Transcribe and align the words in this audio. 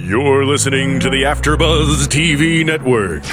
You're 0.00 0.46
listening 0.46 1.00
to 1.00 1.10
the 1.10 1.24
AfterBuzz 1.24 2.06
TV 2.06 2.64
network. 2.64 3.24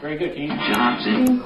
Very 0.00 0.16
good, 0.16 0.34
Keith. 0.34 0.50
Johnson. 0.72 1.40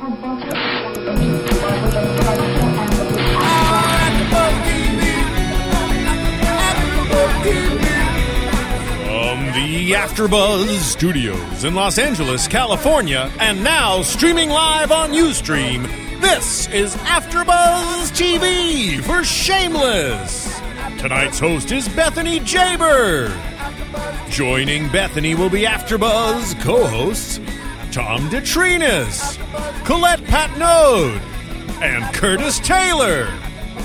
From 9.05 9.47
the 9.53 9.93
AfterBuzz 9.93 10.79
Studios 10.79 11.65
in 11.65 11.75
Los 11.75 11.99
Angeles, 11.99 12.47
California, 12.47 13.31
and 13.41 13.63
now 13.65 14.03
streaming 14.03 14.51
live 14.51 14.93
on 14.93 15.11
UStream, 15.11 15.83
this 16.21 16.69
is 16.69 16.95
AfterBuzz 16.97 18.13
TV 18.13 19.03
for 19.03 19.25
Shameless. 19.25 20.54
Tonight's 21.05 21.39
host 21.39 21.71
is 21.71 21.87
Bethany 21.91 22.41
Jaber. 22.41 23.29
Joining 24.31 24.89
Bethany 24.89 25.35
will 25.35 25.51
be 25.51 25.65
AfterBuzz 25.65 26.59
co-hosts 26.63 27.41
Tom 27.93 28.31
DeTrinas, 28.31 29.37
Colette 29.85 30.23
Patnode, 30.23 31.21
and 31.83 32.15
Curtis 32.15 32.59
Taylor. 32.59 33.31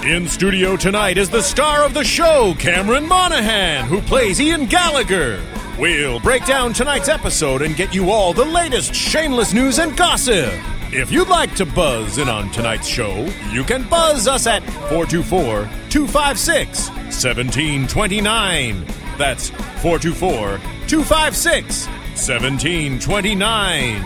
In 0.06 0.30
studio 0.30 0.78
tonight 0.78 1.18
is 1.18 1.30
the 1.30 1.42
star 1.42 1.84
of 1.84 1.94
the 1.94 2.06
show, 2.06 2.56
Cameron 2.58 3.06
Monaghan, 3.06 3.86
who 3.88 4.00
plays 4.00 4.40
Ian 4.40 4.66
Gallagher. 4.68 5.44
We'll 5.78 6.22
break 6.22 6.46
down 6.46 6.72
tonight's 6.72 7.10
episode 7.10 7.64
and 7.64 7.76
get 7.76 7.94
you 7.94 8.12
all 8.12 8.32
the 8.32 8.46
latest 8.46 8.96
shameless 8.96 9.54
news 9.54 9.78
and 9.78 9.98
gossip. 9.98 10.54
If 10.92 11.12
you'd 11.12 11.28
like 11.28 11.54
to 11.58 11.68
buzz 11.68 12.18
in 12.18 12.28
on 12.30 12.50
tonight's 12.50 12.88
show, 12.88 13.24
you 13.52 13.64
can 13.64 13.88
buzz 13.88 14.28
us 14.28 14.48
at 14.48 14.64
424 14.90 15.70
256 15.92 16.90
1729. 16.90 18.86
That's 19.16 19.52
424 19.84 20.58
256 20.88 21.86
1729. 21.86 24.04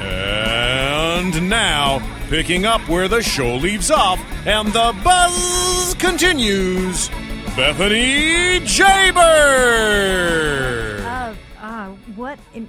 And 0.00 1.50
now, 1.50 2.00
picking 2.28 2.64
up 2.64 2.88
where 2.88 3.08
the 3.08 3.20
show 3.20 3.56
leaves 3.56 3.90
off 3.90 4.20
and 4.46 4.68
the 4.68 4.94
buzz 5.02 5.96
continues, 5.98 7.08
Bethany 7.56 8.60
Jaber. 8.60 9.24
Uh, 11.04 11.34
uh, 11.60 11.88
what 12.14 12.38
a 12.54 12.68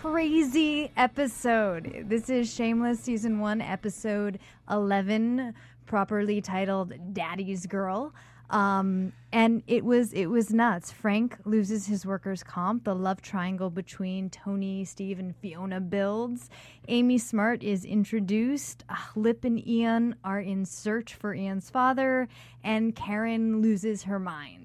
crazy 0.00 0.90
episode. 0.96 2.06
This 2.08 2.30
is 2.30 2.50
Shameless 2.50 3.00
Season 3.00 3.38
1, 3.38 3.60
Episode 3.60 4.38
11, 4.70 5.52
properly 5.84 6.40
titled 6.40 6.94
Daddy's 7.12 7.66
Girl. 7.66 8.14
Um, 8.48 9.12
and 9.30 9.62
it 9.66 9.84
was 9.84 10.14
it 10.14 10.26
was 10.26 10.54
nuts. 10.54 10.90
Frank 10.90 11.36
loses 11.44 11.86
his 11.86 12.06
workers' 12.06 12.42
comp. 12.42 12.84
The 12.84 12.94
love 12.94 13.20
triangle 13.20 13.68
between 13.68 14.30
Tony, 14.30 14.86
Steve, 14.86 15.18
and 15.18 15.36
Fiona 15.36 15.80
builds. 15.82 16.48
Amy 16.88 17.18
Smart 17.18 17.62
is 17.62 17.84
introduced. 17.84 18.84
Uh, 18.88 18.96
Lip 19.14 19.44
and 19.44 19.64
Ian 19.68 20.16
are 20.24 20.40
in 20.40 20.64
search 20.64 21.12
for 21.12 21.34
Ian's 21.34 21.68
father, 21.68 22.26
and 22.64 22.96
Karen 22.96 23.60
loses 23.60 24.04
her 24.04 24.18
mind. 24.18 24.59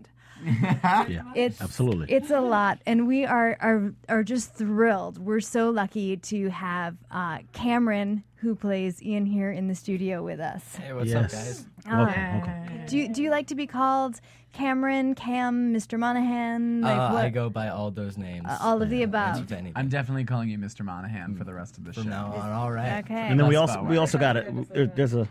Yeah, 1.07 1.23
It's 1.35 1.61
absolutely. 1.61 2.11
It's 2.11 2.29
a 2.31 2.39
lot, 2.41 2.79
and 2.85 3.07
we 3.07 3.25
are 3.25 3.57
are 3.59 3.93
are 4.09 4.23
just 4.23 4.53
thrilled. 4.53 5.17
We're 5.17 5.39
so 5.39 5.69
lucky 5.69 6.17
to 6.17 6.49
have 6.49 6.95
uh, 7.11 7.39
Cameron, 7.53 8.23
who 8.35 8.55
plays 8.55 9.01
Ian, 9.01 9.25
here 9.25 9.51
in 9.51 9.67
the 9.67 9.75
studio 9.75 10.23
with 10.23 10.39
us. 10.39 10.75
Hey, 10.75 10.93
what's 10.93 11.09
yes. 11.09 11.25
up, 11.25 11.31
guys? 11.31 11.65
Welcome, 11.87 12.23
Uh, 12.23 12.37
welcome. 12.45 12.85
Do 12.87 12.97
you, 12.97 13.09
do 13.13 13.23
you 13.23 13.31
like 13.31 13.47
to 13.47 13.55
be 13.55 13.65
called 13.65 14.21
Cameron, 14.53 15.15
Cam, 15.15 15.73
Mr. 15.73 15.97
Monaghan? 15.97 16.81
Like 16.81 16.97
uh, 16.97 17.09
what? 17.11 17.25
I 17.25 17.29
go 17.29 17.49
by 17.49 17.69
all 17.69 17.89
those 17.91 18.17
names. 18.17 18.45
Uh, 18.47 18.57
all 18.61 18.81
of 18.81 18.89
the 18.89 19.01
above. 19.03 19.51
I'm 19.75 19.89
definitely 19.89 20.25
calling 20.25 20.49
you 20.49 20.57
Mr. 20.59 20.85
Monaghan 20.85 21.35
for 21.35 21.43
the 21.43 21.53
rest 21.53 21.77
of 21.77 21.83
the 21.85 21.93
from 21.93 22.03
show. 22.03 22.09
now 22.09 22.33
on. 22.33 22.51
All 22.51 22.71
right. 22.71 23.03
Okay. 23.03 23.15
And 23.15 23.39
then 23.39 23.47
we 23.47 23.55
also 23.55 23.81
we 23.83 23.97
also 23.97 24.17
got 24.19 24.37
it. 24.37 24.95
There's 24.95 25.15
a, 25.15 25.27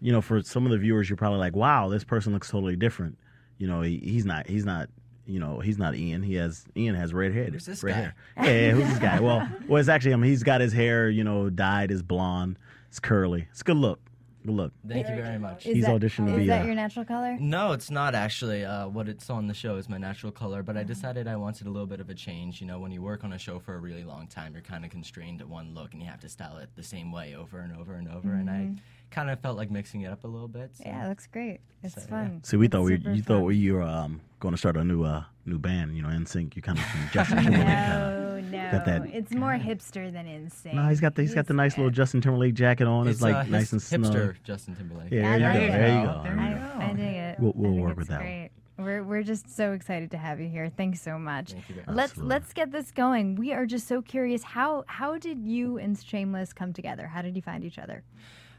you 0.00 0.12
know, 0.12 0.20
for 0.20 0.42
some 0.42 0.66
of 0.66 0.72
the 0.72 0.78
viewers, 0.78 1.08
you're 1.08 1.16
probably 1.16 1.38
like, 1.38 1.56
"Wow, 1.56 1.88
this 1.88 2.04
person 2.04 2.32
looks 2.34 2.50
totally 2.50 2.76
different." 2.76 3.16
You 3.58 3.66
know, 3.66 3.82
he, 3.82 3.98
he's 3.98 4.24
not. 4.24 4.46
He's 4.48 4.64
not. 4.64 4.88
You 5.26 5.40
know, 5.40 5.60
he's 5.60 5.76
not 5.76 5.94
Ian. 5.94 6.22
He 6.22 6.34
has 6.36 6.64
Ian 6.74 6.94
has 6.94 7.12
red 7.12 7.34
hair. 7.34 7.44
Who's 7.50 7.66
this 7.66 7.82
red 7.82 7.92
guy? 7.92 8.00
hair. 8.00 8.14
Yeah, 8.38 8.44
yeah, 8.66 8.70
who's 8.72 8.88
this 8.88 8.98
guy? 8.98 9.20
Well, 9.20 9.46
well, 9.68 9.78
it's 9.78 9.90
actually 9.90 10.12
him. 10.12 10.22
He's 10.22 10.42
got 10.42 10.60
his 10.62 10.72
hair, 10.72 11.10
you 11.10 11.22
know, 11.22 11.50
dyed. 11.50 11.90
It's 11.90 12.00
blonde. 12.00 12.58
It's 12.88 12.98
curly. 12.98 13.46
It's 13.50 13.60
a 13.60 13.64
good 13.64 13.76
look. 13.76 14.00
Good 14.46 14.54
look. 14.54 14.72
Thank 14.88 15.06
you 15.08 15.16
very 15.16 15.38
much. 15.38 15.66
Is 15.66 15.74
He's 15.74 15.84
that, 15.84 16.00
auditioned 16.00 16.28
to 16.34 16.40
Is 16.40 16.46
that 16.46 16.62
uh, 16.62 16.64
your 16.64 16.74
natural 16.74 17.04
color? 17.04 17.36
No, 17.38 17.72
it's 17.72 17.90
not 17.90 18.14
actually. 18.14 18.64
Uh, 18.64 18.88
what 18.88 19.06
it's 19.06 19.28
on 19.28 19.48
the 19.48 19.52
show 19.52 19.76
is 19.76 19.86
my 19.90 19.98
natural 19.98 20.32
color, 20.32 20.62
but 20.62 20.76
I 20.76 20.80
Mm-hmm. 20.80 20.88
decided 20.88 21.28
I 21.28 21.36
wanted 21.36 21.66
a 21.66 21.70
little 21.70 21.86
bit 21.88 22.00
of 22.00 22.08
a 22.08 22.14
change. 22.14 22.62
You 22.62 22.66
know, 22.66 22.78
when 22.78 22.90
you 22.92 23.02
work 23.02 23.22
on 23.24 23.34
a 23.34 23.38
show 23.38 23.58
for 23.58 23.74
a 23.74 23.78
really 23.78 24.04
long 24.04 24.28
time, 24.28 24.54
you're 24.54 24.62
kind 24.62 24.86
of 24.86 24.90
constrained 24.90 25.40
to 25.40 25.46
one 25.46 25.74
look, 25.74 25.92
and 25.92 26.00
you 26.02 26.08
have 26.08 26.20
to 26.20 26.28
style 26.30 26.56
it 26.56 26.70
the 26.76 26.82
same 26.82 27.12
way 27.12 27.34
over 27.34 27.58
and 27.58 27.76
over 27.76 27.96
and 27.96 28.08
over. 28.08 28.32
And 28.32 28.48
I 28.48 28.70
kind 29.10 29.30
of 29.30 29.40
felt 29.40 29.56
like 29.56 29.70
mixing 29.70 30.02
it 30.02 30.08
up 30.12 30.24
a 30.24 30.28
little 30.28 30.48
bit. 30.48 30.70
So. 30.76 30.84
Yeah, 30.86 31.06
it 31.06 31.08
looks 31.08 31.26
great. 31.26 31.60
It's 31.82 31.94
So, 31.94 32.00
yeah. 32.02 32.06
fun. 32.08 32.40
See, 32.44 32.56
we 32.56 32.66
It's 32.66 32.72
thought 32.72 32.82
we 32.82 32.92
you 32.92 32.98
fun. 33.02 33.22
thought 33.22 33.40
we 33.44 33.56
you 33.56 33.74
were 33.74 33.82
um, 33.82 34.20
going 34.40 34.52
to 34.54 34.58
start 34.58 34.76
a 34.76 34.84
new 34.84 35.04
uh 35.04 35.24
new 35.46 35.58
band. 35.58 35.96
You 35.96 36.02
know, 36.02 36.08
NSYNC. 36.08 36.56
You 36.56 36.62
kind 36.62 36.78
of 36.78 36.84
from 36.90 37.00
Justin 37.12 37.38
Timberlake. 37.38 37.66
kinda. 37.66 38.40
No, 38.50 38.58
no. 38.58 38.70
got 38.72 38.84
that- 38.86 39.06
It's 39.14 39.32
more 39.32 39.52
hipster 39.54 40.12
than 40.12 40.26
insane. 40.26 40.76
No, 40.76 40.88
he's 40.88 41.00
got 41.00 41.14
the 41.14 41.22
he's 41.22 41.34
got 41.34 41.46
the 41.46 41.54
nice 41.54 41.76
little 41.76 41.90
Justin 41.90 42.20
Timberlake 42.20 42.54
jacket 42.54 42.86
on. 42.86 43.06
It's, 43.08 43.16
It's 43.16 43.22
like 43.22 43.34
uh, 43.34 43.42
nice 43.44 43.72
and 43.72 43.80
his- 43.80 43.88
snug. 43.88 44.04
hipster 44.12 44.36
Justin 44.44 44.76
Timberlake. 44.76 45.10
Yeah, 45.12 45.32
I 45.32 45.38
there 45.38 45.52
you 45.62 45.66
go. 45.68 45.72
There 45.72 45.88
you 46.00 46.06
go. 46.06 46.20
There 46.22 46.36
There 46.36 46.44
you 46.44 46.50
you 46.50 46.56
go. 46.56 46.62
I, 46.78 46.84
I 46.84 46.92
dig 46.92 47.14
it. 47.16 47.40
We'll, 47.40 47.52
we'll 47.54 47.72
work 47.82 47.96
with 47.96 48.08
that. 48.08 48.20
Great. 48.20 48.50
One. 48.76 48.86
We're 48.86 49.02
we're 49.02 49.22
just 49.24 49.50
so 49.56 49.72
excited 49.72 50.12
to 50.12 50.18
have 50.18 50.38
you 50.40 50.48
here. 50.48 50.70
Thanks 50.76 51.00
so 51.00 51.18
much. 51.18 51.50
Thank 51.52 51.68
you. 51.68 51.76
Let's 51.88 52.12
Absolutely. 52.12 52.28
let's 52.34 52.52
get 52.52 52.70
this 52.70 52.92
going. 52.92 53.34
We 53.34 53.52
are 53.52 53.66
just 53.66 53.88
so 53.88 54.02
curious. 54.02 54.44
How 54.44 54.84
how 54.86 55.18
did 55.18 55.44
you 55.44 55.78
and 55.78 55.98
Shameless 55.98 56.52
come 56.52 56.72
together? 56.72 57.08
How 57.08 57.20
did 57.22 57.34
you 57.34 57.42
find 57.42 57.64
each 57.64 57.78
other? 57.78 58.04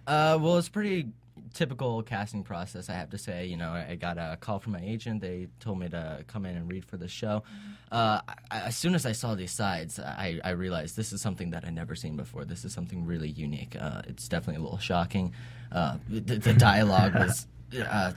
Uh, 0.08 0.38
well, 0.42 0.58
it's 0.58 0.70
pretty 0.70 1.10
typical 1.54 2.02
casting 2.04 2.44
process, 2.44 2.90
I 2.90 2.94
have 2.94 3.10
to 3.12 3.18
say. 3.18 3.46
You 3.46 3.58
know, 3.58 3.72
I 3.72 3.96
got 3.96 4.18
a 4.18 4.38
call 4.40 4.60
from 4.60 4.74
my 4.74 4.82
agent. 4.82 5.22
They 5.22 5.48
told 5.60 5.80
me 5.80 5.90
to 5.90 6.24
come 6.28 6.46
in 6.46 6.56
and 6.56 6.72
read 6.72 6.86
for 6.86 6.98
the 6.98 7.08
show. 7.08 7.44
Uh, 7.92 8.22
I, 8.52 8.60
as 8.62 8.78
soon 8.78 8.96
as 8.96 9.06
I 9.06 9.14
saw 9.14 9.36
these 9.36 9.52
sides, 9.52 10.00
I, 10.00 10.40
I 10.44 10.52
realized 10.52 10.96
this 10.96 11.14
is 11.14 11.22
something 11.22 11.52
that 11.52 11.66
I'd 11.66 11.74
never 11.74 11.96
seen 11.96 12.16
before. 12.16 12.46
This 12.46 12.66
is 12.66 12.74
something 12.74 13.06
really 13.06 13.30
unique. 13.30 13.76
Uh, 13.80 14.02
it's 14.08 14.28
definitely 14.28 14.62
a 14.62 14.64
little 14.64 14.80
shocking. 14.80 15.34
Uh, 15.72 15.98
the, 16.08 16.38
the 16.38 16.54
dialogue 16.54 17.16
was, 17.16 17.48
uh, 17.90 18.14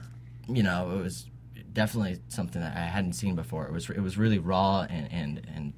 you 0.47 0.63
know, 0.63 0.91
it 0.97 1.01
was 1.01 1.25
definitely 1.73 2.19
something 2.29 2.61
that 2.61 2.75
I 2.77 2.81
hadn't 2.81 3.13
seen 3.13 3.35
before. 3.35 3.65
It 3.65 3.73
was 3.73 3.89
it 3.89 3.99
was 3.99 4.17
really 4.17 4.39
raw 4.39 4.85
and 4.89 5.11
and 5.11 5.47
and 5.53 5.73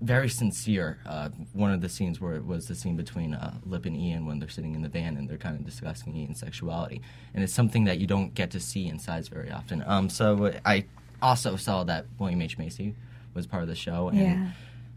very 0.00 0.28
sincere. 0.28 0.98
Uh, 1.06 1.28
one 1.52 1.72
of 1.72 1.80
the 1.80 1.88
scenes 1.88 2.20
where 2.20 2.34
it 2.34 2.44
was 2.46 2.66
the 2.68 2.74
scene 2.74 2.96
between 2.96 3.34
uh, 3.34 3.58
Lip 3.64 3.84
and 3.86 3.96
Ian 3.96 4.26
when 4.26 4.38
they're 4.38 4.48
sitting 4.48 4.74
in 4.74 4.82
the 4.82 4.88
van 4.88 5.16
and 5.16 5.28
they're 5.28 5.36
kind 5.36 5.56
of 5.58 5.64
discussing 5.64 6.16
Ian's 6.16 6.40
sexuality, 6.40 7.02
and 7.34 7.44
it's 7.44 7.52
something 7.52 7.84
that 7.84 7.98
you 7.98 8.06
don't 8.06 8.34
get 8.34 8.50
to 8.52 8.60
see 8.60 8.86
in 8.88 8.98
sides 8.98 9.28
very 9.28 9.50
often. 9.50 9.82
Um, 9.86 10.08
so 10.08 10.52
I 10.64 10.86
also 11.20 11.56
saw 11.56 11.84
that 11.84 12.06
William 12.18 12.40
H 12.42 12.56
Macy 12.58 12.94
was 13.34 13.46
part 13.46 13.62
of 13.62 13.68
the 13.68 13.74
show, 13.74 14.08
and 14.08 14.18
Yeah. 14.18 14.50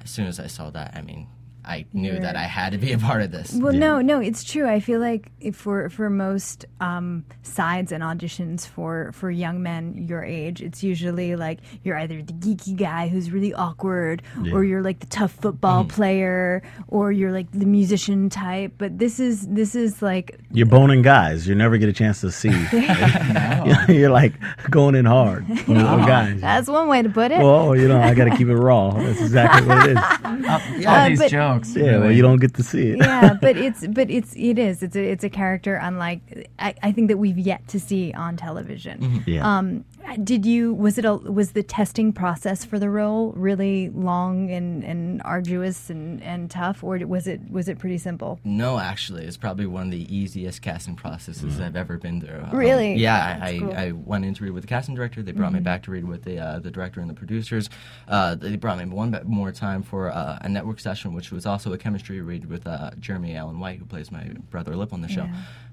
as 0.03 0.09
soon 0.09 0.25
as 0.27 0.39
I 0.39 0.47
saw 0.47 0.69
that, 0.71 0.95
I 0.95 1.01
mean, 1.01 1.27
I 1.65 1.85
knew 1.93 2.09
You're- 2.09 2.19
that 2.19 2.35
I 2.35 2.43
had 2.43 2.71
to 2.73 2.77
be 2.77 2.91
a 2.91 2.97
part 2.97 3.21
of 3.21 3.31
this. 3.31 3.53
Well, 3.53 3.73
no, 3.73 4.01
no, 4.01 4.19
it's 4.19 4.43
true. 4.43 4.67
I 4.67 4.79
feel 4.79 4.99
like 4.99 5.31
if 5.39 5.55
for 5.55 5.89
for 5.89 6.09
most 6.09 6.65
um, 6.81 7.25
sides 7.41 7.91
and 7.91 8.03
auditions 8.03 8.67
for 8.67 9.11
for 9.13 9.31
young 9.31 9.63
men 9.63 10.05
your 10.07 10.23
age, 10.23 10.61
it's 10.61 10.83
usually 10.83 11.35
like 11.35 11.59
you're 11.83 11.97
either 11.97 12.21
the 12.21 12.33
geeky 12.33 12.75
guy 12.75 13.07
who's 13.07 13.31
really 13.31 13.53
awkward, 13.53 14.21
or 14.51 14.63
you're 14.63 14.81
like 14.81 14.99
the 14.99 15.07
tough 15.07 15.31
football 15.31 15.83
mm-hmm. 15.83 15.95
player, 15.95 16.63
or 16.87 17.11
you're 17.11 17.31
like 17.31 17.51
the 17.51 17.65
musician 17.65 18.29
type. 18.29 18.73
But 18.77 18.99
this 18.99 19.19
is 19.19 19.47
this 19.47 19.75
is 19.75 20.01
like 20.01 20.39
You're 20.51 20.65
boning 20.65 21.01
guys. 21.01 21.47
You 21.47 21.55
never 21.55 21.77
get 21.77 21.89
a 21.89 21.93
chance 21.93 22.21
to 22.21 22.31
see. 22.31 22.49
You're 23.93 24.09
like 24.09 24.33
going 24.69 24.95
in 24.95 25.05
hard 25.05 25.49
on, 25.67 25.77
on 25.77 26.07
guys. 26.07 26.41
that's 26.41 26.67
one 26.67 26.87
way 26.87 27.01
to 27.01 27.09
put 27.09 27.31
it. 27.31 27.39
Well, 27.39 27.75
you 27.75 27.87
know, 27.87 27.99
I 27.99 28.13
got 28.13 28.25
to 28.25 28.35
keep 28.35 28.47
it 28.47 28.55
raw. 28.55 28.91
That's 28.91 29.21
exactly 29.21 29.67
what 29.67 29.89
it 29.89 29.91
is. 29.91 29.97
Uh, 29.97 30.59
All 30.87 30.95
uh, 30.95 31.09
these 31.09 31.19
but- 31.19 31.29
jokes. 31.53 31.75
Yeah, 31.75 31.99
well, 31.99 32.11
you 32.11 32.21
don't 32.21 32.39
get 32.39 32.53
to 32.55 32.63
see 32.63 32.89
it. 32.89 32.97
yeah, 32.97 33.33
but 33.41 33.57
it's 33.57 33.85
but 33.87 34.09
it's 34.09 34.33
it 34.35 34.57
is 34.57 34.83
it's 34.83 34.95
a 34.95 35.03
it's 35.03 35.23
a 35.23 35.29
character 35.29 35.75
unlike 35.75 36.49
I, 36.59 36.75
I 36.83 36.91
think 36.91 37.07
that 37.09 37.17
we've 37.17 37.37
yet 37.37 37.67
to 37.69 37.79
see 37.79 38.13
on 38.13 38.37
television. 38.37 39.23
Yeah. 39.25 39.57
Um, 39.57 39.85
did 40.23 40.45
you 40.45 40.73
was 40.73 40.97
it 40.97 41.05
a 41.05 41.15
was 41.15 41.51
the 41.51 41.63
testing 41.63 42.11
process 42.13 42.65
for 42.65 42.77
the 42.77 42.89
role 42.89 43.31
really 43.35 43.89
long 43.89 44.51
and, 44.51 44.83
and 44.83 45.21
arduous 45.23 45.89
and, 45.89 46.21
and 46.21 46.51
tough, 46.51 46.83
or 46.83 46.97
was 46.99 47.27
it 47.27 47.39
was 47.49 47.67
it 47.69 47.79
pretty 47.79 47.97
simple? 47.97 48.39
No, 48.43 48.79
actually, 48.79 49.25
it's 49.25 49.37
probably 49.37 49.65
one 49.65 49.83
of 49.83 49.91
the 49.91 50.15
easiest 50.15 50.61
casting 50.61 50.95
processes 50.95 51.59
I've 51.59 51.75
ever 51.75 51.97
been 51.97 52.21
through. 52.21 52.43
Um, 52.43 52.57
Really? 52.57 52.95
yeah, 52.95 53.39
I, 53.41 53.57
cool. 53.57 53.69
Mm-hmm. 53.69 53.79
I, 53.79 53.83
I 53.87 53.91
went 53.91 54.25
in 54.25 54.33
to 54.35 54.43
read 54.43 54.51
with 54.51 54.63
the 54.63 54.67
casting 54.67 54.95
director. 54.95 55.21
They 55.23 55.31
brought 55.31 55.53
me 55.53 55.59
back 55.59 55.83
to 55.83 55.91
read 55.91 56.05
with 56.05 56.23
the 56.23 56.39
uh, 56.39 56.59
the 56.59 56.71
director 56.71 56.99
and 56.99 57.09
the 57.09 57.13
producers. 57.13 57.69
Uh, 58.07 58.35
they 58.35 58.55
brought 58.55 58.77
me 58.77 58.85
one 58.85 59.17
more 59.25 59.51
time 59.51 59.83
for 59.83 60.11
uh, 60.11 60.37
a 60.41 60.49
network 60.49 60.79
session, 60.79 61.13
which 61.13 61.31
was 61.31 61.42
also 61.45 61.73
a 61.73 61.77
chemistry 61.77 62.21
read 62.21 62.45
with 62.45 62.65
uh, 62.67 62.91
Jeremy 62.99 63.35
Allen 63.35 63.59
White, 63.59 63.79
who 63.79 63.85
plays 63.85 64.11
my 64.11 64.23
brother 64.49 64.75
Lip 64.75 64.93
on 64.93 65.01
the 65.01 65.07
show. 65.07 65.27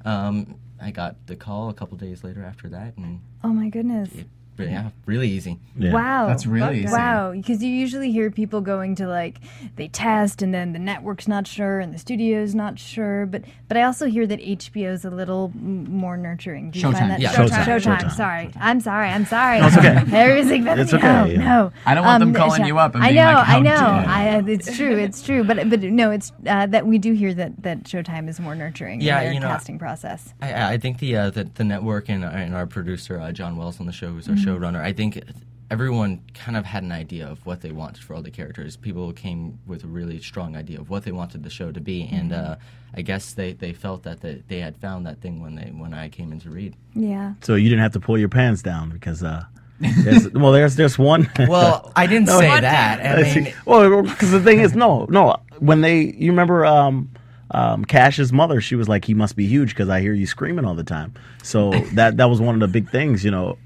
Um, 0.05 0.56
I 0.81 0.90
got 0.90 1.26
the 1.26 1.37
call 1.37 1.69
a 1.69 1.75
couple 1.75 1.96
days 1.96 2.25
later 2.25 2.43
after 2.44 2.69
that, 2.70 2.96
and 2.96 3.20
Oh 3.44 3.49
my 3.49 3.69
goodness! 3.69 4.14
it 4.14 4.26
yeah, 4.69 4.91
really 5.07 5.29
easy. 5.29 5.59
Yeah. 5.77 5.93
Wow. 5.93 6.27
That's 6.27 6.47
really 6.47 6.81
easy. 6.85 6.93
Wow, 6.93 7.33
because 7.33 7.62
you 7.62 7.71
usually 7.71 8.11
hear 8.12 8.31
people 8.31 8.61
going 8.61 8.95
to 8.97 9.07
like 9.07 9.39
they 9.77 9.89
test 9.89 10.43
and 10.43 10.53
then 10.53 10.73
the 10.73 10.79
network's 10.79 11.27
not 11.29 11.47
sure 11.47 11.81
and 11.81 11.95
the 11.95 11.99
studio's 11.99 12.55
not 12.55 12.79
sure, 12.79 13.27
but 13.27 13.43
but 13.69 13.77
I 13.77 13.83
also 13.85 14.07
hear 14.07 14.27
that 14.27 14.41
HBO's 14.41 15.05
a 15.05 15.11
little 15.11 15.53
m- 15.55 15.85
more 15.91 16.17
nurturing. 16.17 16.71
Do 16.73 16.79
you 16.81 16.87
Showtime. 16.87 16.93
find 16.99 17.11
that 17.12 17.21
Yeah. 17.21 17.33
Showtime? 17.33 17.65
Showtime. 17.65 17.81
Showtime. 17.81 18.01
Showtime. 18.01 18.12
Sorry, 18.12 18.51
I'm 18.61 18.81
sorry. 18.81 19.09
I'm 19.09 19.25
sorry. 19.27 19.59
it's 19.61 19.77
okay. 19.77 20.05
Everything 20.17 20.65
but 20.65 20.79
It's 20.79 20.93
no, 20.93 20.99
okay, 20.99 21.33
yeah. 21.35 21.39
no. 21.45 21.73
I 21.87 21.95
don't 21.95 22.05
want 22.05 22.21
them 22.21 22.29
Um, 22.31 22.35
calling 22.35 22.63
Sho- 22.63 22.67
you 22.67 22.79
up 22.79 22.95
and 22.95 23.05
I 23.05 23.09
being 23.09 23.17
know. 23.25 23.33
like, 23.33 23.49
I 23.49 23.61
know. 23.61 23.71
I, 24.06 24.43
it's 24.51 24.77
true. 24.77 24.97
It's 24.97 25.23
true. 25.23 25.45
But 25.45 25.71
but 25.71 25.81
no, 25.83 26.11
it's 26.11 26.33
uh, 26.47 26.67
that 26.67 26.87
we 26.87 26.99
do 26.99 27.13
hear 27.13 27.33
that 27.35 27.63
that 27.63 27.85
Showtime 27.85 28.29
is 28.29 28.39
more 28.41 28.55
nurturing 28.55 29.01
Yeah, 29.01 29.19
in 29.21 29.25
their 29.25 29.33
you 29.35 29.41
know, 29.41 29.49
casting 29.49 29.79
process. 29.79 30.35
I, 30.43 30.75
I 30.75 30.79
think 30.79 30.99
the, 30.99 31.17
uh, 31.17 31.31
the 31.31 31.45
the 31.55 31.65
network 31.65 32.09
and, 32.09 32.25
and 32.25 32.55
our 32.55 32.67
producer 32.67 33.19
uh, 33.21 33.33
John 33.33 33.56
Wells 33.56 33.81
on 33.81 33.87
the 33.87 33.93
show, 33.93 34.09
who's 34.13 34.29
our 34.29 34.37
showrunner, 34.50 34.81
I 34.81 34.93
think 34.93 35.23
everyone 35.70 36.23
kind 36.35 36.56
of 36.56 36.64
had 36.64 36.82
an 36.82 36.93
idea 36.93 37.29
of 37.29 37.44
what 37.47 37.61
they 37.61 37.70
wanted 37.70 38.02
for 38.02 38.14
all 38.14 38.23
the 38.23 38.31
characters. 38.31 38.76
People 38.76 39.12
came 39.12 39.58
with 39.67 39.85
a 39.85 39.87
really 39.87 40.20
strong 40.20 40.56
idea 40.56 40.81
of 40.81 40.91
what 40.91 41.05
they 41.05 41.12
wanted 41.12 41.43
the 41.43 41.50
show 41.50 41.70
to 41.73 41.81
be, 41.81 42.08
and 42.11 42.32
uh, 42.32 42.56
I 42.94 43.02
guess 43.02 43.32
they, 43.32 43.52
they 43.52 43.73
felt 43.73 44.02
that 44.02 44.20
they, 44.20 44.43
they 44.49 44.58
had 44.58 44.76
found 44.76 45.06
that 45.06 45.20
thing 45.20 45.41
when 45.41 45.55
they 45.55 45.70
when 45.70 45.94
I 45.94 46.08
came 46.08 46.32
in 46.32 46.41
to 46.41 46.50
read. 46.50 46.76
Yeah. 46.94 47.35
So 47.43 47.55
you 47.55 47.69
didn't 47.69 47.82
have 47.82 47.93
to 47.93 48.00
pull 48.00 48.19
your 48.19 48.29
pants 48.29 48.62
down 48.62 48.91
because, 48.91 49.23
uh, 49.23 49.44
there's, 49.79 50.29
well, 50.32 50.53
there's 50.53 50.76
there's 50.76 50.99
one. 50.99 51.31
Well, 51.38 51.93
I 51.96 52.06
didn't 52.06 52.29
say 52.41 52.61
that. 52.61 53.19
I 53.19 53.23
mean, 53.23 53.55
well, 53.64 54.03
because 54.03 54.31
the 54.31 54.41
thing 54.41 54.61
is, 54.61 54.75
no, 54.75 55.06
no. 55.08 55.37
When 55.58 55.82
they, 55.82 56.00
you 56.00 56.31
remember, 56.31 56.67
um, 56.67 57.11
um, 57.53 57.85
Kash's 57.85 58.32
mother, 58.32 58.61
she 58.61 58.76
was 58.76 58.88
like, 58.88 59.05
"He 59.05 59.14
must 59.14 59.37
be 59.37 59.46
huge 59.46 59.70
because 59.70 59.88
I 59.88 60.00
hear 60.00 60.14
you 60.14 60.26
screaming 60.26 60.64
all 60.64 60.75
the 60.75 60.85
time." 60.85 61.14
So 61.43 61.70
that 61.94 62.17
that 62.19 62.26
was 62.26 62.41
one 62.41 62.55
of 62.55 62.61
the 62.61 62.69
big 62.69 62.91
things, 62.91 63.25
you 63.25 63.31
know. 63.31 63.58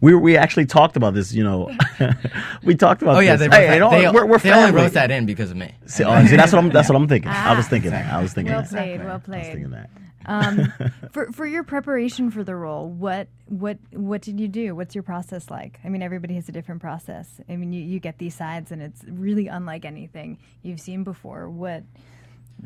We 0.00 0.14
we 0.14 0.36
actually 0.36 0.66
talked 0.66 0.96
about 0.96 1.14
this, 1.14 1.32
you 1.32 1.44
know. 1.44 1.70
we 2.62 2.74
talked 2.74 3.02
about. 3.02 3.16
oh 3.16 3.20
yeah, 3.20 3.36
this. 3.36 3.40
they, 3.40 3.48
wrote 3.48 3.54
Hey, 3.60 3.66
that- 3.68 3.78
don't- 3.78 3.90
they, 3.92 4.08
we're, 4.10 4.26
we're 4.26 4.38
they 4.38 4.52
only 4.52 4.72
wrote 4.72 4.92
that 4.92 5.10
in 5.10 5.26
because 5.26 5.50
of 5.50 5.56
me. 5.56 5.72
See, 5.86 6.04
oh, 6.04 6.26
see, 6.26 6.36
that's 6.36 6.52
what 6.52 6.62
I'm. 6.62 6.70
That's 6.70 6.88
what 6.88 6.96
I'm 6.96 7.08
thinking. 7.08 7.30
I 7.30 7.54
was 7.56 7.66
thinking 7.68 7.90
that. 7.90 8.12
I 8.12 8.20
was 8.22 8.32
thinking 8.32 8.52
Well 8.54 8.62
that. 8.62 8.70
played. 8.70 9.04
Well 9.04 9.18
played. 9.20 9.34
I 9.36 9.38
was 9.40 9.48
thinking 9.48 9.70
that. 9.70 9.90
um, 10.26 10.72
for 11.12 11.32
for 11.32 11.46
your 11.46 11.64
preparation 11.64 12.30
for 12.30 12.44
the 12.44 12.54
role, 12.54 12.88
what 12.88 13.28
what 13.46 13.78
what 13.92 14.20
did 14.22 14.38
you 14.38 14.48
do? 14.48 14.74
What's 14.74 14.94
your 14.94 15.02
process 15.02 15.50
like? 15.50 15.80
I 15.84 15.88
mean, 15.88 16.02
everybody 16.02 16.34
has 16.34 16.48
a 16.48 16.52
different 16.52 16.80
process. 16.80 17.40
I 17.48 17.56
mean, 17.56 17.72
you, 17.72 17.82
you 17.82 18.00
get 18.00 18.18
these 18.18 18.34
sides, 18.34 18.70
and 18.70 18.82
it's 18.82 19.02
really 19.08 19.46
unlike 19.48 19.84
anything 19.84 20.38
you've 20.62 20.80
seen 20.80 21.04
before. 21.04 21.48
What? 21.48 21.84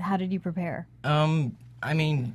How 0.00 0.17
did 0.17 0.32
you 0.32 0.41
prepare? 0.41 0.88
Um, 1.05 1.56
I 1.82 1.94
mean, 1.94 2.35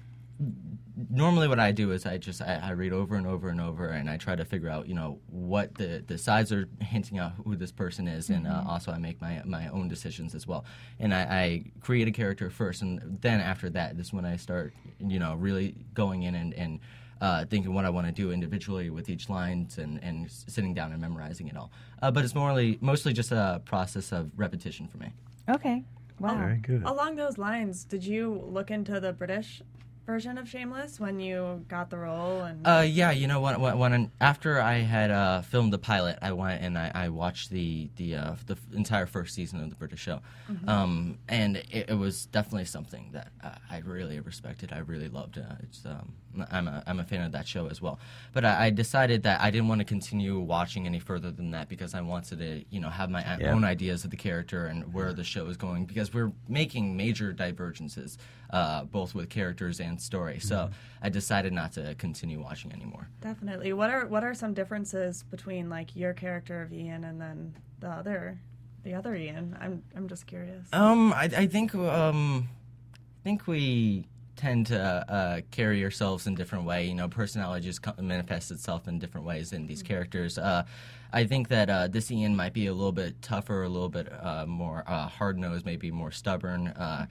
normally 1.10 1.48
what 1.48 1.60
I 1.60 1.72
do 1.72 1.92
is 1.92 2.06
I 2.06 2.18
just 2.18 2.42
I, 2.42 2.60
I 2.62 2.70
read 2.72 2.94
over 2.94 3.16
and 3.16 3.28
over 3.28 3.50
and 3.50 3.62
over, 3.62 3.88
and 3.90 4.10
I 4.10 4.18
try 4.18 4.36
to 4.36 4.46
figure 4.46 4.70
out 4.70 4.88
you 4.88 4.96
know 4.96 5.20
what 5.28 5.76
the 5.76 6.04
the 6.06 6.18
sides 6.18 6.52
are 6.52 6.68
hinting 6.82 7.20
out 7.20 7.34
who 7.44 7.56
this 7.56 7.72
person 7.72 8.08
is, 8.08 8.30
and 8.30 8.48
uh, 8.48 8.64
also 8.68 8.92
I 8.92 8.98
make 8.98 9.22
my 9.22 9.42
my 9.46 9.68
own 9.70 9.88
decisions 9.88 10.36
as 10.36 10.48
well. 10.48 10.66
And 11.00 11.14
I, 11.14 11.22
I 11.22 11.64
create 11.82 12.08
a 12.08 12.12
character 12.12 12.50
first, 12.50 12.82
and 12.82 13.18
then 13.22 13.40
after 13.40 13.70
that, 13.72 13.98
this 13.98 14.08
is 14.08 14.14
when 14.14 14.26
I 14.26 14.36
start 14.36 14.74
you 15.00 15.20
know 15.20 15.36
really 15.36 15.76
going 15.94 16.24
in 16.24 16.36
and 16.36 16.54
and. 16.54 16.80
Uh, 17.22 17.44
thinking 17.44 17.74
what 17.74 17.84
I 17.84 17.90
want 17.90 18.08
to 18.08 18.14
do 18.14 18.32
individually 18.32 18.90
with 18.90 19.10
each 19.10 19.28
lines 19.28 19.78
and, 19.78 20.02
and 20.02 20.32
sitting 20.32 20.74
down 20.74 20.94
and 20.94 21.02
memorizing 21.02 21.50
it 21.50 21.58
all. 21.58 21.70
Uh, 22.02 22.10
but 22.10 22.24
it's 22.24 22.34
morely, 22.34 22.78
mostly 22.80 23.12
just 23.12 23.34
a 23.34 23.62
process 23.66 24.14
of 24.14 24.32
repetition 24.38 24.88
for 24.88 25.00
me. 25.00 25.12
Okay. 25.50 25.84
Wow. 26.20 26.38
Very 26.38 26.58
good. 26.60 26.84
Along 26.84 27.18
those 27.18 27.38
lines, 27.38 27.84
did 27.84 28.06
you 28.06 28.42
look 28.46 28.72
into 28.72 29.02
the 29.02 29.12
British 29.12 29.62
version 30.10 30.40
of 30.40 30.50
Shameless 30.50 31.00
when 31.00 31.20
you 31.20 31.64
got 31.68 31.92
the 31.92 31.98
role? 31.98 32.42
And 32.42 32.66
Uh, 32.66 32.84
yeah, 32.88 33.12
you 33.12 33.28
know 33.28 33.40
when 33.42 33.62
when, 33.62 33.78
when 33.78 34.12
after 34.20 34.60
I 34.60 34.80
had 34.80 35.12
uh, 35.12 35.42
filmed 35.42 35.72
the 35.72 35.78
pilot, 35.78 36.18
I 36.22 36.32
went 36.32 36.64
and 36.64 36.78
I, 36.78 36.92
I 36.96 37.10
watched 37.10 37.52
the 37.52 37.90
the 37.96 38.16
uh, 38.16 38.36
the 38.48 38.58
entire 38.74 39.06
first 39.06 39.36
season 39.36 39.62
of 39.64 39.70
the 39.70 39.76
British 39.76 40.02
show, 40.02 40.22
um, 40.68 41.20
and 41.28 41.58
it, 41.58 41.86
it 41.90 41.98
was 41.98 42.26
definitely 42.26 42.66
something 42.66 43.10
that 43.14 43.28
uh, 43.44 43.52
I 43.70 43.78
really 43.80 44.20
respected. 44.20 44.74
I 44.74 44.80
really 44.80 45.10
loved. 45.10 45.38
Uh, 45.38 45.44
it's 45.62 45.86
um, 45.86 46.14
I'm 46.52 46.68
a 46.68 46.84
I'm 46.86 47.00
a 47.00 47.04
fan 47.04 47.22
of 47.24 47.32
that 47.32 47.48
show 47.48 47.68
as 47.68 47.82
well. 47.82 48.00
But 48.34 48.46
I, 48.46 48.66
I 48.66 48.70
decided 48.70 49.24
that 49.24 49.42
I 49.42 49.50
didn't 49.52 49.68
want 49.68 49.80
to 49.80 49.86
continue 49.86 50.40
watching 50.40 50.86
any 50.86 51.00
further 51.00 51.32
than 51.32 51.52
that 51.52 51.70
because 51.70 51.94
I 51.96 52.02
wanted 52.02 52.40
to 52.40 52.64
you 52.70 52.80
know 52.80 52.90
have 52.90 53.10
my 53.10 53.22
Yeah. 53.40 53.52
own 53.54 53.64
ideas 53.64 54.04
of 54.06 54.12
the 54.12 54.18
character 54.18 54.66
and 54.68 54.94
where 54.94 55.14
the 55.14 55.24
show 55.24 55.48
is 55.48 55.58
going 55.58 55.86
because 55.86 56.14
we're 56.14 56.32
making 56.48 56.96
major 56.96 57.34
divergences 57.34 58.18
uh, 58.52 58.84
both 58.86 59.14
with 59.16 59.30
characters 59.30 59.80
and 59.80 60.00
story. 60.02 60.40
So 60.40 60.70
I 61.02 61.10
decided 61.10 61.54
not 61.54 61.72
to 61.74 61.96
continue 61.96 62.40
watching 62.42 62.72
anymore. 62.74 63.08
definitely. 63.22 63.74
What 63.74 63.90
are 63.90 64.06
what 64.08 64.24
are 64.24 64.34
some 64.34 64.54
differences 64.54 65.24
between 65.24 65.70
like 65.70 65.96
your 65.96 66.14
character 66.14 66.62
of 66.62 66.72
Ian 66.74 67.04
and 67.04 67.20
then 67.20 67.56
the 67.80 67.90
other 67.90 68.40
the 68.84 68.94
other 68.94 69.16
Ian? 69.16 69.58
I'm 69.60 69.84
I'm 69.96 70.08
just 70.08 70.26
curious. 70.28 70.68
Um, 70.74 71.12
I, 71.14 71.24
I 71.36 71.48
think 71.48 71.74
um, 71.76 72.50
I 72.94 73.24
think 73.24 73.48
we 73.48 74.08
tend 74.40 74.68
to 74.68 74.80
uh, 74.80 75.42
carry 75.52 75.80
yourselves 75.80 76.26
in 76.26 76.34
different 76.34 76.64
way. 76.64 76.88
You 76.88 76.96
know, 76.96 77.10
personality 77.10 77.66
just 77.66 77.82
co- 77.82 78.02
manifests 78.02 78.52
itself 78.52 78.88
in 78.88 78.98
different 78.98 79.28
ways 79.28 79.52
in 79.52 79.68
these 79.68 79.84
characters. 79.84 80.38
Uh, 80.38 80.64
I 81.12 81.26
think 81.26 81.50
that 81.50 81.70
uh, 81.70 81.88
this 81.90 82.10
Ian 82.10 82.36
might 82.36 82.54
be 82.54 82.68
a 82.68 82.74
little 82.74 82.94
bit 82.94 83.22
tougher, 83.22 83.64
a 83.64 83.70
little 83.70 83.90
bit 83.90 84.08
uh, 84.12 84.46
more 84.46 84.86
uh, 84.88 85.08
hard 85.08 85.38
nosed, 85.38 85.66
maybe 85.66 85.92
more 85.92 86.12
stubborn. 86.12 86.68
Uh, 86.70 87.08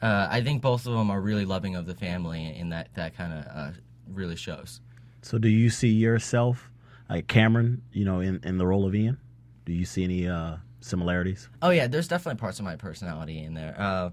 uh, 0.00 0.28
I 0.30 0.40
think 0.40 0.62
both 0.62 0.86
of 0.86 0.94
them 0.94 1.10
are 1.10 1.20
really 1.20 1.44
loving 1.44 1.76
of 1.76 1.84
the 1.84 1.94
family, 1.94 2.56
and 2.58 2.72
that 2.72 2.88
that 2.94 3.14
kind 3.14 3.32
of 3.32 3.44
uh, 3.54 3.70
really 4.08 4.36
shows. 4.36 4.80
So, 5.20 5.38
do 5.38 5.48
you 5.48 5.68
see 5.68 5.88
yourself, 5.88 6.70
like 7.10 7.26
Cameron, 7.26 7.82
you 7.92 8.06
know, 8.06 8.20
in, 8.20 8.40
in 8.42 8.56
the 8.56 8.66
role 8.66 8.86
of 8.86 8.94
Ian? 8.94 9.18
Do 9.66 9.72
you 9.72 9.84
see 9.84 10.04
any 10.04 10.28
uh, 10.28 10.56
similarities? 10.80 11.48
Oh 11.60 11.70
yeah, 11.70 11.88
there's 11.88 12.08
definitely 12.08 12.40
parts 12.40 12.58
of 12.58 12.64
my 12.64 12.76
personality 12.76 13.40
in 13.40 13.52
there. 13.54 14.12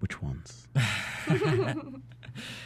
Uh, 0.00 0.06
Which 0.06 0.22
ones? 0.22 0.68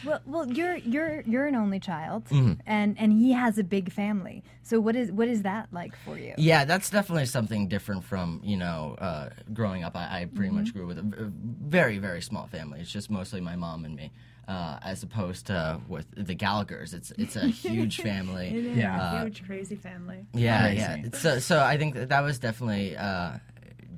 Well, 0.04 0.20
well, 0.26 0.46
you're 0.52 0.76
you're 0.76 1.22
you're 1.22 1.46
an 1.46 1.56
only 1.56 1.80
child, 1.80 2.26
Mm-hmm. 2.26 2.60
and 2.66 2.96
and 2.98 3.12
he 3.12 3.32
has 3.32 3.56
a 3.58 3.64
big 3.64 3.90
family. 3.90 4.44
So 4.62 4.78
what 4.78 4.94
is 4.94 5.10
what 5.10 5.26
is 5.26 5.42
that 5.42 5.68
like 5.72 5.96
for 6.04 6.16
you? 6.18 6.34
Yeah, 6.36 6.64
that's 6.66 6.90
definitely 6.90 7.24
something 7.26 7.66
different 7.66 8.04
from 8.04 8.40
you 8.44 8.56
know 8.58 8.94
uh, 9.00 9.30
growing 9.52 9.82
up. 9.82 9.96
I, 9.96 10.20
I 10.20 10.24
pretty 10.32 10.50
much 10.52 10.72
grew 10.74 10.86
with 10.86 10.98
a 10.98 11.02
very 11.02 11.98
very 11.98 12.20
small 12.20 12.46
family. 12.46 12.80
It's 12.80 12.92
just 12.92 13.10
mostly 13.10 13.40
my 13.40 13.56
mom 13.56 13.84
and 13.86 13.96
me, 13.96 14.12
uh, 14.46 14.78
as 14.82 15.02
opposed 15.02 15.46
to 15.46 15.80
with 15.88 16.06
the 16.14 16.34
Gallagher's. 16.34 16.92
It's 16.94 17.10
it's 17.12 17.34
a 17.34 17.46
huge 17.46 17.96
family. 18.10 18.50
Yeah. 18.76 19.22
Huge 19.22 19.44
crazy 19.44 19.76
family. 19.76 20.26
Yeah, 20.34 20.60
Crazy. 20.66 20.78
yeah. 21.10 21.18
So 21.18 21.38
so 21.40 21.60
I 21.64 21.78
think 21.78 21.94
that, 21.94 22.10
that 22.10 22.20
was 22.20 22.38
definitely. 22.38 22.96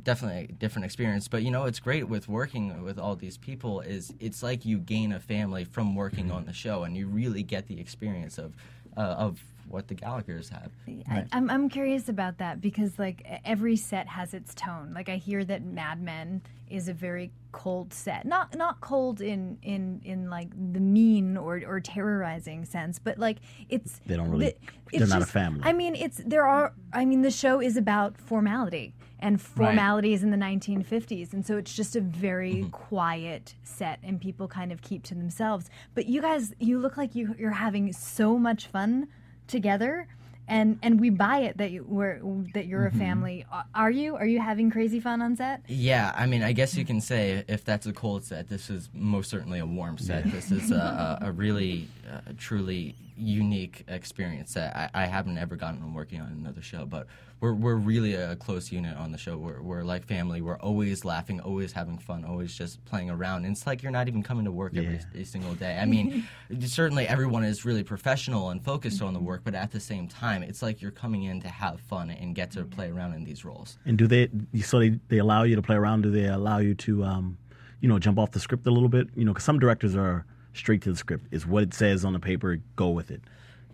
Definitely 0.06 0.44
a 0.50 0.52
different 0.52 0.84
experience, 0.84 1.26
but 1.26 1.42
you 1.42 1.50
know 1.50 1.62
what's 1.62 1.80
great 1.80 2.08
with 2.08 2.28
working 2.28 2.80
with 2.84 2.96
all 2.96 3.16
these 3.16 3.36
people 3.36 3.80
is 3.80 4.14
it's 4.20 4.40
like 4.40 4.64
you 4.64 4.78
gain 4.78 5.10
a 5.10 5.18
family 5.18 5.64
from 5.64 5.96
working 5.96 6.30
on 6.30 6.44
the 6.44 6.52
show, 6.52 6.84
and 6.84 6.96
you 6.96 7.08
really 7.08 7.42
get 7.42 7.66
the 7.66 7.80
experience 7.80 8.38
of 8.38 8.54
uh, 8.96 9.00
of 9.00 9.42
what 9.68 9.88
the 9.88 9.94
Gallagher's 9.94 10.48
have. 10.50 10.70
I, 11.10 11.24
I'm 11.32 11.50
I'm 11.50 11.68
curious 11.68 12.08
about 12.08 12.38
that 12.38 12.60
because 12.60 13.00
like 13.00 13.26
every 13.44 13.74
set 13.74 14.06
has 14.06 14.32
its 14.32 14.54
tone. 14.54 14.92
Like 14.94 15.08
I 15.08 15.16
hear 15.16 15.44
that 15.44 15.64
Mad 15.64 16.00
Men 16.00 16.40
is 16.70 16.88
a 16.88 16.92
very 16.92 17.32
cold 17.50 17.92
set, 17.92 18.26
not 18.26 18.56
not 18.56 18.80
cold 18.80 19.20
in 19.20 19.58
in 19.62 20.00
in 20.04 20.30
like 20.30 20.50
the 20.72 20.78
mean 20.78 21.36
or 21.36 21.60
or 21.66 21.80
terrorizing 21.80 22.64
sense, 22.64 23.00
but 23.00 23.18
like 23.18 23.38
it's 23.68 24.00
They 24.06 24.14
don't 24.14 24.30
really- 24.30 24.50
the- 24.50 24.56
they're 24.92 25.02
it's 25.02 25.10
not 25.12 25.22
a 25.22 25.26
family. 25.26 25.62
I 25.64 25.72
mean, 25.72 25.96
it's 25.96 26.18
there 26.24 26.46
are. 26.46 26.72
I 26.92 27.04
mean, 27.04 27.22
the 27.22 27.30
show 27.32 27.60
is 27.60 27.76
about 27.76 28.16
formality 28.16 28.94
and 29.18 29.40
formalities 29.40 30.22
in 30.22 30.30
the 30.30 30.36
1950s, 30.36 31.32
and 31.32 31.44
so 31.46 31.56
it's 31.56 31.74
just 31.74 31.96
a 31.96 32.00
very 32.00 32.56
Mm-hmm. 32.56 32.68
quiet 32.70 33.54
set, 33.64 33.98
and 34.02 34.20
people 34.20 34.46
kind 34.48 34.72
of 34.72 34.82
keep 34.82 35.02
to 35.04 35.14
themselves. 35.14 35.68
But 35.94 36.06
you 36.06 36.20
guys, 36.20 36.54
you 36.58 36.78
look 36.78 36.96
like 36.96 37.14
you 37.14 37.34
you're 37.38 37.50
having 37.52 37.92
so 37.92 38.38
much 38.38 38.66
fun 38.66 39.08
together. 39.46 40.08
And 40.48 40.78
and 40.80 41.00
we 41.00 41.10
buy 41.10 41.38
it 41.40 41.56
that 41.58 41.72
you 41.72 41.84
we're, 41.88 42.20
that 42.54 42.66
you're 42.66 42.88
Mm-hmm. 42.88 42.96
a 43.00 43.04
family. 43.04 43.46
Are 43.74 43.90
you? 43.90 44.14
Are 44.14 44.26
you 44.26 44.38
having 44.40 44.70
crazy 44.70 45.00
fun 45.00 45.20
on 45.20 45.34
set? 45.34 45.62
Yeah, 45.66 46.12
I 46.16 46.26
mean, 46.26 46.44
I 46.44 46.52
guess 46.52 46.76
you 46.76 46.84
can 46.84 47.00
say 47.00 47.44
if 47.48 47.64
that's 47.64 47.84
a 47.86 47.92
cold 47.92 48.22
set, 48.22 48.48
this 48.48 48.70
is 48.70 48.88
most 48.94 49.28
certainly 49.28 49.58
a 49.58 49.66
warm 49.66 49.98
set. 49.98 50.22
This 50.30 50.52
is 50.52 50.70
a, 50.70 51.18
a, 51.22 51.26
a 51.26 51.32
really, 51.32 51.88
uh, 52.08 52.20
truly 52.38 52.94
unique 53.16 53.84
experience 53.88 54.54
that 54.54 54.90
I, 54.94 55.02
I 55.02 55.06
haven't 55.06 55.36
ever 55.36 55.56
gotten 55.56 55.80
from 55.80 55.94
working 55.94 56.20
on 56.20 56.28
another 56.28 56.62
show. 56.62 56.86
But 56.86 57.08
we're 57.40 57.52
we're 57.52 57.74
really 57.76 58.14
a 58.14 58.34
close 58.36 58.72
unit 58.72 58.96
on 58.96 59.12
the 59.12 59.18
show. 59.18 59.36
We're 59.36 59.60
we're 59.60 59.82
like 59.82 60.06
family. 60.06 60.40
We're 60.40 60.56
always 60.58 61.04
laughing, 61.04 61.40
always 61.40 61.72
having 61.72 61.98
fun, 61.98 62.24
always 62.24 62.54
just 62.56 62.82
playing 62.86 63.10
around. 63.10 63.44
And 63.44 63.52
it's 63.54 63.66
like 63.66 63.82
you're 63.82 63.92
not 63.92 64.08
even 64.08 64.22
coming 64.22 64.44
to 64.46 64.50
work 64.52 64.76
every, 64.76 64.94
Yeah. 64.94 65.02
every 65.10 65.24
single 65.24 65.54
day. 65.54 65.78
I 65.78 65.84
mean, 65.84 66.26
certainly 66.66 67.06
everyone 67.06 67.44
is 67.44 67.64
really 67.64 67.82
professional 67.84 68.50
and 68.50 68.64
focused 68.64 69.02
on 69.02 69.12
the 69.12 69.20
work, 69.20 69.42
but 69.44 69.54
at 69.54 69.70
the 69.70 69.80
same 69.80 70.08
time, 70.08 70.42
it's 70.42 70.62
like 70.62 70.80
you're 70.80 70.90
coming 70.90 71.24
in 71.24 71.40
to 71.42 71.48
have 71.48 71.80
fun 71.80 72.10
and 72.10 72.34
get 72.34 72.50
to 72.52 72.64
play 72.64 72.88
around 72.88 73.12
in 73.14 73.24
these 73.24 73.44
roles. 73.44 73.78
And 73.84 73.98
do 73.98 74.06
they? 74.06 74.30
So 74.62 74.78
they, 74.78 74.98
they 75.08 75.18
allow 75.18 75.42
you 75.42 75.56
to 75.56 75.62
play 75.62 75.76
around? 75.76 76.02
Do 76.02 76.10
they 76.10 76.26
allow 76.26 76.58
you 76.58 76.74
to, 76.74 77.04
um, 77.04 77.36
you 77.80 77.88
know, 77.88 77.98
jump 77.98 78.18
off 78.18 78.30
the 78.30 78.40
script 78.40 78.66
a 78.66 78.70
little 78.70 78.88
bit? 78.88 79.08
You 79.14 79.24
know, 79.26 79.32
because 79.32 79.44
some 79.44 79.58
directors 79.58 79.94
are 79.94 80.24
straight 80.54 80.80
to 80.82 80.90
the 80.90 80.96
script. 80.96 81.26
Is 81.30 81.46
what 81.46 81.62
it 81.64 81.74
says 81.74 82.02
on 82.04 82.14
the 82.14 82.18
paper. 82.18 82.56
Go 82.76 82.88
with 82.88 83.10
it. 83.10 83.20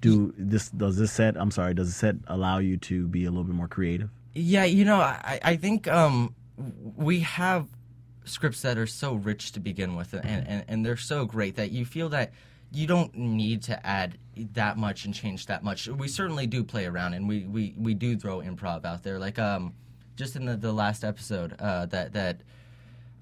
Do 0.03 0.35
this 0.37 0.69
does 0.71 0.97
this 0.99 1.13
set 1.13 1.37
i'm 1.37 1.51
sorry 1.51 1.73
does 1.73 1.89
this 1.89 1.97
set 1.97 2.17
allow 2.27 2.59
you 2.59 2.77
to 2.77 3.09
be 3.09 3.25
a 3.25 3.31
little 3.31 3.45
bit 3.45 3.55
more 3.55 3.69
creative 3.69 4.11
Yeah, 4.35 4.65
you 4.65 4.85
know, 4.85 4.97
I, 4.97 5.39
I 5.43 5.57
think 5.57 5.87
um, 5.89 6.35
we 6.97 7.21
have 7.21 7.69
scripts 8.25 8.63
that 8.63 8.79
are 8.79 8.87
so 8.87 9.15
rich 9.15 9.53
to 9.53 9.61
begin 9.61 9.95
with, 9.95 10.15
and, 10.15 10.47
and, 10.49 10.65
and 10.69 10.87
they're 10.87 10.97
so 10.97 11.27
great 11.27 11.57
that 11.57 11.71
you 11.71 11.85
feel 11.85 12.09
that 12.11 12.33
you 12.73 12.87
don't 12.87 13.15
need 13.15 13.63
to 13.65 13.87
add 13.87 14.17
that 14.55 14.79
much 14.79 15.05
and 15.05 15.13
change 15.13 15.47
that 15.47 15.63
much. 15.63 15.87
We 15.87 16.09
certainly 16.09 16.47
do 16.47 16.65
play 16.65 16.87
around, 16.87 17.13
and 17.15 17.29
we, 17.29 17.45
we, 17.45 17.75
we 17.77 17.93
do 17.95 18.17
throw 18.17 18.41
improv 18.41 18.87
out 18.87 19.03
there. 19.03 19.19
Like 19.19 19.39
um, 19.39 19.75
just 20.17 20.35
in 20.37 20.47
the, 20.47 20.57
the 20.57 20.73
last 20.73 21.05
episode, 21.05 21.55
uh, 21.59 21.85
that 21.87 22.15
that 22.15 22.41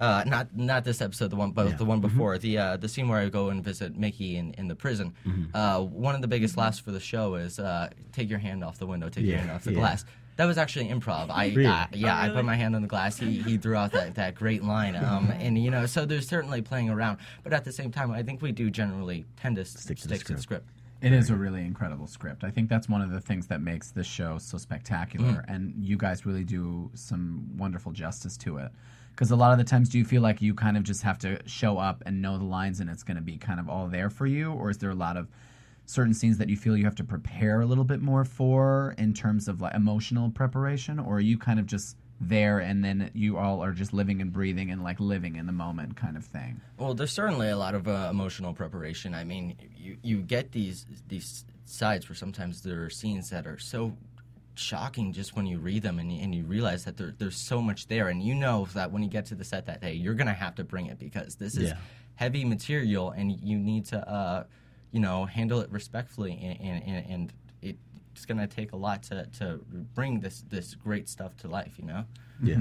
uh, 0.01 0.25
not 0.27 0.57
not 0.57 0.83
this 0.85 1.01
episode, 1.01 1.29
the 1.31 1.37
one 1.37 1.53
but 1.53 1.77
the 1.79 1.85
one 1.85 2.01
before, 2.01 2.39
the 2.39 2.57
uh, 2.59 2.77
the 2.77 2.89
scene 2.89 3.07
where 3.09 3.21
I 3.21 3.29
go 3.29 3.51
and 3.51 3.63
visit 3.63 3.97
Mickey 3.97 4.37
in, 4.37 4.55
in 4.55 4.67
the 4.67 4.75
prison. 4.75 5.13
Uh, 5.55 5.81
one 5.83 6.15
of 6.15 6.23
the 6.23 6.29
biggest 6.29 6.57
laughs 6.57 6.79
for 6.79 6.91
the 6.91 7.01
show 7.01 7.35
is 7.35 7.59
uh, 7.59 7.91
take 8.13 8.29
your 8.31 8.39
hand 8.39 8.65
off 8.65 8.79
the 8.79 8.87
window, 8.87 9.09
take 9.09 9.27
your 9.27 9.39
hand 9.39 9.51
off 9.51 9.65
the 9.65 9.73
yeah. 9.73 9.79
glass. 9.79 10.05
That 10.37 10.47
was 10.47 10.57
actually 10.57 10.89
improv. 10.89 11.29
I 11.29 11.49
Really? 11.49 11.67
uh, 11.67 11.87
yeah, 11.93 12.19
I 12.19 12.31
put 12.31 12.47
my 12.47 12.57
hand 12.57 12.75
on 12.75 12.81
the 12.81 12.89
glass. 12.89 13.19
He 13.19 13.43
he 13.43 13.59
threw 13.59 13.77
out 13.77 13.93
that, 13.93 14.15
that 14.15 14.35
great 14.35 14.65
line. 14.65 14.97
Um, 14.97 15.31
and 15.39 15.63
you 15.63 15.71
know, 15.71 15.85
so 15.85 16.07
there's 16.07 16.27
certainly 16.27 16.63
playing 16.63 16.89
around, 16.89 17.19
but 17.43 17.53
at 17.53 17.65
the 17.67 17.73
same 17.73 17.91
time, 17.91 18.11
I 18.11 18.23
think 18.23 18.41
we 18.41 18.53
do 18.53 18.71
generally 18.71 19.27
tend 19.37 19.57
to 19.57 19.65
stick, 19.67 19.99
to 19.99 20.09
the 20.09 20.15
stick 20.17 20.27
to 20.29 20.35
the 20.37 20.41
script. 20.41 20.65
script. 20.65 20.71
It 21.03 21.13
is 21.13 21.29
a 21.31 21.35
really 21.35 21.63
incredible 21.63 22.07
script. 22.07 22.43
I 22.45 22.51
think 22.51 22.69
that's 22.71 22.89
one 22.89 23.03
of 23.03 23.11
the 23.11 23.21
things 23.21 23.47
that 23.49 23.61
makes 23.63 23.91
this 23.91 24.07
show 24.07 24.39
so 24.39 24.57
spectacular, 24.59 25.45
Mm. 25.49 25.55
and 25.55 25.75
you 25.79 25.97
guys 25.99 26.25
really 26.25 26.45
do 26.45 26.91
some 26.95 27.57
wonderful 27.59 27.93
justice 27.93 28.37
to 28.39 28.59
it. 28.59 28.71
Because 29.21 29.33
a 29.33 29.37
lot 29.37 29.53
of 29.53 29.59
the 29.59 29.65
times, 29.65 29.91
do 29.91 29.99
you 29.99 30.05
feel 30.07 30.23
like 30.23 30.41
you 30.41 30.55
kind 30.55 30.79
of 30.79 30.83
just 30.83 31.03
have 31.03 31.19
to 31.19 31.39
show 31.45 31.77
up 31.77 32.03
and 32.07 32.23
know 32.23 32.39
the 32.39 32.45
lines, 32.45 32.81
and 32.81 32.89
it's 32.89 33.03
going 33.03 33.19
to 33.19 33.23
be 33.23 33.37
kind 33.37 33.61
of 33.61 33.69
all 33.69 33.87
there 33.87 34.09
for 34.09 34.25
you, 34.25 34.51
or 34.51 34.71
is 34.71 34.79
there 34.79 34.89
a 34.89 34.95
lot 34.95 35.19
of 35.19 35.29
certain 35.85 36.15
scenes 36.15 36.39
that 36.39 36.49
you 36.49 36.57
feel 36.57 36.75
you 36.75 36.87
have 36.87 36.95
to 36.95 37.05
prepare 37.05 37.61
a 37.61 37.67
little 37.67 37.85
bit 37.85 38.01
more 38.01 38.25
for 38.25 38.95
in 38.97 39.13
terms 39.13 39.47
of 39.47 39.61
like 39.61 39.75
emotional 39.75 40.31
preparation, 40.31 40.99
or 40.99 41.17
are 41.17 41.21
you 41.21 41.37
kind 41.37 41.61
of 41.61 41.67
just 41.67 41.99
there 42.19 42.61
and 42.61 42.83
then 42.83 43.11
you 43.13 43.37
all 43.37 43.63
are 43.63 43.73
just 43.73 43.93
living 43.93 44.23
and 44.23 44.33
breathing 44.33 44.71
and 44.71 44.83
like 44.83 44.99
living 44.99 45.37
in 45.37 45.45
the 45.45 45.53
moment 45.53 45.97
kind 45.99 46.17
of 46.17 46.25
thing? 46.25 46.59
Well, 46.79 46.95
there's 46.95 47.13
certainly 47.13 47.51
a 47.51 47.59
lot 47.59 47.75
of 47.75 47.87
uh, 47.89 48.09
emotional 48.11 48.55
preparation. 48.55 49.15
I 49.15 49.25
mean, 49.25 49.55
you 49.77 49.99
you 50.03 50.23
get 50.23 50.53
these 50.53 50.87
these 51.09 51.45
sides 51.67 52.09
where 52.09 52.17
sometimes 52.17 52.63
there 52.63 52.85
are 52.85 52.91
scenes 52.91 53.29
that 53.29 53.47
are 53.47 53.59
so 53.59 53.99
shocking 54.55 55.13
just 55.13 55.35
when 55.37 55.47
you 55.47 55.59
read 55.59 55.83
them 55.83 55.99
and 55.99 56.13
you, 56.13 56.21
and 56.23 56.35
you 56.35 56.45
realize 56.45 56.85
that 56.85 56.97
there, 56.97 57.15
there's 57.19 57.37
so 57.37 57.61
much 57.63 57.87
there 57.89 58.09
and 58.09 58.23
you 58.23 58.35
know 58.35 58.67
that 58.75 58.91
when 58.93 59.03
you 59.03 59.09
get 59.09 59.25
to 59.27 59.35
the 59.35 59.45
set 59.45 59.67
that 59.67 59.81
day 59.81 59.93
you're 59.93 60.15
gonna 60.15 60.33
have 60.35 60.55
to 60.55 60.65
bring 60.65 60.87
it 60.87 60.99
because 60.99 61.37
this 61.37 61.57
is 61.57 61.71
Yeah. 61.71 61.77
heavy 62.17 62.45
material 62.45 63.11
and 63.11 63.41
you 63.41 63.59
need 63.59 63.87
to 63.87 64.09
uh, 64.09 64.45
you 64.93 65.01
know 65.01 65.25
handle 65.25 65.61
it 65.61 65.71
respectfully 65.71 66.39
and 66.43 66.61
and, 66.61 66.83
and, 66.85 67.11
and 67.11 67.33
it's 68.13 68.27
gonna 68.27 68.47
take 68.47 68.73
a 68.73 68.77
lot 68.77 69.03
to, 69.05 69.27
to 69.39 69.61
bring 69.95 70.21
this 70.21 70.45
this 70.51 70.75
great 70.75 71.09
stuff 71.09 71.37
to 71.39 71.49
life 71.49 71.75
you 71.79 71.87
know 71.87 72.05
Yeah. 72.43 72.57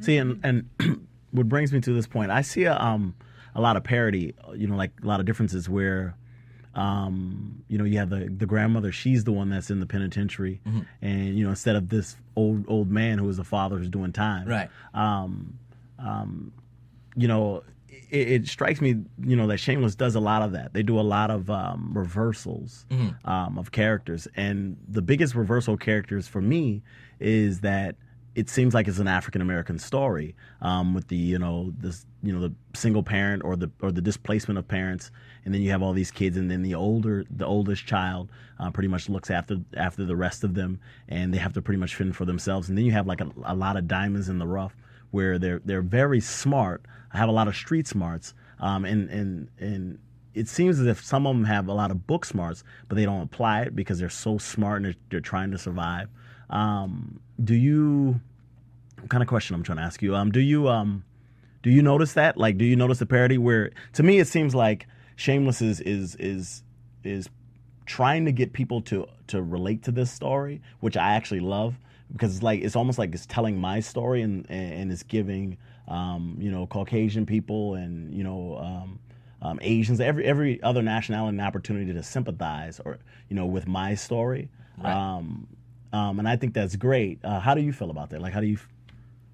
See, 0.00 0.16
and 0.16 0.40
and 0.42 0.68
what 1.30 1.48
brings 1.48 1.72
me 1.72 1.80
to 1.82 1.92
this 1.92 2.06
point, 2.06 2.30
I 2.30 2.40
see 2.42 2.64
a 2.64 2.76
um 2.76 3.14
a 3.54 3.60
lot 3.60 3.76
of 3.76 3.84
parody. 3.84 4.34
You 4.54 4.66
know, 4.66 4.76
like 4.76 4.92
a 5.02 5.06
lot 5.06 5.20
of 5.20 5.26
differences 5.26 5.68
where. 5.68 6.14
Um, 6.74 7.64
you 7.68 7.78
know, 7.78 7.84
you 7.84 7.98
have 7.98 8.10
the 8.10 8.28
the 8.28 8.46
grandmother. 8.46 8.92
She's 8.92 9.24
the 9.24 9.32
one 9.32 9.50
that's 9.50 9.70
in 9.70 9.80
the 9.80 9.86
penitentiary, 9.86 10.60
and 11.02 11.36
you 11.36 11.44
know, 11.44 11.50
instead 11.50 11.76
of 11.76 11.88
this 11.88 12.16
old 12.36 12.64
old 12.68 12.90
man 12.90 13.18
who 13.18 13.28
is 13.28 13.38
a 13.38 13.44
father 13.44 13.78
who's 13.78 13.88
doing 13.88 14.12
time, 14.12 14.46
Right. 14.48 14.70
Um, 14.94 15.58
um, 15.98 16.52
you 17.16 17.26
know, 17.28 17.64
it, 17.88 18.28
it 18.28 18.48
strikes 18.48 18.80
me, 18.80 18.96
you 19.22 19.36
know, 19.36 19.46
that 19.48 19.58
Shameless 19.58 19.94
does 19.96 20.14
a 20.14 20.20
lot 20.20 20.42
of 20.42 20.52
that. 20.52 20.72
They 20.72 20.82
do 20.82 20.98
a 20.98 21.02
lot 21.02 21.30
of 21.30 21.50
um, 21.50 21.90
reversals 21.92 22.86
um, 23.24 23.58
of 23.58 23.72
characters, 23.72 24.28
and 24.36 24.76
the 24.88 25.02
biggest 25.02 25.34
reversal 25.34 25.76
characters 25.76 26.28
for 26.28 26.40
me 26.40 26.82
is 27.18 27.60
that 27.60 27.96
it 28.34 28.48
seems 28.48 28.74
like 28.74 28.86
it's 28.86 28.98
an 28.98 29.08
African 29.08 29.42
American 29.42 29.78
story 29.78 30.34
um, 30.62 30.94
with 30.94 31.08
the 31.08 31.16
you 31.16 31.38
know 31.38 31.72
this 31.78 32.06
you 32.22 32.32
know 32.32 32.40
the 32.40 32.54
single 32.74 33.02
parent 33.02 33.42
or 33.44 33.56
the 33.56 33.70
or 33.82 33.90
the 33.90 34.00
displacement 34.00 34.58
of 34.58 34.68
parents, 34.68 35.10
and 35.44 35.52
then 35.52 35.62
you 35.62 35.70
have 35.70 35.82
all 35.82 35.92
these 35.92 36.10
kids, 36.10 36.36
and 36.36 36.50
then 36.50 36.62
the 36.62 36.74
older 36.74 37.24
the 37.30 37.46
oldest 37.46 37.86
child 37.86 38.30
uh, 38.58 38.70
pretty 38.70 38.88
much 38.88 39.08
looks 39.08 39.30
after 39.30 39.56
after 39.76 40.04
the 40.04 40.16
rest 40.16 40.44
of 40.44 40.54
them, 40.54 40.80
and 41.08 41.34
they 41.34 41.38
have 41.38 41.52
to 41.54 41.62
pretty 41.62 41.78
much 41.78 41.94
fend 41.94 42.14
for 42.14 42.24
themselves, 42.24 42.68
and 42.68 42.78
then 42.78 42.84
you 42.84 42.92
have 42.92 43.06
like 43.06 43.20
a, 43.20 43.30
a 43.44 43.54
lot 43.54 43.76
of 43.76 43.88
diamonds 43.88 44.28
in 44.28 44.38
the 44.38 44.46
rough 44.46 44.76
where 45.10 45.38
they're 45.38 45.60
they're 45.64 45.82
very 45.82 46.20
smart, 46.20 46.84
have 47.10 47.28
a 47.28 47.32
lot 47.32 47.48
of 47.48 47.56
street 47.56 47.86
smarts, 47.88 48.34
um, 48.60 48.84
and 48.84 49.10
and 49.10 49.48
and 49.58 49.98
it 50.34 50.48
seems 50.48 50.78
as 50.78 50.86
if 50.86 51.04
some 51.04 51.26
of 51.26 51.34
them 51.34 51.44
have 51.44 51.66
a 51.66 51.72
lot 51.72 51.90
of 51.90 52.06
book 52.06 52.24
smarts, 52.24 52.62
but 52.88 52.94
they 52.94 53.04
don't 53.04 53.22
apply 53.22 53.62
it 53.62 53.74
because 53.74 53.98
they're 53.98 54.08
so 54.08 54.38
smart 54.38 54.76
and 54.76 54.84
they're, 54.84 54.94
they're 55.10 55.20
trying 55.20 55.50
to 55.50 55.58
survive. 55.58 56.08
Um, 56.50 57.20
do 57.42 57.54
you? 57.54 58.20
What 59.00 59.08
kind 59.08 59.22
of 59.22 59.28
question 59.28 59.54
I'm 59.54 59.62
trying 59.62 59.78
to 59.78 59.84
ask 59.84 60.02
you? 60.02 60.14
Um, 60.14 60.30
do 60.30 60.40
you 60.40 60.68
um, 60.68 61.04
do 61.62 61.70
you 61.70 61.82
notice 61.82 62.12
that? 62.14 62.36
Like, 62.36 62.58
do 62.58 62.64
you 62.64 62.76
notice 62.76 62.98
the 62.98 63.06
parody? 63.06 63.38
Where 63.38 63.70
to 63.94 64.02
me 64.02 64.18
it 64.18 64.28
seems 64.28 64.54
like 64.54 64.86
Shameless 65.16 65.60
is 65.62 65.80
is 65.80 66.14
is 66.16 66.62
is 67.04 67.28
trying 67.86 68.24
to 68.24 68.32
get 68.32 68.52
people 68.52 68.80
to 68.82 69.06
to 69.28 69.42
relate 69.42 69.82
to 69.84 69.90
this 69.90 70.10
story, 70.10 70.62
which 70.80 70.96
I 70.96 71.14
actually 71.14 71.40
love 71.40 71.76
because 72.12 72.34
it's 72.34 72.42
like 72.42 72.62
it's 72.62 72.76
almost 72.76 72.98
like 72.98 73.14
it's 73.14 73.26
telling 73.26 73.58
my 73.58 73.80
story 73.80 74.22
and 74.22 74.46
and, 74.50 74.90
it's 74.90 75.02
giving 75.02 75.58
um, 75.88 76.36
you 76.40 76.50
know 76.50 76.66
Caucasian 76.66 77.26
people 77.26 77.74
and 77.74 78.14
you 78.14 78.24
know 78.24 78.58
um, 78.58 78.98
um, 79.42 79.58
Asians 79.62 80.00
every 80.00 80.24
every 80.24 80.62
other 80.62 80.82
nationality 80.82 81.36
an 81.36 81.40
opportunity 81.40 81.92
to 81.92 82.02
sympathize 82.02 82.80
or 82.84 82.98
you 83.28 83.36
know 83.36 83.46
with 83.46 83.66
my 83.66 83.94
story. 83.94 84.48
Um, 84.82 85.46
um, 85.92 86.18
and 86.18 86.28
I 86.28 86.36
think 86.36 86.54
that's 86.54 86.76
great. 86.76 87.18
Uh, 87.24 87.40
how 87.40 87.54
do 87.54 87.60
you 87.60 87.72
feel 87.72 87.90
about 87.90 88.10
that? 88.10 88.20
Like, 88.20 88.32
how 88.32 88.40
do 88.40 88.46
you, 88.46 88.58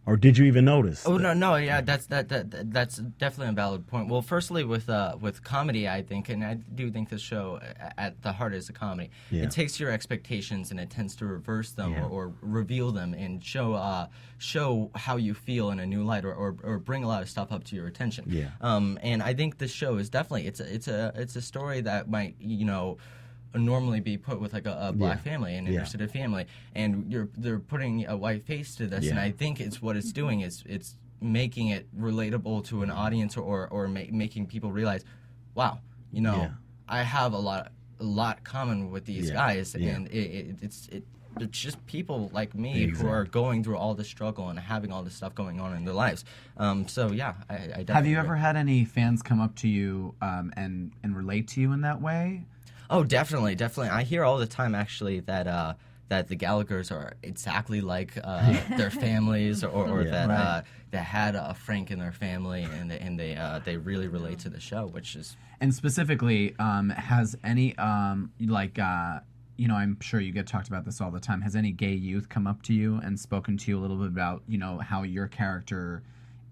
or 0.07 0.17
did 0.17 0.39
you 0.39 0.45
even 0.45 0.65
notice? 0.65 1.05
Oh 1.05 1.17
no, 1.17 1.35
no, 1.35 1.57
yeah, 1.57 1.81
that's 1.81 2.07
that, 2.07 2.29
that 2.29 2.51
that- 2.53 2.71
that's 2.73 2.99
definitely 2.99 3.51
a 3.51 3.57
valid 3.57 3.89
point. 3.89 4.09
Well, 4.09 4.23
firstly, 4.23 4.63
with 4.63 4.89
uh, 4.89 5.17
with 5.21 5.43
comedy, 5.43 5.89
I 5.89 6.03
think, 6.03 6.29
and 6.29 6.45
I 6.45 6.55
do 6.55 6.93
think 6.93 7.09
this 7.09 7.21
show 7.21 7.59
at 7.99 8.23
the 8.23 8.33
heart 8.33 8.55
is 8.55 8.69
a 8.69 8.73
comedy. 8.73 9.11
Yeah. 9.33 9.43
It 9.43 9.51
takes 9.51 9.81
your 9.81 9.91
expectations 9.91 10.71
and 10.71 10.79
it 10.79 10.91
tends 10.91 11.17
to 11.17 11.27
reverse 11.27 11.73
them 11.73 11.91
Yeah. 11.93 12.05
or, 12.05 12.29
or 12.29 12.33
reveal 12.41 12.93
them 12.93 13.15
and 13.15 13.45
show 13.45 13.75
uh, 13.75 14.07
show 14.39 14.93
how 14.95 15.17
you 15.17 15.35
feel 15.35 15.71
in 15.73 15.81
a 15.81 15.87
new 15.87 16.05
light 16.05 16.25
or, 16.25 16.33
or, 16.33 16.55
or 16.63 16.79
bring 16.79 17.03
a 17.03 17.09
lot 17.09 17.21
of 17.23 17.29
stuff 17.29 17.51
up 17.51 17.65
to 17.65 17.75
your 17.75 17.89
attention. 17.89 18.27
Yeah. 18.29 18.51
Um, 18.61 18.99
and 19.03 19.23
I 19.25 19.35
think 19.35 19.59
this 19.59 19.73
show 19.73 19.97
is 19.97 20.09
definitely 20.09 20.47
it's 20.47 20.61
a 20.61 20.73
it's 20.73 20.87
a 20.89 21.13
it's 21.17 21.35
a 21.35 21.43
story 21.43 21.81
that 21.81 22.09
might 22.09 22.37
you 22.39 22.65
know 22.65 22.99
normally 23.59 24.01
be 24.01 24.17
put 24.17 24.41
with 24.41 24.53
like 24.53 24.67
a, 24.67 24.89
a 24.89 24.93
black 24.93 25.19
Yeah. 25.19 25.31
family, 25.33 25.57
an 25.57 25.67
Yeah. 25.67 25.87
inner 25.95 26.09
family, 26.09 26.47
and 26.75 27.11
you're 27.13 27.29
they're 27.37 27.59
putting 27.59 28.07
a 28.07 28.17
white 28.17 28.45
face 28.45 28.75
to 28.77 28.87
this, 28.87 29.09
and 29.09 29.19
I 29.19 29.31
think 29.31 29.61
it's 29.61 29.81
what 29.83 29.97
it's 29.97 30.13
doing 30.13 30.41
is 30.43 30.63
it's 30.67 30.97
making 31.21 31.69
it 31.69 31.87
relatable 31.99 32.65
to 32.67 32.83
an 32.83 32.91
audience 32.91 33.37
or 33.37 33.69
or 33.69 33.89
ma- 33.89 34.01
making 34.11 34.47
people 34.47 34.71
realize, 34.73 35.05
wow, 35.55 35.81
you 36.13 36.21
know, 36.21 36.37
Yeah. 36.37 36.51
I 36.89 37.03
have 37.03 37.33
a 37.33 37.39
lot 37.39 37.73
a 37.99 38.05
lot 38.05 38.45
common 38.45 38.91
with 38.91 39.07
these 39.07 39.29
Yeah. 39.29 39.35
guys, 39.35 39.75
Yeah. 39.79 39.95
and 39.97 40.09
it, 40.09 40.19
it, 40.19 40.57
it's 40.63 40.89
it. 40.89 41.05
It's 41.39 41.59
just 41.61 41.85
people 41.87 42.31
like 42.33 42.55
me 42.55 42.87
who 42.87 43.09
are 43.09 43.25
going 43.25 43.63
through 43.63 43.77
all 43.77 43.95
this 43.95 44.09
struggle 44.09 44.49
and 44.49 44.59
having 44.59 44.91
all 44.91 45.03
this 45.03 45.15
stuff 45.15 45.35
going 45.35 45.61
on 45.61 45.77
in 45.77 45.85
their 45.85 45.93
lives. 45.93 46.25
Um, 46.57 46.89
so 46.89 47.13
yeah, 47.13 47.35
I, 47.51 47.55
I 47.55 47.59
definitely 47.59 47.93
Have 47.95 48.07
you 48.07 48.17
agree. 48.19 48.27
ever 48.29 48.37
had 48.37 48.57
any 48.57 48.87
fans 48.87 49.21
come 49.21 49.39
up 49.39 49.55
to 49.57 49.69
you 49.69 50.15
um, 50.23 50.51
and 50.57 50.93
and 51.03 51.15
relate 51.15 51.47
to 51.49 51.61
you 51.61 51.73
in 51.73 51.83
that 51.83 52.01
way? 52.01 52.47
Oh, 52.90 53.05
definitely, 53.05 53.55
definitely. 53.55 53.90
I 53.90 54.02
hear 54.02 54.25
all 54.25 54.38
the 54.38 54.47
time 54.47 54.75
actually 54.75 55.21
that 55.21 55.47
uh, 55.47 55.75
that 56.09 56.28
the 56.28 56.37
Gallagher's 56.37 56.90
are 56.93 57.14
exactly 57.23 57.81
like 57.81 58.12
uh, 58.23 58.57
their 58.76 58.90
families, 58.90 59.64
or, 59.64 59.88
or 59.88 60.02
Yeah. 60.02 60.11
that 60.12 60.28
Right. 60.28 60.38
uh, 60.38 60.62
that 60.93 61.02
had 61.05 61.35
a 61.35 61.52
Frank 61.55 61.90
in 61.90 61.99
their 61.99 62.12
family, 62.12 62.62
and 62.62 62.90
they, 62.90 62.99
and 62.99 63.19
they 63.19 63.37
uh, 63.37 63.59
they 63.64 63.76
really 63.76 64.07
relate 64.09 64.38
to 64.40 64.49
the 64.49 64.61
show, 64.61 64.87
which 64.87 65.16
is 65.16 65.37
And 65.61 65.75
specifically, 65.75 66.55
um, 66.59 66.90
has 66.90 67.37
any 67.43 67.76
um, 67.78 68.31
like 68.40 68.78
uh, 68.78 69.21
you 69.57 69.69
know, 69.69 69.75
I'm 69.75 69.99
sure 70.00 70.21
you 70.21 70.33
get 70.33 70.47
talked 70.47 70.69
about 70.69 70.85
this 70.85 71.00
all 71.00 71.11
the 71.11 71.19
time. 71.21 71.40
Has 71.40 71.57
any 71.57 71.73
gay 71.73 71.95
youth 71.95 72.28
come 72.28 72.47
up 72.47 72.62
to 72.64 72.75
you 72.75 73.00
and 73.02 73.19
spoken 73.19 73.57
to 73.57 73.71
you 73.71 73.78
a 73.78 73.81
little 73.81 73.97
bit 73.97 74.09
about 74.09 74.43
you 74.47 74.59
know 74.59 74.78
how 74.78 75.02
your 75.02 75.26
character 75.26 76.02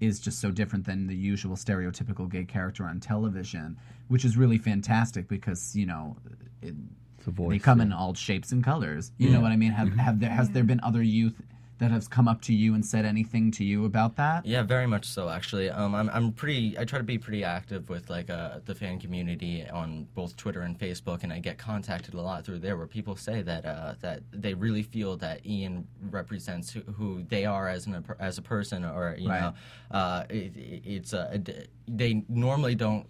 is 0.01 0.19
just 0.19 0.41
so 0.41 0.51
different 0.51 0.85
than 0.85 1.07
the 1.07 1.15
usual 1.15 1.55
stereotypical 1.55 2.29
gay 2.29 2.45
character 2.45 2.85
on 2.85 2.99
television, 2.99 3.77
which 4.09 4.25
is 4.25 4.37
really 4.37 4.59
fantastic 4.59 5.29
because 5.29 5.75
you 5.77 5.87
know. 5.87 6.17
It, 6.63 6.75
It's 7.19 7.27
a 7.27 7.31
voice, 7.31 7.51
they 7.55 7.59
come 7.59 7.81
in 7.81 7.93
all 7.93 8.13
shapes 8.15 8.53
and 8.53 8.63
colors. 8.63 9.11
You 9.19 9.31
know 9.31 9.41
what 9.41 9.51
I 9.53 9.57
mean? 9.57 9.73
Have 9.73 9.93
have 9.97 10.21
there 10.21 10.31
has 10.31 10.51
there 10.51 10.65
been 10.65 10.81
other 10.83 11.03
youth 11.03 11.37
that 11.79 11.91
have 11.91 12.09
come 12.09 12.29
up 12.29 12.41
to 12.43 12.53
you 12.55 12.75
and 12.75 12.85
said 12.87 13.05
anything 13.05 13.51
to 13.51 13.65
you 13.65 13.85
about 13.85 14.15
that? 14.17 14.45
yeah, 14.47 14.63
very 14.63 14.87
much 14.87 15.05
so. 15.07 15.29
Actually, 15.29 15.69
um, 15.71 15.95
I'm 15.95 16.09
I'm 16.17 16.33
pretty. 16.33 16.79
I 16.79 16.85
try 16.85 16.99
to 16.99 17.05
be 17.05 17.19
pretty 17.19 17.43
active 17.43 17.89
with 17.89 18.09
like 18.11 18.29
uh, 18.31 18.61
the 18.65 18.75
fan 18.75 18.99
community 19.01 19.65
on 19.81 20.07
both 20.15 20.37
Twitter 20.37 20.61
and 20.69 20.79
Facebook, 20.79 21.23
and 21.25 21.33
I 21.33 21.39
get 21.41 21.57
contacted 21.59 22.13
a 22.15 22.21
lot 22.21 22.45
through 22.45 22.61
there 22.61 22.77
where 22.77 22.87
people 22.87 23.17
say 23.17 23.43
that 23.43 23.65
uh, 23.65 23.95
that 24.01 24.21
they 24.31 24.55
really 24.55 24.83
feel 24.83 25.17
that 25.19 25.45
Ian 25.47 25.87
represents 26.11 26.71
who, 26.75 26.81
who 26.99 27.09
they 27.35 27.45
are 27.47 27.69
as 27.69 27.87
an 27.87 28.05
as 28.21 28.39
a 28.39 28.43
person, 28.43 28.85
or 28.85 29.17
you 29.19 29.29
Right. 29.31 29.41
know, 29.41 29.53
uh, 29.99 30.25
it, 30.31 30.57
it- 30.57 30.83
it's 30.97 31.13
a, 31.13 31.41
they 31.89 32.23
normally 32.29 32.75
don't. 32.75 33.07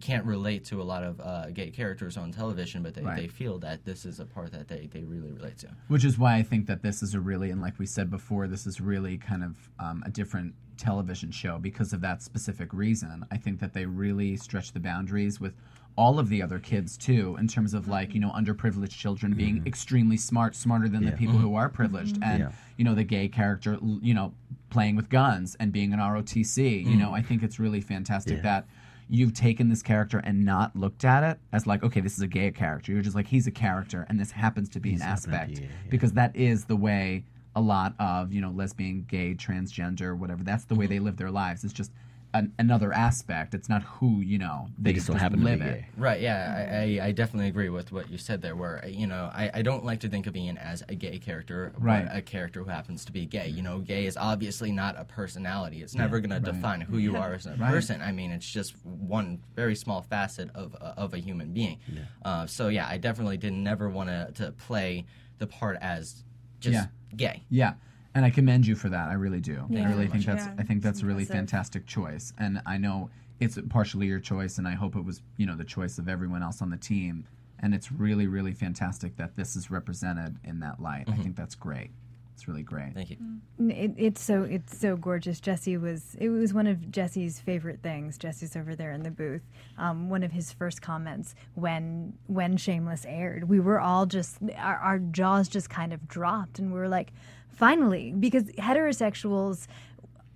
Can't 0.00 0.24
relate 0.24 0.64
to 0.66 0.80
a 0.80 0.84
lot 0.84 1.02
of 1.02 1.20
uh, 1.20 1.50
gay 1.50 1.70
characters 1.70 2.16
on 2.16 2.30
television, 2.30 2.82
but 2.82 2.94
they, 2.94 3.02
Right. 3.02 3.16
they 3.16 3.26
feel 3.28 3.58
that 3.60 3.84
this 3.84 4.04
is 4.04 4.20
a 4.20 4.26
part 4.26 4.52
that 4.52 4.68
they, 4.68 4.86
they 4.92 5.02
really 5.04 5.30
relate 5.32 5.58
to. 5.58 5.68
Which 5.88 6.04
is 6.04 6.18
why 6.18 6.36
I 6.36 6.42
think 6.42 6.66
that 6.66 6.82
this 6.82 7.02
is 7.02 7.14
a 7.14 7.20
really, 7.20 7.50
and 7.50 7.60
like 7.60 7.78
we 7.78 7.86
said 7.86 8.10
before, 8.10 8.46
this 8.48 8.66
is 8.66 8.80
really 8.80 9.16
kind 9.18 9.42
of 9.42 9.56
um, 9.78 10.02
a 10.06 10.10
different 10.10 10.54
television 10.76 11.30
show 11.30 11.58
because 11.58 11.92
of 11.92 12.00
that 12.02 12.22
specific 12.22 12.72
reason. 12.72 13.24
I 13.30 13.38
think 13.38 13.60
that 13.60 13.72
they 13.72 13.86
really 13.86 14.36
stretch 14.36 14.72
the 14.72 14.80
boundaries 14.80 15.40
with 15.40 15.54
all 15.96 16.20
of 16.20 16.28
the 16.28 16.40
other 16.42 16.60
kids 16.60 16.96
too, 16.96 17.36
in 17.40 17.48
terms 17.48 17.74
of 17.74 17.88
like 17.88 18.14
you 18.14 18.20
know 18.20 18.30
underprivileged 18.30 18.90
children 18.96 19.32
being 19.34 19.66
extremely 19.66 20.16
smart, 20.16 20.54
smarter 20.54 20.88
than 20.88 21.04
the 21.04 21.10
people 21.12 21.36
who 21.38 21.56
are 21.56 21.68
privileged, 21.68 22.18
and 22.22 22.38
Yeah. 22.40 22.52
you 22.76 22.84
know 22.84 22.94
the 22.94 23.02
gay 23.02 23.26
character, 23.26 23.78
you 24.00 24.14
know, 24.14 24.32
playing 24.70 24.94
with 24.94 25.08
guns 25.08 25.56
and 25.58 25.72
being 25.72 25.92
an 25.92 25.98
ROTC. 25.98 26.84
You 26.86 26.96
know, 26.96 27.12
I 27.12 27.22
think 27.22 27.42
it's 27.42 27.58
really 27.58 27.80
fantastic 27.80 28.36
Yeah. 28.36 28.42
that 28.42 28.66
you've 29.10 29.32
taken 29.32 29.68
this 29.68 29.82
character 29.82 30.18
and 30.18 30.44
not 30.44 30.76
looked 30.76 31.04
at 31.04 31.24
it 31.24 31.38
as 31.52 31.66
like, 31.66 31.82
okay, 31.82 32.00
this 32.00 32.14
is 32.14 32.22
a 32.22 32.26
gay 32.26 32.50
character. 32.50 32.92
You're 32.92 33.02
just 33.02 33.16
like, 33.16 33.26
he's 33.26 33.46
a 33.46 33.50
character, 33.50 34.06
and 34.08 34.20
this 34.20 34.30
happens 34.30 34.68
to 34.70 34.80
be 34.80 34.94
an 34.94 35.02
aspect 35.02 35.56
be, 35.56 35.62
yeah. 35.62 35.68
because 35.88 36.12
that 36.12 36.34
is 36.36 36.64
the 36.64 36.76
way 36.76 37.24
a 37.56 37.60
lot 37.60 37.94
of 37.98 38.32
you 38.32 38.40
know 38.40 38.50
lesbian, 38.50 39.04
gay, 39.08 39.34
transgender, 39.34 40.16
whatever. 40.16 40.44
That's 40.44 40.64
the 40.64 40.74
way 40.74 40.84
Mm-hmm. 40.84 40.94
they 40.94 41.00
live 41.00 41.16
their 41.16 41.30
lives. 41.30 41.64
It's 41.64 41.72
just 41.72 41.90
an, 42.34 42.52
another 42.58 42.92
aspect. 42.92 43.54
It's 43.54 43.68
not 43.68 43.82
who 43.82 44.20
you 44.20 44.38
know 44.38 44.68
they, 44.78 44.90
They 44.90 44.94
just 44.96 45.06
don't 45.06 45.14
just 45.16 45.22
happen 45.22 45.40
to 45.40 45.44
be 45.44 45.50
live 45.52 45.62
it. 45.62 45.84
Right, 45.96 46.20
yeah, 46.20 46.98
I, 47.00 47.02
I, 47.02 47.06
I 47.08 47.12
definitely 47.12 47.48
agree 47.48 47.68
with 47.70 47.90
what 47.90 48.10
you 48.10 48.18
said 48.18 48.42
there. 48.42 48.54
Where 48.54 48.84
you 48.86 49.06
know, 49.06 49.30
I, 49.32 49.50
I 49.54 49.62
don't 49.62 49.84
like 49.84 50.00
to 50.00 50.08
think 50.08 50.26
of 50.26 50.36
Ian 50.36 50.58
as 50.58 50.82
a 50.88 50.94
gay 50.94 51.18
character, 51.18 51.72
but 51.74 51.82
Right. 51.82 52.08
a 52.10 52.20
character 52.20 52.62
who 52.62 52.70
happens 52.70 53.04
to 53.06 53.12
be 53.12 53.24
gay. 53.26 53.48
You 53.48 53.62
know, 53.62 53.78
gay 53.78 54.04
is 54.06 54.16
obviously 54.16 54.72
not 54.72 54.98
a 54.98 55.04
personality. 55.04 55.82
It's 55.82 55.94
never 55.94 56.20
going 56.20 56.30
to 56.30 56.40
define 56.40 56.80
who 56.82 56.98
you 56.98 57.16
are 57.16 57.34
as 57.34 57.46
a 57.46 57.56
Right. 57.56 57.70
person. 57.70 58.02
I 58.02 58.12
mean, 58.12 58.30
it's 58.30 58.48
just 58.50 58.74
one 58.84 59.40
very 59.56 59.74
small 59.74 60.02
facet 60.02 60.50
of 60.54 60.76
uh, 60.80 60.94
of 60.96 61.14
a 61.14 61.18
human 61.18 61.52
being. 61.52 61.78
Uh, 62.24 62.46
so 62.46 62.68
yeah, 62.68 62.86
I 62.88 62.98
definitely 62.98 63.38
did 63.38 63.52
never 63.54 63.88
want 63.88 64.10
to 64.10 64.30
to 64.34 64.52
play 64.52 65.06
the 65.38 65.46
part 65.46 65.78
as 65.80 66.24
just 66.60 66.74
Yeah. 66.74 66.86
gay. 67.16 67.44
Yeah. 67.48 67.74
And 68.14 68.24
I 68.24 68.30
commend 68.30 68.66
you 68.66 68.74
for 68.74 68.88
that. 68.88 69.08
I 69.08 69.14
really 69.14 69.40
do. 69.40 69.64
Yeah. 69.68 69.86
I 69.86 69.90
really 69.90 70.08
think 70.08 70.24
that's 70.24 70.46
much. 70.46 70.54
I 70.58 70.62
think 70.62 70.82
Yeah, 70.82 70.90
that's 70.90 71.02
a 71.02 71.06
really 71.06 71.22
impressive. 71.22 71.36
fantastic 71.36 71.86
choice. 71.86 72.32
And 72.38 72.60
I 72.66 72.78
know 72.78 73.10
it's 73.40 73.58
partially 73.68 74.06
your 74.06 74.18
choice 74.20 74.58
and 74.58 74.66
I 74.66 74.72
hope 74.74 74.96
it 74.96 75.04
was, 75.04 75.22
you 75.36 75.46
know, 75.46 75.56
the 75.56 75.64
choice 75.64 75.98
of 75.98 76.08
everyone 76.08 76.42
else 76.42 76.60
on 76.62 76.70
the 76.70 76.76
team. 76.76 77.26
And 77.60 77.74
it's 77.74 77.92
really, 77.92 78.26
really 78.26 78.52
fantastic 78.54 79.16
that 79.16 79.36
this 79.36 79.56
is 79.56 79.70
represented 79.70 80.36
in 80.44 80.60
that 80.60 80.80
light. 80.80 81.08
I 81.08 81.16
think 81.16 81.36
that's 81.36 81.54
great. 81.54 81.90
It's 82.34 82.46
really 82.46 82.62
great. 82.62 82.94
Thank 82.94 83.10
you. 83.10 83.16
It, 83.68 83.94
it's 83.96 84.22
so 84.22 84.44
it's 84.44 84.78
so 84.78 84.96
gorgeous. 84.96 85.40
Jesse 85.40 85.76
was 85.76 86.14
it 86.20 86.28
was 86.28 86.54
one 86.54 86.68
of 86.68 86.88
Jesse's 86.92 87.40
favorite 87.40 87.80
things. 87.82 88.16
Jesse's 88.16 88.54
over 88.54 88.76
there 88.76 88.92
in 88.92 89.02
the 89.02 89.10
booth. 89.10 89.42
Um, 89.76 90.08
one 90.08 90.22
of 90.22 90.30
his 90.30 90.52
first 90.52 90.80
comments 90.80 91.34
when 91.56 92.12
when 92.28 92.56
Shameless 92.56 93.04
aired, 93.06 93.48
we 93.48 93.58
were 93.58 93.80
all 93.80 94.06
just 94.06 94.38
our, 94.56 94.76
our 94.76 94.98
jaws 95.00 95.48
just 95.48 95.68
kind 95.68 95.92
of 95.92 96.06
dropped, 96.06 96.60
and 96.60 96.72
we 96.72 96.78
were 96.78 96.88
like, 96.88 97.10
finally, 97.58 98.12
because 98.18 98.44
heterosexuals 98.44 99.66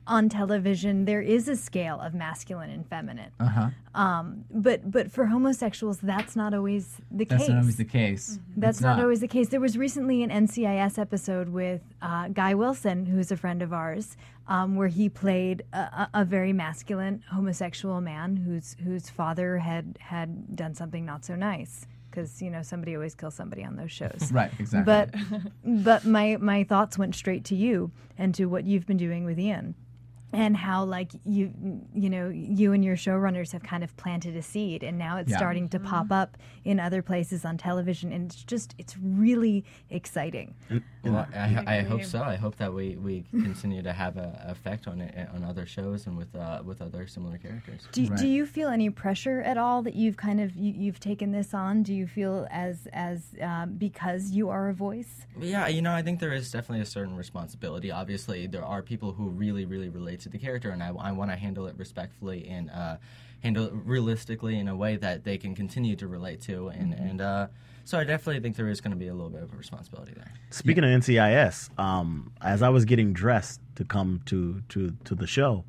on 0.05 0.29
television 0.29 1.05
there 1.05 1.23
is 1.23 1.49
a 1.49 1.55
scale 1.55 2.01
of 2.01 2.13
masculine 2.13 2.71
and 2.71 2.85
feminine. 2.89 3.31
Uh 3.39 3.47
huh. 3.47 3.69
Um, 3.95 4.45
but 4.51 4.91
but 4.91 5.13
for 5.13 5.27
homosexuals, 5.27 5.99
that's 5.99 6.35
not 6.35 6.55
always 6.55 6.97
the 7.11 7.25
That's 7.25 7.43
case. 7.43 7.49
That's 7.49 7.49
not 7.49 7.59
always 7.61 7.77
the 7.77 7.85
case. 7.85 8.39
That's 8.57 8.79
It's 8.79 8.83
not, 8.83 9.01
always 9.01 9.21
the 9.21 9.29
case. 9.29 9.49
There 9.51 9.61
was 9.61 9.79
recently 9.79 10.23
an 10.23 10.31
NCIS 10.31 10.99
episode 10.99 11.49
with 11.51 11.83
uh, 12.01 12.29
Guy 12.29 12.55
Wilson, 12.55 13.07
who's 13.07 13.31
a 13.31 13.37
friend 13.37 13.63
of 13.63 13.73
ours, 13.73 14.17
um, 14.49 14.75
where 14.77 14.89
he 14.89 15.09
played 15.09 15.63
a, 15.73 15.79
a, 15.79 16.11
a 16.15 16.25
very 16.25 16.53
masculine 16.53 17.23
homosexual 17.31 18.01
man 18.01 18.37
whose 18.37 18.77
whose 18.83 19.09
father 19.09 19.59
had 19.59 19.99
had 20.01 20.57
done 20.57 20.75
something 20.75 21.05
not 21.05 21.25
so 21.25 21.37
nice. 21.37 21.87
Because 22.13 22.43
you 22.43 22.51
know 22.51 22.63
somebody 22.63 22.95
always 22.95 23.15
kills 23.15 23.35
somebody 23.35 23.65
on 23.65 23.77
those 23.77 23.91
shows. 23.91 24.29
Right, 24.33 24.53
exactly. 24.59 24.85
But 24.85 25.15
but 25.85 26.05
my 26.05 26.37
my 26.37 26.65
thoughts 26.65 26.99
went 26.99 27.15
straight 27.15 27.45
to 27.47 27.55
you 27.57 27.91
and 28.19 28.35
to 28.35 28.45
what 28.47 28.65
you've 28.65 28.87
been 28.87 28.99
doing 28.99 29.25
with 29.25 29.39
Ian 29.39 29.75
and 30.33 30.57
how 30.57 30.85
like 30.85 31.13
you 31.25 31.53
you 31.95 32.09
know 32.09 32.29
you 32.29 32.73
and 32.73 32.85
your 32.85 32.97
showrunners 32.97 33.53
have 33.53 33.63
kind 33.63 33.85
of 33.85 33.95
planted 33.97 34.35
a 34.37 34.43
seed 34.43 34.83
and 34.83 34.97
now 34.99 35.17
it's 35.19 35.31
Yeah. 35.31 35.37
starting 35.37 35.69
to 35.71 35.79
pop 35.79 36.11
up 36.11 36.37
in 36.65 36.81
other 36.81 37.03
places 37.03 37.45
on 37.45 37.59
television 37.59 38.13
and 38.13 38.31
it's 38.33 38.43
just 38.43 38.75
it's 38.79 38.97
really 38.99 39.65
exciting 39.91 40.55
Well, 41.05 41.27
I, 41.35 41.65
I 41.67 41.81
hope 41.83 42.05
so. 42.05 42.23
I 42.23 42.37
hope 42.37 42.57
that 42.57 42.73
we, 42.73 42.95
we 42.97 43.25
continue 43.33 43.83
to 43.83 43.93
have 43.93 44.17
an 44.17 44.37
effect 44.47 44.87
on 44.87 45.01
it 45.01 45.29
on 45.35 45.43
other 45.45 45.67
shows 45.67 46.07
and 46.07 46.17
with 46.17 46.35
uh, 46.37 46.63
with 46.65 46.81
other 46.81 47.07
similar 47.09 47.39
characters. 47.39 47.89
do, 47.93 48.07
Right. 48.07 48.19
do 48.19 48.27
you 48.29 48.47
feel 48.47 48.69
any 48.69 48.89
pressure 48.89 49.41
at 49.43 49.59
all 49.59 49.83
that 49.83 49.95
you've 49.95 50.17
kind 50.17 50.41
of 50.41 50.55
you, 50.57 50.73
you've 50.77 51.01
taken 51.01 51.33
this 51.33 51.53
on 51.55 51.83
do 51.83 51.93
you 51.93 52.07
feel 52.07 52.47
as 52.51 52.87
as 52.93 53.35
um, 53.43 53.75
because 53.75 54.31
you 54.31 54.49
are 54.49 54.69
a 54.69 54.75
voice 54.75 55.27
Yeah, 55.41 55.67
you 55.67 55.83
know, 55.83 55.93
I 55.93 56.03
think 56.03 56.21
there 56.21 56.33
is 56.33 56.51
definitely 56.53 56.83
a 56.83 56.87
certain 56.87 57.17
responsibility. 57.17 57.91
Obviously, 57.91 58.47
there 58.47 58.65
are 58.65 58.83
people 58.83 59.13
who 59.13 59.29
really, 59.31 59.65
really 59.65 59.89
relate 59.89 60.21
to 60.23 60.29
the 60.29 60.39
character, 60.39 60.71
and 60.71 60.83
I, 60.83 60.89
I 60.89 61.13
want 61.13 61.31
to 61.31 61.37
handle 61.37 61.67
it 61.67 61.75
respectfully 61.77 62.49
and 62.49 62.71
uh, 62.71 62.97
handle 63.43 63.67
it 63.67 63.73
realistically 63.75 64.59
in 64.59 64.69
a 64.69 64.77
way 64.77 64.97
that 64.97 65.25
they 65.25 65.39
can 65.39 65.55
continue 65.55 65.97
to 65.97 66.07
relate 66.07 66.41
to. 66.43 66.69
And, 66.69 66.93
and 66.95 67.21
uh, 67.21 67.47
so 67.85 67.99
I 67.99 68.05
definitely 68.05 68.41
think 68.41 68.57
there 68.57 68.69
is 68.69 68.81
going 68.81 68.93
to 68.93 68.97
be 68.97 69.09
a 69.09 69.15
little 69.15 69.31
bit 69.31 69.43
of 69.43 69.53
a 69.53 69.57
responsibility 69.57 70.13
there. 70.15 70.33
Speaking 70.51 70.85
of 70.85 70.91
NCIS, 70.91 71.79
um, 71.79 72.33
as 72.41 72.63
I 72.63 72.69
was 72.69 72.85
getting 72.85 73.13
dressed 73.13 73.61
to 73.77 73.85
come 73.85 74.21
to 74.27 74.63
to 74.71 74.95
to 75.05 75.15
the 75.15 75.27
show, 75.27 75.65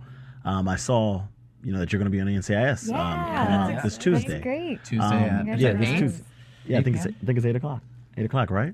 um, 0.45 0.67
I 0.67 0.75
saw 0.75 1.23
you 1.63 1.71
know 1.73 1.79
that 1.79 1.91
you're 1.91 1.99
going 1.99 2.11
to 2.11 2.15
be 2.15 2.19
on 2.21 2.27
the 2.27 2.35
NCIS 2.35 2.89
um, 2.89 2.95
coming 2.95 3.75
out 3.77 3.83
this 3.83 3.97
Tuesday. 3.97 4.27
that's 4.33 4.43
great 4.43 4.83
Tuesday 4.83 5.29
Um, 5.29 5.49
at 5.49 5.59
yeah, 5.59 5.73
this. 5.73 5.99
Tuesday. 5.99 6.23
Yeah, 6.67 6.79
I 6.79 6.83
think 6.83 6.95
it's 6.97 7.05
I 7.07 7.25
think 7.25 7.37
it's 7.37 7.45
eight 7.45 7.55
o'clock. 7.55 7.81
Eight 8.17 8.25
o'clock, 8.25 8.51
right? 8.51 8.73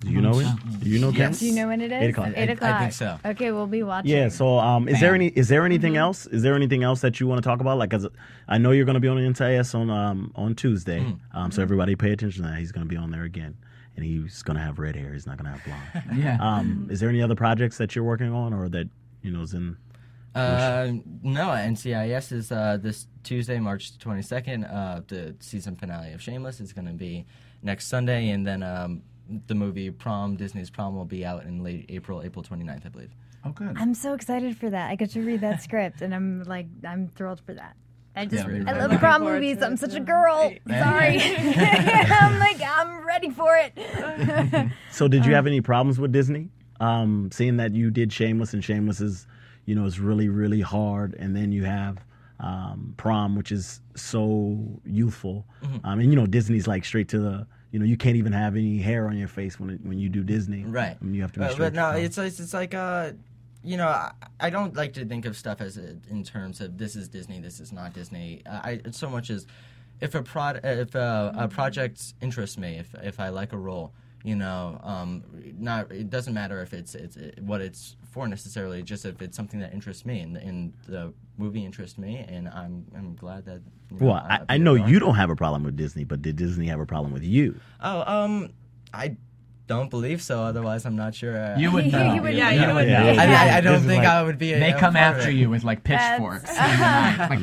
Do 0.00 0.10
you 0.10 0.20
know 0.20 0.38
it? 0.38 0.46
Do 0.80 0.88
you 0.88 1.00
know 1.00 1.10
Ken? 1.10 1.20
Yes. 1.30 1.40
do 1.40 1.46
you 1.46 1.54
know 1.54 1.66
when 1.68 1.80
it 1.80 1.90
is 1.90 2.02
Eight 2.02 2.10
o'clock. 2.10 2.28
eight 2.36 2.62
I- 2.62 2.76
I 2.76 2.80
think 2.80 2.92
so. 2.92 3.18
okay 3.24 3.50
we'll 3.50 3.66
be 3.66 3.82
watching 3.82 4.10
Yeah. 4.12 4.28
So, 4.28 4.58
um, 4.58 4.88
is 4.88 5.00
there 5.00 5.12
any 5.14 5.26
is 5.28 5.48
there 5.48 5.64
anything 5.64 5.96
else? 5.96 6.26
Is 6.26 6.42
there 6.42 6.54
anything 6.54 6.84
else 6.84 7.00
that 7.00 7.18
you 7.18 7.26
want 7.26 7.42
to 7.42 7.48
talk 7.48 7.60
about? 7.60 7.78
Like, 7.78 7.90
'cause 7.90 8.06
I 8.46 8.58
know 8.58 8.70
you're 8.70 8.84
going 8.84 8.94
to 8.94 9.00
be 9.00 9.08
on 9.08 9.16
the 9.16 9.24
NCIS 9.26 9.74
on 9.74 9.90
um 9.90 10.30
on 10.36 10.54
Tuesday. 10.54 11.04
Um, 11.32 11.50
so 11.50 11.62
everybody 11.62 11.96
pay 11.96 12.12
attention 12.12 12.44
to 12.44 12.50
that. 12.50 12.58
He's 12.58 12.70
going 12.72 12.86
to 12.86 12.88
be 12.88 12.96
on 12.96 13.10
there 13.10 13.24
again, 13.24 13.56
and 13.96 14.04
he's 14.04 14.42
going 14.42 14.56
to 14.56 14.62
have 14.62 14.78
red 14.78 14.94
hair. 14.94 15.12
He's 15.12 15.26
not 15.26 15.36
going 15.36 15.52
to 15.52 15.58
have 15.58 15.64
blonde. 15.64 16.20
Yeah. 16.24 16.36
um, 16.40 16.86
is 16.90 17.00
there 17.00 17.08
any 17.08 17.20
other 17.20 17.34
projects 17.34 17.78
that 17.78 17.96
you're 17.96 18.04
working 18.04 18.32
on, 18.32 18.52
or 18.54 18.68
that 18.68 18.88
you 19.22 19.32
know 19.32 19.42
is 19.42 19.52
in? 19.54 19.76
Uh, 20.34 20.92
no, 21.24 21.48
NCIS 21.48 22.30
is 22.32 22.52
uh, 22.52 22.78
this 22.80 23.08
Tuesday, 23.24 23.58
March 23.58 23.98
22nd. 23.98 24.72
Uh, 24.72 25.00
the 25.08 25.34
season 25.40 25.74
finale 25.74 26.12
of 26.12 26.22
Shameless 26.22 26.60
is 26.60 26.72
going 26.72 26.86
to 26.86 26.92
be 26.92 27.26
next 27.62 27.88
Sunday, 27.88 28.28
and 28.30 28.46
then 28.46 28.62
um, 28.62 29.02
the 29.46 29.54
movie 29.54 29.90
Prom, 29.90 30.36
Disney's 30.36 30.70
Prom, 30.70 30.96
will 30.96 31.04
be 31.04 31.24
out 31.24 31.44
in 31.44 31.62
late 31.62 31.86
April, 31.88 32.22
April 32.22 32.42
29th, 32.42 32.86
I 32.86 32.88
believe. 32.88 33.10
oh, 33.44 33.50
good. 33.50 33.76
I'm 33.78 33.94
so 33.94 34.14
excited 34.14 34.56
for 34.56 34.70
that. 34.70 34.90
I 34.90 34.94
get 34.94 35.10
to 35.10 35.22
read 35.22 35.40
that 35.42 35.62
script, 35.66 36.00
and 36.02 36.14
I'm 36.14 36.42
like, 36.44 36.66
I'm 36.86 37.08
thrilled 37.08 37.40
for 37.44 37.54
that. 37.54 37.76
I 38.16 38.24
just, 38.26 38.46
Yeah, 38.48 38.52
we 38.52 38.66
I 38.66 38.86
love 38.86 38.98
prom 38.98 39.22
movies. 39.22 39.62
I'm 39.62 39.76
such 39.76 39.94
a 39.94 40.00
girl. 40.00 40.52
Sorry, 40.68 41.20
I'm 41.20 42.38
like, 42.40 42.60
I'm 42.60 43.06
ready 43.06 43.30
for 43.30 43.56
it. 43.56 44.70
So, 44.90 45.06
did 45.08 45.24
you 45.24 45.34
have 45.34 45.46
any 45.46 45.60
problems 45.60 46.00
with 46.00 46.10
Disney? 46.12 46.48
Um, 46.80 47.30
seeing 47.32 47.56
that 47.58 47.74
you 47.74 47.90
did 47.90 48.12
Shameless, 48.12 48.54
and 48.54 48.64
Shameless 48.64 49.00
is, 49.00 49.26
you 49.66 49.74
know, 49.74 49.84
is 49.84 50.00
really 50.00 50.28
really 50.28 50.60
hard, 50.60 51.14
and 51.18 51.36
then 51.36 51.52
you 51.52 51.64
have 51.64 51.98
um, 52.40 52.94
Prom, 52.96 53.36
which 53.36 53.52
is 53.52 53.80
so 53.94 54.80
youthful. 54.84 55.46
Um, 55.84 56.00
and 56.00 56.10
you 56.10 56.16
know, 56.16 56.26
Disney's 56.26 56.66
like 56.66 56.84
straight 56.84 57.08
to 57.10 57.18
the. 57.20 57.46
You 57.70 57.78
know, 57.78 57.84
you 57.84 57.96
can't 57.96 58.16
even 58.16 58.32
have 58.32 58.56
any 58.56 58.78
hair 58.78 59.08
on 59.08 59.18
your 59.18 59.28
face 59.28 59.60
when 59.60 59.70
it, 59.70 59.80
when 59.84 59.98
you 59.98 60.08
do 60.08 60.22
Disney. 60.24 60.64
Right. 60.64 60.96
I 61.00 61.04
mean, 61.04 61.14
you 61.14 61.22
have 61.22 61.32
to 61.32 61.40
be 61.40 61.44
But, 61.44 61.52
straight. 61.52 61.66
but 61.66 61.74
no, 61.74 61.90
it's, 61.90 62.16
it's 62.16 62.40
it's 62.40 62.54
like 62.54 62.72
uh, 62.74 63.12
you 63.62 63.76
know, 63.76 63.88
I, 63.88 64.12
I 64.40 64.50
don't 64.50 64.74
like 64.74 64.94
to 64.94 65.04
think 65.04 65.26
of 65.26 65.36
stuff 65.36 65.60
as 65.60 65.76
a, 65.76 65.96
in 66.08 66.24
terms 66.24 66.60
of 66.60 66.78
this 66.78 66.96
is 66.96 67.08
Disney, 67.08 67.40
this 67.40 67.60
is 67.60 67.72
not 67.72 67.92
Disney. 67.92 68.42
I 68.46 68.80
it's 68.84 68.98
so 68.98 69.10
much 69.10 69.28
as 69.30 69.46
if 70.00 70.14
a 70.14 70.22
prod 70.22 70.60
if 70.64 70.94
a, 70.94 71.32
a 71.36 71.48
project 71.48 72.14
interests 72.22 72.56
me, 72.56 72.78
if 72.78 72.94
if 73.02 73.20
I 73.20 73.28
like 73.28 73.52
a 73.52 73.58
role, 73.58 73.92
you 74.24 74.34
know, 74.34 74.80
um, 74.82 75.22
not 75.58 75.92
it 75.92 76.10
doesn't 76.10 76.34
matter 76.34 76.60
if 76.60 76.72
it's 76.72 76.94
it's 76.94 77.16
it, 77.16 77.40
what 77.42 77.60
it's 77.60 77.96
for 78.10 78.26
necessarily, 78.26 78.82
just 78.82 79.04
if 79.04 79.22
it's 79.22 79.36
something 79.36 79.60
that 79.60 79.72
interests 79.72 80.04
me 80.04 80.20
and, 80.20 80.36
and 80.36 80.72
the 80.86 81.12
movie 81.36 81.64
interests 81.64 81.98
me, 81.98 82.24
and 82.28 82.48
I'm 82.48 82.84
I'm 82.96 83.14
glad 83.14 83.44
that. 83.46 83.60
You 83.90 84.00
know, 84.00 84.06
Well, 84.06 84.14
I, 84.16 84.38
I'll 84.38 84.46
I 84.50 84.58
know 84.58 84.74
you 84.74 84.98
don't 84.98 85.14
have 85.14 85.30
a 85.30 85.36
problem 85.36 85.62
with 85.62 85.76
Disney, 85.76 86.04
but 86.04 86.20
did 86.20 86.36
Disney 86.36 86.66
have 86.66 86.80
a 86.80 86.86
problem 86.86 87.12
with 87.12 87.22
you? 87.22 87.58
Oh, 87.80 88.02
um, 88.06 88.50
I 88.92 89.16
don't 89.68 89.88
believe 89.90 90.20
so. 90.20 90.40
Otherwise, 90.42 90.84
I'm 90.86 90.96
not 90.96 91.14
sure. 91.14 91.36
Uh, 91.38 91.56
You 91.58 91.70
would 91.70 91.86
know. 91.92 92.14
You 92.14 92.22
would 92.22 92.34
Yeah, 92.34 92.50
know. 92.50 92.68
you 92.68 92.74
would 92.74 92.88
Yeah. 92.88 93.12
know. 93.12 93.22
I, 93.22 93.26
I, 93.26 93.56
I 93.58 93.60
don't 93.60 93.80
think 93.82 94.02
like- 94.02 94.08
I 94.08 94.22
would 94.24 94.38
be. 94.38 94.52
A, 94.54 94.58
They 94.58 94.72
a 94.72 94.78
come 94.78 94.94
part 94.94 95.12
of 95.12 95.18
after 95.18 95.30
it. 95.30 95.36
you 95.36 95.48
with 95.50 95.62
like 95.62 95.84
pitchforks. 95.84 96.50
Like, 96.58 97.40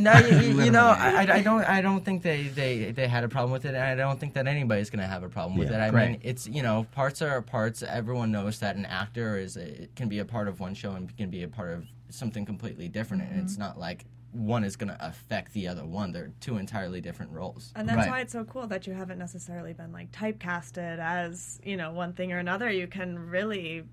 No, 0.00 0.12
you, 0.18 0.38
you- 0.38 0.62
you 0.66 0.70
know, 0.70 0.86
I, 0.86 1.26
I 1.38 1.42
don't. 1.42 1.64
I 1.64 1.80
don't 1.80 2.04
think 2.04 2.22
they, 2.22 2.44
they, 2.44 2.92
they 2.92 3.08
had 3.08 3.24
a 3.24 3.28
problem 3.28 3.50
with 3.52 3.64
it, 3.64 3.74
and 3.74 3.78
I 3.78 3.94
don't 3.96 4.20
think 4.20 4.34
that 4.34 4.46
anybody's 4.46 4.90
going 4.90 5.00
to 5.02 5.06
have 5.08 5.22
a 5.24 5.28
problem 5.28 5.58
with 5.58 5.70
Yeah. 5.70 5.82
it. 5.84 5.88
I 5.88 5.90
Great. 5.90 6.10
mean, 6.12 6.20
it's 6.22 6.46
you 6.46 6.62
know, 6.62 6.86
parts 6.92 7.22
are 7.22 7.40
parts. 7.42 7.82
Everyone 7.82 8.30
knows 8.30 8.58
that 8.60 8.76
an 8.76 8.84
actor 8.86 9.38
is 9.38 9.56
a, 9.56 9.82
it 9.84 9.96
can 9.96 10.08
be 10.08 10.18
a 10.20 10.24
part 10.24 10.46
of 10.48 10.60
one 10.60 10.74
show 10.74 10.92
and 10.92 11.16
can 11.16 11.30
be 11.30 11.42
a 11.42 11.48
part 11.48 11.70
of 11.72 11.84
something 12.10 12.44
completely 12.44 12.88
different, 12.88 13.22
and 13.24 13.40
it's 13.40 13.56
not 13.58 13.78
like 13.78 14.04
one 14.34 14.64
is 14.64 14.76
going 14.76 14.88
to 14.88 15.06
affect 15.06 15.52
the 15.52 15.68
other 15.68 15.84
one. 15.84 16.12
They're 16.12 16.32
two 16.40 16.58
entirely 16.58 17.00
different 17.00 17.32
roles. 17.32 17.72
And 17.76 17.88
that's 17.88 17.98
Right. 17.98 18.10
why 18.10 18.20
it's 18.20 18.32
so 18.32 18.44
cool 18.44 18.66
that 18.66 18.86
you 18.86 18.92
haven't 18.92 19.18
necessarily 19.18 19.72
been 19.72 19.92
like 19.92 20.10
typecasted 20.10 20.98
as 20.98 21.60
you 21.64 21.76
know 21.76 21.92
one 21.92 22.12
thing 22.12 22.32
or 22.32 22.38
another. 22.38 22.70
You 22.70 22.86
can 22.88 23.18
really 23.18 23.84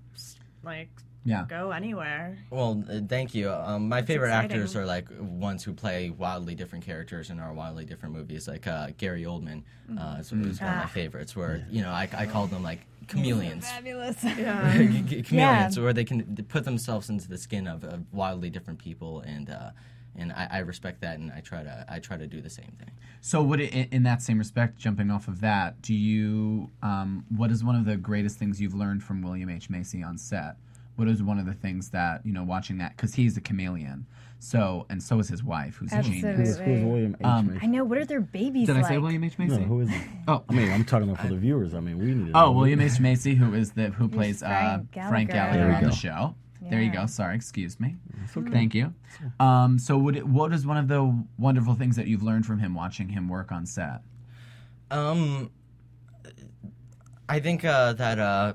like 0.64 0.90
Yeah. 1.24 1.44
go 1.48 1.70
anywhere. 1.70 2.38
Well, 2.50 2.82
uh, 2.90 3.00
thank 3.08 3.34
you. 3.34 3.50
Um, 3.52 3.88
my 3.88 4.02
favorite 4.02 4.30
exciting. 4.30 4.50
actors 4.50 4.74
are 4.74 4.84
like 4.84 5.06
ones 5.20 5.62
who 5.62 5.72
play 5.72 6.10
wildly 6.10 6.56
different 6.56 6.84
characters 6.84 7.30
in 7.30 7.38
our 7.38 7.52
wildly 7.52 7.84
different 7.84 8.14
movies. 8.16 8.48
Like 8.48 8.66
uh, 8.66 8.88
Gary 8.98 9.22
Oldman 9.22 9.62
uh, 9.96 10.16
is, 10.18 10.26
is 10.26 10.32
one 10.32 10.42
of 10.42 10.60
my 10.60 10.82
Ah. 10.84 10.86
favorites. 10.88 11.36
Where 11.36 11.64
you 11.70 11.82
know 11.82 11.90
I, 11.90 12.08
I 12.12 12.26
call 12.26 12.48
them 12.48 12.64
like 12.64 12.80
chameleons. 13.06 13.68
Fabulous. 13.68 14.22
Yeah. 14.24 14.72
chameleons, 15.22 15.78
where 15.78 15.92
they 15.92 16.04
can 16.04 16.34
put 16.48 16.64
themselves 16.64 17.08
into 17.08 17.28
the 17.28 17.38
skin 17.38 17.66
of, 17.68 17.84
of 17.84 18.12
wildly 18.12 18.50
different 18.50 18.80
people, 18.80 19.20
and 19.20 19.50
uh, 19.50 19.70
and 20.16 20.32
I, 20.32 20.48
I 20.50 20.58
respect 20.58 21.00
that, 21.00 21.18
and 21.18 21.32
I 21.32 21.40
try 21.40 21.62
to 21.62 21.84
I 21.88 21.98
try 21.98 22.16
to 22.16 22.26
do 22.26 22.40
the 22.40 22.50
same 22.50 22.72
thing. 22.78 22.90
So, 23.20 23.42
would 23.42 23.60
it, 23.60 23.72
in, 23.72 23.88
in 23.92 24.02
that 24.02 24.20
same 24.22 24.38
respect, 24.38 24.78
jumping 24.78 25.10
off 25.10 25.28
of 25.28 25.40
that, 25.40 25.80
do 25.82 25.94
you? 25.94 26.70
Um, 26.82 27.24
what 27.34 27.50
is 27.50 27.62
one 27.64 27.76
of 27.76 27.84
the 27.84 27.96
greatest 27.96 28.38
things 28.38 28.60
you've 28.60 28.74
learned 28.74 29.02
from 29.02 29.22
William 29.22 29.48
H 29.48 29.70
Macy 29.70 30.02
on 30.02 30.18
set? 30.18 30.56
What 30.96 31.08
is 31.08 31.22
one 31.22 31.38
of 31.38 31.46
the 31.46 31.54
things 31.54 31.88
that 31.90 32.20
you 32.26 32.32
know, 32.32 32.44
watching 32.44 32.78
that 32.78 32.96
because 32.96 33.14
he's 33.14 33.36
a 33.38 33.40
chameleon, 33.40 34.06
so 34.40 34.84
and 34.90 35.02
so 35.02 35.18
is 35.20 35.28
his 35.28 35.42
wife, 35.42 35.76
who's 35.76 35.90
a 35.92 36.02
genius. 36.02 36.36
Who's, 36.36 36.48
Absolutely. 36.50 36.74
who's 36.74 36.84
William 36.84 37.16
H. 37.18 37.24
Um, 37.26 37.58
I 37.62 37.66
know. 37.66 37.84
What 37.84 37.96
are 37.98 38.04
their 38.04 38.20
babies 38.20 38.66
Did 38.66 38.76
like? 38.76 38.84
I 38.84 38.88
say 38.88 38.98
William 38.98 39.24
H 39.24 39.38
Macy? 39.38 39.56
No, 39.56 39.62
who 39.64 39.80
is 39.80 39.88
it? 39.90 40.02
Oh. 40.28 40.44
I 40.48 40.52
mean, 40.52 40.70
I'm 40.70 40.84
talking 40.84 41.08
about 41.08 41.22
for 41.22 41.28
the 41.32 41.36
viewers. 41.36 41.72
I 41.74 41.80
mean, 41.80 41.98
we 41.98 42.06
need 42.14 42.32
to 42.32 42.38
Oh, 42.38 42.46
know. 42.46 42.52
William 42.52 42.80
H 42.80 43.00
Macy, 43.00 43.34
who 43.34 43.54
is 43.54 43.72
the 43.72 43.88
who 43.88 44.08
plays 44.08 44.42
uh, 44.42 44.46
Frank 44.92 44.92
Frank 44.92 45.30
Gallagher. 45.30 45.58
Gallagher 45.58 45.66
There 45.68 45.74
on 45.76 45.84
the 45.84 45.90
go. 45.90 46.34
Show. 46.64 46.70
There 46.70 46.82
you 46.82 46.92
go. 46.92 47.06
Sorry, 47.06 47.34
excuse 47.34 47.78
me. 47.78 47.96
Thank 48.50 48.74
you. 48.74 48.94
Um, 49.40 49.78
so, 49.78 49.98
would 49.98 50.16
it, 50.16 50.26
what 50.26 50.52
is 50.52 50.66
one 50.66 50.76
of 50.76 50.88
the 50.88 51.24
wonderful 51.38 51.74
things 51.74 51.96
that 51.96 52.06
you've 52.06 52.22
learned 52.22 52.46
from 52.46 52.58
him 52.58 52.74
watching 52.74 53.08
him 53.08 53.28
work 53.28 53.52
on 53.52 53.66
set? 53.66 54.02
Um, 54.90 55.50
I 57.28 57.40
think 57.40 57.64
uh, 57.64 57.94
that 57.94 58.18
uh, 58.18 58.54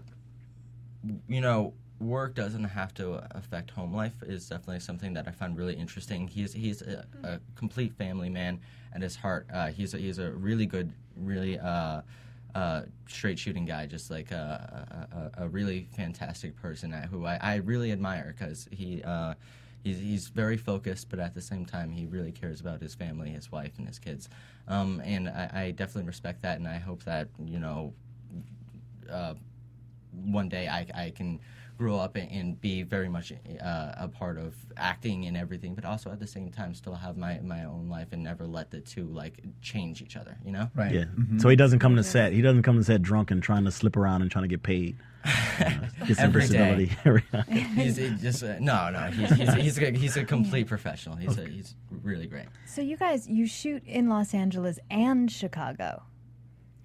you 1.28 1.42
know, 1.42 1.74
work 2.00 2.36
doesn't 2.36 2.64
have 2.64 2.94
to 2.94 3.24
affect 3.36 3.72
home 3.72 3.94
life 3.94 4.14
is 4.24 4.48
definitely 4.48 4.80
something 4.80 5.14
that 5.14 5.28
I 5.28 5.32
find 5.32 5.58
really 5.58 5.74
interesting. 5.74 6.28
He's 6.28 6.54
he's 6.54 6.82
a, 6.82 7.06
a 7.24 7.40
complete 7.56 7.94
family 7.94 8.30
man 8.30 8.60
at 8.94 9.02
his 9.02 9.16
heart. 9.16 9.48
Uh, 9.52 9.68
he's 9.68 9.94
a, 9.94 9.98
he's 9.98 10.20
a 10.20 10.32
really 10.32 10.66
good, 10.66 10.94
really 11.16 11.60
uh, 11.60 12.02
uh, 12.56 12.82
straight 13.08 13.40
shooting 13.40 13.66
guy, 13.66 13.86
just 13.86 14.10
like 14.12 14.32
a, 14.32 15.30
a, 15.38 15.44
a 15.44 15.48
really 15.48 15.88
fantastic 15.96 16.56
person 16.56 16.94
uh, 16.94 17.08
who 17.08 17.26
I, 17.26 17.38
I 17.42 17.56
really 17.56 17.92
admire 17.92 18.36
because 18.38 18.68
he. 18.72 19.04
Uh, 19.04 19.34
He's, 19.84 20.00
he's 20.00 20.28
very 20.28 20.58
focused, 20.58 21.10
but 21.10 21.20
at 21.20 21.34
the 21.34 21.40
same 21.42 21.64
time, 21.64 21.92
he 21.92 22.08
really 22.08 22.34
cares 22.34 22.60
about 22.60 22.82
his 22.82 22.94
family, 22.94 23.30
his 23.30 23.50
wife, 23.54 23.72
and 23.78 23.88
his 23.88 24.00
kids. 24.00 24.28
Um, 24.68 25.02
and 25.06 25.30
I, 25.30 25.50
I 25.54 25.72
definitely 25.72 26.08
respect 26.08 26.42
that, 26.42 26.58
and 26.58 26.68
I 26.68 26.78
hope 26.78 27.04
that, 27.04 27.30
you 27.46 27.60
know, 27.60 27.94
uh, 29.10 29.36
one 30.26 30.50
day 30.50 30.68
I, 30.68 30.88
I 30.94 31.12
can 31.12 31.40
grow 31.78 31.98
up 31.98 32.16
and, 32.16 32.30
and 32.32 32.62
be 32.62 32.84
very 32.84 33.08
much 33.08 33.32
uh, 33.32 33.92
a 33.98 34.08
part 34.08 34.38
of 34.38 34.56
acting 34.76 35.26
and 35.26 35.38
everything, 35.38 35.76
but 35.76 35.86
also 35.86 36.12
at 36.12 36.20
the 36.20 36.28
same 36.28 36.52
time 36.52 36.74
still 36.74 36.96
have 36.96 37.18
my, 37.18 37.40
my 37.40 37.64
own 37.66 37.88
life 37.88 38.08
and 38.12 38.24
never 38.24 38.46
let 38.46 38.72
the 38.72 38.80
two 38.82 39.06
like 39.06 39.40
change 39.62 40.02
each 40.02 40.18
other. 40.18 40.38
You 40.44 40.52
know? 40.52 40.70
Right. 40.76 40.94
Yeah. 40.94 41.06
So 41.38 41.50
he 41.50 41.56
doesn't 41.56 41.80
come 41.80 41.96
to 41.96 42.04
set. 42.04 42.34
He 42.34 42.42
doesn't 42.42 42.64
come 42.64 42.78
to 42.78 42.84
set 42.84 43.02
drunk 43.02 43.32
and 43.32 43.42
trying 43.42 43.66
to 43.66 43.72
slip 43.72 43.96
around 43.96 44.24
and 44.24 44.32
trying 44.32 44.44
to 44.44 44.50
get 44.50 44.64
paid. 44.64 44.98
Get 46.08 46.16
some 46.16 46.26
Every 46.26 46.48
day. 46.48 46.86
visibility. 46.86 46.92
He's 47.76 47.98
he 47.98 48.10
just 48.12 48.44
uh, 48.44 48.60
no, 48.60 48.90
no. 48.92 49.00
He's 49.12 49.30
he's, 49.32 49.54
he's, 49.56 49.78
a, 49.80 49.92
he's 49.92 50.16
a 50.16 50.24
complete 50.24 50.68
professional. 50.68 51.18
He's 51.18 51.38
a, 51.38 51.46
he's 51.46 51.76
really 52.04 52.28
great. 52.28 52.46
So 52.66 52.82
you 52.82 52.96
guys, 52.96 53.28
you 53.28 53.46
shoot 53.46 53.84
in 53.86 54.08
Los 54.08 54.34
Angeles 54.34 54.80
and 54.90 55.30
Chicago. 55.30 56.04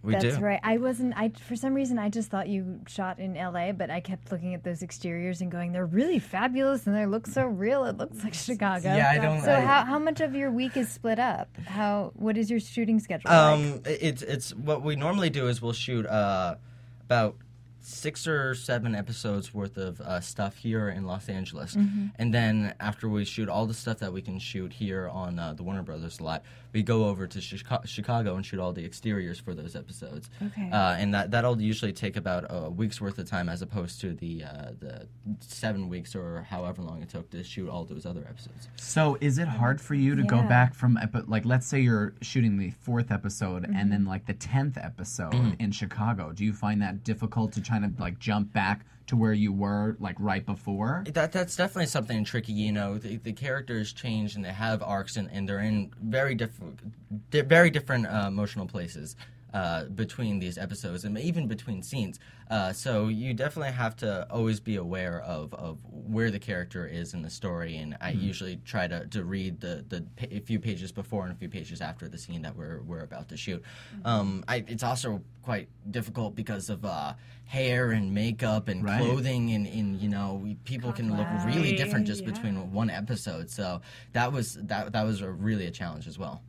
We 0.03 0.15
That's 0.15 0.37
do. 0.37 0.43
right. 0.43 0.59
I 0.65 0.79
wasn't. 0.79 1.15
I 1.17 1.29
for 1.29 1.55
some 1.55 1.75
reason 1.75 1.97
I 1.97 2.09
just 2.09 2.29
thought 2.29 2.49
you 2.49 2.81
shot 2.89 3.21
in 3.21 3.37
L.A., 3.37 3.71
but 3.73 3.89
I 3.89 4.01
kept 4.01 4.33
looking 4.33 4.53
at 4.53 4.65
those 4.65 4.83
exteriors 4.83 5.41
and 5.41 5.51
going, 5.51 5.71
"They're 5.73 5.87
really 5.87 6.19
fabulous, 6.19 6.89
and 6.89 6.97
they 6.97 7.07
look 7.07 7.29
so 7.29 7.45
real. 7.47 7.85
It 7.85 7.99
looks 7.99 8.23
like 8.25 8.35
Chicago." 8.35 8.95
Yeah, 8.97 9.11
I 9.13 9.19
don't- 9.19 9.43
So 9.43 9.53
I- 9.55 9.61
how 9.61 9.85
how 9.85 9.99
much 10.01 10.21
of 10.21 10.35
your 10.35 10.51
week 10.51 10.77
is 10.77 10.89
split 10.89 11.21
up? 11.21 11.49
How 11.67 12.11
what 12.15 12.37
is 12.37 12.51
your 12.51 12.59
shooting 12.59 12.99
schedule 12.99 13.31
like? 13.31 13.39
Um, 13.39 13.81
it's 13.87 14.23
it's 14.23 14.53
what 14.55 14.83
we 14.83 14.97
normally 14.97 15.31
do 15.31 15.47
is 15.47 15.63
we'll 15.63 15.73
shoot 15.73 16.05
uh, 16.07 16.57
about 17.05 17.37
six 17.85 18.27
or 18.27 18.55
seven 18.55 18.95
episodes 18.95 19.53
worth 19.53 19.77
of 19.77 20.01
uh, 20.01 20.21
stuff 20.21 20.57
here 20.57 20.89
in 20.89 21.05
Los 21.07 21.29
Angeles, 21.29 21.75
Mm-hmm. 21.75 22.07
and 22.17 22.33
then 22.33 22.75
after 22.81 23.09
we 23.09 23.25
shoot 23.25 23.49
all 23.49 23.67
the 23.67 23.75
stuff 23.75 23.99
that 23.99 24.13
we 24.13 24.23
can 24.23 24.39
shoot 24.39 24.73
here 24.73 25.09
on 25.09 25.39
uh, 25.39 25.53
the 25.53 25.63
Warner 25.63 25.83
Brothers 25.83 26.21
lot, 26.21 26.43
we 26.73 26.83
go 26.83 27.07
over 27.07 27.27
to 27.27 27.41
Chica- 27.41 27.83
Chicago 27.85 28.37
and 28.37 28.47
shoot 28.47 28.59
all 28.61 28.73
the 28.73 28.85
exteriors 28.85 29.39
for 29.39 29.55
those 29.55 29.75
episodes. 29.77 30.31
Okay. 30.43 30.71
Uh, 30.71 30.95
and 30.99 31.13
that 31.13 31.31
that'll 31.31 31.61
usually 31.61 31.93
take 31.93 32.17
about 32.17 32.47
a 32.49 32.71
week's 32.71 33.01
worth 33.01 33.19
of 33.19 33.29
time, 33.29 33.49
as 33.49 33.63
opposed 33.63 34.01
to 34.01 34.13
the 34.15 34.45
uh, 34.45 34.71
the 34.79 35.07
seven 35.41 35.89
weeks 35.89 36.15
or 36.15 36.43
however 36.49 36.83
long 36.83 37.03
it 37.03 37.09
took 37.11 37.29
to 37.31 37.43
shoot 37.45 37.69
all 37.69 37.85
those 37.85 38.07
other 38.07 38.25
episodes. 38.29 38.69
So, 38.77 39.19
is 39.21 39.39
it 39.39 39.49
hard 39.49 39.81
for 39.81 39.95
you 39.95 40.15
to 40.15 40.23
go 40.23 40.43
back 40.43 40.75
from, 40.75 40.97
epi- 40.97 41.23
like, 41.27 41.45
let's 41.45 41.67
say 41.67 41.81
you're 41.81 42.15
shooting 42.23 42.59
the 42.59 42.71
fourth 42.81 43.11
episode 43.11 43.63
Mm-hmm. 43.65 43.77
and 43.77 43.93
then, 43.93 44.05
like, 44.05 44.27
the 44.27 44.35
10th 44.35 44.83
episode 44.83 45.33
Mm. 45.33 45.61
in 45.61 45.73
Chicago? 45.73 46.33
Do 46.33 46.45
you 46.45 46.53
find 46.53 46.81
that 46.83 47.03
difficult 47.05 47.53
to 47.53 47.61
try 47.61 47.72
to, 47.81 47.93
like, 47.99 48.19
jump 48.19 48.53
back 48.53 48.85
to 49.09 49.17
where 49.17 49.33
you 49.33 49.53
were, 49.53 49.97
like, 49.99 50.17
right 50.19 50.45
before? 50.45 51.05
That 51.13 51.33
that's 51.33 51.57
definitely 51.57 51.87
something 51.87 52.25
tricky. 52.25 52.53
You 52.53 52.73
know, 52.73 52.99
the, 52.99 53.17
the 53.17 53.33
characters 53.33 53.93
change 53.93 54.37
and 54.37 54.45
they 54.45 54.53
have 54.53 54.83
arcs 54.83 55.17
and, 55.17 55.29
and 55.33 55.49
they're 55.49 55.61
in 55.61 55.93
very 56.03 56.35
different, 56.35 57.31
di- 57.31 57.41
very 57.41 57.71
different 57.71 58.07
uh, 58.07 58.27
emotional 58.29 58.67
places 58.67 59.17
uh, 59.53 59.85
between 59.85 60.39
these 60.39 60.57
episodes 60.59 61.05
and 61.05 61.19
even 61.19 61.47
between 61.47 61.83
scenes. 61.83 62.19
Uh, 62.51 62.73
so 62.73 63.09
you 63.09 63.33
definitely 63.35 63.73
have 63.73 63.97
to 63.97 64.27
always 64.31 64.61
be 64.61 64.77
aware 64.77 65.21
of, 65.23 65.55
of 65.55 65.79
where 65.91 66.31
the 66.31 66.39
character 66.39 66.87
is 66.87 67.15
in 67.15 67.23
the 67.23 67.31
story. 67.31 67.77
And 67.77 67.97
I 68.01 68.11
usually 68.11 68.57
try 68.65 68.87
to, 68.89 69.07
to 69.07 69.25
read 69.25 69.61
the, 69.61 69.85
the 69.89 70.05
pa- 70.17 70.27
a 70.31 70.41
few 70.41 70.59
pages 70.59 70.93
before 70.93 71.25
and 71.25 71.33
a 71.33 71.35
few 71.37 71.49
pages 71.49 71.81
after 71.81 72.09
the 72.09 72.19
scene 72.19 72.43
that 72.43 72.55
we're 72.57 72.83
we're 72.83 73.01
about 73.01 73.29
to 73.31 73.37
shoot. 73.37 73.63
Um, 74.05 74.45
I, 74.49 74.65
it's 74.69 74.83
also 74.83 75.23
quite 75.43 75.69
difficult 75.91 76.35
because 76.35 76.69
of 76.71 76.85
uh, 76.85 77.15
hair 77.47 77.91
and 77.93 78.13
makeup 78.13 78.69
and 78.69 78.85
Right. 78.85 79.01
clothing 79.01 79.53
and, 79.53 79.67
and 79.67 80.01
you 80.01 80.09
know 80.09 80.41
we- 80.43 80.55
people 80.65 80.93
can 80.93 81.17
look 81.17 81.27
really 81.47 81.75
different 81.77 82.07
just 82.07 82.23
Yeah. 82.23 82.31
between 82.33 82.73
one 82.73 82.91
episode. 82.91 83.51
So 83.51 83.81
that 84.13 84.33
was 84.33 84.55
that 84.63 84.93
that 84.93 85.05
was 85.05 85.21
a, 85.23 85.31
really 85.31 85.67
a 85.67 85.71
challenge 85.71 86.07
as 86.07 86.19
well. 86.19 86.43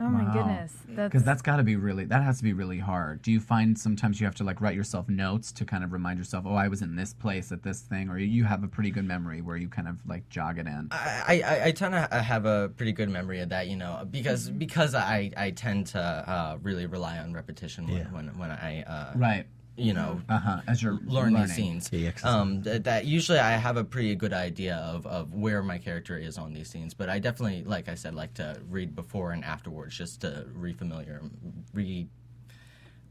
Oh 0.00 0.08
my 0.08 0.24
Wow. 0.24 0.32
goodness, 0.32 0.74
Because 0.86 1.24
that's 1.24 1.42
got 1.42 1.56
to 1.56 1.62
be 1.62 1.76
really, 1.76 2.04
that 2.06 2.22
has 2.22 2.38
to 2.38 2.44
be 2.44 2.52
really 2.52 2.78
hard. 2.78 3.22
Do 3.22 3.30
you 3.32 3.40
find 3.40 3.78
sometimes 3.78 4.20
you 4.20 4.26
have 4.26 4.34
to, 4.36 4.44
like, 4.44 4.60
write 4.60 4.74
yourself 4.74 5.08
notes 5.08 5.52
to 5.52 5.64
kind 5.64 5.84
of 5.84 5.92
remind 5.92 6.18
yourself, 6.18 6.44
oh, 6.46 6.54
I 6.54 6.68
was 6.68 6.82
in 6.82 6.96
this 6.96 7.12
place 7.12 7.52
at 7.52 7.62
this 7.62 7.80
thing, 7.80 8.08
or 8.08 8.18
you 8.18 8.44
have 8.44 8.62
a 8.64 8.68
pretty 8.68 8.90
good 8.90 9.04
memory 9.04 9.40
where 9.42 9.56
you 9.56 9.68
kind 9.68 9.88
of, 9.88 9.96
like, 10.06 10.28
jog 10.28 10.58
it 10.58 10.66
in? 10.66 10.88
I, 10.90 11.42
I, 11.44 11.64
I 11.66 11.70
tend 11.72 11.94
to 11.94 12.22
have 12.22 12.46
a 12.46 12.68
pretty 12.76 12.92
good 12.92 13.08
memory 13.08 13.40
of 13.40 13.48
that, 13.50 13.68
you 13.68 13.76
know, 13.76 14.06
because 14.10 14.50
because 14.50 14.94
I, 14.94 15.30
I 15.36 15.50
tend 15.50 15.86
to 15.88 16.00
uh, 16.00 16.58
really 16.62 16.86
rely 16.86 17.18
on 17.18 17.32
repetition 17.32 17.86
when 17.86 17.96
Yeah. 17.96 18.04
when, 18.10 18.38
when 18.38 18.50
I 18.50 18.82
uh, 18.82 19.12
Right. 19.16 19.46
You 19.78 19.94
know 19.94 20.20
Uh 20.28 20.38
huh. 20.38 20.60
As 20.66 20.82
you're 20.82 20.94
learn 21.06 21.32
learning. 21.32 21.42
these 21.42 21.54
scenes. 21.54 21.88
Yeah, 21.92 22.08
exercise. 22.08 22.34
um, 22.34 22.62
th- 22.62 22.82
that 22.82 23.04
usually 23.06 23.38
I 23.38 23.52
have 23.52 23.76
a 23.76 23.84
pretty 23.84 24.14
good 24.16 24.32
idea 24.32 24.76
of, 24.76 25.06
of 25.06 25.32
where 25.32 25.62
my 25.62 25.78
character 25.78 26.18
is 26.18 26.36
on 26.36 26.52
these 26.52 26.68
scenes, 26.68 26.94
but 26.94 27.08
I 27.08 27.18
definitely, 27.18 27.64
like 27.64 27.88
I 27.88 27.94
said, 27.94 28.14
like 28.14 28.34
to 28.34 28.60
read 28.68 28.94
before 28.94 29.32
and 29.32 29.44
afterwards 29.44 29.96
just 29.96 30.20
to 30.22 30.46
refamiliar, 30.58 31.30
re, 31.72 32.08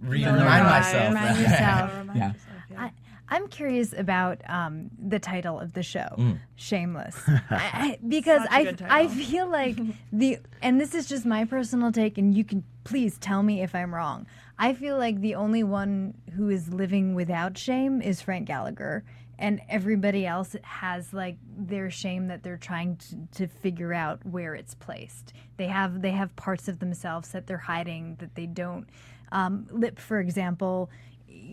re- 0.02 0.24
remind 0.26 0.26
Familiarize. 0.38 0.64
myself. 0.94 1.08
Remind 1.14 1.40
yourself. 1.46 1.98
Remind 1.98 2.20
Yeah. 2.20 2.28
yourself, 2.34 2.58
yeah. 2.72 2.82
I, 2.84 2.92
I'm 3.30 3.48
curious 3.50 3.94
about 3.98 4.40
um, 4.50 4.90
the 4.98 5.20
title 5.20 5.60
of 5.60 5.74
the 5.74 5.84
show, 5.84 6.08
Mm. 6.18 6.40
Shameless, 6.56 7.16
I, 7.28 7.40
I, 7.52 8.00
because 8.08 8.42
Such 8.44 8.52
a 8.52 8.54
I 8.56 8.64
good 8.64 8.82
I 8.90 9.08
feel 9.10 9.48
like 9.50 9.78
the 10.14 10.38
and 10.62 10.80
this 10.80 10.96
is 10.96 11.08
just 11.08 11.26
my 11.26 11.44
personal 11.46 11.92
take, 11.92 12.18
and 12.18 12.34
you 12.36 12.44
can 12.46 12.64
please 12.86 13.18
tell 13.18 13.44
me 13.44 13.62
if 13.62 13.76
I'm 13.76 13.94
wrong. 13.94 14.28
I 14.60 14.74
feel 14.74 14.98
like 14.98 15.22
the 15.22 15.36
only 15.36 15.64
one 15.64 16.16
who 16.36 16.50
is 16.50 16.74
living 16.74 17.14
without 17.14 17.58
shame 17.58 18.02
is 18.02 18.22
Frank 18.22 18.48
Gallagher, 18.48 19.04
and 19.38 19.62
everybody 19.70 20.26
else 20.26 20.56
has 20.64 21.14
like 21.14 21.38
their 21.56 21.92
shame 21.92 22.28
that 22.28 22.42
they're 22.42 22.58
trying 22.58 22.98
to, 22.98 23.46
to 23.46 23.48
figure 23.48 23.94
out 23.94 24.26
where 24.26 24.56
it's 24.56 24.74
placed. 24.74 25.34
They 25.58 25.68
have 25.68 26.02
they 26.02 26.12
have 26.12 26.36
parts 26.36 26.68
of 26.68 26.80
themselves 26.80 27.30
that 27.30 27.46
they're 27.46 27.58
hiding 27.58 28.16
that 28.20 28.34
they 28.34 28.48
don't. 28.48 28.88
Um, 29.32 29.68
Lip, 29.70 30.00
for 30.00 30.20
example, 30.20 30.90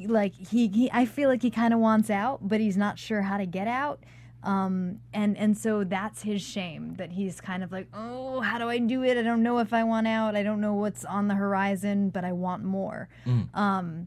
like 0.07 0.35
he, 0.35 0.69
he 0.69 0.91
I 0.91 1.05
feel 1.05 1.29
like 1.29 1.43
he 1.43 1.51
kind 1.51 1.75
of 1.75 1.81
wants 1.81 2.09
out, 2.09 2.49
but 2.49 2.61
he's 2.61 2.77
not 2.77 2.99
sure 2.99 3.21
how 3.21 3.37
to 3.37 3.47
get 3.47 3.69
out. 3.69 4.03
Um, 4.45 5.01
and 5.13 5.37
and 5.39 5.57
so 5.57 5.85
that's 5.85 6.23
his 6.23 6.43
shame 6.43 6.95
that 6.97 7.13
he's 7.13 7.41
kind 7.41 7.65
of 7.65 7.73
like, 7.73 7.89
oh, 7.95 8.41
how 8.41 8.59
do 8.59 8.69
I 8.69 8.79
do 8.79 9.03
it? 9.03 9.17
I 9.17 9.23
don't 9.23 9.43
know 9.43 9.59
if 9.59 9.73
I 9.73 9.85
want 9.85 10.07
out. 10.07 10.37
I 10.37 10.43
don't 10.43 10.61
know 10.61 10.75
what's 10.75 11.05
on 11.05 11.29
the 11.29 11.35
horizon, 11.35 12.11
but 12.11 12.25
I 12.25 12.33
want 12.33 12.63
more. 12.63 13.09
Um, 13.55 14.07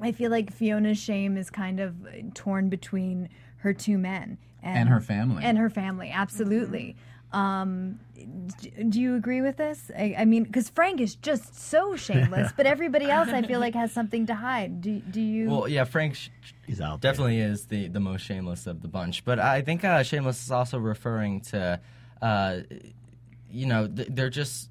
I 0.00 0.12
feel 0.12 0.30
like 0.30 0.52
Fiona's 0.52 0.98
shame 0.98 1.36
is 1.38 1.48
kind 1.50 1.80
of 1.80 1.94
torn 2.34 2.68
between 2.68 3.28
her 3.58 3.72
two 3.72 3.96
men 3.96 4.36
And 4.62 4.88
her 4.90 5.00
family. 5.00 5.42
and 5.42 5.56
her 5.56 5.70
family 5.70 6.10
absolutely 6.12 6.96
Um, 7.34 7.98
do 8.88 9.00
you 9.00 9.16
agree 9.16 9.42
with 9.42 9.56
this? 9.56 9.90
I, 9.96 10.14
I 10.18 10.24
mean, 10.24 10.44
because 10.44 10.70
Frank 10.70 11.00
is 11.00 11.14
just 11.16 11.58
so 11.68 11.96
shameless, 11.96 12.52
but 12.56 12.66
everybody 12.66 13.06
else 13.10 13.28
I 13.28 13.42
feel 13.42 13.60
like 13.60 13.74
has 13.74 13.92
something 13.92 14.26
to 14.26 14.34
hide. 14.34 14.80
Do 14.80 15.00
do 15.00 15.20
you? 15.20 15.50
Well, 15.50 15.68
yeah, 15.68 15.84
Frank 15.84 16.14
sh- 16.14 16.28
He's 16.66 16.80
out 16.80 17.00
there. 17.00 17.10
definitely 17.12 17.40
is 17.40 17.66
the, 17.66 17.88
the 17.88 18.00
most 18.00 18.22
shameless 18.22 18.66
of 18.66 18.80
the 18.82 18.88
bunch. 18.88 19.24
But 19.24 19.38
I 19.38 19.60
think 19.62 19.84
uh, 19.84 20.02
shameless 20.02 20.42
is 20.44 20.50
also 20.50 20.78
referring 20.78 21.40
to, 21.42 21.80
uh, 22.22 22.58
you 23.50 23.66
know, 23.66 23.86
th- 23.88 24.08
they're 24.12 24.30
just 24.30 24.70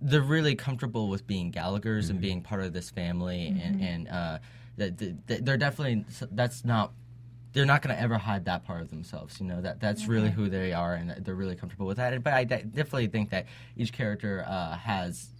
they're 0.00 0.20
really 0.22 0.54
comfortable 0.54 1.08
with 1.08 1.26
being 1.26 1.50
Gallagher's 1.50 2.10
and 2.10 2.20
being 2.20 2.40
part 2.42 2.62
of 2.62 2.72
this 2.72 2.90
family, 2.90 3.48
and 3.48 3.80
and 3.82 4.08
uh, 4.08 4.38
that 4.78 4.98
that- 5.26 5.44
they're 5.44 5.56
definitely 5.58 6.04
that's 6.32 6.64
not. 6.64 6.92
They're 7.56 7.64
not 7.64 7.80
going 7.80 7.96
to 7.96 8.00
ever 8.00 8.18
hide 8.18 8.44
that 8.44 8.66
part 8.66 8.82
of 8.82 8.90
themselves, 8.90 9.40
you 9.40 9.46
know. 9.46 9.62
That 9.62 9.80
that's 9.80 10.06
really 10.06 10.30
who 10.30 10.50
they 10.50 10.74
are, 10.74 10.94
and 10.94 11.24
they're 11.24 11.34
really 11.34 11.56
comfortable 11.56 11.86
with 11.86 11.96
that. 11.96 12.22
But 12.22 12.34
I 12.34 12.44
definitely 12.44 13.06
think 13.06 13.30
that 13.30 13.46
each 13.76 13.92
character 13.92 14.44
uh, 14.46 14.76
has 14.76 15.30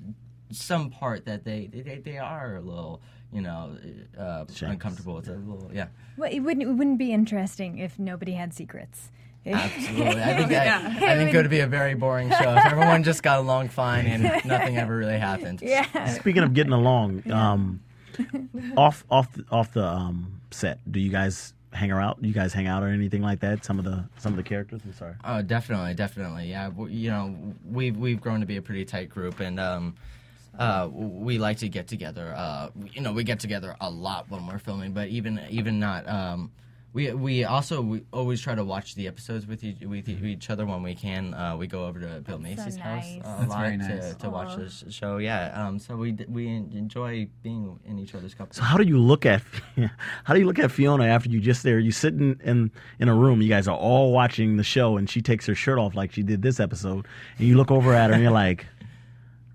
some 0.50 0.88
part 0.90 1.26
that 1.26 1.44
they 1.44 1.66
they, 1.66 1.98
they 1.98 2.18
are 2.18 2.56
a 2.56 2.60
little, 2.60 3.02
you 3.32 3.42
know, 3.42 3.76
uh, 4.18 4.46
uncomfortable 4.62 5.14
with. 5.14 5.28
A 5.28 5.32
little, 5.32 5.70
yeah. 5.72 5.88
Well, 6.16 6.30
it 6.32 6.40
wouldn't 6.40 6.62
it 6.62 6.72
wouldn't 6.72 6.98
be 6.98 7.12
interesting 7.12 7.78
if 7.78 7.98
nobody 7.98 8.32
had 8.32 8.54
secrets. 8.54 9.10
Absolutely. 9.46 10.22
I 10.22 10.36
think 10.36 10.48
that, 10.48 11.02
I 11.02 11.16
think 11.16 11.32
it 11.32 11.36
would 11.36 11.50
be 11.50 11.60
a 11.60 11.68
very 11.68 11.94
boring 11.94 12.30
show 12.30 12.56
if 12.56 12.66
everyone 12.66 13.04
just 13.04 13.22
got 13.22 13.38
along 13.38 13.68
fine 13.68 14.04
and 14.06 14.22
nothing 14.44 14.76
ever 14.76 14.96
really 14.96 15.18
happened. 15.18 15.62
yeah. 15.62 16.06
Speaking 16.14 16.42
of 16.42 16.52
getting 16.52 16.72
along, 16.72 17.30
um, 17.30 17.80
off 18.76 19.04
off 19.08 19.32
the, 19.34 19.44
off 19.52 19.72
the 19.72 19.86
um, 19.86 20.40
set, 20.50 20.80
do 20.90 20.98
you 20.98 21.10
guys 21.10 21.52
hang 21.76 21.90
out? 21.92 22.18
You 22.20 22.32
guys 22.32 22.52
hang 22.52 22.66
out 22.66 22.82
or 22.82 22.88
anything 22.88 23.22
like 23.22 23.40
that? 23.40 23.64
Some 23.64 23.78
of 23.78 23.84
the 23.84 24.04
some 24.18 24.32
of 24.32 24.36
the 24.36 24.42
characters. 24.42 24.80
I'm 24.84 24.92
sorry. 24.94 25.14
Oh, 25.24 25.42
definitely, 25.42 25.94
definitely. 25.94 26.46
Yeah, 26.50 26.68
w- 26.70 26.92
you 26.94 27.10
know, 27.10 27.36
we've 27.70 27.96
we've 27.96 28.20
grown 28.20 28.40
to 28.40 28.46
be 28.46 28.56
a 28.56 28.62
pretty 28.62 28.84
tight 28.84 29.08
group, 29.08 29.40
and 29.40 29.60
um, 29.60 29.94
uh, 30.58 30.88
we 30.92 31.38
like 31.38 31.58
to 31.58 31.68
get 31.68 31.86
together. 31.86 32.34
Uh, 32.36 32.70
you 32.92 33.00
know, 33.00 33.12
we 33.12 33.22
get 33.24 33.38
together 33.40 33.76
a 33.80 33.90
lot 33.90 34.28
when 34.30 34.46
we're 34.46 34.58
filming, 34.58 34.92
but 34.92 35.08
even 35.08 35.40
even 35.50 35.78
not. 35.78 36.08
Um, 36.08 36.50
we 36.96 37.12
we 37.12 37.44
also 37.44 37.82
we 37.82 38.02
always 38.10 38.40
try 38.40 38.54
to 38.54 38.64
watch 38.64 38.94
the 38.94 39.06
episodes 39.06 39.46
with 39.46 39.62
each, 39.62 39.80
with 39.82 40.08
each 40.08 40.48
other 40.48 40.64
when 40.64 40.82
we 40.82 40.94
can. 40.94 41.34
Uh, 41.34 41.54
we 41.54 41.66
go 41.66 41.84
over 41.84 42.00
to 42.00 42.06
Bill 42.22 42.38
That's 42.38 42.56
Macy's 42.56 42.76
house 42.76 43.04
nice. 43.04 43.22
uh, 43.22 43.28
a 43.28 43.36
That's 43.40 43.50
lot 43.50 43.60
very 43.60 43.76
to, 43.76 43.96
nice. 43.96 44.14
to 44.14 44.30
watch 44.30 44.56
the 44.56 44.70
sh- 44.70 44.94
show. 44.94 45.18
Yeah, 45.18 45.52
um, 45.54 45.78
so 45.78 45.94
we 45.94 46.12
we 46.26 46.46
enjoy 46.48 47.28
being 47.42 47.78
in 47.84 47.98
each 47.98 48.14
other's 48.14 48.32
company. 48.32 48.56
So 48.56 48.62
how 48.62 48.78
do 48.78 48.84
you 48.84 48.98
look 48.98 49.26
at 49.26 49.42
how 50.24 50.32
do 50.32 50.40
you 50.40 50.46
look 50.46 50.58
at 50.58 50.72
Fiona 50.72 51.04
after 51.04 51.28
you 51.28 51.38
just 51.38 51.62
there? 51.64 51.78
You 51.78 51.92
sitting 51.92 52.40
in 52.42 52.70
in 52.98 53.10
a 53.10 53.14
room. 53.14 53.42
You 53.42 53.50
guys 53.50 53.68
are 53.68 53.76
all 53.76 54.10
watching 54.10 54.56
the 54.56 54.64
show, 54.64 54.96
and 54.96 55.08
she 55.10 55.20
takes 55.20 55.44
her 55.44 55.54
shirt 55.54 55.78
off 55.78 55.94
like 55.94 56.12
she 56.12 56.22
did 56.22 56.40
this 56.40 56.58
episode, 56.58 57.06
and 57.36 57.46
you 57.46 57.58
look 57.58 57.70
over 57.70 57.92
at 57.92 58.08
her 58.08 58.14
and 58.14 58.22
you're 58.22 58.32
like. 58.32 58.64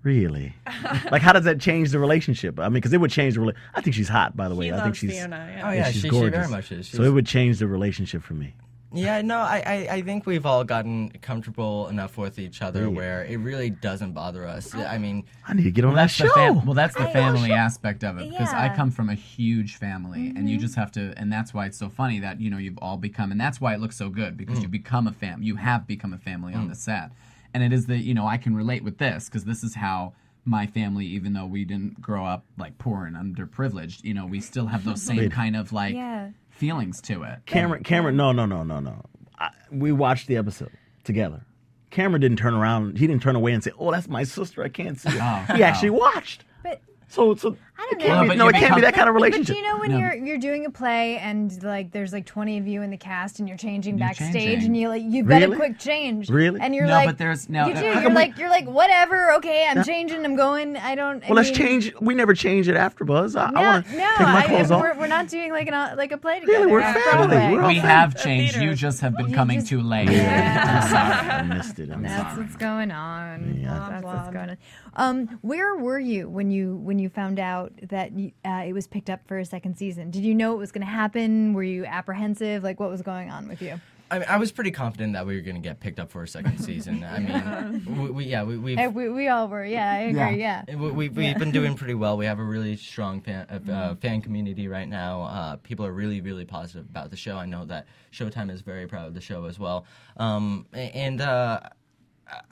Really? 0.02 0.54
like, 1.10 1.22
how 1.22 1.32
does 1.32 1.44
that 1.44 1.60
change 1.60 1.90
the 1.90 1.98
relationship? 1.98 2.58
I 2.58 2.64
mean, 2.64 2.74
because 2.74 2.92
it 2.92 3.00
would 3.00 3.10
change 3.10 3.34
the. 3.34 3.40
Rela- 3.40 3.54
I 3.74 3.80
think 3.80 3.94
she's 3.94 4.08
hot, 4.08 4.36
by 4.36 4.48
the 4.48 4.54
way. 4.54 4.66
He 4.66 4.72
I 4.72 4.76
loves 4.76 4.84
think 4.84 4.96
she's. 4.96 5.18
Fiona. 5.18 5.54
Yeah. 5.56 5.68
Oh, 5.68 5.72
yeah. 5.72 5.84
she's 5.86 5.94
she- 5.94 6.00
she 6.00 6.08
gorgeous. 6.08 6.38
very 6.38 6.48
much 6.48 6.72
is. 6.72 6.88
So 6.88 7.02
it 7.02 7.10
would 7.10 7.26
change 7.26 7.58
the 7.58 7.68
relationship 7.68 8.22
for 8.22 8.34
me. 8.34 8.54
Yeah, 8.94 9.22
no, 9.22 9.38
I, 9.38 9.62
I, 9.64 9.94
I 9.94 10.02
think 10.02 10.26
we've 10.26 10.44
all 10.44 10.64
gotten 10.64 11.10
comfortable 11.22 11.88
enough 11.88 12.18
with 12.18 12.38
each 12.38 12.60
other 12.60 12.82
Yeah. 12.82 12.88
where 12.88 13.24
it 13.24 13.38
really 13.38 13.70
doesn't 13.70 14.12
bother 14.12 14.46
us. 14.46 14.74
I 14.74 14.98
mean, 14.98 15.24
I 15.46 15.54
need 15.54 15.64
to 15.64 15.70
get 15.70 15.84
on 15.84 15.92
Well, 15.92 15.96
that 15.96 16.02
that's 16.02 16.14
show. 16.14 16.26
the 16.26 16.32
fam- 16.34 16.66
well, 16.66 16.74
that's 16.74 16.94
the 16.94 17.08
I- 17.08 17.12
family 17.12 17.52
aspect 17.52 18.04
of 18.04 18.18
it 18.18 18.30
because 18.30 18.52
I 18.52 18.74
come 18.74 18.90
from 18.90 19.08
a 19.08 19.14
huge 19.14 19.76
family, 19.76 20.28
and 20.28 20.48
you 20.48 20.56
mm-hmm. 20.56 20.62
just 20.62 20.74
have 20.74 20.92
to, 20.92 21.14
and 21.16 21.32
that's 21.32 21.54
why 21.54 21.66
it's 21.66 21.78
so 21.78 21.88
funny 21.88 22.20
that 22.20 22.40
you 22.40 22.50
know 22.50 22.58
you've 22.58 22.78
all 22.78 22.98
become, 22.98 23.32
and 23.32 23.40
that's 23.40 23.60
why 23.60 23.74
it 23.74 23.80
looks 23.80 23.96
so 23.96 24.10
good 24.10 24.36
because 24.36 24.58
mm. 24.58 24.62
you 24.62 24.68
become 24.68 25.06
a 25.06 25.12
fam, 25.12 25.42
you 25.42 25.56
have 25.56 25.86
become 25.86 26.12
a 26.12 26.18
family 26.18 26.52
on 26.52 26.66
mm. 26.66 26.70
the 26.70 26.76
set, 26.76 27.12
and 27.54 27.62
it 27.62 27.72
is 27.72 27.86
that 27.86 27.98
you 27.98 28.14
know 28.14 28.26
I 28.26 28.36
can 28.36 28.54
relate 28.54 28.82
with 28.84 28.98
this 28.98 29.28
because 29.28 29.44
this 29.44 29.62
is 29.62 29.74
how 29.74 30.14
my 30.44 30.66
family, 30.66 31.06
even 31.06 31.32
though 31.34 31.46
we 31.46 31.64
didn't 31.64 32.00
grow 32.00 32.24
up 32.26 32.44
like 32.58 32.76
poor 32.78 33.06
and 33.06 33.14
underprivileged, 33.16 34.02
you 34.04 34.12
know, 34.14 34.26
we 34.26 34.40
still 34.40 34.66
have 34.66 34.84
those 34.84 35.00
same 35.00 35.30
kind 35.30 35.54
of 35.54 35.72
like 35.72 35.94
Yeah. 35.94 36.30
feelings 36.50 37.00
to 37.02 37.22
it. 37.22 37.38
Cameron, 37.46 37.84
Cameron, 37.84 38.16
no, 38.16 38.32
no, 38.32 38.44
no, 38.44 38.62
no, 38.64 38.80
no. 38.80 39.02
I, 39.38 39.50
we 39.70 39.92
watched 39.92 40.26
the 40.26 40.36
episode 40.36 40.70
together. 41.04 41.42
Cameron 41.90 42.20
didn't 42.22 42.38
turn 42.38 42.54
around. 42.54 42.98
He 42.98 43.06
didn't 43.06 43.22
turn 43.22 43.36
away 43.36 43.52
and 43.52 43.62
say, 43.62 43.70
"Oh, 43.78 43.92
that's 43.92 44.08
my 44.08 44.24
sister. 44.24 44.64
I 44.64 44.68
can't 44.68 44.98
see 44.98 45.10
her." 45.10 45.46
Oh, 45.50 45.54
he 45.54 45.62
actually 45.62 45.90
watched. 45.90 46.44
But 46.62 46.80
So, 47.08 47.34
so 47.36 47.56
I 47.82 47.86
don't 47.90 48.00
it 48.00 48.04
can't 48.06 48.22
be, 48.22 48.28
But 48.28 48.36
no, 48.38 48.44
you 48.44 48.50
it 48.50 48.54
can't 48.54 48.74
be 48.76 48.80
that 48.82 48.94
kind 48.94 49.08
of 49.08 49.14
But 49.14 49.22
relationship. 49.22 49.54
do 49.54 49.60
you 49.60 49.66
know 49.66 49.78
when 49.78 49.90
No. 49.90 49.98
you're 49.98 50.14
you're 50.14 50.38
doing 50.38 50.66
a 50.66 50.70
play 50.70 51.18
and 51.18 51.62
like 51.62 51.90
there's 51.90 52.12
like 52.12 52.26
20 52.26 52.58
of 52.58 52.66
you 52.68 52.82
in 52.82 52.90
the 52.90 52.96
cast 52.96 53.40
and 53.40 53.48
you're 53.48 53.58
changing 53.58 53.98
You're 53.98 54.06
backstage 54.08 54.32
changing. 54.32 54.66
and 54.66 54.76
you 54.76 54.88
like 54.88 55.02
you've 55.04 55.26
got 55.28 55.42
a 55.42 55.54
quick 55.56 55.78
change. 55.78 56.30
Really? 56.30 56.60
And 56.60 56.74
you're 56.74 56.86
No, 56.86 56.92
like 56.92 57.06
but 57.08 57.18
there's- 57.18 57.48
no, 57.48 57.66
You 57.66 57.74
do. 57.74 57.80
You're 57.84 58.08
we- 58.08 58.14
like 58.14 58.38
you're 58.38 58.50
like 58.50 58.66
whatever. 58.66 59.32
Okay, 59.34 59.66
I'm 59.68 59.82
changing. 59.84 60.24
I'm 60.24 60.36
going. 60.36 60.76
I 60.76 60.94
don't. 60.94 61.22
I 61.24 61.28
well, 61.28 61.36
let's 61.36 61.50
change. 61.50 61.92
We 62.00 62.14
never 62.14 62.34
change 62.34 62.68
it 62.68 62.76
after 62.76 63.04
Buzz. 63.04 63.34
I, 63.36 63.50
No, 63.50 63.60
I 63.60 63.66
want 63.66 63.86
to 63.86 63.92
no, 63.96 64.08
take 64.10 64.20
my 64.20 64.42
I, 64.42 64.46
clothes 64.46 64.70
we're, 64.70 64.90
off. 64.92 64.96
we're 64.98 65.06
not 65.08 65.28
doing 65.28 65.50
like 65.52 65.66
an 65.68 65.74
uh, 65.74 65.94
like 65.96 66.12
a 66.12 66.18
play 66.18 66.40
together. 66.40 66.60
Really, 66.60 66.72
we're 66.72 66.82
family. 66.82 67.36
We're 67.36 67.50
We 67.66 67.74
family. 67.74 67.78
have 67.80 68.16
changed. 68.22 68.56
You 68.56 68.74
just 68.74 69.00
have 69.00 69.16
been 69.16 69.28
You 69.30 69.34
coming 69.34 69.58
just- 69.58 69.68
too 69.70 69.80
late. 69.80 70.08
Yeah. 70.10 70.82
I'm 70.82 70.88
sorry. 70.88 71.30
I 71.30 71.42
missed 71.56 71.78
it. 71.78 71.90
I'm 71.90 72.02
That's 72.02 72.30
sorry. 72.32 72.42
what's 72.44 72.56
going 72.56 72.90
on. 72.90 73.62
That's 73.64 74.04
what's 74.04 74.28
going 74.30 74.50
on. 74.50 74.56
Um, 74.94 75.38
where 75.42 75.74
were 75.76 75.98
you 75.98 76.28
when 76.28 76.50
you 76.50 76.76
when 76.76 76.98
you 76.98 77.08
found 77.08 77.38
out 77.38 77.71
that 77.88 78.10
uh, 78.44 78.64
it 78.66 78.72
was 78.72 78.86
picked 78.86 79.10
up 79.10 79.26
for 79.26 79.38
a 79.38 79.44
second 79.44 79.76
season? 79.76 80.10
Did 80.10 80.22
you 80.24 80.34
know 80.34 80.54
it 80.54 80.58
was 80.58 80.72
going 80.72 80.86
to 80.86 80.92
happen? 80.92 81.54
Were 81.54 81.62
you 81.62 81.84
apprehensive? 81.84 82.62
Like, 82.62 82.80
what 82.80 82.90
was 82.90 83.02
going 83.02 83.30
on 83.30 83.48
with 83.48 83.62
you? 83.62 83.80
I, 84.12 84.18
mean, 84.18 84.28
I 84.28 84.36
was 84.36 84.52
pretty 84.52 84.70
confident 84.70 85.14
that 85.14 85.26
we 85.26 85.34
were 85.34 85.40
going 85.40 85.56
to 85.56 85.62
get 85.62 85.80
picked 85.80 85.98
up 85.98 86.10
for 86.10 86.22
a 86.22 86.28
second 86.28 86.58
season. 86.64 87.02
I 87.02 87.18
mean, 87.18 87.98
we, 88.02 88.10
we 88.10 88.24
yeah, 88.26 88.42
we, 88.42 88.58
we've 88.58 88.78
Eh, 88.78 88.88
we, 88.88 89.08
we 89.08 89.28
all 89.28 89.48
were. 89.48 89.64
Yeah, 89.64 89.90
I 89.90 89.96
agree. 90.00 90.38
Yeah. 90.38 90.64
we, 90.68 90.90
we, 90.90 91.08
we've 91.08 91.38
been 91.38 91.50
doing 91.52 91.74
pretty 91.74 91.94
well. 91.94 92.18
We 92.18 92.26
have 92.26 92.38
a 92.38 92.44
really 92.44 92.76
strong 92.76 93.22
fan, 93.22 93.46
uh, 93.50 93.72
uh, 93.72 93.94
fan 93.94 94.20
community 94.20 94.68
right 94.68 94.88
now. 94.88 95.22
Uh, 95.22 95.56
people 95.56 95.86
are 95.86 95.92
really, 95.92 96.20
really 96.20 96.44
positive 96.44 96.84
about 96.84 97.10
the 97.10 97.16
show. 97.16 97.38
I 97.38 97.46
know 97.46 97.64
that 97.64 97.86
Showtime 98.12 98.50
is 98.50 98.60
very 98.60 98.86
proud 98.86 99.08
of 99.08 99.14
the 99.14 99.20
show 99.22 99.46
as 99.46 99.58
well. 99.58 99.86
Um, 100.18 100.66
and 100.74 101.22
uh, 101.22 101.60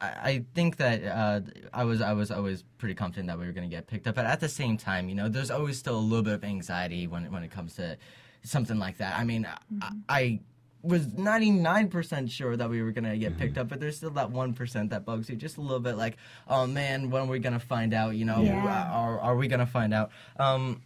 I, 0.01 0.07
I 0.31 0.45
think 0.55 0.77
that 0.77 1.05
uh, 1.05 1.41
I 1.73 1.85
was 1.85 2.01
I 2.01 2.13
was 2.13 2.31
always 2.31 2.63
pretty 2.79 2.95
confident 2.95 3.29
that 3.29 3.39
we 3.39 3.47
were 3.47 3.53
going 3.53 3.69
to 3.69 3.75
get 3.75 3.87
picked 3.87 4.07
up. 4.07 4.15
But 4.17 4.27
at 4.27 4.41
the 4.41 4.49
same 4.49 4.77
time, 4.77 5.09
you 5.09 5.15
know, 5.15 5.29
there's 5.29 5.51
always 5.51 5.79
still 5.79 5.97
a 5.97 6.01
little 6.01 6.23
bit 6.25 6.35
of 6.35 6.45
anxiety 6.45 7.07
when 7.07 7.31
when 7.33 7.43
it 7.43 7.51
comes 7.51 7.77
to 7.77 7.97
something 8.43 8.79
like 8.79 8.99
that. 8.99 9.19
I 9.19 9.25
mean, 9.25 9.47
I, 9.83 9.91
I 10.09 10.41
was 10.83 11.07
99% 11.09 12.31
sure 12.31 12.57
that 12.57 12.71
we 12.71 12.81
were 12.83 12.91
going 12.91 13.05
to 13.05 13.19
get 13.19 13.37
picked 13.37 13.59
up, 13.59 13.69
but 13.69 13.81
there's 13.81 13.99
still 13.99 14.11
that 14.13 14.31
1% 14.31 14.89
that 14.91 15.05
bugs 15.05 15.29
you 15.29 15.37
just 15.37 15.59
a 15.59 15.61
little 15.61 15.79
bit 15.79 15.97
like, 15.97 16.17
oh 16.49 16.67
man, 16.67 17.11
when 17.11 17.23
are 17.23 17.27
we 17.27 17.39
going 17.39 17.53
to 17.53 17.59
find 17.59 17.93
out? 17.93 18.15
You 18.17 18.25
know, 18.25 18.41
Yeah. 18.43 18.91
are, 18.91 19.21
are 19.21 19.37
we 19.37 19.47
going 19.47 19.61
to 19.61 19.67
find 19.67 19.93
out? 19.93 20.11
Um, 20.39 20.81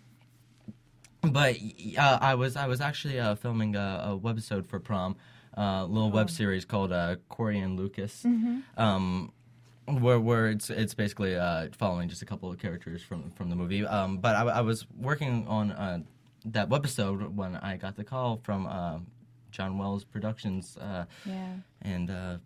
but 1.22 1.56
uh, 1.96 2.18
I 2.20 2.34
was 2.34 2.56
I 2.56 2.66
was 2.66 2.80
actually 2.80 3.18
uh, 3.18 3.34
filming 3.36 3.76
a, 3.76 4.02
a 4.12 4.18
webisode 4.18 4.66
for 4.66 4.78
prom, 4.78 5.16
uh, 5.56 5.84
little 5.86 6.10
web 6.10 6.30
series 6.30 6.64
called 6.64 6.92
uh, 6.92 7.16
Corey 7.28 7.58
and 7.58 7.78
Lucas, 7.78 8.24
um, 8.76 9.32
where 9.86 10.18
where 10.20 10.48
it's 10.48 10.70
it's 10.70 10.94
basically 10.94 11.36
uh, 11.36 11.68
following 11.76 12.08
just 12.08 12.22
a 12.22 12.26
couple 12.26 12.50
of 12.50 12.58
characters 12.58 13.02
from 13.02 13.30
from 13.32 13.50
the 13.50 13.56
movie. 13.56 13.84
Um, 13.86 14.18
but 14.18 14.34
I, 14.36 14.42
I 14.42 14.60
was 14.62 14.86
working 14.98 15.46
on 15.46 15.70
uh, 15.72 15.98
that 16.46 16.68
webisode 16.68 17.34
when 17.34 17.56
I 17.56 17.76
got 17.76 17.96
the 17.96 18.04
call 18.04 18.40
from 18.42 18.66
uh, 18.66 18.98
John 19.50 19.78
Wells 19.78 20.04
Productions, 20.04 20.76
uh, 20.78 21.04
Yeah. 21.24 21.52
and 21.82 22.10
uh, 22.10 22.36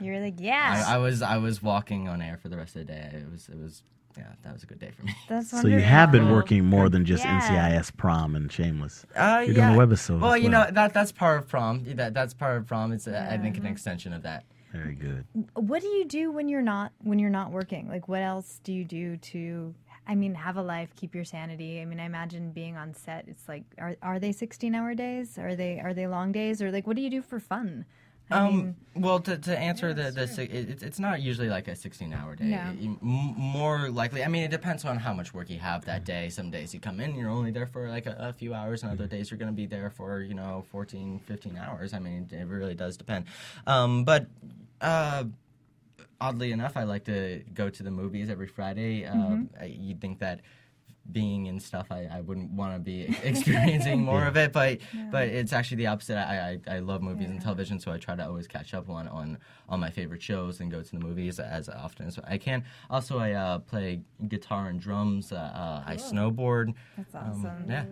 You're 0.00 0.20
like, 0.20 0.34
yeah. 0.38 0.84
I, 0.88 0.94
I 0.94 0.98
was 0.98 1.22
I 1.22 1.38
was 1.38 1.62
walking 1.62 2.06
on 2.08 2.20
air 2.22 2.36
for 2.40 2.48
the 2.48 2.56
rest 2.56 2.76
of 2.76 2.86
the 2.86 2.92
day. 2.92 3.10
It 3.14 3.30
was 3.30 3.48
it 3.48 3.58
was 3.58 3.82
yeah 4.16 4.32
that 4.42 4.52
was 4.52 4.62
a 4.62 4.66
good 4.66 4.78
day 4.78 4.90
for 4.96 5.02
me. 5.04 5.14
That's 5.28 5.50
So 5.50 5.66
you 5.66 5.80
have 5.80 6.12
been 6.12 6.30
working 6.30 6.64
more 6.64 6.88
than 6.88 7.04
just 7.04 7.24
Yeah. 7.24 7.40
NCIS 7.40 7.96
prom 7.96 8.34
and 8.36 8.50
Shameless. 8.50 9.04
Uh, 9.16 9.42
You're 9.46 9.56
yeah. 9.56 9.72
doing 9.74 9.80
a 9.80 9.86
webisode. 9.86 10.20
Well, 10.20 10.34
as 10.34 10.42
you 10.42 10.48
know 10.48 10.66
that 10.70 10.92
that's 10.94 11.12
part 11.12 11.38
of 11.40 11.48
prom. 11.48 11.84
That 11.96 12.14
that's 12.14 12.34
part 12.34 12.56
of 12.58 12.66
prom. 12.66 12.92
It's 12.92 13.06
uh, 13.08 13.28
I 13.30 13.36
think 13.38 13.56
an 13.58 13.66
extension 13.66 14.12
of 14.12 14.22
that. 14.22 14.44
very 14.72 14.94
good. 14.94 15.24
What 15.54 15.82
do 15.82 15.88
you 15.88 16.04
do 16.04 16.30
when 16.32 16.48
you're 16.48 16.62
not 16.62 16.92
when 17.02 17.18
you're 17.18 17.30
not 17.30 17.50
working? 17.50 17.88
Like, 17.88 18.08
what 18.08 18.22
else 18.22 18.60
do 18.64 18.72
you 18.72 18.84
do 18.84 19.16
to? 19.16 19.74
I 20.06 20.14
mean, 20.14 20.34
have 20.34 20.58
a 20.58 20.62
life, 20.62 20.90
keep 20.96 21.14
your 21.14 21.24
sanity. 21.24 21.80
I 21.80 21.86
mean, 21.86 21.98
I 21.98 22.04
imagine 22.04 22.52
being 22.52 22.76
on 22.76 22.92
set. 22.92 23.24
It's 23.26 23.48
like, 23.48 23.64
are 23.78 23.96
are 24.02 24.18
they 24.18 24.32
16 24.32 24.74
hour 24.74 24.94
days? 24.94 25.38
Are 25.38 25.54
they 25.56 25.80
are 25.80 25.94
they 25.94 26.06
long 26.06 26.30
days? 26.30 26.60
Or 26.60 26.70
like, 26.70 26.86
what 26.86 26.96
do 26.96 27.02
you 27.02 27.10
do 27.10 27.22
for 27.22 27.40
fun? 27.40 27.86
I 28.30 28.48
mean, 28.48 28.76
Um, 28.94 29.02
well, 29.02 29.20
to, 29.20 29.36
to 29.36 29.58
answer 29.58 29.92
the 29.92 30.10
the 30.10 30.26
si- 30.26 30.44
it, 30.44 30.70
it's 30.70 30.82
it's 30.82 30.98
not 30.98 31.20
usually 31.20 31.48
like 31.48 31.68
a 31.68 31.76
sixteen 31.76 32.12
hour 32.14 32.34
day. 32.34 32.46
No. 32.46 32.72
You- 32.78 32.98
m- 33.02 33.34
more 33.36 33.90
likely, 33.90 34.24
I 34.24 34.28
mean, 34.28 34.44
it 34.44 34.50
depends 34.50 34.84
on 34.84 34.96
how 34.98 35.12
much 35.12 35.34
work 35.34 35.50
you 35.50 35.58
have 35.58 35.84
that 35.84 36.04
day. 36.04 36.30
Some 36.30 36.50
days 36.50 36.72
you 36.72 36.80
come 36.80 37.00
in, 37.00 37.14
you're 37.14 37.28
only 37.30 37.50
there 37.50 37.66
for 37.66 37.88
like 37.88 38.06
a, 38.06 38.16
a 38.18 38.32
few 38.32 38.54
hours, 38.54 38.82
and 38.82 38.90
other 38.92 39.06
days 39.06 39.30
you're 39.30 39.38
going 39.38 39.50
to 39.50 39.56
be 39.56 39.66
there 39.66 39.90
for 39.90 40.20
you 40.22 40.34
know 40.34 40.64
14, 40.70 41.20
15 41.26 41.56
hours. 41.56 41.92
I 41.92 41.98
mean, 41.98 42.28
it 42.32 42.46
really 42.46 42.74
does 42.74 42.96
depend. 42.96 43.26
Um, 43.66 44.04
but 44.04 44.26
uh, 44.80 45.24
oddly 46.20 46.52
enough, 46.52 46.76
I 46.76 46.84
like 46.84 47.04
to 47.04 47.42
go 47.52 47.68
to 47.68 47.82
the 47.82 47.90
movies 47.90 48.30
every 48.30 48.46
Friday. 48.48 49.04
Uh, 49.04 49.14
Mm-hmm. 49.14 49.64
You'd 49.84 50.00
think 50.00 50.18
that 50.20 50.40
being 51.12 51.48
and 51.48 51.62
stuff, 51.62 51.88
I, 51.90 52.08
I 52.10 52.20
wouldn't 52.22 52.50
want 52.52 52.74
to 52.74 52.78
be 52.80 53.14
experiencing 53.22 54.02
more 54.02 54.24
of 54.26 54.36
it. 54.36 54.52
But 54.52 54.78
but 55.10 55.28
it's 55.28 55.52
actually 55.52 55.78
the 55.78 55.86
opposite. 55.88 56.16
I 56.16 56.58
I, 56.68 56.76
I 56.76 56.78
love 56.80 57.02
movies 57.02 57.28
and 57.30 57.40
television, 57.40 57.78
so 57.78 57.92
I 57.92 57.98
try 57.98 58.16
to 58.16 58.26
always 58.26 58.46
catch 58.46 58.74
up 58.74 58.88
on 58.88 59.08
on 59.08 59.38
on 59.68 59.80
my 59.80 59.90
favorite 59.90 60.22
shows 60.22 60.60
and 60.60 60.70
go 60.70 60.82
to 60.82 60.90
the 60.90 60.98
movies 61.00 61.38
as 61.38 61.68
often 61.68 62.06
as 62.06 62.18
I 62.24 62.38
can. 62.38 62.64
Also, 62.90 63.18
I 63.18 63.32
uh, 63.32 63.58
play 63.58 64.00
guitar 64.28 64.68
and 64.68 64.80
drums. 64.80 65.32
Uh, 65.32 65.36
uh, 65.36 65.82
I 65.86 65.96
snowboard. 65.96 66.74
That's 66.96 67.14
Um, 67.14 67.22
awesome. 67.46 67.64
yeah. 67.70 67.84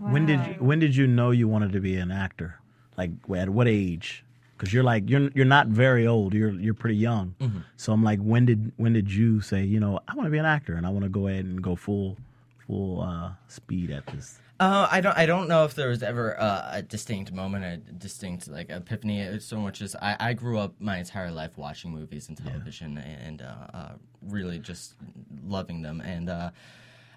When 0.00 0.24
did 0.26 0.46
you, 0.46 0.52
when 0.54 0.78
did 0.78 0.96
you 0.96 1.06
know 1.06 1.30
you 1.30 1.46
wanted 1.48 1.72
to 1.72 1.80
be 1.80 1.96
an 1.96 2.10
actor? 2.10 2.56
Like 2.96 3.10
at 3.36 3.48
what 3.50 3.68
age? 3.68 4.24
Because 4.56 4.74
you're 4.74 4.84
like 4.84 5.08
you're 5.08 5.30
you're 5.34 5.44
not 5.46 5.68
very 5.68 6.06
old. 6.06 6.34
You're 6.34 6.52
you're 6.52 6.74
pretty 6.74 6.96
young. 6.96 7.34
So 7.76 7.92
I'm 7.94 8.02
like, 8.04 8.18
when 8.20 8.44
did 8.44 8.72
when 8.76 8.92
did 8.92 9.10
you 9.12 9.40
say 9.40 9.64
you 9.64 9.80
know 9.80 10.00
I 10.06 10.14
want 10.14 10.26
to 10.26 10.30
be 10.30 10.36
an 10.38 10.44
actor 10.44 10.74
and 10.74 10.86
I 10.86 10.90
want 10.90 11.04
to 11.04 11.08
go 11.08 11.28
ahead 11.28 11.46
and 11.46 11.62
go 11.62 11.74
full 11.76 12.18
full 12.70 13.02
uh, 13.02 13.32
speed 13.48 13.90
at 13.90 14.06
this? 14.06 14.38
Uh, 14.60 14.86
I 14.90 15.00
don't. 15.00 15.16
I 15.16 15.24
don't 15.24 15.48
know 15.48 15.64
if 15.64 15.74
there 15.74 15.88
was 15.88 16.02
ever 16.02 16.38
uh, 16.38 16.68
a 16.72 16.82
distinct 16.82 17.32
moment, 17.32 17.64
a 17.64 17.78
distinct 17.78 18.46
like 18.46 18.68
epiphany. 18.68 19.20
It's 19.20 19.46
so 19.46 19.58
much 19.58 19.80
as 19.80 19.96
I, 19.96 20.16
I 20.20 20.32
grew 20.34 20.58
up 20.58 20.74
my 20.78 20.98
entire 20.98 21.30
life 21.30 21.56
watching 21.56 21.92
movies 21.92 22.28
and 22.28 22.36
television, 22.36 22.98
and 22.98 23.40
uh, 23.40 23.54
uh, 23.72 23.92
really 24.20 24.58
just 24.58 24.96
loving 25.46 25.80
them. 25.80 26.02
And 26.02 26.28
uh, 26.28 26.50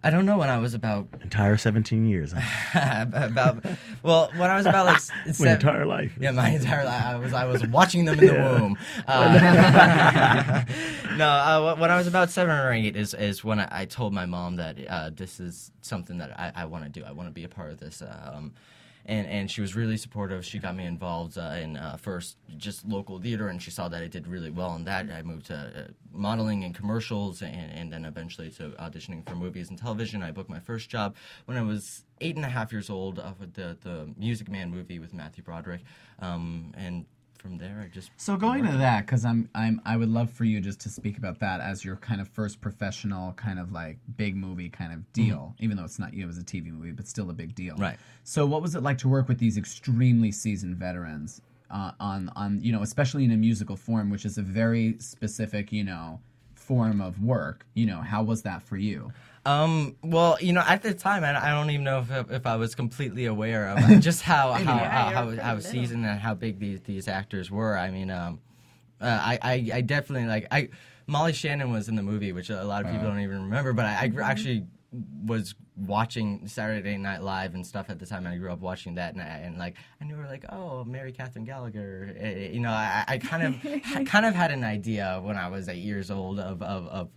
I 0.06 0.10
don't 0.10 0.26
know 0.26 0.38
when 0.38 0.50
I 0.50 0.58
was 0.58 0.74
about 0.74 1.08
Entire 1.22 1.56
17 1.56 2.06
years, 2.06 2.34
huh? 2.36 3.06
about 3.14 3.64
well 4.04 4.30
when 4.36 4.50
I 4.50 4.58
was 4.58 4.66
about 4.66 4.86
like 4.86 5.02
my 5.40 5.54
entire 5.54 5.86
life. 5.86 6.12
yeah, 6.20 6.32
my 6.32 6.50
entire 6.50 6.84
life. 6.84 7.06
I 7.06 7.16
was 7.16 7.34
I 7.34 7.46
was 7.46 7.66
watching 7.68 8.06
them 8.06 8.20
in 8.20 8.26
the 8.28 8.34
womb. 8.34 8.78
Uh, 9.08 10.64
no, 11.18 11.28
uh, 11.28 11.76
when 11.76 11.90
I 11.92 11.98
was 11.98 12.08
about 12.08 12.30
seven 12.30 12.56
or 12.56 12.72
eight 12.74 12.96
is 12.96 13.14
is 13.14 13.44
when 13.44 13.60
I, 13.60 13.68
I 13.82 13.86
told 13.86 14.14
my 14.14 14.26
mom 14.26 14.58
that 14.58 14.78
uh, 14.88 15.10
this 15.14 15.40
is 15.40 15.72
something 15.82 16.18
that 16.18 16.38
I, 16.40 16.52
I 16.56 16.66
want 16.66 16.84
to 16.84 16.90
do. 16.90 17.06
I 17.06 17.12
want 17.12 17.30
to 17.30 17.34
be 17.34 17.44
a 17.44 17.50
part 17.50 17.72
of 17.72 17.80
this. 17.80 18.02
Um, 18.02 18.54
and 19.06 19.28
and 19.28 19.52
she 19.52 19.62
was 19.62 19.76
really 19.76 19.98
supportive. 19.98 20.46
She 20.46 20.60
got 20.60 20.76
me 20.76 20.86
involved 20.86 21.38
uh, 21.38 21.56
in 21.62 21.78
uh, 21.78 21.98
first 21.98 22.38
just 22.58 22.86
local 22.86 23.20
theater, 23.20 23.50
and 23.50 23.62
she 23.62 23.72
saw 23.72 23.90
that 23.90 24.02
I 24.02 24.08
did 24.08 24.28
really 24.28 24.50
well 24.50 24.76
in 24.76 24.86
that. 24.86 25.10
I 25.12 25.22
moved 25.22 25.48
to 25.48 25.56
uh, 25.56 25.92
modeling 26.12 26.64
and 26.64 26.74
commercials, 26.74 27.42
and, 27.42 27.72
and 27.72 27.92
then 27.92 28.06
eventually 28.06 28.50
to 28.52 28.70
auditioning 28.80 29.28
for 29.28 29.36
movies 29.36 29.70
and 29.70 29.78
television. 29.78 30.24
I 30.24 30.32
booked 30.32 30.50
my 30.50 30.60
first 30.60 30.90
job 30.90 31.16
when 31.46 31.58
I 31.58 31.62
was 31.62 32.06
eight 32.22 32.36
and 32.38 32.46
a 32.46 32.50
half 32.50 32.72
years 32.72 32.90
old 32.90 33.20
uh, 33.20 33.34
with 33.40 33.54
the 33.54 33.78
the 33.82 34.14
Music 34.18 34.50
Man 34.50 34.72
movie 34.72 35.00
with 35.00 35.14
Matthew 35.14 35.44
Broderick, 35.44 35.82
um, 36.20 36.72
and 36.78 37.06
from 37.44 37.58
there 37.58 37.82
I 37.84 37.94
just 37.94 38.10
So 38.16 38.38
going 38.38 38.64
to 38.66 38.78
that, 38.78 39.06
because 39.06 39.26
I'm, 39.26 39.50
I'm, 39.54 39.82
I 39.84 39.98
would 39.98 40.08
love 40.08 40.32
for 40.32 40.46
you 40.46 40.62
just 40.62 40.80
to 40.82 40.90
speak 40.90 41.18
about 41.18 41.40
that 41.40 41.60
as 41.60 41.84
your 41.84 41.98
kind 41.98 42.22
of 42.22 42.30
first 42.30 42.62
professional 42.62 43.34
kind 43.34 43.60
of 43.60 43.74
like 43.74 43.98
big 44.16 44.38
movie 44.38 44.70
kind 44.70 44.94
of 44.94 45.12
deal, 45.12 45.54
even 45.60 45.76
though 45.76 45.84
it's 45.84 46.00
not 46.00 46.14
you, 46.14 46.24
it 46.24 46.28
was 46.28 46.38
a 46.38 46.44
TV 46.44 46.72
movie, 46.72 46.92
but 46.92 47.06
still 47.06 47.30
a 47.30 47.34
big 47.34 47.54
deal. 47.54 47.76
Right. 47.76 47.98
So 48.24 48.46
what 48.46 48.62
was 48.62 48.76
it 48.76 48.82
like 48.82 48.98
to 49.00 49.10
work 49.10 49.28
with 49.28 49.40
these 49.40 49.58
extremely 49.58 50.32
seasoned 50.32 50.78
veterans 50.78 51.42
uh, 51.70 51.92
on, 52.00 52.32
on, 52.38 52.62
you 52.62 52.72
know, 52.72 52.82
especially 52.82 53.26
in 53.26 53.32
a 53.32 53.38
musical 53.38 53.76
form, 53.76 54.10
which 54.10 54.24
is 54.24 54.38
a 54.38 54.42
very 54.42 54.96
specific, 55.00 55.74
you 55.74 55.84
know, 55.84 56.22
form 56.56 57.02
of 57.02 57.22
work. 57.22 57.66
You 57.74 57.88
know, 57.88 58.00
how 58.00 58.24
was 58.24 58.42
that 58.44 58.64
for 58.64 58.78
you? 58.78 59.12
Um. 59.46 59.98
Well, 60.02 60.38
you 60.40 60.54
know, 60.54 60.64
at 60.66 60.84
the 60.84 60.94
time, 60.94 61.24
I, 61.24 61.48
I 61.48 61.50
don't 61.50 61.70
even 61.70 61.84
know 61.84 62.00
if 62.00 62.32
if 62.32 62.46
I 62.46 62.56
was 62.56 62.76
completely 62.76 63.26
aware 63.26 63.70
of 63.70 64.00
just 64.00 64.22
how 64.22 64.54
how 64.54 64.76
Yeah, 64.76 65.12
how, 65.12 65.30
how, 65.30 65.42
how 65.42 65.60
seasoned 65.60 66.06
and 66.06 66.20
how 66.20 66.34
big 66.34 66.60
these 66.60 66.80
these 66.82 67.08
actors 67.08 67.52
were. 67.52 67.78
I 67.78 67.92
mean, 67.92 68.10
um, 68.10 68.40
uh, 69.02 69.06
I, 69.06 69.40
I 69.42 69.70
I 69.74 69.82
definitely 69.82 70.28
like 70.28 70.48
I 70.50 70.70
Molly 71.08 71.34
Shannon 71.34 71.72
was 71.72 71.90
in 71.90 71.96
the 71.96 72.04
movie, 72.04 72.32
which 72.32 72.50
a 72.50 72.64
lot 72.64 72.86
of 72.86 72.92
people 72.92 73.08
don't 73.08 73.20
even 73.20 73.44
remember, 73.44 73.74
but 73.74 73.86
I, 73.86 74.12
I 74.18 74.22
actually 74.24 74.66
was 75.26 75.56
watching 75.76 76.48
Saturday 76.48 76.98
Night 76.98 77.22
Live 77.22 77.56
and 77.56 77.66
stuff 77.66 77.90
at 77.90 78.00
the 78.00 78.06
time. 78.06 78.28
I 78.28 78.38
grew 78.38 78.52
up 78.52 78.60
watching 78.60 78.96
that, 78.96 79.14
and, 79.14 79.22
I, 79.22 79.26
and 79.40 79.58
like 79.58 79.76
I 80.00 80.06
knew 80.06 80.16
her 80.16 80.28
like, 80.28 80.46
oh, 80.50 80.84
Mary 80.86 81.12
Catherine 81.12 81.46
Gallagher. 81.46 82.16
Eh, 82.18 82.26
eh, 82.26 82.50
You 82.52 82.60
know, 82.62 82.70
I, 82.70 83.04
I 83.08 83.18
kind 83.18 83.44
of 83.44 83.66
I 83.96 84.06
kind 84.06 84.26
of 84.26 84.36
had 84.36 84.52
an 84.52 84.64
idea 84.64 85.20
when 85.22 85.36
I 85.36 85.50
was 85.50 85.68
eight 85.68 85.84
years 85.84 86.10
old 86.12 86.40
of 86.40 86.62
of, 86.62 86.88
of 86.88 87.10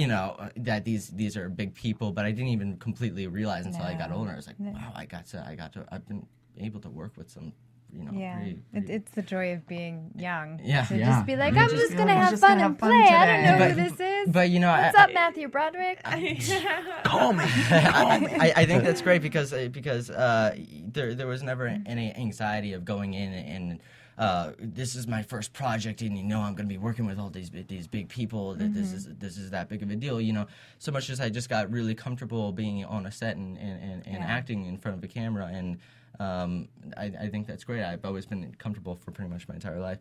you 0.00 0.06
know 0.06 0.24
that 0.56 0.84
these 0.84 1.08
these 1.08 1.36
are 1.36 1.48
big 1.48 1.74
people, 1.74 2.12
but 2.12 2.24
I 2.24 2.30
didn't 2.30 2.52
even 2.58 2.76
completely 2.78 3.26
realize 3.26 3.64
until 3.66 3.82
I 3.82 3.94
got 3.94 4.12
older. 4.12 4.30
I 4.32 4.36
was 4.36 4.46
like, 4.46 4.58
No. 4.60 4.70
wow, 4.70 4.92
I 4.94 5.04
got 5.14 5.26
to 5.32 5.44
I 5.50 5.54
got 5.56 5.72
to 5.74 5.84
I've 5.92 6.06
been 6.06 6.26
able 6.58 6.80
to 6.80 6.90
work 6.90 7.12
with 7.16 7.28
some, 7.30 7.52
you 7.92 8.04
know, 8.04 8.12
Yeah, 8.12 8.36
pretty, 8.36 8.50
it, 8.50 8.70
pretty- 8.72 8.92
it's 8.92 9.10
the 9.12 9.22
joy 9.22 9.46
of 9.54 9.66
being 9.66 10.10
young. 10.16 10.60
Yeah. 10.62 10.84
to 10.84 10.96
Yeah. 10.96 11.06
just 11.12 11.26
be 11.26 11.36
like, 11.36 11.54
You 11.54 11.60
I'm 11.60 11.68
just 11.68 11.80
just 11.82 11.92
feel 11.94 11.98
gonna 12.06 12.14
have 12.14 12.30
just 12.30 12.40
fun 12.42 12.58
gonna 12.58 12.66
and 12.66 12.72
have 12.74 12.80
fun 12.80 12.90
play. 12.90 13.16
I 13.16 13.26
don't 13.26 13.42
know 13.44 13.52
today. 13.68 13.68
who 13.82 13.88
this 13.90 14.00
is. 14.00 14.32
but 14.32 14.50
you 14.50 14.60
know, 14.60 14.70
What's 14.70 14.96
I, 14.96 15.04
up, 15.04 15.10
Matthew 15.14 15.48
Broderick? 15.48 16.02
Call 17.04 17.32
me. 17.32 17.44
Call 17.68 18.10
I, 18.12 18.52
I 18.56 18.64
think 18.66 18.84
that's 18.84 19.02
great 19.02 19.22
because 19.22 19.52
uh, 19.52 19.68
because 19.72 20.10
uh, 20.10 20.56
there 20.92 21.14
there 21.14 21.26
was 21.26 21.42
never 21.42 21.66
any 21.86 22.14
anxiety 22.14 22.72
of 22.72 22.84
going 22.84 23.14
in 23.14 23.32
and 23.32 23.80
uh, 24.18 24.52
this 24.58 24.96
is 24.96 25.06
my 25.06 25.22
first 25.22 25.52
project 25.52 26.02
and 26.02 26.16
you 26.16 26.24
know 26.24 26.40
I'm 26.40 26.54
going 26.54 26.68
to 26.68 26.74
be 26.74 26.78
working 26.78 27.06
with 27.06 27.18
all 27.18 27.30
these 27.30 27.50
these 27.68 27.86
big 27.86 28.08
people 28.08 28.54
that 28.54 28.74
this 28.74 28.92
is 28.92 29.06
this 29.18 29.38
is 29.38 29.50
that 29.50 29.68
big 29.68 29.82
of 29.82 29.90
a 29.90 29.96
deal 29.96 30.20
you 30.20 30.32
know 30.32 30.46
so 30.78 30.90
much 30.90 31.08
as 31.08 31.20
I 31.20 31.28
just 31.28 31.48
got 31.48 31.70
really 31.70 31.94
comfortable 31.94 32.50
being 32.52 32.84
on 32.84 33.06
a 33.06 33.12
set 33.12 33.36
and 33.36 33.56
and, 33.58 33.80
and, 33.82 34.06
and 34.06 34.18
Yeah. 34.18 34.26
acting 34.26 34.66
in 34.66 34.76
front 34.76 34.98
of 34.98 35.04
a 35.04 35.08
camera 35.08 35.48
and 35.52 35.78
um, 36.18 36.68
I, 36.96 37.12
I 37.20 37.28
think 37.28 37.46
that's 37.46 37.62
great 37.62 37.84
I've 37.84 38.04
always 38.04 38.26
been 38.26 38.52
comfortable 38.58 38.96
for 38.96 39.12
pretty 39.12 39.30
much 39.30 39.46
my 39.46 39.54
entire 39.54 39.78
life. 39.78 39.98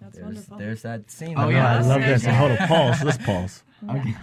That's 0.00 0.14
there's, 0.14 0.26
wonderful. 0.26 0.58
There's 0.58 0.82
that 0.82 1.10
scene. 1.10 1.34
Oh, 1.38 1.48
yeah, 1.48 1.78
I 1.78 1.80
love 1.80 2.02
this. 2.02 2.24
Hold 2.26 2.50
on, 2.52 2.58
pause. 2.68 3.02
Let's 3.02 3.16
pause. 3.16 3.64
Okay. 3.88 4.14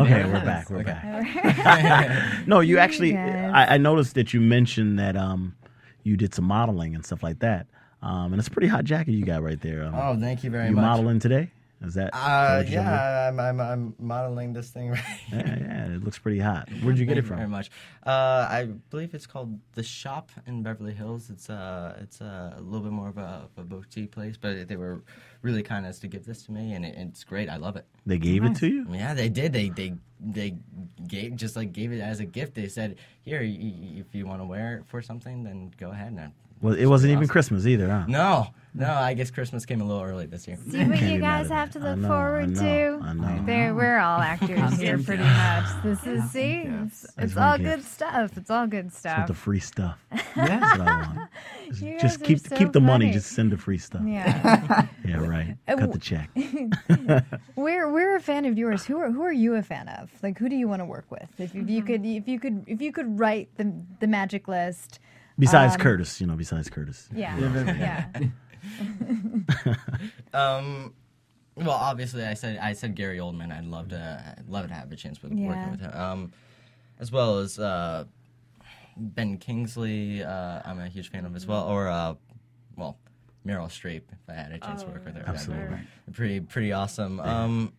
Okay, 0.00 0.24
we're 0.24 0.44
back. 0.44 0.68
We're 0.68 0.82
back. 0.82 2.46
no, 2.48 2.58
you 2.60 2.78
actually. 2.78 3.16
I, 3.16 3.74
I 3.74 3.78
noticed 3.78 4.14
that 4.16 4.34
you 4.34 4.40
mentioned 4.40 4.98
that 4.98 5.16
um, 5.16 5.54
you 6.02 6.16
did 6.16 6.34
some 6.34 6.46
modeling 6.46 6.96
and 6.96 7.06
stuff 7.06 7.22
like 7.22 7.38
that. 7.40 7.68
Um, 8.02 8.32
and 8.32 8.38
it's 8.40 8.48
a 8.48 8.50
pretty 8.50 8.68
hot 8.68 8.84
jacket 8.84 9.12
you 9.12 9.24
got 9.24 9.42
right 9.42 9.60
there. 9.60 9.84
Um, 9.84 9.94
Oh, 9.94 10.18
thank 10.18 10.42
you 10.44 10.50
very 10.50 10.64
much. 10.64 10.70
you 10.70 10.76
much. 10.76 10.82
modeling 10.82 11.18
today? 11.18 11.50
Is 11.82 11.94
that 11.94 12.10
Uh, 12.12 12.56
what 12.58 12.68
you're 12.68 12.82
yeah, 12.82 13.28
I'm, 13.28 13.40
I'm, 13.40 13.58
I'm 13.58 13.94
modeling 13.98 14.52
this 14.52 14.68
thing 14.68 14.90
right 14.92 15.02
yeah, 15.32 15.58
yeah. 15.58 15.86
It 15.94 16.04
looks 16.04 16.18
pretty 16.18 16.38
hot. 16.38 16.68
Where'd 16.82 16.98
you 16.98 17.06
get 17.06 17.14
Thank 17.14 17.24
it 17.24 17.30
you 17.30 17.36
very 17.36 17.42
from? 17.44 17.50
much. 17.52 17.70
Uh, 18.04 18.46
I 18.50 18.68
believe 18.90 19.14
it's 19.14 19.26
called 19.26 19.58
the 19.74 19.82
Shop 19.82 20.30
in 20.46 20.62
Beverly 20.62 20.92
Hills. 20.92 21.30
It's 21.30 21.48
uh, 21.48 21.96
it's 22.02 22.20
uh, 22.20 22.52
a 22.56 22.60
little 22.60 22.80
bit 22.82 22.92
more 22.92 23.08
of 23.08 23.16
a, 23.16 23.46
of 23.46 23.50
a 23.56 23.62
boutique 23.64 24.10
place, 24.10 24.36
but 24.38 24.68
they 24.68 24.76
were 24.76 25.02
really 25.40 25.62
kind 25.62 25.86
as 25.86 25.98
to 26.00 26.06
give 26.06 26.26
this 26.26 26.42
to 26.44 26.52
me, 26.52 26.74
and 26.74 26.84
it, 26.84 26.96
it's 26.98 27.24
great. 27.24 27.48
I 27.48 27.56
love 27.56 27.76
it. 27.76 27.86
They 28.04 28.18
gave 28.18 28.44
it 28.44 28.56
to 28.56 28.68
you. 28.68 28.86
Yeah, 28.90 29.14
they 29.14 29.30
did. 29.30 29.54
They 29.54 29.70
they 29.70 29.94
they 30.20 30.56
gave 31.08 31.34
just 31.36 31.56
like 31.56 31.72
gave 31.72 31.92
it 31.92 32.00
as 32.02 32.20
a 32.20 32.26
gift. 32.26 32.56
They 32.56 32.68
said, 32.68 32.96
"Here, 33.22 33.40
y- 33.40 33.58
y- 33.58 34.00
if 34.00 34.14
you 34.14 34.26
want 34.26 34.42
to 34.42 34.46
wear 34.46 34.76
it 34.76 34.84
for 34.86 35.00
something, 35.00 35.44
then 35.44 35.72
go 35.78 35.92
ahead." 35.92 36.08
And 36.08 36.20
I- 36.20 36.32
Well, 36.62 36.74
it 36.74 36.86
wasn't 36.86 37.12
even 37.12 37.24
awesome. 37.24 37.32
Christmas 37.32 37.66
either, 37.66 37.88
huh? 37.88 38.04
No, 38.06 38.48
no. 38.74 38.92
I 38.92 39.14
guess 39.14 39.30
Christmas 39.30 39.64
came 39.64 39.80
a 39.80 39.84
little 39.84 40.02
early 40.02 40.26
this 40.26 40.46
year. 40.46 40.58
See 40.68 40.84
what 40.84 40.98
Can't 40.98 41.12
you 41.14 41.18
guys 41.20 41.48
have 41.48 41.70
to 41.72 41.78
that. 41.78 41.86
I 41.86 41.90
look 41.92 41.98
know, 42.00 42.08
forward 42.08 42.50
I 42.50 42.54
to. 42.54 42.62
know, 42.62 43.00
I 43.02 43.12
know. 43.14 43.46
There, 43.46 43.74
we're 43.74 43.98
all 43.98 44.20
actors 44.34 44.78
here, 44.78 44.98
pretty 44.98 45.22
much. 45.22 45.64
This 45.82 46.06
is 46.06 46.30
see, 46.30 46.64
it's, 46.66 47.06
it's 47.16 47.36
all 47.36 47.52
one 47.52 47.62
good 47.62 47.82
stuff. 47.82 48.36
It's 48.36 48.50
all 48.50 48.66
good 48.66 48.86
With 48.86 48.94
stuff. 48.94 49.26
the 49.26 49.34
free 49.34 49.60
stuff. 49.60 49.98
Yeah. 50.36 50.46
That's 50.60 50.78
what 50.78 50.88
I 50.88 51.00
want. 51.00 51.30
Just, 51.72 51.82
just 52.00 52.22
keep 52.24 52.38
so 52.38 52.56
keep 52.56 52.72
the 52.72 52.80
money. 52.80 53.10
Just 53.10 53.32
send 53.32 53.50
the 53.50 53.56
free 53.56 53.78
stuff. 53.78 54.02
Yeah, 54.06 54.86
Yeah, 55.04 55.26
right. 55.26 55.56
Uh, 55.66 55.76
Cut 55.76 55.92
the 55.92 55.98
check. 55.98 56.30
we're 57.56 57.90
we're 57.92 58.16
a 58.16 58.20
fan 58.20 58.44
of 58.44 58.56
yours. 58.56 58.84
Who 58.84 58.98
are 58.98 59.10
who 59.10 59.22
are 59.22 59.32
you 59.32 59.54
a 59.56 59.62
fan 59.62 59.88
of? 59.88 60.10
Like, 60.22 60.38
who 60.38 60.48
do 60.48 60.54
you 60.56 60.68
want 60.68 60.80
to 60.80 60.84
work 60.86 61.10
with? 61.10 61.28
If, 61.38 61.40
if 61.40 61.52
Mm-hmm. 61.52 61.68
you 61.68 61.82
could, 61.82 62.06
if 62.06 62.28
you 62.28 62.38
could, 62.38 62.64
if 62.68 62.80
you 62.80 62.92
could 62.92 63.18
write 63.18 63.48
the 63.56 63.72
the 63.98 64.06
magic 64.06 64.46
list. 64.48 65.00
Besides 65.40 65.74
Um, 65.74 65.80
Curtis, 65.80 66.20
you 66.20 66.26
know, 66.26 66.36
besides 66.36 66.70
Curtis. 66.70 67.08
Yeah, 67.14 67.36
yeah. 67.38 68.06
Um, 70.34 70.94
well, 71.56 71.70
obviously, 71.70 72.24
I 72.24 72.34
said 72.34 72.58
I 72.58 72.72
said 72.74 72.94
Gary 72.94 73.18
Oldman. 73.18 73.52
I'd 73.52 73.64
love 73.64 73.88
to 73.88 74.34
I'd 74.38 74.48
love 74.48 74.68
to 74.68 74.74
have 74.74 74.90
a 74.92 74.96
chance 74.96 75.22
with 75.22 75.32
Yeah. 75.32 75.46
working 75.48 75.70
with 75.72 75.80
him. 75.80 75.92
Um, 75.94 76.32
as 76.98 77.10
well 77.10 77.38
as 77.38 77.58
uh, 77.58 78.04
Ben 78.96 79.36
Kingsley. 79.38 80.22
Uh, 80.22 80.60
I'm 80.64 80.78
a 80.78 80.88
huge 80.88 81.10
fan 81.10 81.24
of 81.24 81.34
as 81.34 81.46
well. 81.46 81.64
Or 81.66 81.88
uh, 81.88 82.14
well, 82.76 82.98
Meryl 83.46 83.66
Streep. 83.68 84.02
If 84.12 84.18
I 84.28 84.34
had 84.34 84.52
a 84.52 84.58
chance 84.58 84.82
to 84.82 84.88
Oh, 84.88 84.92
work 84.92 85.04
with 85.04 85.16
her, 85.16 85.24
Absolutely. 85.26 85.64
that'd 85.66 85.86
pretty 86.14 86.40
pretty 86.40 86.72
awesome. 86.72 87.18
Um, 87.20 87.72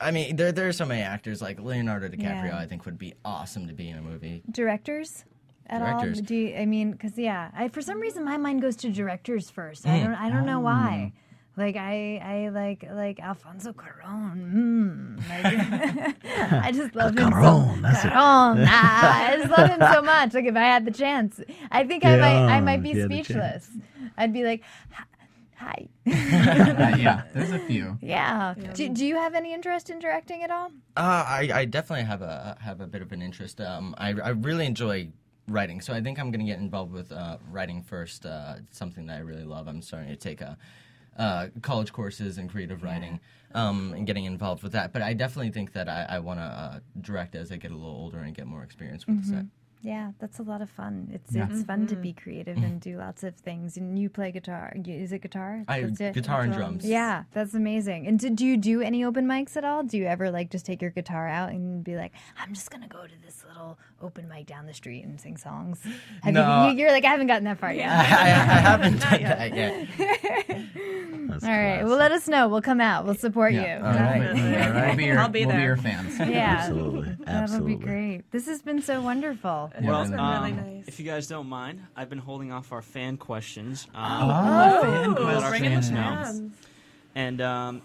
I 0.00 0.10
mean, 0.10 0.36
there 0.36 0.52
there 0.52 0.68
are 0.68 0.72
so 0.72 0.84
many 0.84 1.02
actors 1.02 1.40
like 1.40 1.60
Leonardo 1.60 2.08
DiCaprio. 2.08 2.46
Yeah. 2.46 2.58
I 2.58 2.66
think 2.66 2.84
would 2.86 2.98
be 2.98 3.14
awesome 3.24 3.68
to 3.68 3.72
be 3.74 3.88
in 3.88 3.96
a 3.98 4.02
movie. 4.02 4.42
Directors. 4.50 5.24
At 5.66 5.78
Directors. 5.78 6.18
all? 6.18 6.24
Do 6.24 6.34
you, 6.34 6.56
I 6.56 6.66
mean, 6.66 6.92
because 6.92 7.16
yeah, 7.16 7.50
I 7.56 7.68
for 7.68 7.80
some 7.82 8.00
reason 8.00 8.24
my 8.24 8.36
mind 8.36 8.62
goes 8.62 8.76
to 8.76 8.90
directors 8.90 9.50
first. 9.50 9.84
Mm. 9.84 9.90
I 9.90 10.04
don't 10.04 10.14
I 10.14 10.30
don't 10.30 10.46
know 10.46 10.60
why. 10.60 11.12
Like 11.56 11.76
I 11.76 12.16
I 12.24 12.48
like 12.48 12.84
like 12.90 13.20
Alfonso 13.20 13.72
Cuarón. 13.72 14.52
Mm, 14.54 15.18
like, 15.28 16.16
I 16.64 16.72
just 16.72 16.94
love 16.94 17.16
him 17.16 17.30
so. 17.30 17.36
Cuarón, 17.36 17.82
that's 17.82 18.04
it. 18.04 18.08
Cuarón, 18.08 18.64
ah, 18.68 19.28
I 19.30 19.36
just 19.36 19.50
love 19.50 19.68
him 19.68 19.80
so 19.92 20.02
much. 20.14 20.32
Like 20.34 20.46
if 20.46 20.56
I 20.56 20.60
had 20.64 20.84
the 20.86 20.90
chance, 20.90 21.40
I 21.70 21.84
think 21.84 22.04
I 22.04 22.16
might 22.16 22.54
I 22.56 22.60
might 22.60 22.82
be 22.82 22.90
if 22.92 22.96
you 22.96 23.02
had 23.02 23.10
the 23.10 23.14
speechless. 23.24 23.70
I'd 24.16 24.32
be 24.32 24.44
like, 24.44 24.62
Hi. 25.56 25.88
Yeah, 26.06 27.22
there's 27.32 27.52
a 27.52 27.58
few. 27.60 27.96
yeah. 28.00 28.54
Do, 28.74 28.88
do 28.88 29.06
you 29.06 29.16
have 29.16 29.34
any 29.34 29.52
interest 29.54 29.90
in 29.90 29.98
directing 30.00 30.42
at 30.42 30.50
all? 30.50 30.72
Uh, 30.96 31.24
I, 31.26 31.50
I 31.54 31.64
definitely 31.66 32.04
have 32.04 32.20
a 32.22 32.56
have 32.60 32.80
a 32.80 32.86
bit 32.86 33.00
of 33.02 33.12
an 33.12 33.22
interest. 33.22 33.60
Um, 33.60 33.94
I, 33.96 34.08
I 34.10 34.30
really 34.30 34.66
enjoy 34.66 35.10
writing, 35.52 35.80
so 35.80 35.92
I 35.92 36.00
think 36.00 36.18
I'm 36.18 36.30
going 36.30 36.44
to 36.44 36.50
get 36.50 36.58
involved 36.58 36.92
with 36.92 37.12
uh, 37.12 37.38
writing 37.50 37.82
first. 37.82 38.26
Uh, 38.26 38.54
it's 38.58 38.78
something 38.78 39.06
that 39.06 39.16
I 39.16 39.20
really 39.20 39.44
love. 39.44 39.68
I'm 39.68 39.82
starting 39.82 40.08
to 40.08 40.16
take 40.16 40.40
a, 40.40 40.56
uh, 41.18 41.48
college 41.60 41.92
courses 41.92 42.38
in 42.38 42.48
creative 42.48 42.82
writing 42.82 43.20
um, 43.54 43.92
and 43.94 44.06
getting 44.06 44.24
involved 44.24 44.62
with 44.62 44.72
that. 44.72 44.92
But 44.92 45.02
I 45.02 45.12
definitely 45.12 45.50
think 45.50 45.72
that 45.74 45.88
I, 45.88 46.06
I 46.08 46.18
want 46.20 46.40
to 46.40 46.44
uh, 46.44 46.80
direct 47.00 47.34
as 47.34 47.52
I 47.52 47.56
get 47.56 47.70
a 47.70 47.74
little 47.74 47.90
older 47.90 48.18
and 48.18 48.34
get 48.34 48.46
more 48.46 48.62
experience 48.62 49.06
with 49.06 49.20
the 49.20 49.28
set. 49.36 49.46
Yeah, 49.84 50.12
that's 50.20 50.38
a 50.38 50.44
lot 50.44 50.62
of 50.62 50.70
fun. 50.70 51.08
It's 51.12 51.34
Yeah. 51.34 51.48
it's 51.50 51.64
fun 51.64 51.88
to 51.88 51.96
be 51.96 52.10
mm-hmm. 52.10 52.22
creative 52.22 52.56
and 52.56 52.80
do 52.80 52.98
lots 52.98 53.24
of 53.24 53.34
things. 53.34 53.76
And 53.76 53.98
you 53.98 54.08
play 54.08 54.30
guitar. 54.30 54.72
Is 54.86 55.12
it 55.12 55.22
guitar? 55.22 55.64
I 55.66 55.82
That's 55.82 56.00
it? 56.00 56.14
guitar 56.14 56.42
and 56.42 56.52
drums. 56.52 56.84
Yeah, 56.86 57.24
that's 57.32 57.52
amazing. 57.54 58.06
And 58.06 58.16
did 58.18 58.40
you 58.40 58.56
do 58.56 58.80
any 58.80 59.04
open 59.04 59.26
mics 59.26 59.56
at 59.56 59.64
all? 59.64 59.82
Do 59.82 59.98
you 59.98 60.06
ever 60.06 60.30
like 60.30 60.50
just 60.50 60.64
take 60.66 60.80
your 60.80 60.92
guitar 60.92 61.26
out 61.26 61.50
and 61.50 61.82
be 61.82 61.96
like, 61.96 62.12
I'm 62.38 62.54
just 62.54 62.70
gonna 62.70 62.86
go 62.86 63.02
to 63.06 63.12
this 63.24 63.44
little 63.48 63.76
open 64.00 64.28
mic 64.28 64.46
down 64.46 64.66
the 64.66 64.74
street 64.74 65.04
and 65.04 65.20
sing 65.20 65.36
songs? 65.36 65.80
Have 66.22 66.32
No. 66.34 66.68
you, 66.68 66.78
you're 66.78 66.92
like, 66.92 67.04
I 67.04 67.08
haven't 67.08 67.26
gotten 67.26 67.44
that 67.44 67.58
far 67.58 67.72
yet. 67.74 67.88
I, 67.90 68.02
I 68.02 68.34
haven't 68.60 69.00
done 69.00 69.22
that 69.24 69.54
yet. 69.54 69.88
That's 71.32 71.44
All 71.44 71.50
right, 71.50 71.78
classic. 71.80 71.86
well, 71.86 71.96
let 71.96 72.12
us 72.12 72.28
know. 72.28 72.46
We'll 72.48 72.62
come 72.62 72.80
out. 72.80 73.04
We'll 73.04 73.14
support 73.14 73.52
Yeah. 73.52 73.78
you. 73.80 73.84
All 73.84 73.92
right. 73.92 74.28
All 74.28 74.86
We'll 74.86 74.96
be 74.96 75.04
your, 75.06 75.18
I'll 75.18 75.28
be 75.28 75.46
we'll 75.46 75.56
be 75.56 75.62
your 75.62 75.76
fans. 75.76 76.18
Yeah, 76.18 76.58
Absolutely. 76.60 77.16
that'll 77.24 77.42
Absolutely. 77.42 77.74
be 77.76 77.84
great. 77.84 78.30
This 78.30 78.46
has 78.46 78.62
been 78.62 78.82
so 78.82 79.00
wonderful. 79.00 79.71
Yeah. 79.80 79.88
Well, 79.88 80.00
It's 80.02 80.10
been 80.10 80.20
um, 80.20 80.42
really 80.42 80.52
nice. 80.76 80.84
if 80.88 80.98
you 81.00 81.06
guys 81.06 81.26
don't 81.26 81.48
mind, 81.48 81.82
I've 81.96 82.08
been 82.10 82.18
holding 82.18 82.52
off 82.52 82.72
our 82.72 82.82
fan 82.82 83.16
questions. 83.16 83.86
Um, 83.94 84.30
Oh, 84.30 84.82
fan 84.82 85.14
Let 85.14 85.42
our 85.42 85.50
bring 85.50 85.64
in 85.64 85.72
the 85.74 85.80
fans 85.82 85.90
know. 85.90 85.96
fans. 85.96 86.52
And 87.14 87.40
um, 87.40 87.82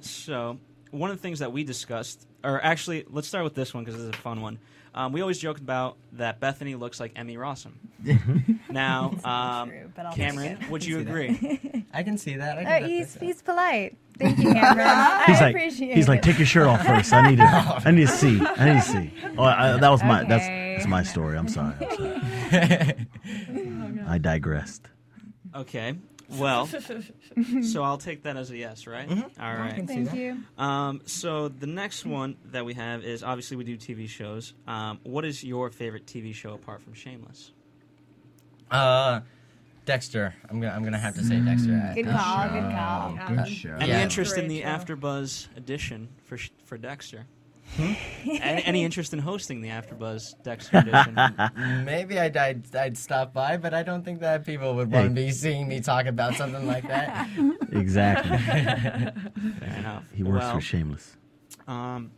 so, 0.00 0.58
one 0.90 1.10
of 1.10 1.16
the 1.16 1.22
things 1.22 1.38
that 1.40 1.52
we 1.52 1.64
discussed, 1.64 2.26
or 2.44 2.62
actually, 2.64 3.04
let's 3.10 3.28
start 3.28 3.44
with 3.44 3.54
this 3.54 3.72
one 3.74 3.84
because 3.84 3.98
this 4.00 4.04
is 4.04 4.10
a 4.10 4.18
fun 4.22 4.40
one. 4.42 4.58
Um, 4.94 5.12
we 5.12 5.20
always 5.20 5.38
joke 5.38 5.58
about 5.58 5.96
that 6.14 6.40
Bethany 6.40 6.74
looks 6.74 6.98
like 6.98 7.12
Emmy 7.16 7.36
Rossum. 7.36 7.72
now, 8.70 9.14
um, 9.24 9.68
true, 9.70 9.90
but 9.94 10.06
I'll 10.06 10.12
take 10.12 10.26
Cameron, 10.30 10.58
it. 10.62 10.70
would 10.70 10.84
you 10.84 10.98
see 10.98 11.04
that. 11.04 11.10
agree? 11.10 11.84
I 11.92 12.02
can 12.02 12.18
see 12.18 12.36
that. 12.36 12.58
I 12.58 12.62
can 12.64 12.66
Oh, 12.66 12.70
definitely 12.70 12.96
he's 12.96 13.08
see 13.10 13.18
that. 13.20 13.24
he's 13.26 13.42
polite. 13.42 13.96
Thank 14.18 14.38
you, 14.38 14.52
Cameron. 14.52 14.86
I 14.88 15.24
He's 15.26 15.40
like, 15.40 15.54
appreciate 15.54 15.94
he's 15.96 16.08
like, 16.08 16.22
take 16.22 16.38
your 16.38 16.46
shirt 16.46 16.66
off 16.66 16.84
first. 16.84 17.12
I 17.12 17.30
need 17.30 17.36
to, 17.36 17.44
I 17.86 17.90
need 17.90 18.06
to 18.08 18.12
see. 18.12 18.40
I 18.40 18.74
need 18.74 18.82
to 18.82 18.88
see. 18.88 19.12
Oh, 19.38 19.44
I, 19.44 19.76
that 19.78 19.88
was 19.88 20.02
my, 20.02 20.24
that's, 20.24 20.44
Okay. 20.44 20.74
that's 20.76 20.88
my 20.88 21.02
story. 21.02 21.38
I'm 21.38 21.48
sorry. 21.48 21.74
I'm 21.80 21.96
sorry. 21.96 23.06
I 24.08 24.18
digressed. 24.18 24.88
Okay. 25.54 25.94
Well, 26.32 26.66
so 27.62 27.82
I'll 27.82 27.98
take 27.98 28.22
that 28.22 28.36
as 28.36 28.50
a 28.50 28.56
yes, 28.56 28.86
right? 28.86 29.08
Mm-hmm. 29.08 29.42
All 29.42 29.54
right. 29.54 29.86
Thank 29.86 30.12
you. 30.14 30.38
Um, 30.58 31.02
so 31.06 31.48
the 31.48 31.66
next 31.66 32.04
one 32.06 32.36
that 32.52 32.64
we 32.64 32.74
have 32.74 33.02
is 33.04 33.22
obviously 33.22 33.56
we 33.56 33.64
do 33.64 33.76
TV 33.76 34.08
shows. 34.08 34.54
Um, 34.66 35.00
what 35.02 35.24
is 35.24 35.42
your 35.42 35.70
favorite 35.70 36.06
TV 36.06 36.34
show 36.34 36.54
apart 36.54 36.82
from 36.82 36.94
Shameless? 36.94 37.52
Uh, 38.70 39.20
Dexter. 39.84 40.34
I'm 40.48 40.60
gonna 40.60 40.72
I'm 40.72 40.84
gonna 40.84 40.98
have 40.98 41.14
to 41.16 41.24
say 41.24 41.40
Dexter. 41.40 41.72
I- 41.90 41.94
Good 41.94 42.06
call. 42.06 42.48
Good 42.48 42.70
call. 42.70 43.36
Good 43.36 43.48
show. 43.48 43.76
Any 43.80 43.88
Yeah. 43.88 44.02
interest 44.02 44.36
in 44.38 44.46
the. 44.46 44.62
AfterBuzz 44.62 45.48
edition 45.56 46.08
for 46.24 46.38
for 46.64 46.78
Dexter? 46.78 47.26
Hmm? 47.76 47.92
any, 48.28 48.64
any 48.64 48.84
interest 48.84 49.12
in 49.12 49.18
hosting 49.20 49.60
the 49.60 49.68
AfterBuzz 49.68 50.42
Dexter 50.42 50.78
edition? 50.78 51.14
Maybe 51.84 52.18
I'd, 52.18 52.36
I'd 52.36 52.74
I'd 52.76 52.98
stop 52.98 53.32
by, 53.32 53.56
but 53.56 53.72
I 53.74 53.82
don't 53.82 54.04
think 54.04 54.20
that 54.20 54.44
people 54.44 54.74
would 54.74 54.90
want 54.90 55.14
to 55.14 55.20
Hey. 55.20 55.26
be 55.28 55.32
seeing 55.32 55.68
me 55.68 55.80
talk 55.80 56.06
about 56.06 56.34
something 56.34 56.66
like 56.66 56.86
that. 56.88 57.28
Exactly. 57.72 58.36
Fair 58.38 59.76
enough. 59.78 60.04
He 60.12 60.24
works 60.24 60.44
well, 60.44 60.54
for 60.56 60.60
Shameless. 60.60 61.16
Um, 61.68 62.10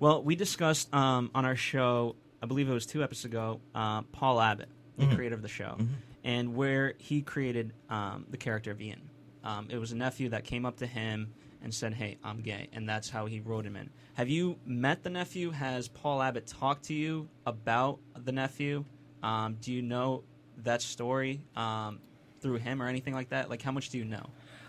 well, 0.00 0.22
we 0.24 0.34
discussed 0.34 0.92
um, 0.92 1.30
on 1.36 1.44
our 1.44 1.54
show, 1.54 2.16
I 2.42 2.46
believe 2.46 2.68
it 2.68 2.72
was 2.72 2.84
two 2.84 3.02
episodes 3.04 3.26
ago, 3.26 3.60
uh, 3.76 4.02
Paul 4.02 4.40
Abbott, 4.40 4.68
the 4.98 5.04
Mm-hmm. 5.04 5.14
creator 5.14 5.34
of 5.36 5.42
the 5.42 5.48
show, 5.48 5.78
and 6.24 6.56
where 6.56 6.94
he 6.98 7.22
created 7.22 7.74
um, 7.88 8.26
the 8.28 8.36
character 8.36 8.72
of 8.72 8.80
Ian. 8.80 9.08
Um, 9.44 9.68
it 9.70 9.78
was 9.78 9.92
a 9.92 9.96
nephew 9.96 10.30
that 10.30 10.42
came 10.44 10.66
up 10.66 10.78
to 10.78 10.86
him 10.86 11.32
and 11.66 11.74
said, 11.74 11.92
"Hey, 11.94 12.16
I'm 12.22 12.42
gay," 12.42 12.68
and 12.72 12.88
that's 12.88 13.10
how 13.10 13.26
he 13.26 13.40
wrote 13.40 13.66
him 13.66 13.74
in. 13.74 13.90
Have 14.14 14.28
you 14.28 14.56
met 14.64 15.02
the 15.02 15.10
nephew? 15.10 15.50
Has 15.50 15.88
Paul 15.88 16.22
Abbott 16.22 16.46
talked 16.46 16.84
to 16.84 16.94
you 16.94 17.28
about 17.44 17.98
the 18.24 18.30
nephew? 18.30 18.84
Um, 19.24 19.56
do 19.60 19.72
you 19.72 19.82
know 19.82 20.22
that 20.62 20.80
story 20.80 21.40
um, 21.56 21.98
through 22.40 22.58
him 22.58 22.80
or 22.80 22.86
anything 22.86 23.14
like 23.14 23.30
that? 23.30 23.50
Like, 23.50 23.62
how 23.62 23.72
much 23.72 23.90
do 23.90 23.98
you 23.98 24.04
know? 24.04 24.24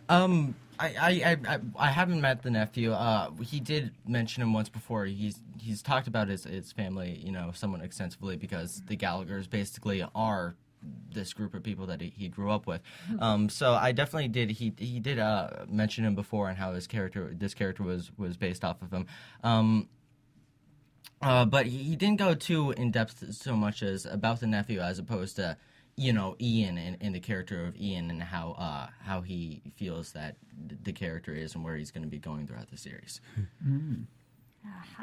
Um, 0.09 0.55
I, 0.79 0.87
I, 0.99 1.37
I, 1.47 1.59
I- 1.77 1.91
haven't 1.91 2.19
met 2.19 2.41
the 2.41 2.49
nephew. 2.49 2.93
Uh, 2.93 3.29
he 3.43 3.59
did 3.59 3.91
mention 4.07 4.41
him 4.41 4.53
once 4.53 4.69
before. 4.69 5.05
He's 5.05 5.39
he's 5.61 5.83
talked 5.83 6.07
about 6.07 6.29
his 6.29 6.45
his 6.45 6.71
family, 6.71 7.21
you 7.23 7.31
know, 7.31 7.51
somewhat 7.53 7.81
extensively 7.81 8.37
because 8.37 8.81
the 8.87 8.95
Gallagher's 8.95 9.45
basically 9.45 10.03
are 10.15 10.55
this 10.81 11.33
group 11.33 11.53
of 11.53 11.63
people 11.63 11.87
that 11.87 12.01
he, 12.01 12.13
he 12.15 12.27
grew 12.29 12.51
up 12.51 12.67
with. 12.67 12.81
Um, 13.19 13.49
so 13.49 13.73
I 13.73 13.91
definitely 13.91 14.27
did. 14.29 14.51
He 14.51 14.73
he 14.77 14.99
did 14.99 15.19
uh, 15.19 15.65
mention 15.67 16.05
him 16.05 16.15
before 16.15 16.49
and 16.49 16.57
how 16.57 16.73
his 16.73 16.87
character, 16.87 17.33
this 17.35 17.53
character 17.53 17.83
was 17.83 18.11
was 18.17 18.37
based 18.37 18.63
off 18.63 18.81
of 18.81 18.91
him. 18.91 19.05
Um, 19.43 19.89
uh, 21.21 21.45
but 21.45 21.65
he, 21.65 21.77
he 21.83 21.95
didn't 21.95 22.19
go 22.19 22.35
too 22.35 22.71
in 22.71 22.91
depth 22.91 23.33
so 23.33 23.55
much 23.55 23.81
as 23.81 24.05
about 24.05 24.39
the 24.39 24.47
nephew, 24.47 24.79
as 24.79 24.99
opposed 24.99 25.37
to, 25.37 25.57
you 25.95 26.13
know, 26.13 26.35
Ian 26.39 26.77
and, 26.77 26.97
and 27.01 27.15
the 27.15 27.19
character 27.19 27.65
of 27.65 27.75
Ian 27.75 28.11
and 28.11 28.21
how 28.21 28.51
uh, 28.51 28.87
how 29.03 29.21
he 29.21 29.61
feels 29.75 30.11
that 30.11 30.37
the 30.83 30.93
character 30.93 31.33
is 31.33 31.55
and 31.55 31.63
where 31.63 31.75
he's 31.75 31.91
going 31.91 32.03
to 32.03 32.09
be 32.09 32.19
going 32.19 32.45
throughout 32.45 32.69
the 32.69 32.77
series. 32.77 33.19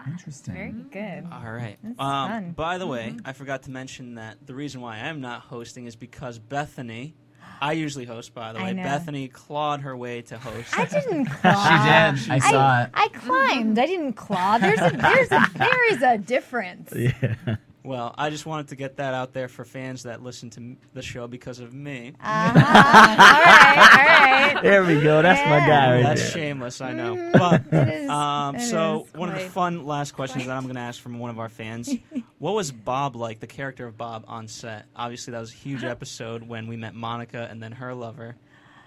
Interesting. 0.07 0.55
Very 0.55 0.73
good. 0.73 1.27
All 1.33 1.51
right. 1.53 1.79
That's 1.83 1.99
um, 1.99 2.29
fun. 2.29 2.51
By 2.53 2.79
the 2.79 2.87
way, 2.87 3.17
I 3.25 3.33
forgot 3.33 3.63
to 3.65 3.71
mention 3.71 4.17
that 4.17 4.47
the 4.47 4.55
reason 4.55 4.81
why 4.81 4.99
I'm 4.99 5.21
not 5.21 5.43
hosting 5.43 5.87
is 5.87 5.97
because 5.97 6.39
Bethany. 6.39 7.15
I 7.61 7.73
usually 7.73 8.05
host, 8.05 8.35
by 8.35 8.53
the 8.53 8.59
I 8.59 8.63
way. 8.65 8.73
know. 8.75 8.83
Bethany 8.83 9.29
clawed 9.29 9.81
her 9.83 9.97
way 9.97 10.23
to 10.23 10.39
host. 10.39 10.77
I 10.79 10.85
didn't 10.87 11.25
claw. 11.41 11.53
She 11.53 11.69
claw. 11.69 12.11
did. 12.11 12.31
I 12.31 12.39
saw 12.51 12.83
it. 12.83 12.91
I 12.93 13.09
climbed. 13.09 13.79
I 13.79 13.87
didn't 13.87 14.15
claw. 14.15 14.59
There's 14.59 14.81
a 14.81 14.91
there's 14.97 15.31
a 15.31 15.47
there 15.57 15.93
is 15.95 16.03
a 16.03 16.19
difference. 16.19 16.93
Yeah. 16.95 17.57
Well, 17.85 18.15
I 18.17 18.31
just 18.31 18.47
wanted 18.47 18.69
to 18.69 18.77
get 18.77 18.97
that 18.97 19.13
out 19.13 19.35
there 19.35 19.47
for 19.47 19.65
fans 19.65 20.05
that 20.05 20.23
listen 20.23 20.49
to 20.51 20.77
the 20.95 21.03
show 21.03 21.27
because 21.29 21.59
of 21.61 21.75
me. 21.75 22.15
Uh-huh. 22.19 22.59
all 22.59 22.65
right, 22.65 24.49
all 24.49 24.55
right. 24.55 24.55
There 24.63 24.85
we 24.85 25.01
go. 25.03 25.21
That's 25.21 25.41
my 25.49 25.59
guy 25.61 25.97
right 25.97 26.03
That's 26.03 26.23
there. 26.23 26.31
shameless, 26.31 26.81
I 26.81 26.93
know. 26.95 27.31
But 27.33 27.73
um, 28.09 28.59
so 28.59 29.07
one 29.15 29.29
of 29.29 29.35
the 29.35 29.49
fun 29.49 29.85
last 29.85 30.13
questions 30.13 30.47
that 30.47 30.57
I'm 30.57 30.63
going 30.63 30.77
to 30.77 30.81
ask 30.81 31.01
from 31.01 31.19
one 31.19 31.31
of 31.31 31.39
our 31.39 31.49
fans: 31.51 31.93
What 32.39 32.55
was 32.55 32.73
Bob 32.73 33.17
like? 33.17 33.41
The 33.41 33.47
character 33.47 33.87
of 33.87 33.97
Bob 33.99 34.25
on 34.29 34.49
set. 34.49 34.87
Obviously, 34.97 35.33
that 35.33 35.41
was 35.41 35.53
a 35.53 35.57
huge 35.57 35.85
episode 35.85 36.43
when 36.49 36.67
we 36.67 36.77
met 36.77 36.95
Monica 36.95 37.47
and 37.51 37.63
then 37.63 37.73
her 37.73 37.95
lover. 37.95 38.37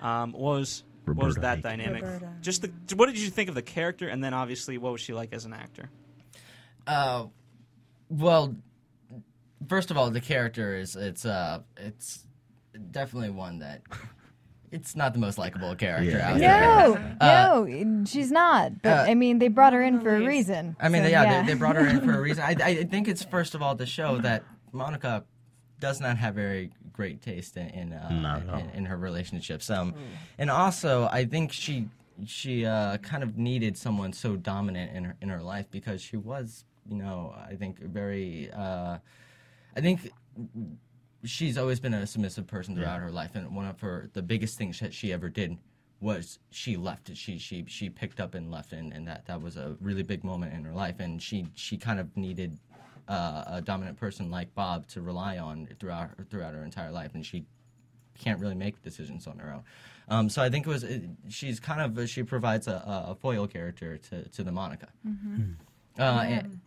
Um, 0.01 0.31
what 0.33 0.57
was 0.57 0.83
what 1.05 1.17
was 1.25 1.35
that 1.35 1.59
Aiken. 1.59 1.79
dynamic? 1.79 2.03
Roberta. 2.03 2.33
Just 2.41 2.63
the, 2.63 2.95
what 2.95 3.05
did 3.07 3.19
you 3.19 3.29
think 3.29 3.49
of 3.49 3.55
the 3.55 3.61
character, 3.61 4.07
and 4.07 4.23
then 4.23 4.33
obviously 4.33 4.77
what 4.77 4.91
was 4.91 5.01
she 5.01 5.13
like 5.13 5.33
as 5.33 5.45
an 5.45 5.53
actor? 5.53 5.89
Uh, 6.87 7.25
well, 8.09 8.55
first 9.67 9.91
of 9.91 9.97
all, 9.97 10.09
the 10.11 10.21
character 10.21 10.75
is 10.75 10.95
it's 10.95 11.25
uh 11.25 11.59
it's 11.77 12.23
definitely 12.91 13.29
one 13.31 13.59
that 13.59 13.81
it's 14.71 14.95
not 14.95 15.13
the 15.13 15.19
most 15.19 15.37
likable 15.37 15.73
character 15.75 16.11
Yeah. 16.11 16.31
out 16.33 16.39
there. 16.39 17.17
No, 17.21 17.63
no, 17.65 18.05
she's 18.05 18.31
not. 18.31 18.81
But 18.81 19.07
uh, 19.07 19.11
I 19.11 19.15
mean, 19.15 19.39
they 19.39 19.47
brought 19.47 19.73
her 19.73 19.81
in 19.81 20.01
for 20.01 20.15
a 20.15 20.19
reason. 20.19 20.75
I 20.79 20.89
mean, 20.89 21.03
so, 21.03 21.09
yeah, 21.09 21.41
They, 21.41 21.53
they 21.53 21.57
brought 21.57 21.75
her 21.77 21.87
in 21.87 22.01
for 22.01 22.13
a 22.17 22.21
reason. 22.21 22.43
I, 22.43 22.55
I 22.61 22.83
think 22.91 23.07
it's 23.07 23.23
first 23.23 23.55
of 23.55 23.61
all 23.61 23.75
to 23.77 23.85
show 23.85 24.17
that 24.19 24.43
Monica 24.73 25.23
does 25.79 26.01
not 26.01 26.17
have 26.17 26.35
very 26.35 26.71
great 26.91 27.21
taste 27.21 27.55
in 27.57 27.69
in, 27.69 27.93
uh, 27.93 28.09
Not 28.09 28.41
at 28.43 28.49
all. 28.49 28.59
in, 28.59 28.69
in 28.71 28.85
her 28.85 28.97
relationships. 28.97 29.69
Um, 29.69 29.93
and 30.37 30.49
also 30.51 31.07
I 31.11 31.25
think 31.25 31.53
she 31.53 31.87
she 32.25 32.65
uh, 32.65 32.97
kind 32.97 33.23
of 33.23 33.37
needed 33.37 33.77
someone 33.77 34.11
so 34.11 34.35
dominant 34.35 34.95
in 34.95 35.03
her 35.05 35.15
in 35.21 35.29
her 35.29 35.41
life 35.41 35.67
because 35.71 36.01
she 36.01 36.17
was, 36.17 36.65
you 36.89 36.97
know, 36.97 37.33
I 37.49 37.55
think 37.55 37.79
very. 37.79 38.51
I 39.78 39.82
think 39.82 40.11
she's 41.23 41.57
always 41.57 41.80
been 41.80 41.93
a 41.93 42.07
submissive 42.07 42.47
person 42.47 42.75
throughout 42.75 42.99
her 42.99 43.11
life, 43.11 43.36
and 43.36 43.55
one 43.55 43.67
of 43.67 43.80
her 43.82 44.09
the 44.13 44.23
biggest 44.23 44.57
things 44.57 44.80
that 44.80 44.91
she 44.93 45.13
ever 45.13 45.30
did 45.30 45.57
was 45.99 46.39
she 46.49 46.78
left. 46.78 47.15
She 47.15 47.38
she 47.38 47.63
she 47.67 47.89
picked 47.89 48.19
up 48.19 48.34
and 48.34 48.49
left, 48.49 48.73
and, 48.73 48.91
and 48.91 49.07
that 49.07 49.28
that 49.28 49.39
was 49.39 49.55
a 49.55 49.78
really 49.80 50.01
big 50.03 50.23
moment 50.23 50.53
in 50.53 50.63
her 50.63 50.73
life, 50.73 50.99
and 50.99 51.21
she 51.21 51.45
she 51.53 51.78
kind 51.78 51.99
of 51.99 52.17
needed 52.17 52.59
uh, 53.07 53.43
a 53.47 53.61
dominant 53.61 53.97
person 53.97 54.32
like 54.32 54.53
Bob 54.55 54.88
to 54.88 55.01
rely 55.01 55.38
on 55.38 55.67
throughout 55.80 56.09
throughout 56.32 56.55
her 56.55 56.63
entire 56.63 56.91
life, 56.91 57.13
and 57.13 57.23
she 57.23 57.45
can't 58.17 58.39
really 58.39 58.55
make 58.55 58.82
decisions 58.82 59.28
on 59.28 59.38
her 59.38 59.53
own. 59.53 59.63
Um, 60.09 60.30
so 60.30 60.41
I 60.41 60.49
think 60.49 60.65
it 60.65 60.69
was 60.69 60.84
it, 60.84 61.03
she's 61.30 61.59
kind 61.59 61.97
of 61.97 62.09
she 62.09 62.23
provides 62.23 62.67
a, 62.67 62.82
a 63.09 63.15
foil 63.15 63.45
character 63.45 63.97
to 64.09 64.28
to 64.30 64.43
the 64.43 64.51
Monica. 64.51 64.88
Uh, 65.99 66.03
and, 66.23 66.59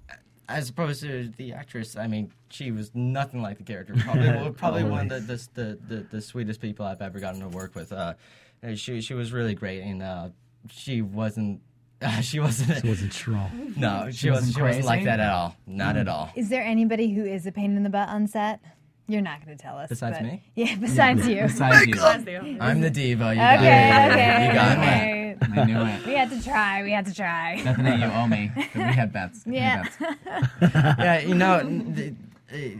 as 0.50 0.68
opposed 0.68 1.02
to 1.02 1.28
the 1.36 1.52
actress, 1.52 1.96
I 1.96 2.06
mean, 2.06 2.32
she 2.50 2.70
was 2.72 2.90
nothing 2.94 3.40
like 3.42 3.56
the 3.58 3.64
character. 3.64 3.94
Probably, 3.98 4.28
well, 4.28 4.50
probably 4.52 4.84
one 4.84 5.10
of 5.10 5.26
the 5.26 5.36
the, 5.36 5.48
the 5.54 5.78
the 5.96 6.06
the 6.10 6.20
sweetest 6.20 6.60
people 6.60 6.84
I've 6.84 7.00
ever 7.02 7.18
gotten 7.20 7.40
to 7.40 7.48
work 7.48 7.74
with. 7.74 7.92
Uh, 7.92 8.14
Uh, 8.62 8.74
She 8.74 9.00
she 9.00 9.14
was 9.14 9.32
really 9.32 9.54
great, 9.54 9.80
and 9.82 10.02
uh, 10.02 10.28
she 10.70 11.00
wasn't. 11.02 11.60
she 12.22 12.40
wasn't. 12.40 12.70
It 12.70 12.84
wasn't 12.84 13.12
strong. 13.12 13.74
no, 13.76 14.08
she, 14.10 14.16
She 14.18 14.30
wasn't. 14.30 14.46
wasn't 14.48 14.54
She 14.56 14.62
wasn't 14.62 14.84
like 14.86 15.04
that 15.04 15.20
at 15.20 15.30
all. 15.32 15.56
Not 15.66 15.96
at 15.96 16.08
all. 16.08 16.30
Is 16.34 16.48
there 16.48 16.62
anybody 16.62 17.12
who 17.14 17.24
is 17.24 17.46
a 17.46 17.52
pain 17.52 17.76
in 17.76 17.82
the 17.82 17.90
butt 17.90 18.08
on 18.08 18.26
set? 18.26 18.60
You're 19.06 19.22
not 19.22 19.44
going 19.44 19.56
to 19.56 19.60
tell 19.62 19.76
us. 19.76 19.88
Besides 19.88 20.18
but- 20.18 20.26
me? 20.26 20.42
Yeah, 20.54 20.76
besides 20.76 21.26
you. 21.32 21.42
Besides 21.42 21.86
you. 21.86 21.94
That's 21.96 22.24
the 22.24 22.36
only- 22.36 22.60
I'm 22.60 22.80
the 22.80 22.90
diva. 22.90 23.30
You 23.30 23.40
got 23.40 23.58
Okay, 23.58 23.88
it. 24.06 24.12
okay, 24.12 24.46
You 24.46 24.52
got 24.54 24.78
me. 24.78 25.19
Okay. 25.42 25.60
I 25.60 25.64
knew 25.64 25.80
it. 25.80 26.06
We 26.06 26.14
had 26.14 26.30
to 26.30 26.42
try. 26.42 26.82
We 26.82 26.92
had 26.92 27.06
to 27.06 27.14
try. 27.14 27.60
Bethany, 27.62 27.96
you 28.02 28.04
owe 28.06 28.26
me. 28.26 28.50
We 28.74 28.80
had 28.82 29.12
bets. 29.12 29.44
We 29.46 29.56
Yeah. 29.56 29.84
had 29.84 30.18
bets. 30.60 30.74
yeah, 30.98 31.20
you 31.20 31.34
know, 31.34 31.56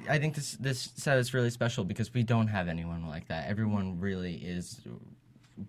I 0.09 0.19
think 0.19 0.35
this 0.35 0.53
this 0.55 0.91
set 0.97 1.19
is 1.19 1.33
really 1.33 1.51
special 1.51 1.85
because 1.85 2.13
we 2.13 2.23
don't 2.23 2.49
have 2.49 2.69
anyone 2.69 3.07
like 3.09 3.29
that. 3.29 3.49
Everyone 3.49 4.01
really 4.01 4.35
is 4.35 4.81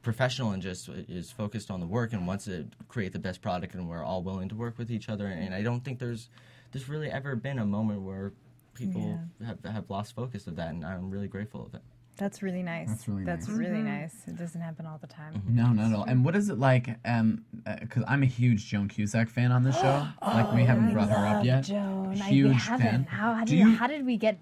professional 0.01 0.51
and 0.51 0.61
just 0.61 0.89
is 0.89 1.31
focused 1.31 1.69
on 1.69 1.79
the 1.79 1.85
work 1.85 2.13
and 2.13 2.25
wants 2.25 2.45
to 2.45 2.65
create 2.87 3.13
the 3.13 3.19
best 3.19 3.41
product, 3.41 3.75
and 3.75 3.87
we're 3.89 4.03
all 4.03 4.23
willing 4.23 4.49
to 4.49 4.55
work 4.55 4.77
with 4.77 4.89
each 4.89 5.09
other. 5.09 5.27
And 5.27 5.53
I 5.53 5.61
don't 5.61 5.83
think 5.83 5.99
there's 5.99 6.29
there's 6.71 6.87
really 6.89 7.11
ever 7.11 7.35
been 7.35 7.59
a 7.59 7.65
moment 7.65 8.01
where 8.01 8.31
people 8.73 9.19
have 9.45 9.63
have 9.65 9.89
lost 9.89 10.15
focus 10.15 10.47
of 10.47 10.55
that, 10.55 10.69
and 10.69 10.85
I'm 10.85 11.11
really 11.11 11.27
grateful 11.27 11.65
of 11.65 11.73
it. 11.75 11.81
That's 12.21 12.43
really 12.43 12.61
nice. 12.61 12.87
That's 12.87 13.07
really 13.07 13.23
That's 13.23 13.47
nice. 13.47 13.57
really 13.57 13.71
mm-hmm. 13.79 14.01
nice. 14.01 14.13
It 14.27 14.37
doesn't 14.37 14.61
happen 14.61 14.85
all 14.85 14.99
the 15.01 15.07
time. 15.07 15.33
Mm-hmm. 15.33 15.55
No, 15.55 15.67
not 15.73 15.91
at 15.91 15.97
all. 15.97 16.03
And 16.03 16.23
what 16.23 16.35
is 16.35 16.49
it 16.49 16.59
like? 16.59 16.95
Um, 17.03 17.43
uh, 17.65 17.77
because 17.81 18.03
I'm 18.07 18.21
a 18.21 18.27
huge 18.27 18.67
Joan 18.67 18.87
Cusack 18.87 19.27
fan 19.27 19.51
on 19.51 19.63
the 19.63 19.71
show. 19.71 20.07
Oh, 20.21 20.27
like 20.35 20.53
we 20.53 20.63
haven't 20.63 20.93
brought 20.93 21.09
her 21.09 21.25
up 21.25 21.43
yet. 21.43 21.63
Joan, 21.63 22.21
I, 22.21 22.29
we 22.29 22.35
Huge 22.35 22.63
haven't. 22.63 22.85
fan. 22.85 23.03
How, 23.05 23.33
how, 23.33 23.43
Do 23.43 23.51
did, 23.55 23.59
you- 23.59 23.75
how 23.75 23.87
did 23.87 24.05
we 24.05 24.17
get 24.17 24.37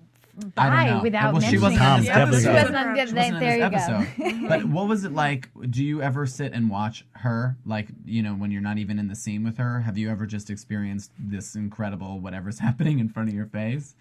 I 0.58 0.66
don't 0.68 0.76
by 0.76 0.90
know. 0.90 1.02
without 1.02 1.34
Well, 1.34 1.42
she 1.42 1.58
mentioning 1.58 1.62
wasn't 1.64 1.82
her? 1.82 1.90
on 1.90 2.00
this 2.02 2.10
episode. 2.10 2.42
She 2.42 2.48
wasn't 2.50 2.76
on 2.76 2.94
the, 2.94 3.06
She 3.08 3.14
wasn't 3.14 3.34
in 3.36 3.40
there 3.40 3.58
you 3.58 3.70
this 3.70 3.88
go. 3.88 3.96
episode. 3.96 4.50
but 4.50 4.66
what 4.66 4.88
was 4.88 5.04
it 5.06 5.14
like? 5.14 5.50
Do 5.70 5.84
you 5.84 6.02
ever 6.02 6.26
sit 6.26 6.54
and 6.54 6.70
watch 6.70 7.06
her? 7.14 7.58
Like, 7.66 7.88
you 8.06 8.22
know, 8.24 8.34
when 8.34 8.52
you're 8.52 8.62
not 8.62 8.78
even 8.78 9.00
in 9.00 9.08
the 9.08 9.16
scene 9.16 9.44
with 9.44 9.58
her, 9.58 9.80
have 9.82 9.98
you 9.98 10.10
ever 10.10 10.26
just 10.26 10.50
experienced 10.50 11.12
this 11.18 11.56
incredible 11.56 12.20
whatever's 12.20 12.60
happening 12.68 13.00
in 13.00 13.08
front 13.10 13.30
of 13.30 13.36
your 13.36 13.48
face? 13.48 13.96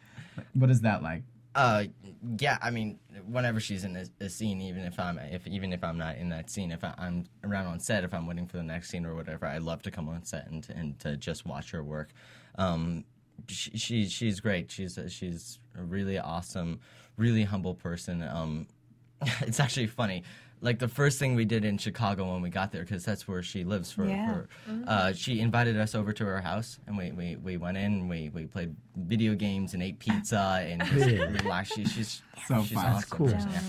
What 0.54 0.70
is 0.70 0.80
that 0.82 1.02
like? 1.02 1.22
Uh, 1.58 1.84
yeah. 2.38 2.56
I 2.62 2.70
mean, 2.70 3.00
whenever 3.26 3.58
she's 3.58 3.82
in 3.82 3.96
a, 3.96 4.04
a 4.24 4.28
scene, 4.28 4.60
even 4.60 4.84
if 4.84 5.00
I'm 5.00 5.18
if 5.18 5.44
even 5.44 5.72
if 5.72 5.82
I'm 5.82 5.98
not 5.98 6.16
in 6.16 6.28
that 6.28 6.50
scene, 6.50 6.70
if 6.70 6.84
I, 6.84 6.94
I'm 6.96 7.24
around 7.42 7.66
on 7.66 7.80
set, 7.80 8.04
if 8.04 8.14
I'm 8.14 8.28
waiting 8.28 8.46
for 8.46 8.58
the 8.58 8.62
next 8.62 8.90
scene 8.90 9.04
or 9.04 9.16
whatever, 9.16 9.44
I 9.44 9.58
love 9.58 9.82
to 9.82 9.90
come 9.90 10.08
on 10.08 10.24
set 10.24 10.48
and 10.48 10.64
and 10.70 10.96
to 11.00 11.16
just 11.16 11.44
watch 11.46 11.72
her 11.72 11.82
work. 11.82 12.10
Um, 12.58 13.04
she, 13.48 13.76
she 13.76 14.08
she's 14.08 14.38
great. 14.38 14.70
She's 14.70 14.98
a, 14.98 15.10
she's 15.10 15.58
a 15.76 15.82
really 15.82 16.16
awesome, 16.16 16.78
really 17.16 17.42
humble 17.42 17.74
person. 17.74 18.22
Um, 18.22 18.68
it's 19.40 19.58
actually 19.58 19.88
funny. 19.88 20.22
Like 20.60 20.78
the 20.78 20.88
first 20.88 21.18
thing 21.18 21.34
we 21.36 21.44
did 21.44 21.64
in 21.64 21.78
Chicago 21.78 22.32
when 22.32 22.42
we 22.42 22.50
got 22.50 22.72
there, 22.72 22.82
because 22.82 23.04
that's 23.04 23.28
where 23.28 23.42
she 23.42 23.62
lives. 23.64 23.92
For, 23.92 24.04
Yeah. 24.06 24.32
for 24.32 24.48
uh, 24.86 25.12
she 25.12 25.40
invited 25.40 25.76
us 25.76 25.94
over 25.94 26.12
to 26.12 26.24
her 26.24 26.40
house, 26.40 26.78
and 26.86 26.96
we, 26.98 27.12
we, 27.12 27.36
we 27.36 27.56
went 27.56 27.76
in. 27.76 27.84
And 27.84 28.08
we, 28.10 28.30
we 28.30 28.46
played 28.46 28.74
video 28.96 29.34
games 29.34 29.74
and 29.74 29.82
ate 29.82 29.98
pizza 29.98 30.60
and 30.66 30.82
just 30.84 31.06
relaxed. 31.42 31.74
She, 31.74 31.84
she's 31.84 32.22
So 32.46 32.62
she's 32.62 32.72
fun. 32.72 32.86
awesome. 32.86 32.92
That's 32.94 33.04
cool. 33.06 33.30
Yeah. 33.30 33.60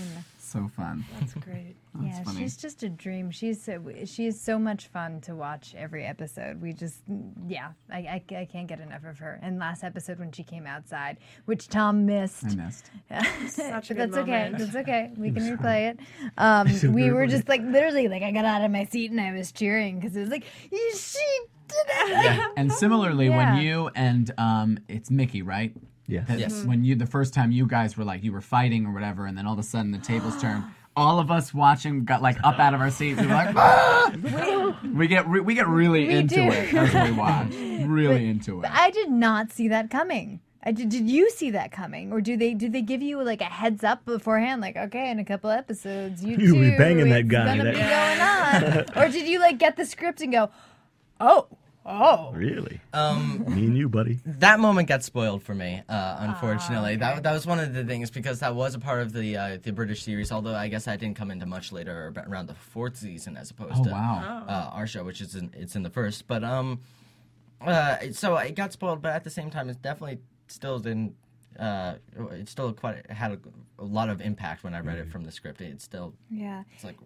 Joan. 0.52 0.68
So 0.68 0.68
fun. 0.76 1.04
That's 1.18 1.34
great. 1.34 1.76
Yeah, 2.00 2.22
funny. 2.22 2.38
she's 2.38 2.56
just 2.56 2.84
a 2.84 2.88
dream. 2.88 3.32
She's 3.32 3.60
so 3.60 3.82
she 4.04 4.26
is 4.28 4.40
so 4.40 4.60
much 4.60 4.86
fun 4.86 5.20
to 5.22 5.34
watch 5.34 5.74
every 5.76 6.06
episode. 6.06 6.62
We 6.62 6.72
just 6.72 7.02
yeah, 7.48 7.72
I, 7.92 8.22
I, 8.30 8.36
I 8.36 8.44
can't 8.44 8.68
get 8.68 8.78
enough 8.78 9.04
of 9.04 9.18
her. 9.18 9.40
And 9.42 9.58
last 9.58 9.82
episode 9.82 10.20
when 10.20 10.30
she 10.30 10.44
came 10.44 10.68
outside, 10.68 11.16
which 11.46 11.66
Tom 11.66 12.06
missed. 12.06 12.44
I 12.44 12.54
missed. 12.54 12.90
Such 13.56 13.90
a 13.90 13.94
but 13.94 13.96
good 13.96 14.12
that's 14.12 14.16
okay. 14.18 14.30
moment. 14.44 14.58
That's 14.58 14.76
okay. 14.76 15.10
We 15.16 15.32
can 15.32 15.42
replay 15.58 15.90
it. 15.90 15.98
Um, 16.38 16.92
we 16.94 17.10
were 17.10 17.26
just 17.26 17.48
like 17.48 17.60
literally 17.62 18.06
like 18.06 18.22
I 18.22 18.30
got 18.30 18.44
out 18.44 18.62
of 18.62 18.70
my 18.70 18.84
seat 18.84 19.10
and 19.10 19.20
I 19.20 19.32
was 19.32 19.50
cheering 19.50 19.98
because 19.98 20.14
it 20.14 20.20
was 20.20 20.30
like 20.30 20.44
she 20.70 21.18
did 21.66 21.76
it. 21.88 22.50
And 22.56 22.72
similarly, 22.72 23.26
Yeah. 23.26 23.54
when 23.54 23.62
you 23.64 23.90
and 23.96 24.30
um, 24.38 24.78
it's 24.86 25.10
Mickey, 25.10 25.42
right? 25.42 25.74
Yes. 26.10 26.26
That- 26.28 26.38
Yes. 26.38 26.64
When 26.64 26.84
you 26.84 26.94
the 26.94 27.06
first 27.06 27.32
time 27.34 27.52
you 27.52 27.66
guys 27.66 27.96
were 27.96 28.04
like 28.04 28.22
you 28.24 28.32
were 28.32 28.40
fighting 28.40 28.86
or 28.86 28.92
whatever, 28.92 29.26
and 29.26 29.36
then 29.38 29.46
all 29.46 29.52
of 29.54 29.58
a 29.58 29.62
sudden 29.62 29.90
the 29.92 29.98
tables 29.98 30.40
turned. 30.40 30.64
All 30.96 31.18
of 31.20 31.30
us 31.30 31.54
watching 31.54 32.04
got 32.04 32.20
like 32.20 32.36
up 32.42 32.58
out 32.58 32.74
of 32.74 32.80
our 32.80 32.90
seats. 32.90 33.20
We 33.20 33.26
were 33.28 33.32
like, 33.32 33.54
"Ah!" 33.56 34.12
we 34.92 35.06
get 35.06 35.26
re- 35.28 35.40
we 35.40 35.54
get 35.54 35.68
really 35.68 36.06
We 36.08 36.14
into 36.14 36.34
do. 36.34 36.42
it 36.50 36.74
as 36.74 37.10
we 37.10 37.16
watch. 37.16 37.52
Really 37.86 38.28
into 38.28 38.60
it. 38.62 38.68
I 38.70 38.90
did 38.90 39.08
not 39.10 39.52
see 39.52 39.68
that 39.68 39.88
coming. 39.90 40.40
I 40.62 40.72
did, 40.72 40.90
did 40.90 41.08
you 41.08 41.30
see 41.30 41.50
that 41.52 41.72
coming, 41.72 42.12
or 42.12 42.20
do 42.20 42.36
they 42.36 42.52
did 42.54 42.72
they 42.74 42.82
give 42.82 43.00
you 43.00 43.22
like 43.22 43.40
a 43.40 43.44
heads 43.44 43.82
up 43.84 44.04
beforehand, 44.04 44.60
like 44.60 44.76
okay, 44.76 45.10
in 45.10 45.18
a 45.18 45.24
couple 45.24 45.48
episodes 45.48 46.22
you 46.24 46.36
You'll 46.38 46.56
be 46.56 46.72
two, 46.72 46.76
banging 46.76 47.08
that 47.08 47.20
it's 47.20 47.30
guy, 47.30 47.56
gonna 47.56 47.72
that- 47.72 48.64
be 48.64 48.74
going 48.82 48.96
on, 48.98 49.04
or 49.04 49.10
did 49.12 49.26
you 49.28 49.38
like 49.38 49.58
get 49.58 49.76
the 49.76 49.86
script 49.86 50.20
and 50.20 50.32
go, 50.32 50.50
oh, 51.20 51.46
oh, 51.86 52.32
Really? 52.32 52.80
Um, 52.92 53.44
Me 53.48 53.66
and 53.66 53.76
you, 53.76 53.88
buddy. 53.88 54.20
that 54.24 54.60
moment 54.60 54.88
got 54.88 55.02
spoiled 55.02 55.42
for 55.42 55.54
me, 55.54 55.82
uh, 55.88 56.16
unfortunately. 56.20 56.96
That 56.96 57.22
that 57.22 57.32
was 57.32 57.46
one 57.46 57.58
of 57.60 57.72
the 57.74 57.84
things 57.84 58.10
because 58.10 58.40
that 58.40 58.54
was 58.54 58.74
a 58.74 58.78
part 58.78 59.00
of 59.02 59.12
the 59.12 59.36
uh, 59.36 59.58
the 59.62 59.72
British 59.72 60.02
series. 60.02 60.30
Although 60.32 60.54
I 60.54 60.68
guess 60.68 60.88
I 60.88 60.96
didn't 60.96 61.16
come 61.16 61.30
into 61.30 61.46
much 61.46 61.72
later, 61.72 62.12
around 62.26 62.46
the 62.48 62.54
fourth 62.54 62.96
season, 62.96 63.36
as 63.36 63.50
opposed 63.50 63.74
Oh 63.80 63.84
to 63.84 63.90
wow. 63.90 64.44
uh, 64.48 64.70
our 64.72 64.86
show, 64.86 65.04
which 65.04 65.20
is 65.20 65.34
in, 65.34 65.52
it's 65.56 65.76
in 65.76 65.82
the 65.82 65.90
first. 65.90 66.26
But 66.26 66.44
um, 66.44 66.80
uh, 67.60 67.96
so 68.12 68.36
it 68.36 68.54
got 68.54 68.72
spoiled, 68.72 69.02
but 69.02 69.12
at 69.12 69.24
the 69.24 69.30
same 69.30 69.50
time, 69.50 69.68
it's 69.68 69.78
definitely 69.78 70.18
still 70.48 70.78
didn't. 70.78 71.14
Uh, 71.58 71.96
it 72.32 72.48
still 72.48 72.72
quite 72.72 73.10
had 73.10 73.32
a, 73.32 73.38
a 73.78 73.84
lot 73.84 74.08
of 74.08 74.20
impact 74.20 74.64
when 74.64 74.72
I 74.74 74.80
read 74.80 74.98
it 74.98 75.10
from 75.10 75.24
the 75.24 75.32
script. 75.32 75.60
It 75.60 75.80
still 75.82 76.14
yeah. 76.30 76.62
it's 76.74 76.84
like 76.84 76.96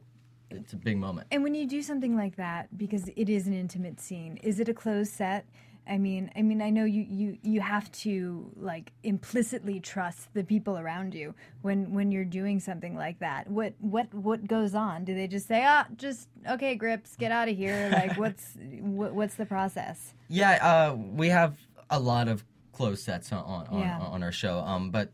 it's 0.55 0.73
a 0.73 0.77
big 0.77 0.97
moment. 0.99 1.27
And 1.31 1.43
when 1.43 1.55
you 1.55 1.67
do 1.67 1.83
something 1.83 2.17
like 2.17 2.37
that, 2.37 2.77
because 2.77 3.09
it 3.17 3.29
is 3.29 3.47
an 3.47 3.55
intimate 3.55 4.01
scene, 4.01 4.39
is 4.43 4.61
it 4.61 4.69
a 4.69 4.75
closed 4.75 5.13
set? 5.13 5.47
I 5.87 5.99
mean, 5.99 6.31
I 6.35 6.41
mean, 6.41 6.63
I 6.63 6.71
know 6.71 6.85
you, 6.85 7.05
you, 7.07 7.39
you 7.43 7.61
have 7.61 7.93
to 7.93 8.51
like 8.57 8.91
implicitly 9.03 9.81
trust 9.81 10.33
the 10.33 10.43
people 10.43 10.79
around 10.79 11.13
you 11.15 11.35
when 11.61 11.93
when 11.93 12.11
you're 12.11 12.25
doing 12.25 12.59
something 12.59 12.97
like 12.97 13.19
that. 13.19 13.51
What 13.51 13.75
what 13.81 14.13
what 14.15 14.47
goes 14.47 14.75
on? 14.75 15.05
Do 15.05 15.15
they 15.15 15.27
just 15.27 15.47
say, 15.47 15.63
ah, 15.67 15.85
just 15.97 16.29
okay, 16.49 16.75
grips, 16.75 17.17
get 17.17 17.33
out 17.33 17.49
of 17.51 17.57
here? 17.57 17.91
Like, 17.93 18.17
what's 18.19 18.57
what, 18.81 19.13
what's 19.15 19.35
the 19.35 19.45
process? 19.45 20.15
Yeah, 20.29 20.53
uh, 20.53 20.95
we 20.97 21.29
have 21.29 21.59
a 21.91 22.01
lot 22.01 22.29
of 22.29 22.45
closed 22.73 23.05
sets 23.05 23.31
on 23.31 23.45
on, 23.67 23.81
Yeah. 23.81 23.99
on 24.01 24.23
our 24.23 24.33
show, 24.33 24.61
um, 24.61 24.91
but 24.91 25.11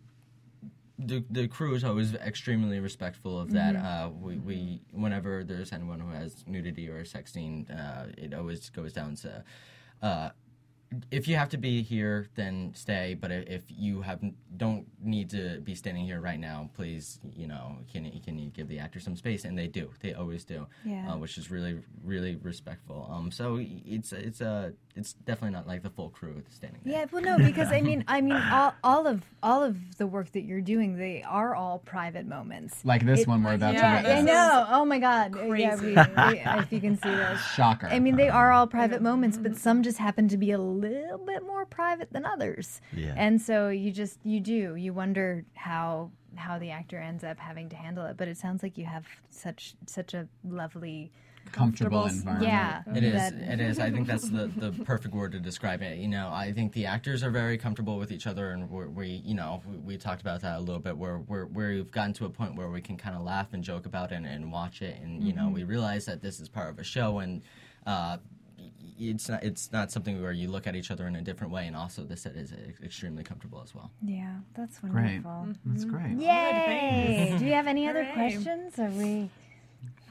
the 1.06 1.24
the 1.30 1.48
crew 1.48 1.74
is 1.74 1.84
always 1.84 2.14
extremely 2.14 2.80
respectful 2.80 3.40
of 3.40 3.52
that. 3.52 3.76
Uh, 3.76 4.10
we, 4.20 4.36
we 4.36 4.80
whenever 4.92 5.44
there's 5.44 5.72
anyone 5.72 6.00
who 6.00 6.10
has 6.10 6.44
nudity 6.46 6.88
or 6.88 6.98
a 6.98 7.06
sex 7.06 7.32
scene, 7.32 7.66
uh, 7.70 8.06
it 8.16 8.34
always 8.34 8.70
goes 8.70 8.92
down 8.92 9.16
to. 9.16 9.44
Uh, 10.02 10.30
if 11.10 11.28
you 11.28 11.36
have 11.36 11.48
to 11.50 11.56
be 11.56 11.82
here, 11.82 12.28
then 12.34 12.72
stay. 12.74 13.14
But 13.14 13.30
if 13.30 13.62
you 13.68 14.02
have 14.02 14.20
don't 14.56 14.86
need 15.02 15.30
to 15.30 15.60
be 15.60 15.74
standing 15.74 16.04
here 16.04 16.20
right 16.20 16.38
now, 16.40 16.68
please, 16.74 17.20
you 17.36 17.46
know, 17.46 17.78
can 17.92 18.10
can 18.24 18.38
you 18.38 18.50
give 18.50 18.68
the 18.68 18.78
actor 18.78 18.98
some 19.00 19.16
space? 19.16 19.44
And 19.44 19.56
they 19.56 19.68
do. 19.68 19.90
They 20.00 20.14
always 20.14 20.44
do. 20.44 20.66
Yeah. 20.84 21.12
Uh, 21.12 21.16
which 21.18 21.38
is 21.38 21.50
really 21.50 21.78
really 22.04 22.36
respectful. 22.36 23.08
Um, 23.12 23.30
so 23.30 23.58
it's 23.60 24.12
it's 24.12 24.40
uh, 24.40 24.70
it's 24.96 25.12
definitely 25.12 25.52
not 25.54 25.68
like 25.68 25.82
the 25.82 25.90
full 25.90 26.08
crew 26.10 26.42
standing 26.50 26.80
there. 26.84 26.94
Yeah, 26.94 27.06
well, 27.12 27.22
no, 27.22 27.38
because 27.38 27.68
I 27.68 27.80
mean, 27.80 28.04
I 28.08 28.20
mean, 28.20 28.32
all, 28.36 28.74
all 28.82 29.06
of 29.06 29.22
all 29.42 29.62
of 29.62 29.96
the 29.98 30.06
work 30.06 30.32
that 30.32 30.42
you're 30.42 30.60
doing, 30.60 30.96
they 30.96 31.22
are 31.22 31.54
all 31.54 31.78
private 31.78 32.26
moments. 32.26 32.84
Like 32.84 33.06
this 33.06 33.20
It- 33.20 33.28
one 33.28 33.42
we're 33.44 33.54
about 33.54 33.74
Yeah, 33.74 34.02
Yeah, 34.02 34.02
to 34.02 34.16
I 34.16 34.20
know. 34.22 34.66
Oh 34.70 34.84
my 34.84 34.98
God. 34.98 35.36
Yeah, 35.36 35.76
Crazy. 35.76 35.86
we, 35.86 35.92
we, 35.94 36.40
if 36.40 36.72
you 36.72 36.80
can 36.80 36.96
see 37.00 37.08
this. 37.10 37.40
Shocker. 37.54 37.86
I 37.86 38.00
mean, 38.00 38.16
they 38.16 38.28
are 38.28 38.50
all 38.52 38.66
private 38.66 39.00
moments, 39.02 39.36
but 39.38 39.56
some 39.56 39.82
just 39.84 39.98
happen 39.98 40.26
to 40.28 40.36
be 40.36 40.50
a 40.50 40.58
little 40.80 41.18
bit 41.18 41.42
more 41.46 41.64
private 41.66 42.12
than 42.12 42.24
others. 42.24 42.80
Yeah. 42.94 43.14
And 43.16 43.40
so 43.40 43.68
you 43.68 43.90
just 43.92 44.18
you 44.24 44.40
do 44.40 44.74
you 44.76 44.92
wonder 44.92 45.44
how 45.54 46.10
how 46.36 46.58
the 46.58 46.70
actor 46.70 46.98
ends 46.98 47.24
up 47.24 47.38
having 47.38 47.68
to 47.70 47.76
handle 47.76 48.06
it. 48.06 48.16
But 48.16 48.28
it 48.28 48.36
sounds 48.38 48.62
like 48.62 48.78
you 48.78 48.84
have 48.86 49.04
such 49.30 49.74
such 49.86 50.14
a 50.14 50.28
lovely 50.44 51.10
comfortable 51.52 52.02
comfortable- 52.02 52.06
environment. 52.06 52.52
yeah. 52.52 52.82
It 52.94 53.02
is. 53.02 53.12
that- 53.14 53.32
It 53.34 53.60
is. 53.60 53.78
I 53.80 53.90
think 53.90 54.06
that's 54.06 54.28
the, 54.28 54.46
the 54.46 54.70
perfect 54.84 55.14
word 55.14 55.32
to 55.32 55.40
describe 55.40 55.82
it. 55.82 55.98
You 55.98 56.06
know, 56.06 56.28
I 56.32 56.52
think 56.52 56.72
the 56.72 56.86
actors 56.86 57.24
are 57.24 57.30
very 57.30 57.56
comfortable 57.58 57.96
with 57.98 58.12
each 58.12 58.26
other, 58.26 58.50
and 58.52 58.70
we're, 58.70 58.88
we, 58.88 59.22
you 59.24 59.34
know, 59.34 59.62
we, 59.68 59.76
we 59.78 59.96
talked 59.96 60.20
about 60.20 60.42
that 60.42 60.58
a 60.58 60.60
little 60.60 60.78
bit. 60.78 60.96
Where 60.96 61.16
where 61.18 61.46
where 61.46 61.70
we've 61.70 61.90
gotten 61.90 62.12
to 62.14 62.26
a 62.26 62.30
point 62.30 62.54
where 62.56 62.68
we 62.70 62.80
can 62.80 62.96
kind 62.96 63.16
of 63.16 63.22
laugh 63.22 63.52
and 63.54 63.64
joke 63.64 63.86
about 63.86 64.12
it 64.12 64.16
and, 64.16 64.26
and 64.26 64.52
watch 64.52 64.82
it, 64.82 65.00
and 65.02 65.24
you 65.24 65.32
know, 65.32 65.48
we 65.48 65.64
realize 65.64 66.04
that 66.04 66.20
this 66.22 66.38
is 66.40 66.48
part 66.48 66.68
of 66.70 66.78
a 66.78 66.84
show, 66.84 67.18
and 67.18 67.42
uh, 67.86 68.18
it's 69.00 69.28
not 69.28 69.42
it's 69.42 69.72
not 69.72 69.90
something 69.90 70.20
where 70.22 70.32
you 70.32 70.48
look 70.48 70.66
at 70.66 70.76
each 70.76 70.90
other 70.90 71.06
in 71.06 71.16
a 71.16 71.22
different 71.22 71.52
way, 71.52 71.66
and 71.66 71.74
also 71.74 72.04
the 72.04 72.16
set 72.16 72.36
is 72.36 72.52
extremely 72.82 73.24
comfortable 73.24 73.60
as 73.64 73.74
well. 73.74 73.90
Yeah, 74.04 74.34
that's 74.54 74.78
Great. 74.78 75.24
wonderful. 75.24 75.48
That's 75.66 75.84
great. 75.84 76.18
Yay! 76.18 77.36
Do 77.38 77.44
you 77.44 77.52
have 77.52 77.66
any 77.66 77.88
other 77.88 78.08
questions? 78.12 78.78
Are 78.78 78.90
we? 78.90 79.30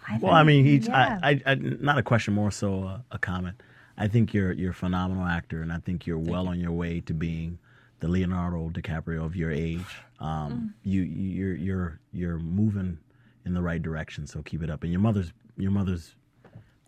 I 0.07 0.17
Well, 0.17 0.33
I 0.33 0.43
mean, 0.43 0.65
each 0.65 0.87
yeah. 0.87 1.19
I, 1.21 1.31
I, 1.31 1.41
I, 1.51 1.55
not 1.55 1.97
a 1.97 2.03
question, 2.03 2.33
more 2.33 2.51
so 2.51 2.83
a, 2.83 3.03
a 3.11 3.19
comment. 3.19 3.61
I 3.97 4.07
think 4.07 4.33
you're 4.33 4.53
you're 4.53 4.71
a 4.71 4.75
phenomenal 4.75 5.25
actor, 5.25 5.61
and 5.61 5.71
I 5.71 5.79
think 5.79 6.07
you're 6.07 6.17
well 6.17 6.47
on 6.47 6.59
your 6.59 6.71
way 6.71 7.01
to 7.01 7.13
being 7.13 7.59
the 7.99 8.07
Leonardo 8.07 8.69
DiCaprio 8.69 9.25
of 9.25 9.35
your 9.35 9.51
age. 9.51 10.01
Um, 10.19 10.73
you 10.83 11.03
you're 11.03 11.55
you're 11.55 11.99
you're 12.11 12.39
moving 12.39 12.97
in 13.45 13.53
the 13.53 13.61
right 13.61 13.81
direction. 13.81 14.25
So 14.25 14.41
keep 14.41 14.63
it 14.63 14.69
up. 14.69 14.83
And 14.83 14.91
your 14.91 15.01
mother's 15.01 15.33
your 15.57 15.71
mother's 15.71 16.15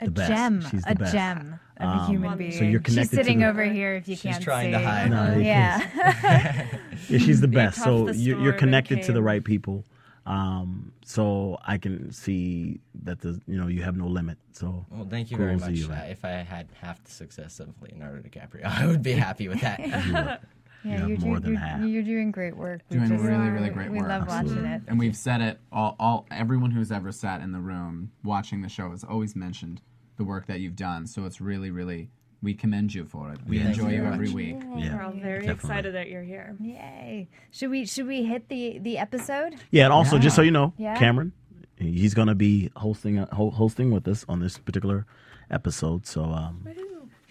A 0.01 0.05
the 0.05 0.11
best. 0.11 0.29
gem, 0.31 0.61
She's 0.71 0.83
the 0.83 0.91
a 0.91 0.95
best. 0.95 1.13
gem 1.13 1.59
of 1.77 1.87
a 1.89 1.91
Um, 2.01 2.07
human 2.09 2.31
so 2.31 2.37
being. 2.37 2.71
you're 2.71 2.79
connected 2.81 3.01
She's 3.01 3.09
to 3.09 3.15
sitting 3.15 3.39
the- 3.39 3.47
over 3.47 3.63
here. 3.63 3.95
If 3.95 4.07
you 4.07 4.15
She's 4.15 4.31
can't 4.33 4.43
trying 4.43 4.73
see. 4.73 4.79
to 4.79 4.85
hide. 4.87 5.09
No, 5.11 5.37
yeah. 5.37 6.67
Yeah, 7.09 7.17
she's 7.17 7.41
the 7.41 7.47
best. 7.47 7.77
tough 7.77 7.85
So 7.85 8.05
the 8.05 8.15
you're, 8.15 8.33
storm 8.35 8.43
you're 8.43 8.51
and 8.53 8.59
connected 8.59 9.03
to 9.03 9.11
the 9.11 9.21
right 9.21 9.43
people. 9.43 9.83
Um, 10.25 10.91
so 11.03 11.57
I 11.65 11.77
can 11.79 12.11
see 12.11 12.79
that 13.03 13.19
the 13.21 13.41
you 13.47 13.57
know 13.57 13.67
you 13.67 13.81
have 13.81 13.97
no 13.97 14.05
limit. 14.07 14.37
So 14.53 14.85
Well, 14.91 15.07
thank 15.09 15.31
you 15.31 15.37
very 15.37 15.57
much. 15.57 15.71
you, 15.71 15.91
Uh, 15.91 15.95
if 16.09 16.23
I 16.23 16.29
had 16.29 16.67
half 16.79 17.03
the 17.03 17.11
success 17.11 17.59
of 17.59 17.69
Leonardo 17.81 18.21
DiCaprio, 18.21 18.63
I 18.65 18.85
would 18.85 19.01
be 19.01 19.13
happy 19.13 19.47
with 19.47 19.61
that. 19.61 20.41
Yeah, 20.83 20.97
have 21.01 21.09
you're, 21.09 21.17
more 21.19 21.35
do- 21.35 21.41
than 21.43 21.51
you're, 21.51 21.59
half. 21.59 21.81
you're 21.85 22.01
doing 22.01 22.31
great 22.31 22.57
work. 22.57 22.81
We 22.89 22.97
Doing 22.97 23.09
just- 23.09 23.23
really, 23.23 23.49
really 23.49 23.69
great 23.69 23.91
we 23.91 23.99
work. 23.99 24.07
love 24.07 24.27
watching 24.27 24.65
it. 24.65 24.81
And 24.87 24.97
we've 24.97 25.15
said 25.15 25.39
it 25.39 25.59
all, 25.71 25.95
all 25.99 26.25
everyone 26.31 26.71
who's 26.71 26.91
ever 26.91 27.11
sat 27.11 27.41
in 27.41 27.51
the 27.51 27.59
room 27.59 28.09
watching 28.23 28.63
the 28.63 28.67
show 28.69 28.89
has 28.89 29.03
always 29.03 29.35
mentioned 29.35 29.79
the 30.21 30.25
work 30.25 30.45
that 30.47 30.59
you've 30.59 30.75
done. 30.75 31.07
So 31.07 31.25
it's 31.25 31.41
really, 31.41 31.71
really 31.71 32.09
we 32.43 32.53
commend 32.53 32.93
you 32.93 33.05
for 33.05 33.31
it. 33.33 33.39
We 33.47 33.57
Thank 33.59 33.69
enjoy 33.77 33.89
you 33.89 33.97
you 34.01 34.05
every 34.05 34.27
much. 34.27 34.35
week. 34.35 34.55
yeah, 34.77 34.95
We're 34.97 35.03
all 35.03 35.11
very 35.11 35.39
definitely. 35.45 35.53
excited 35.53 35.95
that 35.95 36.09
you're 36.09 36.23
here. 36.23 36.55
Yay! 36.59 37.27
Should 37.51 37.69
we 37.71 37.85
should 37.85 38.07
we 38.07 38.23
hit 38.23 38.49
the 38.49 38.79
the 38.79 38.97
episode? 38.97 39.55
Yeah, 39.71 39.85
and 39.85 39.93
also 39.93 40.17
just 40.19 40.35
so 40.35 40.41
you 40.41 40.51
know, 40.51 40.73
Yeah. 40.77 40.95
Cameron, 40.97 41.33
he's 41.77 42.13
going 42.13 42.27
to 42.29 42.35
be 42.35 42.71
hosting 42.75 43.17
uh, 43.19 43.27
hosting 43.35 43.91
with 43.91 44.07
us 44.07 44.25
on 44.29 44.39
this 44.39 44.57
particular 44.57 45.05
episode. 45.49 46.05
So 46.07 46.23
um, 46.23 46.65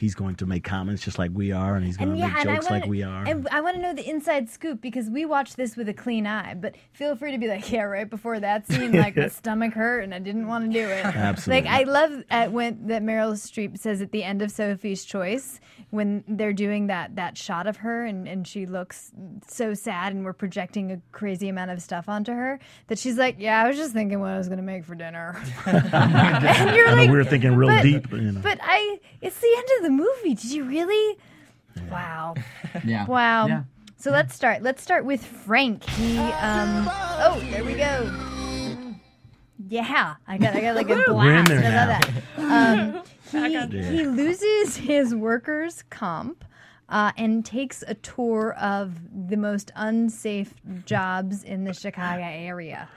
he's 0.00 0.14
going 0.14 0.34
to 0.36 0.46
make 0.46 0.64
comments 0.64 1.02
just 1.02 1.18
like 1.18 1.30
we 1.34 1.52
are, 1.52 1.76
and 1.76 1.84
he's 1.84 1.96
going 1.96 2.10
to 2.10 2.16
make 2.16 2.34
jokes 2.42 2.64
wanna, 2.64 2.80
like 2.80 2.86
we 2.86 3.02
are. 3.02 3.24
And 3.26 3.46
I 3.52 3.60
want 3.60 3.76
to 3.76 3.82
know 3.82 3.94
the 3.94 4.08
inside 4.08 4.48
scoop 4.48 4.80
because 4.80 5.10
we 5.10 5.26
watched 5.26 5.56
this 5.56 5.76
with 5.76 5.88
a 5.88 5.94
clean 5.94 6.26
eye. 6.26 6.54
But 6.54 6.76
feel 6.92 7.14
free 7.16 7.32
to 7.32 7.38
be 7.38 7.48
like, 7.48 7.70
yeah, 7.70 7.82
right 7.82 8.08
before 8.08 8.40
that 8.40 8.66
scene, 8.66 8.92
like 8.92 9.16
my 9.16 9.28
stomach 9.40 9.74
hurt 9.74 10.00
and 10.00 10.14
I 10.14 10.18
didn't 10.18 10.46
want 10.46 10.72
to 10.72 10.72
do 10.72 10.88
it. 10.88 11.04
Absolutely. 11.04 11.68
Like 11.68 11.80
I 11.80 11.84
love 11.84 12.24
at 12.30 12.50
when 12.50 12.86
that 12.86 13.02
Meryl 13.02 13.32
Streep 13.32 13.78
says 13.78 14.00
at 14.00 14.10
the 14.12 14.24
end 14.24 14.40
of 14.40 14.50
Sophie's 14.50 15.04
Choice 15.04 15.60
when 15.90 16.22
they're 16.28 16.52
doing 16.52 16.86
that 16.86 17.16
that 17.16 17.36
shot 17.36 17.66
of 17.66 17.78
her 17.78 18.04
and 18.04 18.28
and 18.28 18.46
she 18.46 18.64
looks 18.66 19.10
so 19.48 19.74
sad 19.74 20.12
and 20.12 20.24
we're 20.24 20.32
projecting 20.32 20.92
a 20.92 21.00
crazy 21.12 21.48
amount 21.48 21.70
of 21.70 21.82
stuff 21.82 22.08
onto 22.08 22.32
her 22.32 22.58
that 22.86 22.98
she's 22.98 23.18
like, 23.18 23.36
yeah, 23.38 23.62
I 23.62 23.68
was 23.68 23.76
just 23.76 23.92
thinking 23.92 24.20
what 24.20 24.30
I 24.30 24.38
was 24.38 24.48
gonna 24.48 24.62
make 24.62 24.84
for 24.84 24.94
dinner. 24.94 25.42
and 25.66 26.74
you're 26.76 26.88
I 26.88 26.90
know 26.90 26.96
like, 26.96 27.10
we 27.10 27.16
were 27.16 27.24
thinking 27.24 27.54
real 27.56 27.68
but- 27.70 27.82
deep. 27.82 28.10
You 28.12 28.32
know. 28.32 28.40
but 28.40 28.58
I, 28.62 29.00
it's 29.20 29.38
the 29.40 29.52
end 29.56 29.68
of 29.78 29.82
the 29.84 29.90
movie. 29.90 30.34
Did 30.34 30.52
you 30.52 30.64
really? 30.64 31.18
Wow. 31.90 32.34
Yeah. 32.84 33.04
Wow. 33.06 33.46
Yeah. 33.48 33.62
So 33.96 34.10
let's 34.12 34.34
start. 34.34 34.62
Let's 34.62 34.82
start 34.82 35.04
with 35.04 35.24
Frank. 35.24 35.84
He 35.84 36.18
um 36.18 36.88
Oh, 36.88 37.40
there 37.50 37.64
we 37.64 37.74
go. 37.74 38.10
Yeah. 39.68 40.14
I 40.26 40.38
got 40.38 40.54
I 40.54 40.60
got 40.60 40.76
like 40.76 40.88
a 40.88 41.02
blast. 41.06 41.10
We're 41.10 41.34
in 41.34 41.44
there 41.46 41.58
I 41.58 41.86
love 41.86 41.88
now. 41.88 42.00
that. 42.36 42.96
Um, 42.96 43.02
he, 43.30 43.82
he 43.82 44.06
loses 44.06 44.76
his 44.76 45.14
workers 45.14 45.84
comp 45.90 46.44
uh, 46.88 47.12
and 47.16 47.44
takes 47.44 47.82
a 47.86 47.94
tour 47.94 48.54
of 48.54 48.94
the 49.28 49.36
most 49.36 49.70
unsafe 49.76 50.54
jobs 50.84 51.44
in 51.44 51.64
the 51.64 51.72
Chicago 51.72 52.22
area. 52.22 52.88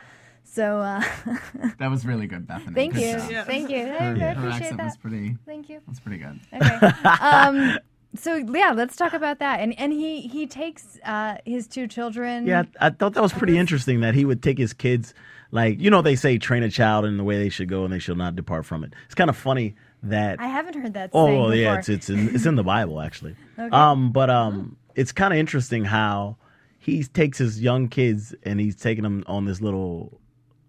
So 0.43 0.79
uh, 0.79 1.01
That 1.79 1.89
was 1.89 2.05
really 2.05 2.27
good, 2.27 2.45
Bethany. 2.47 2.73
thank 2.75 2.93
Good 2.93 3.01
you. 3.23 3.35
job. 3.35 3.47
Thank 3.47 3.69
you. 3.69 3.77
I 3.77 3.87
Her, 3.87 3.95
I 3.97 4.17
her 4.19 4.31
appreciate 4.31 4.61
accent 4.63 4.83
was 4.83 4.97
pretty. 4.97 5.35
Thank 5.45 5.69
you. 5.69 5.81
That's 5.87 5.99
pretty 5.99 6.19
good. 6.19 6.39
Okay. 6.53 7.09
um, 7.21 7.79
so 8.15 8.35
yeah, 8.35 8.71
let's 8.75 8.95
talk 8.95 9.13
about 9.13 9.39
that. 9.39 9.59
And 9.59 9.77
and 9.79 9.91
he 9.91 10.21
he 10.21 10.45
takes 10.45 10.99
uh, 11.03 11.37
his 11.45 11.67
two 11.67 11.87
children. 11.87 12.45
Yeah, 12.45 12.63
I 12.79 12.87
I 12.87 12.89
thought 12.91 13.13
that 13.13 13.23
was 13.23 13.33
pretty 13.33 13.57
interesting 13.57 14.01
that 14.01 14.13
he 14.13 14.25
would 14.25 14.43
take 14.43 14.59
his 14.59 14.73
kids, 14.73 15.15
like 15.49 15.79
you 15.79 15.89
know, 15.89 16.03
they 16.03 16.15
say 16.15 16.37
train 16.37 16.61
a 16.61 16.69
child 16.69 17.05
in 17.05 17.17
the 17.17 17.23
way 17.23 17.37
they 17.39 17.49
should 17.49 17.67
go, 17.69 17.83
and 17.83 17.91
they 17.91 17.97
shall 17.99 18.15
not 18.15 18.35
depart 18.35 18.65
from 18.67 18.83
it. 18.83 18.93
It's 19.05 19.15
kind 19.15 19.31
of 19.31 19.37
funny 19.37 19.73
that. 20.03 20.39
I 20.39 20.47
haven't 20.47 20.75
heard 20.75 20.93
that. 20.93 21.09
oh 21.13 21.25
well, 21.25 21.55
yeah, 21.55 21.77
it's 21.77 21.89
it's 21.89 22.09
in, 22.09 22.35
it's 22.35 22.45
in 22.45 22.55
the 22.55 22.63
Bible 22.63 23.01
actually. 23.01 23.35
Okay. 23.57 23.69
Um, 23.69 24.11
but 24.11 24.31
um, 24.31 24.77
it's 24.95 25.11
kind 25.11 25.31
of 25.31 25.37
interesting 25.37 25.85
how 25.85 26.37
he 26.79 27.03
takes 27.03 27.37
his 27.37 27.61
young 27.61 27.87
kids 27.87 28.33
and 28.41 28.59
he's 28.59 28.75
taking 28.75 29.03
them 29.03 29.23
on 29.27 29.45
this 29.45 29.61
little 29.61 30.19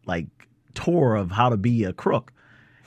like 0.04 0.26
tour 0.74 1.16
of 1.16 1.30
how 1.30 1.48
to 1.48 1.56
be 1.56 1.84
a 1.84 1.94
crook, 1.94 2.30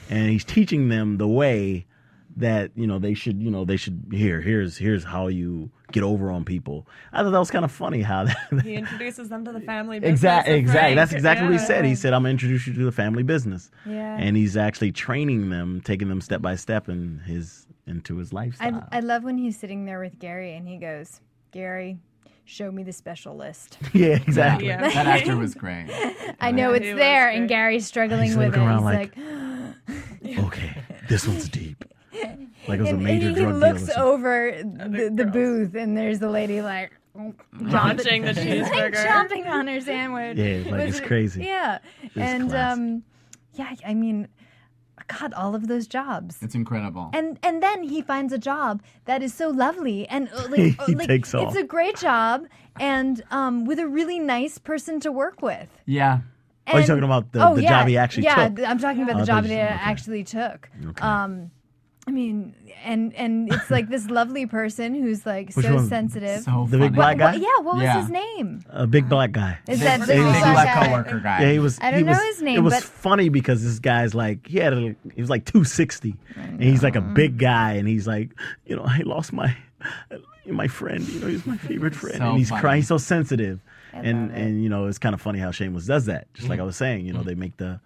and 0.08 0.30
he's 0.30 0.44
teaching 0.46 0.90
them 0.90 1.18
the 1.18 1.28
way 1.28 1.88
that 2.36 2.70
you 2.76 2.86
know 2.86 3.00
they 3.00 3.16
should 3.16 3.42
you 3.42 3.50
know 3.50 3.66
they 3.66 3.78
should 3.78 4.06
here 4.12 4.40
here's 4.42 4.78
here's 4.78 5.04
how 5.04 5.26
you 5.28 5.72
get 5.92 6.04
over 6.04 6.32
on 6.32 6.44
people. 6.46 6.88
I 7.14 7.24
thought 7.24 7.32
that 7.32 7.40
was 7.40 7.52
kind 7.52 7.66
of 7.66 7.72
funny 7.72 8.02
how 8.02 8.24
that. 8.52 8.62
He 8.64 8.76
introduces 8.76 9.30
them 9.30 9.46
to 9.46 9.52
the 9.52 9.62
family 9.62 10.00
business. 10.00 10.18
Exactly. 10.20 10.54
Exactly. 10.56 10.96
That's 10.96 11.14
exactly 11.14 11.48
what 11.48 11.54
he 11.54 11.66
said. 11.66 11.86
He 11.86 11.96
said, 11.96 12.14
"I'm 12.14 12.22
gonna 12.24 12.32
introduce 12.32 12.68
you 12.68 12.74
to 12.74 12.86
the 12.86 12.92
family 12.92 13.24
business." 13.24 13.72
Yeah. 13.86 14.18
And 14.18 14.36
he's 14.36 14.58
actually 14.58 14.92
training 14.92 15.50
them, 15.50 15.82
taking 15.82 16.10
them 16.10 16.22
step 16.22 16.42
by 16.42 16.56
step 16.56 16.90
in 16.90 17.20
his 17.20 17.68
into 17.88 18.18
his 18.18 18.34
lifestyle. 18.34 18.88
I 18.92 19.00
love 19.00 19.24
when 19.24 19.38
he's 19.38 19.58
sitting 19.58 19.86
there 19.86 20.00
with 20.00 20.20
Gary 20.20 20.56
and 20.56 20.68
he 20.68 20.78
goes, 20.78 21.22
Gary, 21.52 21.98
show 22.46 22.72
me 22.72 22.84
the 22.84 22.94
special 22.94 23.36
list. 23.36 23.78
yeah, 23.94 24.16
exactly. 24.16 24.68
Yeah. 24.68 24.82
That 24.82 25.08
actor 25.08 25.38
was 25.38 25.56
great. 25.64 25.88
I 26.40 26.52
know 26.52 26.74
it's 26.74 26.86
there, 26.86 27.30
and 27.30 27.48
Gary's 27.48 27.88
struggling 27.88 28.28
He's 28.28 28.38
with 28.38 28.56
it. 28.56 28.60
He's 28.60 28.82
like, 28.82 29.18
like, 29.18 30.38
Okay, 30.40 30.84
this 31.08 31.28
one's 31.28 31.48
deep. 31.50 31.86
Like 32.68 32.80
it 32.80 32.82
was 32.82 32.90
a 32.90 32.94
and, 32.96 33.04
major 33.04 33.28
and 33.28 33.38
he 33.38 33.44
drug 33.44 33.56
looks 33.56 33.84
deal. 33.88 34.00
over 34.00 34.52
the, 34.64 35.12
the 35.14 35.26
booth, 35.26 35.76
and 35.76 35.96
there's 35.98 36.20
the 36.20 36.30
lady 36.30 36.62
like. 36.62 36.92
Launching 37.60 38.22
the 38.24 38.34
like 38.34 38.46
cheeseburger. 38.46 38.94
chomping 39.06 39.48
on 39.50 39.66
her 39.68 39.82
sandwich. 39.82 40.38
Yeah, 40.38 40.72
like, 40.72 40.86
Was 40.86 40.98
it's 41.00 41.08
crazy. 41.08 41.46
Yeah, 41.46 41.80
and 42.16 42.50
classic. 42.52 42.78
um, 42.80 43.04
yeah, 43.54 43.74
I 43.86 43.96
mean, 43.96 44.28
God, 45.08 45.34
all 45.34 45.56
of 45.56 45.68
those 45.68 45.88
jobs. 45.88 46.38
It's 46.44 46.54
incredible. 46.54 47.10
and 47.14 47.40
and 47.42 47.64
then 47.64 47.82
he 47.84 48.04
finds 48.04 48.34
a 48.34 48.38
job 48.38 48.84
that 49.06 49.24
is 49.24 49.34
so 49.34 49.50
lovely 49.50 50.08
and 50.08 50.30
uh, 50.32 50.48
like, 50.50 50.80
uh, 50.80 50.86
He 50.86 50.94
like, 50.96 51.08
takes 51.08 51.34
off. 51.34 51.48
it's 51.48 51.58
a 51.58 51.64
great 51.64 51.98
job 51.98 52.46
and 52.80 53.24
um 53.32 53.66
with 53.66 53.80
a 53.80 53.88
really 53.88 54.20
nice 54.20 54.60
person 54.60 55.00
to 55.00 55.12
work 55.12 55.42
with. 55.42 55.70
yeah. 55.86 56.20
Oh, 56.70 56.78
you're 56.78 56.86
talking 56.86 57.04
about 57.04 57.32
the- 57.32 57.48
oh, 57.48 57.56
the 57.56 57.64
yeah, 57.64 57.70
job 57.80 57.88
he 57.88 57.98
actually 57.98 58.26
yeah, 58.26 58.50
took. 58.50 58.60
Yeah, 58.60 58.70
I'm 58.70 58.78
talking 58.78 59.02
about 59.02 59.16
Oh, 59.16 59.20
the 59.22 59.26
job 59.26 59.44
that 59.46 59.50
he 59.50 59.56
okay. 59.56 59.64
actually 59.64 60.24
took. 60.26 60.70
Okay. 60.86 61.02
Um, 61.02 61.50
I 62.08 62.12
mean, 62.12 62.56
and 62.86 63.14
and 63.16 63.52
it's 63.52 63.70
like 63.70 63.90
this 63.90 64.10
lovely 64.10 64.46
person 64.46 64.96
who's 64.96 65.26
like 65.26 65.54
Which 65.54 65.66
so 65.66 65.76
one? 65.76 65.90
sensitive. 65.90 66.42
So 66.42 66.66
The 66.70 66.78
big 66.78 66.96
funny. 66.96 66.96
black 66.96 67.18
guy? 67.18 67.32
What- 67.34 67.42
yeah, 67.42 67.58
what 67.64 67.76
was 67.76 67.84
Yeah. 67.84 68.00
his 68.02 68.10
name? 68.10 68.64
a 68.70 68.88
big 68.88 69.10
black 69.10 69.34
guy. 69.34 69.58
Is 69.68 69.82
that 69.82 70.00
big, 70.00 70.08
the 70.08 70.14
big 70.14 70.24
big 70.24 70.42
black 70.42 70.54
black 70.54 70.76
guy? 70.76 70.86
coworker 70.88 71.20
guy. 71.20 71.42
Yeah, 71.42 71.52
he 71.52 71.60
was. 71.60 71.78
I 71.82 71.92
don't 71.92 72.00
he 72.00 72.06
know 72.06 72.14
was, 72.14 72.22
his 72.24 72.42
name, 72.42 72.58
It 72.58 72.62
was 72.62 72.74
but- 72.76 72.84
funny 72.84 73.28
because 73.30 73.62
this 73.62 73.80
guy's 73.80 74.16
like 74.16 74.48
he 74.48 74.58
had 74.58 74.74
a 74.74 74.96
he 75.14 75.22
was 75.22 75.30
like 75.30 75.44
two 75.46 75.64
sixty, 75.66 76.16
and 76.36 76.64
he's 76.64 76.82
like 76.82 76.96
a 76.96 77.02
mm. 77.02 77.14
big 77.14 77.38
guy, 77.38 77.74
and 77.74 77.88
he's 77.88 78.08
like, 78.08 78.32
you 78.66 78.76
know, 78.78 78.84
I 78.86 79.02
lost 79.06 79.34
my 79.34 79.56
my 80.46 80.68
friend. 80.70 81.06
You 81.10 81.20
know, 81.20 81.28
he's 81.28 81.46
my 81.46 81.58
favorite 81.58 81.94
friend, 81.96 82.18
So 82.18 82.30
and 82.30 82.38
he's 82.38 82.50
funny. 82.50 82.62
crying. 82.62 82.78
He's 82.78 82.88
so 82.88 82.98
sensitive, 82.98 83.60
and 83.92 84.32
it. 84.32 84.38
and 84.38 84.64
you 84.64 84.70
know, 84.70 84.86
it's 84.86 84.98
kind 84.98 85.14
of 85.14 85.22
funny 85.22 85.40
how 85.40 85.52
Shameless 85.52 85.86
does 85.86 86.06
that. 86.06 86.34
Just 86.34 86.48
like 86.48 86.58
mm-hmm. 86.58 86.64
I 86.64 86.66
was 86.68 86.78
saying, 86.78 87.06
you 87.06 87.12
know, 87.12 87.22
they 87.24 87.36
make 87.36 87.58
the, 87.58 87.82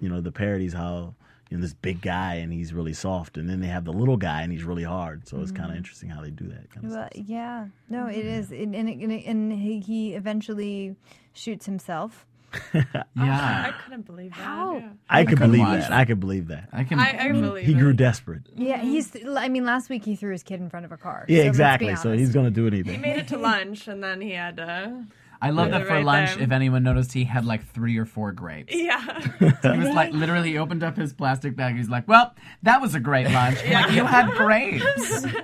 you 0.00 0.08
know, 0.10 0.20
the 0.20 0.32
parodies 0.32 0.74
how. 0.74 1.14
You 1.50 1.58
know, 1.58 1.62
this 1.62 1.74
big 1.74 2.00
guy 2.00 2.36
and 2.36 2.52
he's 2.52 2.72
really 2.72 2.94
soft, 2.94 3.36
and 3.36 3.48
then 3.48 3.60
they 3.60 3.66
have 3.66 3.84
the 3.84 3.92
little 3.92 4.16
guy 4.16 4.42
and 4.42 4.50
he's 4.52 4.64
really 4.64 4.82
hard. 4.82 5.28
So 5.28 5.40
it's 5.40 5.52
kind 5.52 5.70
of 5.70 5.74
mm. 5.74 5.78
interesting 5.78 6.08
how 6.08 6.22
they 6.22 6.30
do 6.30 6.48
that. 6.48 6.70
Kind 6.70 6.86
of 6.86 6.92
Well, 6.92 7.08
stuff. 7.12 7.24
yeah, 7.26 7.66
no, 7.88 8.06
it 8.06 8.24
is, 8.24 8.50
and 8.50 8.74
and, 8.74 8.88
and, 8.88 9.12
and 9.12 9.52
he, 9.52 9.80
he 9.80 10.14
eventually 10.14 10.96
shoots 11.32 11.66
himself. 11.66 12.26
Yeah. 13.16 13.72
I 13.72 13.82
couldn't 13.84 14.06
believe 14.06 14.30
that. 14.30 14.40
How? 14.40 14.76
yeah. 14.76 14.88
I 15.08 15.24
could 15.24 15.38
couldn't 15.38 15.52
believe 15.52 15.66
watch 15.66 15.80
that. 15.82 15.92
I 15.92 16.04
could 16.04 16.20
believe 16.20 16.48
that. 16.48 16.68
I 16.72 16.84
can. 16.84 16.98
I, 16.98 17.28
I 17.28 17.32
believe 17.32 17.64
He 17.64 17.72
it. 17.72 17.78
grew 17.78 17.92
desperate. 17.92 18.42
Yeah, 18.56 18.78
he's. 18.80 19.16
I 19.36 19.48
mean, 19.48 19.64
last 19.64 19.88
week 19.88 20.04
he 20.04 20.16
threw 20.16 20.32
his 20.32 20.42
kid 20.42 20.60
in 20.60 20.68
front 20.68 20.84
of 20.84 20.92
a 20.92 20.96
car. 20.96 21.24
Yeah, 21.28 21.42
so 21.42 21.48
exactly. 21.48 21.94
So 21.96 22.12
he's 22.12 22.32
gonna 22.32 22.50
do 22.50 22.66
anything. 22.66 22.94
He 22.94 22.98
made 22.98 23.18
it 23.18 23.28
to 23.28 23.38
lunch 23.50 23.86
and 23.88 24.02
then 24.02 24.20
he 24.20 24.32
had 24.32 24.56
to. 24.56 25.04
I 25.42 25.50
love 25.50 25.68
Yeah. 25.68 25.78
that 25.78 25.86
for 25.86 25.94
Right 25.94 26.04
lunch. 26.04 26.34
there. 26.34 26.44
If 26.44 26.50
anyone 26.52 26.82
noticed, 26.82 27.12
he 27.12 27.24
had 27.24 27.44
like 27.44 27.66
three 27.66 27.96
or 27.98 28.04
four 28.06 28.32
grapes. 28.32 28.74
Yeah. 28.74 29.20
He 29.38 29.78
was 29.78 29.90
like 29.90 30.12
literally 30.12 30.50
he 30.52 30.58
opened 30.58 30.82
up 30.82 30.96
his 30.96 31.12
plastic 31.12 31.54
bag. 31.56 31.76
He's 31.76 31.88
like, 31.90 32.06
"Well, 32.08 32.34
that 32.62 32.80
was 32.80 32.94
a 32.94 33.00
great 33.00 33.30
lunch. 33.30 33.58
I'm 33.64 33.72
Like 33.72 33.92
you 33.92 34.04
had 34.04 34.30
grapes." 34.32 35.26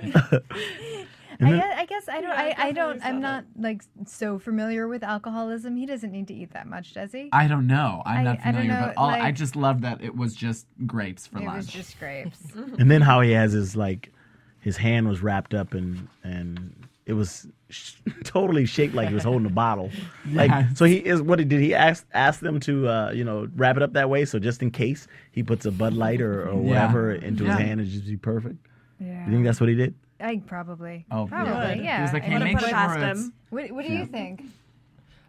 I 1.43 1.49
guess, 1.49 1.73
I 1.77 1.85
guess 1.85 2.07
I 2.09 2.21
don't. 2.21 2.29
Yeah, 2.29 2.53
I, 2.57 2.67
I 2.67 2.71
don't. 2.71 3.03
I'm 3.03 3.17
it. 3.17 3.19
not 3.21 3.45
like 3.57 3.81
so 4.05 4.37
familiar 4.37 4.87
with 4.87 5.03
alcoholism. 5.03 5.75
He 5.75 5.87
doesn't 5.87 6.11
need 6.11 6.27
to 6.27 6.35
eat 6.35 6.53
that 6.53 6.67
much, 6.67 6.93
does 6.93 7.11
he? 7.11 7.29
I 7.33 7.47
don't 7.47 7.65
know. 7.65 8.03
I'm 8.05 8.17
I- 8.19 8.23
not 8.23 8.39
I 8.39 8.43
familiar, 8.51 8.69
know, 8.71 8.85
but 8.87 8.97
all, 8.97 9.09
I 9.09 9.31
just 9.31 9.55
love 9.55 9.81
that 9.81 10.03
it 10.03 10.15
was 10.15 10.35
just 10.35 10.67
grapes 10.85 11.25
for 11.25 11.39
it 11.39 11.45
lunch. 11.45 11.57
was 11.57 11.67
just 11.67 11.97
grapes. 11.99 12.39
And 12.55 12.91
then 12.91 13.01
how 13.09 13.21
he 13.21 13.31
has 13.31 13.53
his 13.53 13.75
like, 13.75 14.11
his 14.59 14.77
hand 14.77 15.07
was 15.07 15.23
wrapped 15.23 15.55
up 15.55 15.73
and 15.73 16.07
and 16.23 16.75
it 17.05 17.13
was 17.13 17.47
sh- 17.69 17.95
totally 18.23 18.65
shaped 18.65 18.93
like 18.93 19.07
he 19.09 19.13
was 19.13 19.23
holding 19.23 19.45
a 19.45 19.49
bottle. 19.49 19.89
Like 20.31 20.49
Yeah. 20.51 20.73
so 20.75 20.85
he 20.85 20.97
is. 20.97 21.21
What 21.21 21.37
did 21.39 21.51
he 21.51 21.73
ask 21.73 22.05
ask 22.13 22.39
them 22.41 22.59
to 22.61 22.87
uh, 22.87 23.11
you 23.11 23.23
know 23.23 23.47
wrap 23.55 23.75
it 23.77 23.83
up 23.83 23.93
that 23.93 24.09
way? 24.09 24.25
So 24.25 24.37
just 24.39 24.61
in 24.61 24.71
case 24.71 25.07
he 25.31 25.41
puts 25.43 25.65
a 25.65 25.71
Bud 25.71 25.93
Light 25.93 26.21
or, 26.21 26.47
or 26.47 26.53
Yeah. 26.53 26.69
whatever 26.69 27.13
into 27.13 27.43
Yeah. 27.43 27.57
his 27.57 27.59
hand, 27.67 27.81
it 27.81 27.85
just 27.85 28.05
be 28.05 28.17
perfect. 28.17 28.55
Yeah, 28.99 29.25
You 29.25 29.31
think 29.31 29.45
that's 29.45 29.59
what 29.59 29.67
he 29.69 29.75
did? 29.75 29.95
I 30.19 30.37
probably. 30.45 31.05
Oh, 31.09 31.25
probably. 31.25 31.53
yeah. 31.53 31.73
Yeah. 31.83 31.95
He 31.97 32.01
was 32.03 32.13
like, 32.13 32.23
I 32.23 32.27
"Hey, 32.27 32.33
mean, 32.35 32.43
make 32.43 32.59
sure 32.59 32.69
past 32.69 32.99
it's." 32.99 33.19
him. 33.25 33.33
What, 33.49 33.71
what 33.71 33.85
do 33.87 33.91
you 33.91 34.05
think? 34.05 34.43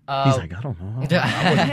Uh, 0.06 0.24
He's 0.26 0.36
like, 0.36 0.52
I 0.54 0.60
don't 0.60 0.78
know. 0.78 0.94
I 0.96 1.50
wasn't 1.54 1.68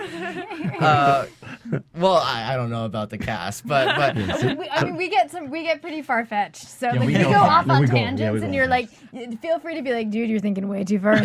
there. 0.00 0.78
Uh, 0.80 1.26
well, 1.96 2.14
I, 2.16 2.52
I 2.52 2.56
don't 2.56 2.70
know 2.70 2.84
about 2.84 3.10
the 3.10 3.18
cast, 3.18 3.66
but 3.66 3.96
but 3.96 4.16
we, 4.58 4.68
I 4.68 4.84
mean, 4.84 4.96
we 4.96 5.08
get 5.08 5.30
some. 5.30 5.50
We 5.50 5.62
get 5.62 5.80
pretty 5.80 6.02
far 6.02 6.24
fetched. 6.24 6.66
So 6.68 6.86
Yeah, 6.86 6.92
like, 6.92 7.00
we 7.00 7.06
we, 7.06 7.12
go 7.22 7.30
go 7.30 7.36
off 7.40 7.66
Yeah, 7.66 7.72
on 7.74 7.80
we 7.80 7.86
go- 7.86 7.96
yeah, 7.96 8.04
tangents, 8.04 8.42
and 8.42 8.54
you're 8.54 8.66
like, 8.66 8.88
feel 9.40 9.58
free 9.60 9.74
to 9.76 9.82
be 9.82 9.92
like, 9.92 10.10
dude, 10.10 10.28
you're 10.28 10.40
thinking 10.40 10.68
way 10.68 10.84
too 10.84 10.98
far. 11.00 11.16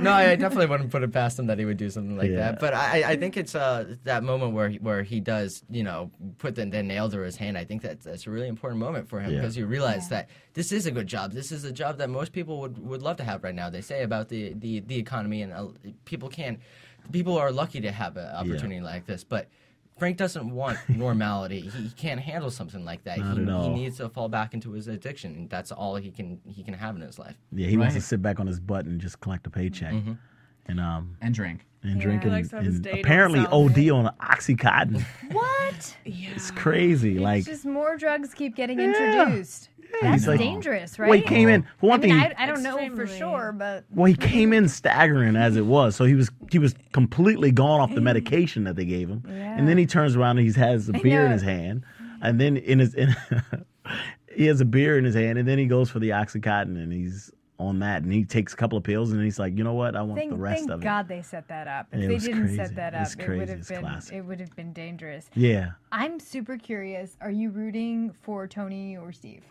no, 0.00 0.12
I 0.12 0.36
definitely 0.36 0.66
wouldn't 0.66 0.90
put 0.90 1.02
it 1.02 1.12
past 1.12 1.38
him 1.38 1.46
that 1.46 1.58
he 1.58 1.64
would 1.64 1.76
do 1.76 1.90
something 1.90 2.16
like 2.16 2.30
Yeah. 2.30 2.36
that. 2.52 2.60
But 2.60 2.74
I, 2.74 3.12
I 3.12 3.16
think 3.16 3.36
it's 3.36 3.54
uh, 3.54 3.94
that 4.04 4.22
moment 4.22 4.52
where 4.52 4.68
he, 4.68 4.78
where 4.78 5.02
he 5.02 5.20
does, 5.20 5.62
you 5.70 5.82
know, 5.82 6.10
put 6.38 6.54
the, 6.54 6.64
the 6.66 6.82
nail 6.82 7.08
through 7.10 7.24
his 7.24 7.36
hand. 7.36 7.58
I 7.58 7.64
think 7.64 7.82
that's 7.82 8.04
that's 8.04 8.26
a 8.26 8.30
really 8.30 8.48
important 8.48 8.80
moment 8.80 9.08
for 9.08 9.20
him 9.20 9.30
Yeah. 9.32 9.40
because 9.40 9.56
you 9.56 9.66
realize 9.66 10.08
that 10.10 10.28
this 10.54 10.72
is 10.72 10.86
a 10.86 10.90
good 10.90 11.06
job. 11.06 11.32
This 11.32 11.52
is 11.52 11.64
a 11.64 11.72
job 11.72 11.98
that 11.98 12.08
most 12.08 12.32
people 12.32 12.60
would, 12.60 12.78
would 12.78 13.02
love 13.02 13.16
to 13.18 13.24
have 13.24 13.42
right 13.44 13.54
now. 13.54 13.68
They 13.70 13.80
say 13.82 14.02
about 14.02 14.28
the 14.28 14.54
the, 14.54 14.80
the 14.80 14.96
economy 14.98 15.42
and 15.42 15.52
uh, 15.52 15.66
people 16.04 16.28
can, 16.28 16.58
people 17.12 17.36
are 17.38 17.50
lucky 17.52 17.80
to 17.80 17.90
have 17.92 18.16
an 18.16 18.28
opportunity 18.34 18.80
like 18.80 19.06
this, 19.06 19.24
but. 19.24 19.48
Frank 19.98 20.18
doesn't 20.18 20.50
want 20.50 20.76
normality. 20.90 21.60
he, 21.60 21.70
he 21.84 21.88
can't 21.88 22.20
handle 22.20 22.50
something 22.50 22.84
like 22.84 23.02
that. 23.04 23.16
Not 23.18 23.38
he, 23.38 23.44
at 23.44 23.48
all. 23.48 23.62
he 23.62 23.70
needs 23.82 23.96
to 23.96 24.10
fall 24.10 24.28
back 24.28 24.52
into 24.52 24.72
his 24.72 24.88
addiction, 24.88 25.34
and 25.34 25.48
that's 25.48 25.72
all 25.72 25.96
he 25.96 26.10
can 26.10 26.38
he 26.46 26.62
can 26.62 26.74
have 26.74 26.96
in 26.96 27.00
his 27.00 27.18
life. 27.18 27.34
Yeah, 27.50 27.66
he 27.68 27.78
wants 27.78 27.94
to 27.94 28.02
sit 28.02 28.20
back 28.20 28.38
on 28.38 28.46
his 28.46 28.60
butt 28.60 28.84
and 28.84 29.00
just 29.00 29.20
collect 29.20 29.46
a 29.46 29.50
paycheck 29.50 29.94
and 30.66 30.80
um 30.80 31.16
and 31.22 31.34
drink. 31.34 31.64
and 31.82 31.96
Yeah, 31.96 32.02
drink 32.02 32.22
he 32.24 32.28
and, 32.28 32.36
likes 32.36 32.48
to 32.50 32.56
have 32.56 32.66
and 32.66 32.82
day 32.82 33.00
apparently 33.00 33.38
himself, 33.38 33.70
OD 33.70 33.88
on 33.88 34.14
oxycontin. 34.20 35.02
what? 35.32 35.96
it's 36.04 36.50
crazy. 36.50 37.18
Like 37.18 37.46
just 37.46 37.64
more 37.64 37.96
drugs 37.96 38.34
keep 38.34 38.54
getting 38.54 38.78
introduced. 38.78 39.70
That's 40.02 40.14
he's 40.14 40.28
like- 40.28 40.38
dangerous, 40.38 40.98
right? 40.98 41.08
well, 41.08 41.18
he 41.18 41.24
came 41.24 41.48
in 41.48 41.62
for 41.78 41.86
I 41.86 41.88
one 41.90 42.00
mean, 42.00 42.10
thing. 42.10 42.20
I, 42.38 42.42
I 42.42 42.46
don't 42.46 42.62
know 42.62 42.76
for 42.94 43.06
sure, 43.06 43.52
but 43.56 43.84
Well, 43.90 44.06
he 44.06 44.14
came 44.14 44.52
in 44.52 44.68
staggering 44.68 45.36
as 45.36 45.56
it 45.56 45.64
was, 45.66 45.96
so 45.96 46.04
he 46.04 46.14
was 46.14 46.30
he 46.50 46.58
was 46.58 46.74
completely 46.92 47.50
gone 47.50 47.80
off 47.80 47.94
the 47.94 48.00
medication 48.00 48.64
that 48.64 48.76
they 48.76 48.84
gave 48.84 49.08
him, 49.08 49.22
yeah. 49.26 49.56
and 49.56 49.66
then 49.68 49.78
he 49.78 49.86
turns 49.86 50.16
around 50.16 50.38
and 50.38 50.46
he 50.46 50.60
has 50.60 50.88
a 50.88 50.92
beer 50.92 51.24
in 51.24 51.32
his 51.32 51.42
hand, 51.42 51.84
and 52.22 52.40
then 52.40 52.56
in 52.56 52.78
his 52.78 52.94
in, 52.94 53.14
he 54.34 54.46
has 54.46 54.60
a 54.60 54.64
beer 54.64 54.98
in 54.98 55.04
his 55.04 55.14
hand, 55.14 55.38
and 55.38 55.48
then 55.48 55.58
he 55.58 55.66
goes 55.66 55.90
for 55.90 55.98
the 55.98 56.10
oxycontin 56.10 56.76
and 56.82 56.92
he's 56.92 57.30
on 57.58 57.78
that, 57.78 58.02
and 58.02 58.12
he 58.12 58.22
takes 58.22 58.52
a 58.52 58.56
couple 58.56 58.76
of 58.76 58.84
pills, 58.84 59.12
and 59.12 59.24
he's 59.24 59.38
like, 59.38 59.56
you 59.56 59.64
know 59.64 59.72
what, 59.72 59.96
I 59.96 60.02
want 60.02 60.18
thank, 60.18 60.30
the 60.30 60.36
rest 60.36 60.58
thank 60.58 60.70
of 60.72 60.80
it. 60.80 60.84
Thank 60.84 60.94
God 60.94 61.08
they 61.08 61.22
set 61.22 61.48
that 61.48 61.66
up. 61.66 61.86
If 61.90 62.00
It 62.02 62.08
they 62.08 62.14
was 62.14 62.24
didn't 62.24 62.40
crazy. 62.42 62.56
set 62.56 62.76
that 62.76 62.94
up, 62.94 63.00
It's 63.06 63.14
it 63.14 63.18
would 63.20 63.26
crazy. 63.26 63.50
have 63.50 63.58
It's 63.60 63.68
been 63.70 63.80
classic. 63.80 64.14
it 64.14 64.20
would 64.20 64.40
have 64.40 64.54
been 64.56 64.72
dangerous. 64.74 65.30
Yeah, 65.34 65.70
I'm 65.90 66.20
super 66.20 66.58
curious. 66.58 67.16
Are 67.22 67.30
you 67.30 67.48
rooting 67.48 68.12
for 68.12 68.46
Tony 68.46 68.98
or 68.98 69.10
Steve? 69.10 69.42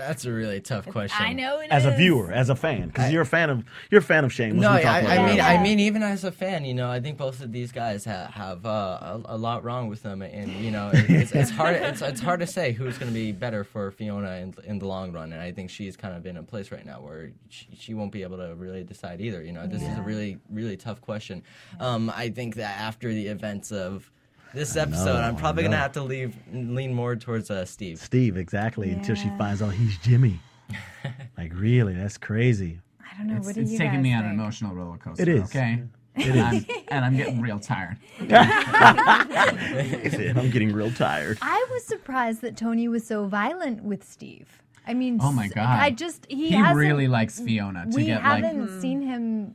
That's 0.00 0.24
a 0.24 0.32
really 0.32 0.60
tough 0.60 0.86
question. 0.86 1.24
I 1.24 1.34
know 1.34 1.60
it 1.60 1.70
as 1.70 1.84
a 1.84 1.90
viewer, 1.90 2.32
as 2.32 2.48
a 2.48 2.56
fan, 2.56 2.88
because 2.88 3.12
you're 3.12 3.22
a 3.22 3.26
fan 3.26 3.50
of 3.50 3.64
you're 3.90 4.00
a 4.00 4.02
fan 4.02 4.24
of 4.24 4.32
Shameless. 4.32 4.62
No, 4.62 4.72
We 4.72 4.82
I, 4.82 5.00
about 5.00 5.18
I 5.18 5.26
mean. 5.26 5.40
I 5.40 5.62
mean, 5.62 5.80
even 5.80 6.02
as 6.02 6.24
a 6.24 6.32
fan, 6.32 6.64
you 6.64 6.72
know, 6.72 6.90
I 6.90 7.00
think 7.00 7.18
both 7.18 7.42
of 7.42 7.52
these 7.52 7.70
guys 7.70 8.04
ha- 8.06 8.30
have 8.32 8.64
uh, 8.64 8.70
a, 8.70 9.22
a 9.26 9.36
lot 9.36 9.62
wrong 9.62 9.88
with 9.88 10.02
them, 10.02 10.22
and 10.22 10.50
you 10.52 10.70
know, 10.70 10.90
it, 10.92 11.10
it's, 11.10 11.32
it's 11.32 11.50
hard. 11.50 11.76
It's, 11.76 12.00
it's 12.00 12.20
hard 12.20 12.40
to 12.40 12.46
say 12.46 12.72
who's 12.72 12.96
going 12.96 13.10
to 13.10 13.14
be 13.14 13.32
better 13.32 13.62
for 13.62 13.90
Fiona 13.90 14.36
in, 14.36 14.54
in 14.64 14.78
the 14.78 14.86
long 14.86 15.12
run, 15.12 15.32
and 15.32 15.42
I 15.42 15.52
think 15.52 15.68
she's 15.70 15.96
kind 15.96 16.16
of 16.16 16.24
in 16.24 16.36
a 16.38 16.42
place 16.42 16.72
right 16.72 16.84
now 16.86 17.00
where 17.02 17.32
she, 17.50 17.66
she 17.78 17.94
won't 17.94 18.12
be 18.12 18.22
able 18.22 18.38
to 18.38 18.54
really 18.54 18.82
decide 18.82 19.20
either. 19.20 19.42
You 19.42 19.52
know, 19.52 19.66
this 19.66 19.82
is 19.82 19.98
a 19.98 20.02
really, 20.02 20.38
really 20.50 20.76
tough 20.76 21.00
question. 21.00 21.42
Um, 21.78 22.10
I 22.14 22.30
think 22.30 22.54
that 22.56 22.80
after 22.80 23.12
the 23.12 23.26
events 23.26 23.70
of 23.70 24.10
this 24.54 24.76
episode, 24.76 25.16
I'm 25.16 25.36
probably 25.36 25.62
going 25.62 25.72
to 25.72 25.78
have 25.78 25.92
to 25.92 26.02
leave 26.02 26.34
lean 26.52 26.92
more 26.94 27.16
towards 27.16 27.50
uh, 27.50 27.64
Steve. 27.64 27.98
Steve 27.98 28.36
exactly 28.36 28.90
until 28.90 29.14
she 29.14 29.28
finds 29.38 29.62
out 29.62 29.72
he's 29.72 29.96
Jimmy. 29.98 30.40
like 31.38 31.52
really, 31.54 31.94
that's 31.94 32.18
crazy. 32.18 32.80
I 33.00 33.16
don't 33.18 33.28
know. 33.28 33.36
It's, 33.36 33.46
what 33.46 33.54
do 33.54 33.62
it's 33.62 33.72
you 33.72 33.78
taking 33.78 33.94
guys 33.94 34.02
me 34.02 34.14
on 34.14 34.24
an 34.24 34.32
emotional 34.32 34.74
roller 34.74 34.98
coaster. 34.98 35.22
It 35.22 35.28
is. 35.28 35.42
Okay. 35.44 35.82
It 36.16 36.26
and. 36.28 36.40
I'm, 36.40 36.66
and 36.88 37.04
I'm 37.04 37.16
getting 37.16 37.40
real 37.40 37.58
tired. 37.58 37.96
I'm 38.20 38.26
getting 40.50 40.72
real 40.72 40.90
tired. 40.92 41.38
I 41.40 41.66
was 41.70 41.84
surprised 41.84 42.42
that 42.42 42.56
Tony 42.56 42.88
was 42.88 43.06
so 43.06 43.26
violent 43.26 43.82
with 43.84 44.04
Steve. 44.04 44.60
I 44.86 44.94
mean, 44.94 45.18
Oh 45.22 45.32
my 45.32 45.48
God. 45.48 45.78
I 45.80 45.90
just 45.90 46.26
he, 46.28 46.48
He 46.48 46.54
hasn't- 46.54 46.76
really 46.76 47.06
likes 47.08 47.38
Fiona 47.38 47.86
to 47.88 47.96
we 47.96 48.06
get 48.06 48.22
like 48.22 48.44
haven't 48.44 48.80
seen 48.80 49.02
him 49.02 49.54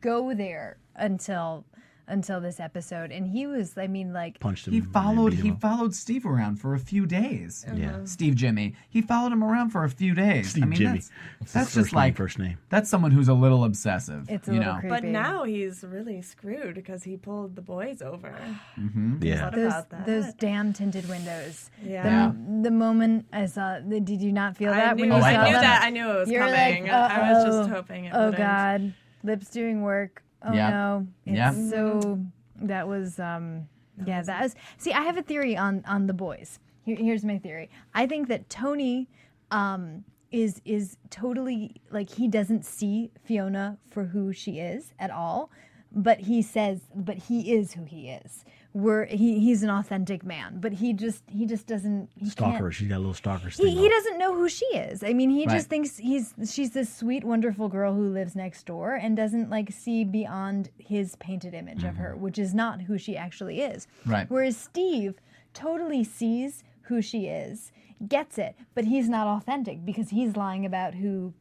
go 0.00 0.34
there 0.34 0.78
until 0.96 1.64
until 2.10 2.40
this 2.40 2.60
episode, 2.60 3.10
and 3.12 3.26
he 3.28 3.46
was. 3.46 3.78
I 3.78 3.86
mean, 3.86 4.12
like 4.12 4.38
Punched 4.40 4.66
him. 4.66 4.74
he 4.74 4.80
followed 4.80 5.32
he 5.32 5.52
followed 5.52 5.94
Steve 5.94 6.26
around 6.26 6.56
for 6.56 6.74
a 6.74 6.78
few 6.78 7.06
days. 7.06 7.64
Uh-huh. 7.66 7.76
Yeah. 7.78 8.04
Steve 8.04 8.34
Jimmy. 8.34 8.74
He 8.90 9.00
followed 9.00 9.32
him 9.32 9.42
around 9.44 9.70
for 9.70 9.84
a 9.84 9.88
few 9.90 10.14
days. 10.14 10.50
Steve 10.50 10.64
I 10.64 10.66
mean, 10.66 10.76
Jimmy. 10.78 10.98
that's, 10.98 11.10
It's 11.40 11.52
that's 11.52 11.66
just 11.74 11.86
first 11.86 11.92
like 11.94 12.08
name, 12.12 12.14
first 12.16 12.38
name. 12.38 12.58
that's 12.68 12.90
someone 12.90 13.10
who's 13.12 13.28
a 13.28 13.34
little 13.34 13.64
obsessive. 13.64 14.28
it's 14.28 14.48
a 14.48 14.52
you 14.52 14.58
little 14.58 14.74
know. 14.74 14.80
creepy. 14.80 14.94
But 14.96 15.04
now 15.04 15.44
he's 15.44 15.82
really 15.84 16.20
screwed 16.20 16.74
because 16.74 17.04
he 17.04 17.16
pulled 17.16 17.56
the 17.56 17.62
boys 17.62 18.02
over. 18.02 18.34
Mm-hmm. 18.78 19.22
Yeah. 19.22 19.50
Those 19.50 19.66
about 19.66 19.90
that? 19.90 20.06
those 20.06 20.32
damn 20.34 20.72
tinted 20.72 21.08
windows. 21.08 21.70
Yeah. 21.82 22.02
The, 22.02 22.08
Yeah. 22.10 22.32
the 22.62 22.70
moment 22.70 23.26
I 23.32 23.46
saw, 23.46 23.78
the, 23.86 24.00
did 24.00 24.20
you 24.20 24.32
not 24.32 24.56
feel 24.56 24.72
I 24.72 24.76
that 24.76 24.96
knew, 24.96 25.02
when 25.04 25.10
you 25.10 25.16
oh, 25.16 25.20
I 25.20 25.34
saw 25.34 25.40
I 25.40 25.44
knew 25.46 25.52
them? 25.52 25.62
that. 25.62 25.82
I 25.84 25.90
knew 25.90 26.10
it 26.10 26.16
was 26.18 26.30
You're 26.30 26.40
coming. 26.46 26.82
like, 26.84 26.92
I 26.92 27.32
was 27.32 27.44
just 27.44 27.58
uh-oh. 27.58 27.68
hoping 27.68 28.04
it 28.06 28.12
Oh 28.14 28.30
wouldn't. 28.30 28.36
God, 28.38 28.94
lips 29.22 29.50
doing 29.50 29.82
work. 29.82 30.22
Oh 30.42 30.54
Yeah. 30.54 30.70
no, 30.70 31.06
it's 31.26 31.36
Yeah. 31.36 31.52
so 31.70 32.20
that 32.62 32.86
was 32.88 33.18
um 33.18 33.68
yeah 34.06 34.22
that 34.22 34.42
was. 34.42 34.54
See, 34.78 34.92
I 34.92 35.02
have 35.02 35.16
a 35.16 35.22
theory 35.22 35.56
on 35.56 35.82
on 35.86 36.06
the 36.06 36.14
boys. 36.14 36.58
Here, 36.84 36.96
here's 36.96 37.24
my 37.24 37.38
theory. 37.38 37.70
I 37.94 38.06
think 38.06 38.28
that 38.28 38.48
Tony 38.48 39.08
um 39.50 40.04
is 40.30 40.60
is 40.64 40.96
totally 41.10 41.74
like 41.90 42.08
he 42.10 42.28
doesn't 42.28 42.64
see 42.64 43.10
Fiona 43.24 43.78
for 43.90 44.04
who 44.04 44.32
she 44.32 44.58
is 44.60 44.92
at 44.98 45.10
all, 45.10 45.50
but 45.92 46.20
he 46.20 46.40
says 46.42 46.82
but 46.94 47.16
he 47.16 47.52
is 47.52 47.72
who 47.72 47.84
he 47.84 48.08
is. 48.08 48.44
We're 48.72 49.06
he 49.06 49.40
he's 49.40 49.64
an 49.64 49.70
authentic 49.70 50.22
man, 50.24 50.58
but 50.60 50.72
he 50.74 50.92
just 50.92 51.24
he 51.28 51.44
just 51.44 51.66
doesn't 51.66 52.08
he 52.14 52.20
can't- 52.20 52.32
Stalker. 52.32 52.70
She's 52.70 52.86
got 52.88 52.98
a 52.98 52.98
little 52.98 53.14
stalker 53.14 53.48
he, 53.48 53.68
he 53.70 53.88
doesn't 53.88 54.16
know 54.16 54.32
who 54.34 54.48
she 54.48 54.64
is. 54.66 55.02
I 55.02 55.12
mean, 55.12 55.28
he 55.30 55.44
Right. 55.46 55.54
just 55.56 55.68
thinks 55.68 55.96
he's 55.96 56.34
she's 56.48 56.70
this 56.70 56.94
sweet, 56.94 57.24
wonderful 57.24 57.68
girl 57.68 57.94
who 57.94 58.08
lives 58.08 58.36
next 58.36 58.66
door 58.66 58.94
and 58.94 59.16
doesn't 59.16 59.50
like 59.50 59.72
see 59.72 60.04
beyond 60.04 60.70
his 60.78 61.16
painted 61.16 61.52
image 61.52 61.82
of 61.82 61.96
her, 61.96 62.12
mm-hmm. 62.12 62.22
which 62.22 62.38
is 62.38 62.54
not 62.54 62.82
who 62.82 62.96
she 62.96 63.16
actually 63.16 63.60
is. 63.60 63.88
Right. 64.06 64.26
Whereas 64.30 64.56
Steve 64.56 65.14
totally 65.52 66.04
sees 66.04 66.62
who 66.82 67.02
she 67.02 67.26
is, 67.26 67.72
gets 68.06 68.38
it, 68.38 68.54
but 68.74 68.84
he's 68.84 69.08
not 69.08 69.26
authentic 69.26 69.84
because 69.84 70.10
he's 70.10 70.36
lying 70.36 70.64
about 70.64 70.94
who 70.94 71.34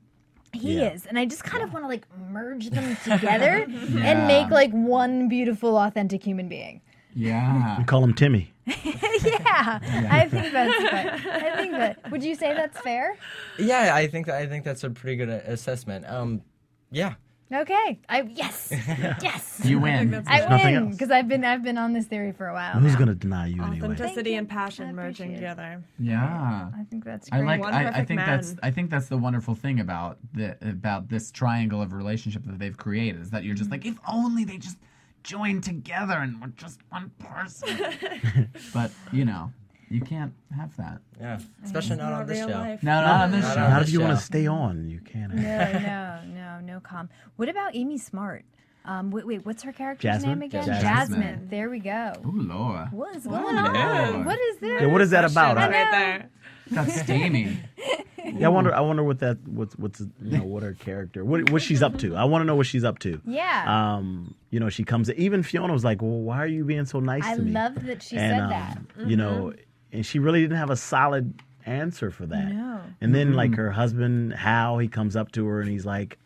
he 0.51 0.79
Yeah. 0.79 0.93
is. 0.93 1.05
And 1.05 1.19
I 1.19 1.25
just 1.25 1.43
kind 1.43 1.63
of 1.63 1.71
want 1.73 1.83
to 1.85 1.89
like 1.89 2.07
merge 2.31 2.71
them 2.71 2.95
together 3.03 3.67
Yeah. 3.69 3.99
and 4.03 4.25
make 4.27 4.49
like 4.49 4.71
one 4.71 5.27
beautiful, 5.29 5.77
authentic 5.77 6.23
human 6.23 6.49
being. 6.49 6.81
Yeah. 7.19 7.77
We 7.77 7.83
call 7.83 8.03
him 8.03 8.13
Timmy. 8.13 8.53
yeah, 8.65 9.79
I 10.09 10.27
think 10.29 10.53
that's. 10.53 10.89
Fair. 10.89 11.21
I 11.33 11.57
think 11.57 11.71
that. 11.73 12.11
Would 12.11 12.23
you 12.23 12.33
say 12.35 12.53
that's 12.53 12.79
fair? 12.79 13.17
Yeah, 13.57 13.93
I 13.93 14.07
think 14.07 14.27
that, 14.27 14.35
I 14.35 14.45
think 14.45 14.63
that's 14.63 14.83
a 14.83 14.89
pretty 14.89 15.17
good 15.17 15.29
uh, 15.29 15.41
assessment. 15.51 16.05
Um, 16.07 16.41
yeah. 16.91 17.15
Okay. 17.51 17.99
I 18.07 18.21
yes. 18.21 18.67
yes. 19.21 19.61
You 19.63 19.79
win. 19.79 20.23
I 20.27 20.45
nothing 20.45 20.75
win 20.75 20.91
because 20.91 21.09
I've 21.09 21.27
been 21.27 21.43
I've 21.43 21.63
been 21.63 21.79
on 21.79 21.93
this 21.93 22.05
theory 22.05 22.31
for 22.31 22.47
a 22.47 22.53
while. 22.53 22.79
Who's 22.79 22.95
gonna 22.95 23.15
deny 23.15 23.47
you 23.47 23.63
anyway? 23.63 23.77
Authenticity 23.77 24.35
and 24.35 24.47
passion 24.47 24.95
merging 24.95 25.31
it. 25.31 25.35
together. 25.35 25.83
Yeah. 25.97 26.69
I 26.73 26.83
think 26.83 27.03
that's 27.03 27.27
great. 27.27 27.41
I 27.41 27.45
like. 27.45 27.61
One 27.61 27.73
I, 27.73 27.79
I 27.79 27.83
perfect 27.85 28.07
think 28.07 28.19
that's. 28.19 28.55
I 28.61 28.71
think 28.71 28.91
that's 28.91 29.07
the 29.07 29.17
wonderful 29.17 29.55
thing 29.55 29.79
about 29.79 30.19
the 30.33 30.55
about 30.61 31.09
this 31.09 31.31
triangle 31.31 31.81
of 31.81 31.91
relationship 31.91 32.43
that 32.45 32.59
they've 32.59 32.77
created 32.77 33.19
is 33.19 33.31
that 33.31 33.43
you're 33.43 33.55
just 33.55 33.71
like, 33.71 33.85
if 33.85 33.97
only 34.07 34.45
they 34.45 34.57
just 34.57 34.77
joined 35.29 35.63
together 35.63 36.15
and 36.15 36.41
we're 36.41 36.47
just 36.47 36.79
one 36.89 37.11
person. 37.19 37.69
but 38.73 38.89
you 39.11 39.25
know, 39.25 39.53
you 39.89 40.01
can't 40.01 40.33
have 40.55 40.75
that. 40.77 40.99
Yeah. 41.19 41.39
Especially 41.63 41.97
not 41.97 42.13
on 42.13 42.25
this 42.25 42.39
show. 42.39 42.47
life. 42.47 42.81
No, 42.81 42.99
not 43.01 43.21
on 43.21 43.31
this 43.31 43.43
not 43.43 43.53
show. 43.53 43.61
on 43.61 43.69
Not 43.69 43.79
this 43.79 43.87
if 43.89 43.93
you 43.93 43.99
want 44.01 44.17
to 44.17 44.25
stay 44.25 44.47
on, 44.47 44.89
you 44.89 44.99
can't. 45.01 45.35
no, 45.35 45.41
no, 45.43 46.19
no, 46.33 46.59
no 46.61 46.79
calm. 46.79 47.09
What 47.35 47.47
about 47.47 47.75
Amy 47.75 47.99
Smart? 47.99 48.43
Um, 48.85 49.11
wait, 49.11 49.27
wait, 49.27 49.45
what's 49.45 49.61
her 49.63 49.71
character's 49.73 50.01
Jasmine? 50.13 50.39
name 50.39 50.41
again? 50.43 50.65
Jasmine. 50.65 50.81
Jasmine. 51.21 51.47
There 51.49 51.69
we 51.69 51.79
go. 51.79 52.13
Oh 52.25 52.31
Lord, 52.33 52.91
What 52.91 53.15
is 53.15 53.27
going 53.27 53.55
Lord. 53.55 53.75
on? 53.77 54.25
What 54.25 54.39
is 54.39 54.57
this? 54.57 54.81
Yeah, 54.81 54.87
what 54.87 55.01
is 55.01 55.11
that 55.11 55.25
about? 55.29 55.57
Right 55.57 55.69
there. 55.69 56.29
That's 56.71 57.01
steamy. 57.01 57.57
yeah, 58.23 58.47
I 58.47 58.49
wonder. 58.49 58.73
I 58.73 58.81
wonder 58.81 59.03
what 59.03 59.19
that. 59.19 59.37
What's 59.47 59.75
what's 59.77 59.99
you 59.99 60.37
know 60.37 60.43
what 60.43 60.63
her 60.63 60.73
character. 60.73 61.25
What 61.25 61.49
what 61.51 61.61
she's 61.61 61.81
up 61.83 61.97
to. 61.99 62.15
I 62.15 62.23
want 62.25 62.41
to 62.41 62.45
know 62.45 62.55
what 62.55 62.67
she's 62.67 62.83
up 62.83 62.99
to. 62.99 63.21
Yeah. 63.25 63.95
Um. 63.95 64.35
You 64.49 64.59
know, 64.59 64.69
she 64.69 64.83
comes. 64.83 65.11
Even 65.11 65.43
Fiona 65.43 65.73
was 65.73 65.83
like, 65.83 66.01
"Well, 66.01 66.11
why 66.11 66.37
are 66.37 66.47
you 66.47 66.63
being 66.65 66.85
so 66.85 66.99
nice 66.99 67.23
I 67.23 67.35
to 67.35 67.41
me?" 67.41 67.55
I 67.55 67.67
love 67.67 67.85
that 67.85 68.01
she 68.03 68.17
and, 68.17 68.31
said 68.31 68.39
um, 68.43 68.49
that. 68.49 69.07
You 69.09 69.17
know, 69.17 69.53
and 69.91 70.05
she 70.05 70.19
really 70.19 70.41
didn't 70.41 70.57
have 70.57 70.69
a 70.69 70.75
solid 70.75 71.33
answer 71.65 72.11
for 72.11 72.25
that. 72.25 72.51
No. 72.51 72.81
And 73.01 73.13
then 73.13 73.33
like 73.33 73.55
her 73.55 73.71
husband, 73.71 74.33
Hal, 74.33 74.77
he 74.79 74.87
comes 74.87 75.15
up 75.15 75.31
to 75.33 75.45
her 75.45 75.61
and 75.61 75.69
he's 75.69 75.85
like, 75.85 76.17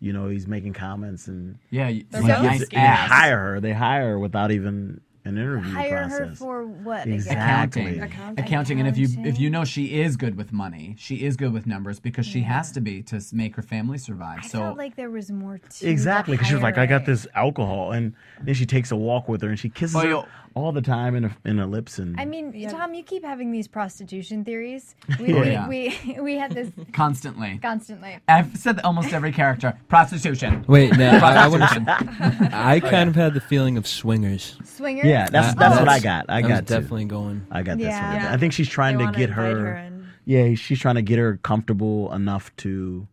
you 0.00 0.12
know, 0.12 0.28
he's 0.28 0.46
making 0.46 0.72
comments 0.72 1.28
and 1.28 1.58
Yeah, 1.70 1.88
you- 1.88 2.04
They're 2.10 2.22
like, 2.22 2.36
both 2.36 2.44
nice 2.44 2.68
they 2.68 2.78
hire 2.78 3.38
her. 3.38 3.60
They 3.60 3.72
hire 3.72 4.10
her 4.10 4.18
without 4.18 4.50
even 4.50 5.00
an 5.28 5.38
interview 5.38 5.72
Hire 5.72 6.08
her 6.08 6.34
for 6.34 6.64
what? 6.66 7.02
again? 7.02 7.14
Exactly. 7.14 7.82
accounting. 7.98 8.02
Accounting. 8.02 8.44
accounting 8.44 8.80
and 8.80 8.88
if 8.88 8.96
you 8.98 9.08
if 9.24 9.38
you 9.38 9.50
know 9.50 9.64
she 9.64 10.00
is 10.00 10.16
good 10.16 10.36
with 10.36 10.52
money 10.52 10.94
she 10.98 11.24
is 11.24 11.36
good 11.36 11.52
with 11.52 11.66
numbers 11.66 12.00
because 12.00 12.26
she 12.26 12.40
has 12.40 12.72
to 12.72 12.80
be 12.80 13.02
to 13.02 13.16
s- 13.16 13.32
make 13.32 13.54
her 13.56 13.62
family 13.62 13.98
survive 13.98 14.40
I 14.42 14.46
so 14.46 14.58
felt 14.60 14.78
like 14.78 14.96
there 14.96 15.10
was 15.10 15.30
more 15.30 15.58
to 15.58 15.86
Exactly, 15.88 16.32
the 16.32 16.36
because 16.38 16.48
she 16.48 16.54
was 16.54 16.62
like, 16.62 16.78
"I 16.78 16.86
got 16.86 17.04
this 17.06 17.26
alcohol," 17.34 17.92
and 17.92 18.14
then 18.42 18.54
she 18.54 18.66
takes 18.66 18.90
a 18.90 18.96
walk 18.96 19.28
with 19.28 19.42
her, 19.42 19.48
and 19.48 19.58
she 19.58 19.68
kisses 19.68 19.96
Oh, 19.96 20.22
her 20.22 20.28
all 20.54 20.72
the 20.72 20.80
time 20.82 21.14
in 21.14 21.24
her, 21.24 21.36
in 21.44 21.58
her 21.58 21.66
lips, 21.66 21.98
and 21.98 22.18
I 22.18 22.24
mean, 22.24 22.68
Tom, 22.68 22.94
you 22.94 23.02
keep 23.04 23.24
having 23.24 23.52
these 23.52 23.68
prostitution 23.68 24.44
theories. 24.44 24.94
We 25.20 25.34
Oh, 25.34 25.40
we, 25.40 25.50
yeah. 25.50 25.68
we, 25.68 26.18
we 26.20 26.34
had 26.36 26.52
this 26.52 26.70
constantly 26.92 27.58
constantly. 27.62 28.18
i've 28.28 28.56
said 28.56 28.76
that 28.76 28.84
almost 28.84 29.12
every 29.12 29.32
character 29.32 29.78
prostitution 29.88 30.64
Wait, 30.68 30.96
no, 30.96 31.08
I, 31.10 31.44
I, 31.44 31.46
was, 31.48 31.60
Prostitution. 31.60 31.88
I 32.52 32.80
kind 32.80 33.08
oh, 33.08 33.10
of 33.10 33.16
had 33.16 33.34
the 33.34 33.40
feeling 33.40 33.76
of 33.76 33.86
swingers. 33.86 34.56
Swingers. 34.64 35.04
Yeah, 35.18 35.30
that's 35.30 35.56
I- 35.56 35.58
that's 35.60 35.76
I 35.76 35.80
what 35.80 35.88
I 35.88 35.98
got. 36.00 36.26
I 36.28 36.36
I 36.38 36.42
got 36.42 36.50
was 36.50 36.58
too. 36.60 36.64
definitely 36.74 37.04
going. 37.06 37.46
I 37.50 37.62
got 37.62 37.78
this 37.78 37.86
Yeah. 37.86 38.12
one. 38.12 38.22
Yeah. 38.22 38.32
I 38.32 38.36
think 38.36 38.52
she's 38.52 38.68
trying 38.68 38.98
They 38.98 39.06
to 39.06 39.12
get 39.12 39.30
her. 39.30 39.56
her 39.66 39.76
in. 39.76 40.06
yeah, 40.24 40.54
she's 40.54 40.78
trying 40.78 40.96
to 40.96 41.02
get 41.02 41.18
her 41.18 41.38
comfortable 41.42 42.12
enough 42.12 42.54
to 42.58 43.06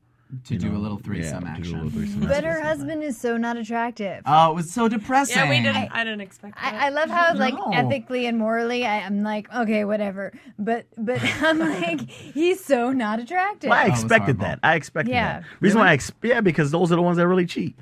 to 0.45 0.53
you 0.55 0.59
do 0.59 0.69
know, 0.69 0.77
a 0.77 0.79
little 0.79 0.97
threesome 0.97 1.45
yeah, 1.45 1.53
to 1.55 1.61
do 1.61 1.67
a 1.69 1.69
action 1.69 1.73
little 1.75 1.89
threesome 1.91 2.19
But 2.27 2.43
her 2.43 2.59
husband 2.59 3.03
is 3.03 3.15
so 3.17 3.37
not 3.37 3.55
attractive. 3.57 4.21
oh 4.25 4.51
it 4.51 4.55
was 4.55 4.69
so 4.71 4.87
depressing 4.89 5.37
Yeah, 5.37 5.49
we 5.49 5.61
didn't. 5.61 5.91
I 5.93 6.03
didn't 6.03 6.19
expect 6.21 6.55
that. 6.55 6.73
I, 6.73 6.87
I 6.87 6.89
love 6.89 7.09
how 7.09 7.35
like 7.35 7.53
No. 7.53 7.71
ethically 7.71 8.25
and 8.25 8.37
morally 8.37 8.85
I, 8.85 9.01
I'm 9.01 9.21
like 9.23 9.53
okay 9.53 9.85
whatever 9.85 10.33
but 10.59 10.87
but 10.97 11.21
I'm 11.41 11.59
like 11.59 12.09
he's 12.09 12.63
so 12.65 12.91
not 12.91 13.19
attractive. 13.19 13.69
Well, 13.69 13.79
I 13.79 13.83
Oh, 13.83 13.87
it 13.87 13.91
was 13.91 13.99
expected 14.01 14.37
horrible. 14.37 14.59
that. 14.61 14.67
I 14.67 14.75
expected 14.75 15.11
Yeah. 15.13 15.39
that. 15.41 15.43
Reason 15.61 15.79
why 15.79 15.89
I 15.89 15.93
ex- 15.93 16.11
yeah, 16.23 16.41
because 16.41 16.71
those 16.71 16.91
are 16.91 16.95
the 16.95 17.01
ones 17.03 17.15
that 17.17 17.27
really 17.27 17.45
cheat. 17.45 17.77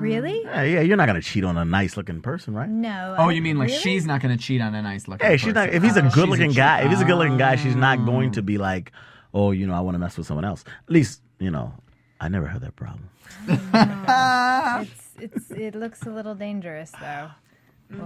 Really? 0.00 0.40
Um, 0.44 0.46
yeah, 0.54 0.62
yeah, 0.62 0.80
you're 0.80 0.96
not 0.96 1.06
gonna 1.06 1.22
cheat 1.22 1.44
on 1.44 1.56
a 1.56 1.64
nice 1.64 1.96
looking 1.96 2.20
person, 2.20 2.54
right? 2.54 2.68
No. 2.68 3.14
oh 3.18 3.28
I- 3.28 3.32
you 3.32 3.42
mean 3.42 3.58
like 3.58 3.68
really? 3.68 3.80
she's 3.80 4.06
not 4.06 4.20
going 4.22 4.36
to 4.36 4.42
cheat 4.42 4.60
on 4.60 4.74
a 4.74 4.82
nice 4.82 5.06
looking 5.08 5.26
Hey, 5.26 5.36
she's 5.36 5.54
not. 5.54 5.70
If 5.70 5.82
he's 5.82 5.96
a 5.96 6.04
Oh, 6.04 6.10
good 6.10 6.28
looking 6.28 6.50
she's 6.50 6.56
guy, 6.56 6.80
if 6.82 6.90
he's 6.90 7.00
a 7.00 7.04
good 7.04 7.16
looking 7.16 7.38
guy, 7.38 7.56
she's 7.56 7.76
not 7.76 8.04
going 8.04 8.30
Oh. 8.30 8.32
to 8.34 8.42
be 8.42 8.58
like, 8.58 8.92
oh, 9.32 9.50
you 9.52 9.66
know, 9.66 9.74
I 9.74 9.80
want 9.80 9.94
to 9.94 9.98
mess 9.98 10.16
with 10.18 10.26
someone 10.26 10.44
else. 10.44 10.64
At 10.66 10.92
least, 10.92 11.20
you 11.38 11.50
know, 11.50 11.72
I 12.20 12.28
never 12.28 12.46
had 12.46 12.60
that 12.62 12.76
problem. 12.76 13.08
Oh, 13.48 14.80
it's 14.82 15.08
it's 15.18 15.50
it 15.50 15.74
looks 15.74 16.02
a 16.02 16.10
little 16.10 16.34
dangerous 16.34 16.90
though. 17.00 17.30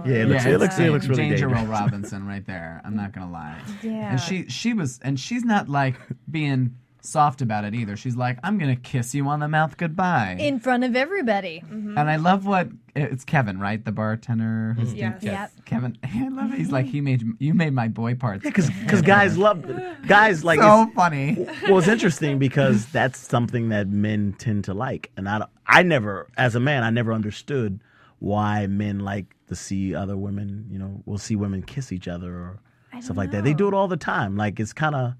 Yeah, 0.05 0.23
it 0.23 0.27
looks, 0.27 0.45
yeah, 0.45 0.51
it 0.51 0.59
looks, 0.59 0.73
it's, 0.77 0.79
it 0.87 0.91
looks 0.91 1.07
really 1.07 1.29
Danger 1.29 1.49
Will. 1.49 1.65
Robinson 1.65 2.25
right 2.33 2.45
there. 2.45 2.81
I'm 2.85 2.95
not 2.95 3.11
gonna 3.13 3.31
lie. 3.31 3.59
Yeah. 3.81 4.11
And 4.11 4.19
she 4.19 4.47
she 4.49 4.73
was 4.73 4.99
and 5.03 5.19
she's 5.19 5.43
not 5.43 5.67
like 5.69 5.95
being 6.29 6.75
soft 7.01 7.41
about 7.41 7.63
it 7.63 7.73
either. 7.73 7.95
She's 7.95 8.15
like, 8.15 8.37
I'm 8.43 8.57
gonna 8.57 8.75
kiss 8.75 9.13
you 9.15 9.27
on 9.27 9.39
the 9.39 9.47
mouth 9.47 9.77
goodbye. 9.77 10.37
In 10.39 10.59
front 10.59 10.83
of 10.83 10.95
everybody. 10.95 11.61
Mm-hmm. 11.65 11.97
and 11.97 12.09
I 12.09 12.17
love 12.17 12.45
what 12.45 12.69
it's 12.95 13.23
Kevin, 13.23 13.59
right? 13.59 13.83
The 13.83 13.91
bartender. 13.91 14.75
who's 14.77 14.89
mm-hmm. 14.89 14.97
doing- 14.97 15.13
Yes. 15.21 15.51
Yep. 15.55 15.65
Kevin. 15.65 15.97
I 16.03 16.27
love 16.29 16.53
it. 16.53 16.57
He's 16.57 16.71
like, 16.71 16.85
he 16.85 17.01
made 17.01 17.23
you 17.39 17.53
made 17.53 17.73
my 17.73 17.87
boy 17.87 18.15
parts. 18.15 18.43
Because 18.43 18.69
guys 19.01 19.37
love 19.37 19.65
guys 20.07 20.43
like 20.43 20.59
so 20.59 20.83
it's- 20.83 20.95
funny. 20.95 21.47
well, 21.63 21.79
it's 21.79 21.87
interesting 21.87 22.39
because 22.39 22.85
that's 22.87 23.19
something 23.19 23.69
that 23.69 23.87
men 23.87 24.33
tend 24.37 24.65
to 24.65 24.73
like, 24.73 25.11
and 25.17 25.29
I, 25.29 25.39
don't- 25.39 25.51
I 25.65 25.83
never, 25.83 26.27
as 26.37 26.55
a 26.55 26.59
man, 26.59 26.83
I 26.83 26.89
never 26.89 27.13
understood 27.13 27.79
why 28.19 28.67
men 28.67 28.99
like 28.99 29.35
to 29.47 29.55
see 29.55 29.95
other 29.95 30.17
women. 30.17 30.67
You 30.69 30.79
know, 30.79 31.01
will 31.05 31.17
see 31.17 31.35
women 31.35 31.63
kiss 31.63 31.91
each 31.91 32.07
other 32.07 32.33
or 32.33 32.59
stuff 32.91 33.07
don't 33.07 33.17
like 33.17 33.31
that. 33.31 33.43
They 33.43 33.53
do 33.53 33.67
it 33.67 33.73
all 33.73 33.87
the 33.87 33.97
time. 33.97 34.35
Like 34.35 34.59
it's 34.59 34.73
kind 34.73 34.95
of 34.95 35.13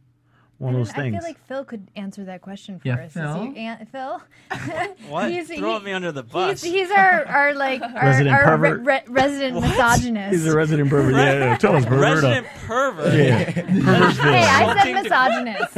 one 0.59 0.75
of 0.75 0.79
those 0.81 0.91
I 0.91 0.95
things. 0.97 1.15
feel 1.17 1.23
like 1.27 1.47
Phil 1.47 1.63
could 1.65 1.87
answer 1.95 2.25
that 2.25 2.41
question 2.41 2.79
for 2.79 2.87
Yeah, 2.89 2.95
us. 2.95 3.07
Is 3.07 3.13
Phil? 3.13 3.51
he- 3.51 3.57
Aunt 3.59 3.89
Phil? 3.91 4.21
What? 5.09 5.31
He's- 5.31 5.47
Throwing 5.47 5.79
he- 5.79 5.85
me 5.87 5.93
under 5.93 6.11
the 6.11 6.21
bus. 6.23 6.61
He's, 6.61 6.71
he's 6.73 6.91
our, 6.91 7.25
our 7.25 7.53
like 7.55 7.81
our, 7.95 8.05
Resident 8.05 8.35
our 8.35 8.43
pervert? 8.43 8.81
re- 8.85 9.01
resident 9.07 9.55
misogynist. 9.61 10.31
He's 10.33 10.45
a 10.45 10.55
resident 10.55 10.89
pervert. 10.89 11.15
Yeah, 11.15 11.33
yeah. 11.39 11.57
tell 11.57 11.75
us, 11.75 11.85
pervert. 11.85 12.01
Resident 12.01 12.47
pervert. 12.65 13.13
Yeah, 13.13 13.51
pervert 13.53 14.13
hey, 14.17 14.43
I 14.43 14.83
said 14.83 14.93
misogynist. 15.03 15.77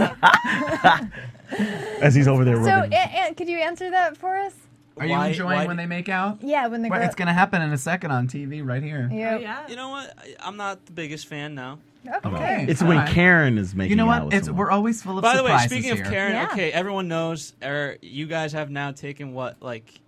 As 2.01 2.15
he's 2.15 2.27
over 2.27 2.43
there 2.45 2.55
so, 2.55 2.61
rubbing. 2.63 2.93
Aunt, 2.93 3.13
Aunt, 3.13 3.37
could 3.37 3.47
you 3.49 3.57
answer 3.57 3.89
that 3.91 4.17
for 4.17 4.35
us? 4.37 4.53
Are 5.01 5.05
you 5.07 5.11
Why- 5.13 5.27
enjoying 5.29 5.57
why- 5.59 5.65
when 5.65 5.77
they 5.77 5.87
make 5.87 6.09
out? 6.09 6.37
Yeah, 6.41 6.67
when 6.67 6.83
the 6.83 6.89
Well, 6.89 6.99
girl. 6.99 7.07
it's 7.07 7.15
gonna 7.15 7.33
happen 7.33 7.61
in 7.61 7.73
a 7.73 7.77
second 7.77 8.11
on 8.11 8.27
TV 8.27 8.61
right 8.61 8.83
here. 8.83 9.09
Yeah. 9.11 9.35
Oh, 9.35 9.39
yeah. 9.39 9.67
You 9.67 9.75
know 9.75 9.89
what? 9.89 10.13
I- 10.17 10.47
I'm 10.47 10.57
not 10.57 10.85
the 10.85 10.91
biggest 10.91 11.27
fan 11.27 11.55
now. 11.55 11.79
Okay. 12.25 12.65
it's 12.67 12.81
when 12.81 12.97
alright. 12.97 13.09
Karen 13.13 13.57
is 13.59 13.75
making 13.75 13.91
You 13.91 13.95
know 13.95 14.09
out 14.09 14.21
what? 14.23 14.25
with 14.25 14.33
It's 14.35 14.45
someone. 14.47 14.59
we're 14.65 14.71
always 14.71 15.01
full 15.03 15.17
of 15.19 15.21
By 15.23 15.37
the 15.37 15.43
way, 15.43 15.55
speaking 15.59 15.95
here. 15.95 16.03
of 16.03 16.09
Karen, 16.11 16.33
Yeah. 16.33 16.47
okay, 16.51 16.71
everyone 16.71 17.07
knows, 17.07 17.53
or 17.63 17.97
you 18.01 18.25
guys 18.27 18.53
have 18.53 18.69
now 18.71 18.91
taken 18.91 19.33
what 19.33 19.57
like 19.61 19.99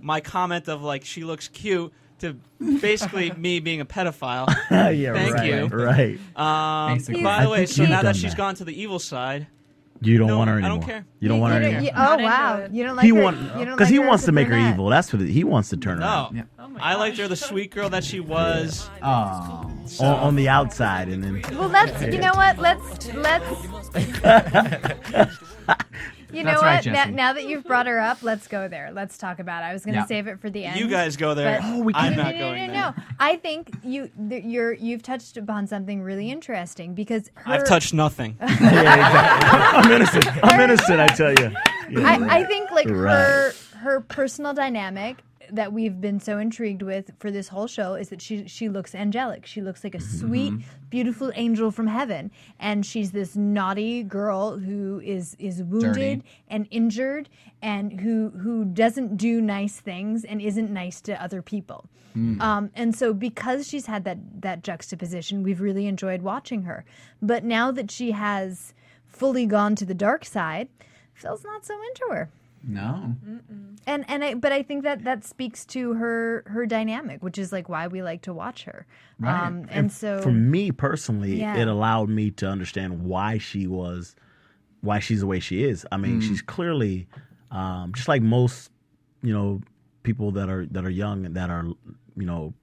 my 0.00 0.20
comment 0.20 0.68
of 0.68 0.82
like 0.82 1.04
she 1.04 1.22
looks 1.24 1.46
cute 1.48 1.92
to 2.20 2.36
basically 2.80 3.30
me 3.36 3.60
being 3.60 3.80
a 3.80 3.84
pedophile. 3.84 4.46
yeah, 4.70 5.12
Thank 5.12 5.34
right, 5.34 5.46
you. 5.52 5.66
Right. 5.66 6.18
Um, 6.36 6.94
Basically. 6.98 7.22
by 7.22 7.42
the 7.44 7.50
way, 7.50 7.66
so 7.66 7.82
now 7.84 7.90
that 7.96 8.02
done 8.02 8.14
she's 8.14 8.30
that. 8.32 8.36
gone 8.36 8.54
to 8.56 8.64
the 8.64 8.80
evil 8.80 8.98
side, 8.98 9.46
You 10.00 10.18
don't 10.18 10.26
No, 10.26 10.38
want 10.38 10.50
her 10.50 10.56
I 10.58 10.60
don't 10.62 10.70
anymore. 10.70 10.86
care. 10.88 11.06
You 11.20 11.28
don't 11.28 11.40
want 11.40 11.54
her 11.54 11.60
anymore. 11.60 11.74
don't- 11.80 11.84
you- 11.84 11.90
oh 11.96 12.16
wow! 12.24 12.68
You 12.70 12.84
don't 12.84 12.96
like 12.96 13.04
he 13.04 13.10
her, 13.10 13.22
want 13.22 13.36
you 13.40 13.46
don't 13.48 13.58
because 13.64 13.78
like 13.80 13.88
he 13.88 13.96
her 13.96 14.06
wants 14.06 14.24
to 14.24 14.32
make 14.32 14.48
her 14.48 14.54
brunette. 14.54 14.74
evil. 14.74 14.88
That's 14.90 15.12
what 15.12 15.22
it, 15.22 15.28
he 15.30 15.44
wants 15.44 15.68
to 15.70 15.76
turn 15.76 15.94
her. 15.98 16.00
no. 16.00 16.30
Yeah. 16.34 16.42
Oh 16.58 16.68
I 16.80 16.94
liked 16.96 17.16
her 17.18 17.28
the 17.28 17.36
sweet 17.36 17.70
girl 17.70 17.88
that 17.90 18.04
she 18.04 18.20
was. 18.20 18.88
Oh. 19.02 19.70
on, 20.00 20.02
on 20.02 20.34
the 20.36 20.48
outside, 20.48 21.08
and 21.08 21.22
then 21.24 21.42
Well, 21.58 21.68
let's. 21.68 22.02
You 22.02 22.18
know 22.20 22.32
what? 22.34 22.58
Let's 22.58 23.14
let's. 23.14 23.44
You 26.44 26.50
know 26.52 26.60
That's 26.60 26.62
right, 26.62 26.84
what? 26.86 26.92
now, 26.92 27.04
Jesse. 27.04 27.14
now 27.14 27.32
that 27.32 27.48
you've 27.48 27.64
brought 27.64 27.86
her 27.86 27.98
up, 27.98 28.22
let's 28.22 28.46
go 28.48 28.68
there. 28.68 28.90
Let's 28.92 29.16
talk 29.16 29.38
about 29.38 29.62
it. 29.62 29.66
I 29.66 29.72
was 29.72 29.84
going 29.84 29.94
to 29.94 30.00
Yeah. 30.00 30.06
save 30.06 30.26
it 30.26 30.40
for 30.40 30.50
the 30.50 30.64
end. 30.66 30.78
You 30.78 30.88
guys 30.88 31.16
go 31.16 31.34
there. 31.34 31.60
Oh, 31.62 31.82
we 31.82 31.94
I'm 31.94 32.14
no, 32.16 32.22
not 32.24 32.34
no, 32.34 32.38
going 32.40 32.66
no, 32.66 32.66
no, 32.66 32.72
there. 32.72 32.94
no. 32.98 33.02
I 33.18 33.36
think 33.36 33.70
you 33.82 34.10
th- 34.28 34.44
you're 34.44 34.72
you've 34.74 35.02
touched 35.02 35.36
upon 35.38 35.66
something 35.66 36.02
really 36.02 36.30
interesting 36.30 36.94
because 36.94 37.30
her, 37.34 37.52
I've 37.54 37.64
touched 37.66 37.94
nothing. 37.94 38.36
yeah, 38.40 38.48
exactly. 38.50 39.78
I'm 39.78 39.90
innocent. 39.92 40.44
I'm 40.44 40.60
innocent. 40.60 41.00
I 41.00 41.06
tell 41.08 41.32
you. 41.32 41.50
Yeah. 41.90 42.08
I, 42.08 42.40
I 42.40 42.44
think 42.44 42.70
like 42.70 42.88
Right. 42.88 43.12
her 43.14 43.52
her 43.78 44.00
personal 44.00 44.52
dynamic 44.54 45.18
that 45.50 45.72
we've 45.72 46.00
been 46.00 46.20
so 46.20 46.38
intrigued 46.38 46.82
with 46.82 47.12
for 47.18 47.30
this 47.30 47.48
whole 47.48 47.66
show 47.66 47.94
is 47.94 48.08
that 48.08 48.20
she 48.20 48.46
she 48.46 48.68
looks 48.68 48.94
angelic. 48.94 49.46
She 49.46 49.60
looks 49.60 49.84
like 49.84 49.94
a 49.94 50.00
sweet, 50.00 50.54
beautiful 50.90 51.32
angel 51.34 51.70
from 51.70 51.86
heaven, 51.86 52.30
and 52.58 52.84
she's 52.84 53.12
this 53.12 53.36
naughty 53.36 54.02
girl 54.02 54.58
who 54.58 55.00
is 55.04 55.36
is 55.38 55.62
wounded 55.62 56.20
Dirty. 56.20 56.22
and 56.48 56.66
injured, 56.70 57.28
and 57.62 58.00
who 58.00 58.30
who 58.30 58.64
doesn't 58.64 59.16
do 59.16 59.40
nice 59.40 59.80
things 59.80 60.24
and 60.24 60.40
isn't 60.40 60.70
nice 60.70 61.00
to 61.02 61.22
other 61.22 61.42
people. 61.42 61.88
Um, 62.40 62.70
and 62.76 62.94
so 62.94 63.12
because 63.12 63.66
she's 63.66 63.86
had 63.86 64.04
that 64.04 64.18
that 64.42 64.62
juxtaposition, 64.62 65.42
we've 65.42 65.60
really 65.60 65.86
enjoyed 65.88 66.22
watching 66.22 66.62
her. 66.62 66.84
But 67.20 67.42
now 67.42 67.72
that 67.72 67.90
she 67.90 68.12
has 68.12 68.72
fully 69.04 69.46
gone 69.46 69.74
to 69.76 69.84
the 69.84 69.94
dark 69.94 70.24
side, 70.24 70.68
Phil's 71.12 71.44
not 71.44 71.64
so 71.66 71.74
into 71.74 72.06
her. 72.10 72.30
No. 72.66 73.14
And 73.86 74.04
and 74.08 74.24
I 74.24 74.34
but 74.34 74.52
I 74.52 74.62
think 74.62 74.84
that 74.84 75.04
that 75.04 75.24
speaks 75.24 75.66
to 75.66 75.94
her 75.94 76.42
her 76.46 76.64
dynamic, 76.66 77.22
which 77.22 77.36
is 77.38 77.52
like 77.52 77.68
why 77.68 77.86
we 77.86 78.02
like 78.02 78.22
to 78.22 78.32
watch 78.32 78.64
her. 78.64 78.86
Right. 79.18 79.46
Um, 79.46 79.66
and 79.68 79.92
so 79.92 80.22
for 80.22 80.32
me 80.32 80.70
personally, 80.70 81.40
Yeah. 81.40 81.56
it 81.56 81.68
allowed 81.68 82.08
me 82.08 82.30
to 82.32 82.48
understand 82.48 83.02
why 83.04 83.38
she 83.38 83.66
was, 83.66 84.16
why 84.80 84.98
she's 85.00 85.20
the 85.20 85.26
way 85.26 85.40
she 85.40 85.64
is. 85.64 85.86
I 85.92 85.98
mean, 85.98 86.20
she's 86.20 86.40
clearly, 86.40 87.06
um, 87.50 87.92
just 87.94 88.08
like 88.08 88.22
most, 88.22 88.70
you 89.22 89.34
know, 89.34 89.60
people 90.02 90.30
that 90.32 90.48
are 90.48 90.64
that 90.66 90.84
are 90.84 90.90
young 90.90 91.26
and 91.26 91.34
that 91.36 91.50
are, 91.50 91.64
you 92.16 92.24
know, 92.26 92.54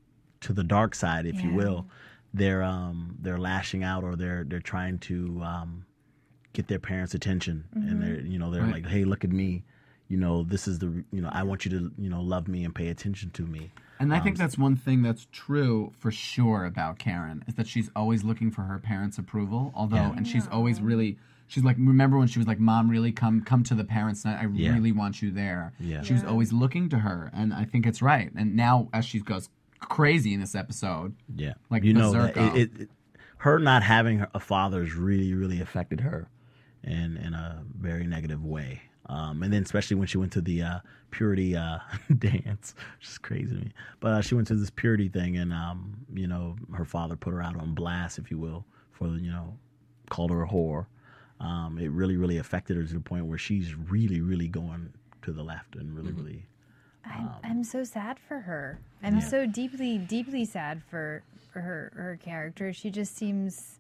to 0.42 0.54
the 0.54 0.64
dark 0.64 0.96
side, 0.96 1.26
if 1.28 1.44
you 1.44 1.52
will. 1.52 1.88
They're 2.34 2.64
um 2.64 3.18
they're 3.22 3.38
lashing 3.38 3.84
out 3.84 4.04
or 4.04 4.16
they're 4.16 4.44
they're 4.46 4.60
trying 4.62 4.98
to 5.00 5.42
um 5.44 5.86
get 6.54 6.68
their 6.68 6.80
parents' 6.80 7.14
attention 7.14 7.66
and 7.74 8.02
they're 8.02 8.22
you 8.22 8.40
know 8.40 8.50
they're 8.50 8.64
Right. 8.64 8.84
like, 8.84 8.88
hey, 8.88 9.04
look 9.04 9.24
at 9.24 9.32
me. 9.32 9.64
You 10.12 10.18
know, 10.18 10.44
this 10.44 10.68
is 10.68 10.80
the 10.80 10.90
you 11.12 11.22
know 11.22 11.30
I 11.32 11.44
want 11.44 11.64
you 11.66 11.72
to 11.78 11.92
you 11.98 12.10
know 12.10 12.22
love 12.22 12.48
me 12.48 12.66
and 12.66 12.76
pay 12.76 12.90
attention 12.90 13.30
to 13.32 13.44
me. 13.44 13.72
And 14.00 14.14
I 14.14 14.18
Um, 14.18 14.24
think 14.24 14.38
that's 14.38 14.58
one 14.58 14.76
thing 14.76 15.04
that's 15.04 15.28
true 15.32 15.94
for 16.00 16.12
sure 16.12 16.66
about 16.66 16.98
Karen 17.00 17.44
is 17.48 17.54
that 17.54 17.68
she's 17.68 17.90
always 17.96 18.24
looking 18.24 18.50
for 18.52 18.64
her 18.64 18.78
parents' 18.80 19.18
approval. 19.20 19.72
Although, 19.76 19.98
Yeah. 19.98 20.14
and 20.18 20.28
she's 20.28 20.48
always 20.48 20.82
really, 20.82 21.18
she's 21.48 21.64
like, 21.64 21.78
remember 21.78 22.18
when 22.18 22.28
she 22.28 22.40
was 22.40 22.48
like, 22.48 22.60
"Mom, 22.60 22.90
really 22.90 23.12
come 23.14 23.42
come 23.42 23.64
to 23.64 23.76
the 23.76 23.84
parents' 23.86 24.26
night. 24.26 24.40
I 24.44 24.48
Yeah. 24.48 24.74
really 24.74 24.92
want 24.92 25.22
you 25.22 25.32
there." 25.32 25.72
Yeah. 25.80 26.02
She 26.02 26.14
was 26.14 26.24
always 26.26 26.52
looking 26.52 26.90
to 26.90 27.00
her, 27.00 27.30
and 27.34 27.54
I 27.54 27.64
think 27.64 27.86
it's 27.86 28.02
right. 28.02 28.32
And 28.36 28.56
now, 28.56 28.90
as 28.92 29.06
she 29.06 29.20
goes 29.22 29.50
crazy 29.80 30.34
in 30.34 30.40
this 30.42 30.56
episode, 30.56 31.16
Yeah, 31.34 31.54
Like 31.70 31.84
you 31.86 31.94
know 31.94 32.26
it, 32.26 32.36
it, 32.38 32.72
it- 32.82 32.90
her 33.38 33.60
not 33.60 33.82
having 33.84 34.26
a 34.34 34.40
father's 34.40 34.94
really 34.94 35.34
really 35.34 35.62
affected 35.62 36.02
her 36.02 36.28
in 36.84 37.16
in 37.18 37.34
a 37.34 37.64
very 37.80 38.06
negative 38.08 38.44
way. 38.44 38.82
Um, 39.08 39.44
and 39.44 39.52
then 39.52 39.64
especially 39.64 39.98
when 39.98 40.08
she 40.08 40.18
went 40.18 40.32
to 40.34 40.42
the 40.42 40.62
uh, 40.62 40.80
purity 41.10 41.56
uh, 41.56 41.80
dance, 42.20 42.76
which 43.00 43.10
is 43.10 43.18
crazy 43.18 43.56
to 43.56 43.62
me. 43.62 43.72
But 44.00 44.12
uh, 44.12 44.22
she 44.22 44.36
went 44.36 44.48
to 44.48 44.56
this 44.56 44.70
purity 44.70 45.10
thing, 45.10 45.38
and 45.38 45.52
um, 45.52 45.96
you 46.14 46.28
know 46.28 46.56
her 46.74 46.86
father 46.86 47.16
put 47.16 47.34
her 47.34 47.42
out 47.42 47.58
on 47.58 47.74
blast, 47.74 48.20
if 48.20 48.32
you 48.32 48.38
will, 48.38 48.66
for 48.92 49.08
you 49.08 49.32
know 49.32 49.58
called 50.10 50.32
her 50.32 50.44
a 50.44 50.48
whore. 50.48 50.86
Um, 51.40 51.80
it 51.80 51.90
really 51.90 52.18
really 52.18 52.38
affected 52.38 52.78
her 52.78 52.84
to 52.84 52.94
the 52.94 53.00
point 53.00 53.26
where 53.26 53.38
she's 53.38 53.74
really 53.76 54.22
really 54.22 54.48
going 54.48 54.94
to 55.24 55.32
the 55.32 55.44
left 55.44 55.76
and 55.76 55.96
really 55.96 56.12
really 56.12 56.46
I'm, 57.06 57.30
I'm 57.44 57.64
so 57.64 57.84
sad 57.84 58.20
for 58.20 58.40
her. 58.40 58.80
I'm 59.04 59.22
so 59.22 59.46
deeply, 59.46 59.98
deeply 59.98 60.46
sad 60.46 60.84
for, 60.90 61.24
for 61.52 61.62
her 61.62 61.92
her 61.96 62.20
character. 62.22 62.74
She 62.74 62.90
just 62.90 63.16
seems 63.16 63.80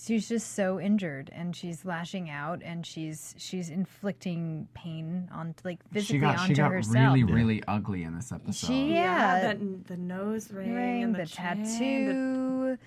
she's 0.00 0.28
just 0.28 0.54
so 0.54 0.80
injured 0.80 1.30
and 1.32 1.54
she's 1.54 1.84
lashing 1.84 2.28
out 2.30 2.60
and 2.64 2.84
she's 2.86 3.34
she's 3.38 3.70
inflicting 3.70 4.68
pain 4.74 5.28
on 5.32 5.54
like 5.64 5.78
physically 5.92 6.16
she 6.16 6.20
got 6.20 6.38
onto 6.38 6.54
she 6.54 6.58
got 6.60 6.70
herself. 6.72 7.14
really 7.14 7.24
really 7.24 7.62
ugly 7.68 8.02
in 8.02 8.14
this 8.14 8.32
episode. 8.32 8.66
She 8.66 8.92
yeah, 8.94 9.40
that, 9.40 9.86
the 9.86 9.96
nose 9.96 10.50
ring, 10.50 10.74
ring, 10.74 11.02
and 11.04 11.14
the, 11.14 11.18
the, 11.20 11.26
chin, 11.26 11.62
the- 11.62 11.68
tattoo, 11.68 12.78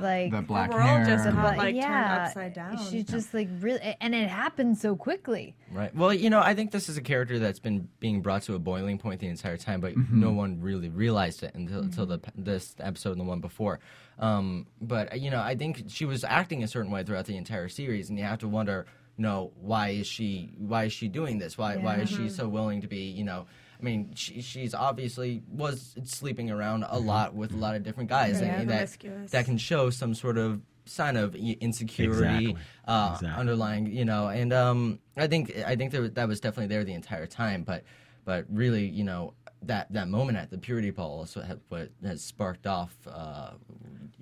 like 0.00 0.30
the 0.32 0.42
black 0.42 0.72
We're 0.72 0.80
all 0.80 0.98
hair. 0.98 1.06
just 1.06 1.24
the 1.24 1.32
got, 1.32 1.54
bla- 1.54 1.62
like, 1.62 1.74
turned 1.74 1.76
yeah, 1.76 2.24
upside 2.26 2.54
down. 2.54 2.78
She's 2.90 3.04
just 3.04 3.32
like 3.32 3.48
really, 3.60 3.80
and 4.00 4.14
it 4.14 4.28
happened 4.28 4.78
so 4.78 4.96
quickly. 4.96 5.54
Right. 5.72 5.94
Well, 5.94 6.12
you 6.12 6.30
know, 6.30 6.40
I 6.40 6.54
think 6.54 6.70
this 6.70 6.88
is 6.88 6.96
a 6.96 7.00
character 7.02 7.38
that's 7.38 7.58
been 7.58 7.88
being 8.00 8.22
brought 8.22 8.42
to 8.42 8.54
a 8.54 8.58
boiling 8.58 8.98
point 8.98 9.20
the 9.20 9.28
entire 9.28 9.56
time, 9.56 9.80
but 9.80 9.96
no 9.96 10.30
one 10.32 10.60
really 10.60 10.88
realized 10.88 11.42
it 11.42 11.54
until 11.54 11.80
until 11.80 12.06
the 12.06 12.20
this 12.36 12.74
episode 12.80 13.12
and 13.12 13.20
the 13.20 13.24
one 13.24 13.40
before. 13.40 13.80
Um, 14.18 14.66
but 14.80 15.20
you 15.20 15.30
know, 15.30 15.40
I 15.40 15.54
think 15.56 15.84
she 15.88 16.04
was 16.04 16.24
acting 16.24 16.62
a 16.62 16.68
certain 16.68 16.90
way 16.90 17.04
throughout 17.04 17.26
the 17.26 17.36
entire 17.36 17.68
series, 17.68 18.08
and 18.10 18.18
you 18.18 18.24
have 18.24 18.38
to 18.40 18.48
wonder, 18.48 18.86
you 19.16 19.22
know, 19.22 19.52
why 19.60 19.90
is 19.90 20.06
she 20.06 20.52
why 20.58 20.84
is 20.84 20.92
she 20.92 21.08
doing 21.08 21.38
this? 21.38 21.56
Why 21.56 21.76
why 21.76 21.96
is 21.96 22.08
she 22.08 22.28
so 22.28 22.48
willing 22.48 22.80
to 22.80 22.86
be, 22.88 23.02
you 23.02 23.24
know? 23.24 23.46
I 23.78 23.82
mean, 23.84 24.12
she, 24.14 24.40
she's 24.40 24.74
obviously 24.74 25.42
was 25.50 25.94
sleeping 26.04 26.50
around 26.50 26.84
a 26.88 26.98
lot 26.98 27.34
with 27.34 27.52
a 27.52 27.56
lot 27.56 27.76
of 27.76 27.82
different 27.82 28.08
guys, 28.10 28.40
Yeah, 28.40 28.46
and 28.60 28.70
that 28.70 28.74
promiscuous. 28.76 29.30
that 29.32 29.44
can 29.44 29.58
show 29.58 29.90
some 29.90 30.14
sort 30.14 30.38
of 30.38 30.60
sign 30.86 31.16
of 31.16 31.34
insecurity 31.34 32.50
Exactly. 32.50 32.56
uh, 32.86 33.10
Exactly. 33.16 33.40
underlying, 33.40 33.86
you 33.86 34.04
know. 34.04 34.28
And 34.28 34.52
um, 34.52 34.98
I 35.16 35.26
think 35.26 35.56
I 35.66 35.76
think 35.76 35.92
that 35.92 36.14
that 36.14 36.28
was 36.28 36.40
definitely 36.40 36.68
there 36.68 36.84
the 36.84 36.94
entire 36.94 37.26
time, 37.26 37.62
but 37.64 37.84
but 38.24 38.46
really, 38.50 38.86
you 38.86 39.04
know, 39.04 39.34
that 39.62 39.92
that 39.92 40.08
moment 40.08 40.38
at 40.38 40.50
the 40.50 40.58
purity 40.58 40.90
ball 40.90 41.22
is 41.24 41.36
what, 41.36 41.58
what 41.68 41.90
has 42.04 42.22
sparked 42.22 42.66
off. 42.66 42.94
Uh, 43.06 43.50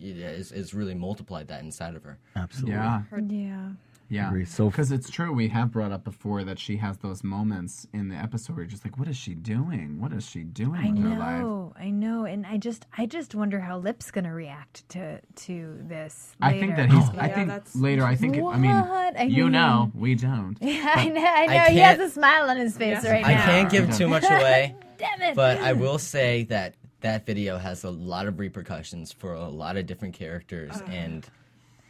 it 0.00 0.16
is, 0.18 0.50
is 0.52 0.74
really 0.74 0.94
multiplied 0.94 1.48
that 1.48 1.62
inside 1.62 1.94
of 1.94 2.02
her. 2.02 2.18
Absolutely. 2.36 2.74
yeah, 2.74 3.02
Yeah. 3.30 3.68
Yeah. 4.08 4.30
So- 4.44 4.68
because 4.70 4.92
it's 4.92 5.10
true, 5.10 5.32
we 5.32 5.48
have 5.48 5.70
brought 5.70 5.92
up 5.92 6.04
before 6.04 6.44
that 6.44 6.58
she 6.58 6.76
has 6.78 6.98
those 6.98 7.22
moments 7.24 7.86
in 7.92 8.08
the 8.08 8.16
episode 8.16 8.54
where 8.56 8.62
you're 8.64 8.70
just 8.70 8.84
like, 8.84 8.98
what 8.98 9.08
is 9.08 9.16
she 9.16 9.34
doing? 9.34 10.00
What 10.00 10.12
is 10.12 10.24
she 10.26 10.44
doing 10.44 10.80
I 10.80 10.90
with 10.90 11.02
her 11.02 11.18
life? 11.18 11.40
know, 11.40 11.72
I 11.78 11.90
know, 11.90 12.24
and 12.24 12.46
I 12.46 12.56
just, 12.58 12.86
I 12.96 13.06
just 13.06 13.34
wonder 13.34 13.60
how 13.60 13.78
Lip's 13.78 14.10
gonna 14.10 14.32
react 14.34 14.88
to 14.90 15.20
to 15.20 15.78
this. 15.82 16.34
I 16.40 16.58
think 16.58 16.76
that 16.76 16.90
he's. 16.90 17.04
Oh, 17.04 17.14
I 17.18 17.26
yeah, 17.28 17.34
think 17.34 17.48
that's- 17.48 17.76
later. 17.76 18.04
I 18.04 18.14
think. 18.16 18.36
It, 18.36 18.44
I 18.44 18.56
mean, 18.58 18.70
I 18.70 19.22
you 19.24 19.44
mean- 19.44 19.52
know, 19.52 19.90
we 19.94 20.14
don't. 20.14 20.56
Yeah, 20.60 20.92
I 20.96 21.08
know, 21.08 21.20
I 21.24 21.46
know. 21.46 21.52
I 21.54 21.70
he 21.70 21.78
has 21.78 21.98
a 21.98 22.10
smile 22.10 22.50
on 22.50 22.56
his 22.56 22.76
face 22.76 23.02
Yes. 23.02 23.04
right 23.04 23.22
now. 23.22 23.28
I 23.28 23.34
can't 23.46 23.70
give 23.70 23.96
too 23.96 24.08
much 24.08 24.24
away, 24.24 24.74
Damn 24.98 25.22
it! 25.22 25.34
but 25.34 25.58
I 25.58 25.72
will 25.72 25.98
say 25.98 26.44
that 26.44 26.74
that 27.00 27.26
video 27.26 27.58
has 27.58 27.84
a 27.84 27.90
lot 27.90 28.26
of 28.26 28.38
repercussions 28.38 29.12
for 29.12 29.34
a 29.34 29.48
lot 29.48 29.76
of 29.76 29.86
different 29.86 30.14
characters, 30.14 30.72
uh. 30.80 30.84
and 30.90 31.26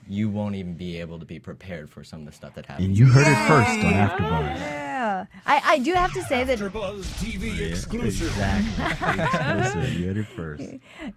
you 0.08 0.28
won't 0.28 0.54
even 0.54 0.74
be 0.74 1.00
able 1.00 1.18
to 1.18 1.24
be 1.24 1.38
prepared 1.38 1.90
for 1.90 2.04
some 2.04 2.20
of 2.20 2.26
the 2.26 2.32
stuff 2.32 2.54
that 2.54 2.66
happens. 2.66 2.86
And 2.86 2.98
you 2.98 3.06
heard 3.06 3.26
it 3.26 3.48
first 3.48 3.84
on 3.84 3.92
AfterBuzz. 3.92 4.83
Yeah, 4.94 5.26
I, 5.46 5.62
I 5.64 5.78
do 5.78 5.92
have 5.92 6.12
to 6.12 6.22
say 6.22 6.44
that 6.44 6.58
AfterBuzz 6.58 7.02
TV 7.22 7.50
oh, 7.50 7.54
Yeah, 7.54 7.66
exclusive. 7.66 8.28
Exactly. 8.28 9.24
Exclusive. 9.24 9.92
You 9.94 10.06
heard 10.06 10.16
it 10.18 10.26
first. 10.28 10.64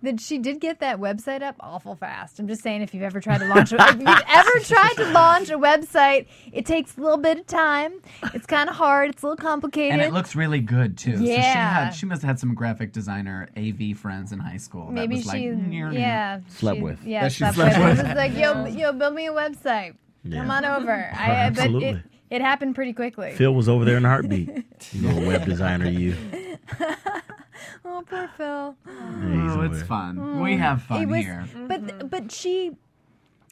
that 0.02 0.20
she 0.20 0.38
did 0.40 0.60
get 0.60 0.80
that 0.80 1.00
website 1.00 1.42
up 1.44 1.56
awful 1.60 1.96
fast. 1.96 2.40
I'm 2.40 2.48
just 2.48 2.64
saying, 2.64 2.82
if 2.82 2.94
you've 2.94 3.04
ever 3.04 3.20
tried 3.20 3.40
to 3.40 3.48
launch, 3.48 3.72
a, 3.72 3.76
if 3.80 4.00
you've 4.00 4.24
ever 4.28 4.60
tried 4.62 4.94
to 4.98 5.12
launch 5.12 5.50
a 5.50 5.58
website, 5.58 6.26
it 6.52 6.66
takes 6.66 6.98
a 6.98 7.02
little 7.02 7.18
bit 7.18 7.38
of 7.40 7.48
time. 7.48 8.02
It's 8.34 8.46
kind 8.48 8.70
of 8.70 8.76
hard. 8.76 9.12
It's 9.12 9.22
a 9.24 9.28
little 9.28 9.38
complicated. 9.38 9.94
And 9.94 10.02
it 10.02 10.12
looks 10.14 10.36
really 10.36 10.60
good 10.60 10.98
too. 10.98 11.18
So 11.18 11.24
she 11.24 11.32
Yeah. 11.34 11.86
had. 11.86 11.90
She 11.92 12.06
must 12.06 12.22
have 12.24 12.30
had 12.30 12.40
some 12.40 12.54
graphic 12.56 12.92
designer 12.94 13.50
AV 13.56 13.96
friends 13.98 14.32
in 14.32 14.40
high 14.40 14.58
school. 14.58 14.90
Maybe 14.92 15.18
that 15.18 15.26
was 15.26 15.34
she, 15.36 15.50
like, 15.52 15.60
"Nyeh, 15.60 15.92
nyeh." 15.92 15.94
yeah, 15.94 16.40
Slept 16.50 16.82
with. 16.82 17.04
Yeah, 17.04 17.24
That 17.24 17.32
she 17.32 17.40
slept, 17.40 17.56
slept 17.56 17.78
with. 17.78 17.88
with. 17.90 18.00
It 18.00 18.08
was 18.08 18.16
like, 18.16 18.36
yo, 18.36 18.66
yo, 18.66 18.92
build 18.94 19.14
me 19.14 19.28
a 19.28 19.32
website. 19.32 19.96
Yeah. 20.24 20.42
Come 20.42 20.52
on 20.52 20.66
over. 20.66 20.92
I, 21.14 21.28
but 21.28 21.34
it, 21.34 21.60
Absolutely. 21.60 22.04
It 22.30 22.42
happened 22.42 22.76
pretty 22.76 22.94
quickly. 22.94 23.32
Phil 23.32 23.54
was 23.54 23.68
over 23.70 23.86
there 23.86 23.98
in 23.98 24.06
a 24.06 24.10
heartbeat. 24.10 24.50
You 24.94 25.08
little 25.08 25.26
web 25.28 25.46
designer, 25.46 25.90
you. 25.90 26.16
oh, 27.86 28.04
poor 28.08 28.30
Phil. 28.38 28.76
Yeah, 28.86 29.56
Oh, 29.58 29.62
it's 29.62 29.78
there. 29.78 29.86
fun. 29.86 30.42
We 30.42 30.56
have 30.58 30.84
fun 30.84 31.02
it 31.02 31.06
was, 31.08 31.20
here. 31.26 31.46
but 31.68 32.10
but 32.10 32.32
she. 32.32 32.72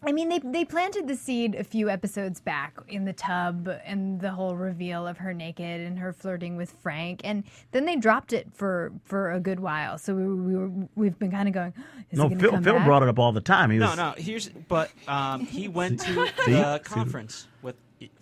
I 0.04 0.12
mean, 0.12 0.30
they 0.30 0.38
they 0.40 0.66
planted 0.66 1.08
the 1.08 1.16
seed 1.16 1.56
a 1.56 1.64
few 1.64 1.90
episodes 1.90 2.40
back 2.40 2.76
in 2.88 3.06
the 3.06 3.14
tub 3.14 3.68
and 3.86 4.20
the 4.22 4.30
whole 4.32 4.56
reveal 4.56 5.08
of 5.08 5.18
her 5.18 5.34
naked 5.34 5.82
and 5.82 5.98
her 5.98 6.14
flirting 6.14 6.58
with 6.58 6.76
Frank, 6.84 7.22
and 7.24 7.44
then 7.72 7.86
they 7.86 7.96
dropped 7.96 8.32
it 8.32 8.48
for 8.54 8.92
for 9.04 9.32
a 9.32 9.40
good 9.40 9.60
while. 9.60 9.98
So 9.98 10.14
we, 10.14 10.28
we 10.28 10.56
were 10.56 10.70
we've 10.96 11.18
been 11.18 11.32
kind 11.32 11.48
of 11.48 11.54
going. 11.56 11.74
Is 12.12 12.20
No, 12.20 12.26
he 12.26 12.36
gonna 12.36 12.42
Phil, 12.42 12.52
come 12.52 12.64
Phil 12.64 12.74
back? 12.76 12.86
brought 12.86 13.02
it 13.04 13.10
up 13.10 13.18
all 13.18 13.32
the 13.32 13.42
time. 13.42 13.72
He 13.72 13.78
No, 13.80 13.88
was, 13.88 13.98
no. 13.98 14.14
Here's 14.18 14.50
but 14.50 14.92
um, 15.08 15.40
he 15.46 15.68
went 15.70 16.00
to 16.02 16.28
See? 16.46 16.52
the 16.52 16.82
conference 16.84 17.48
with 17.64 17.76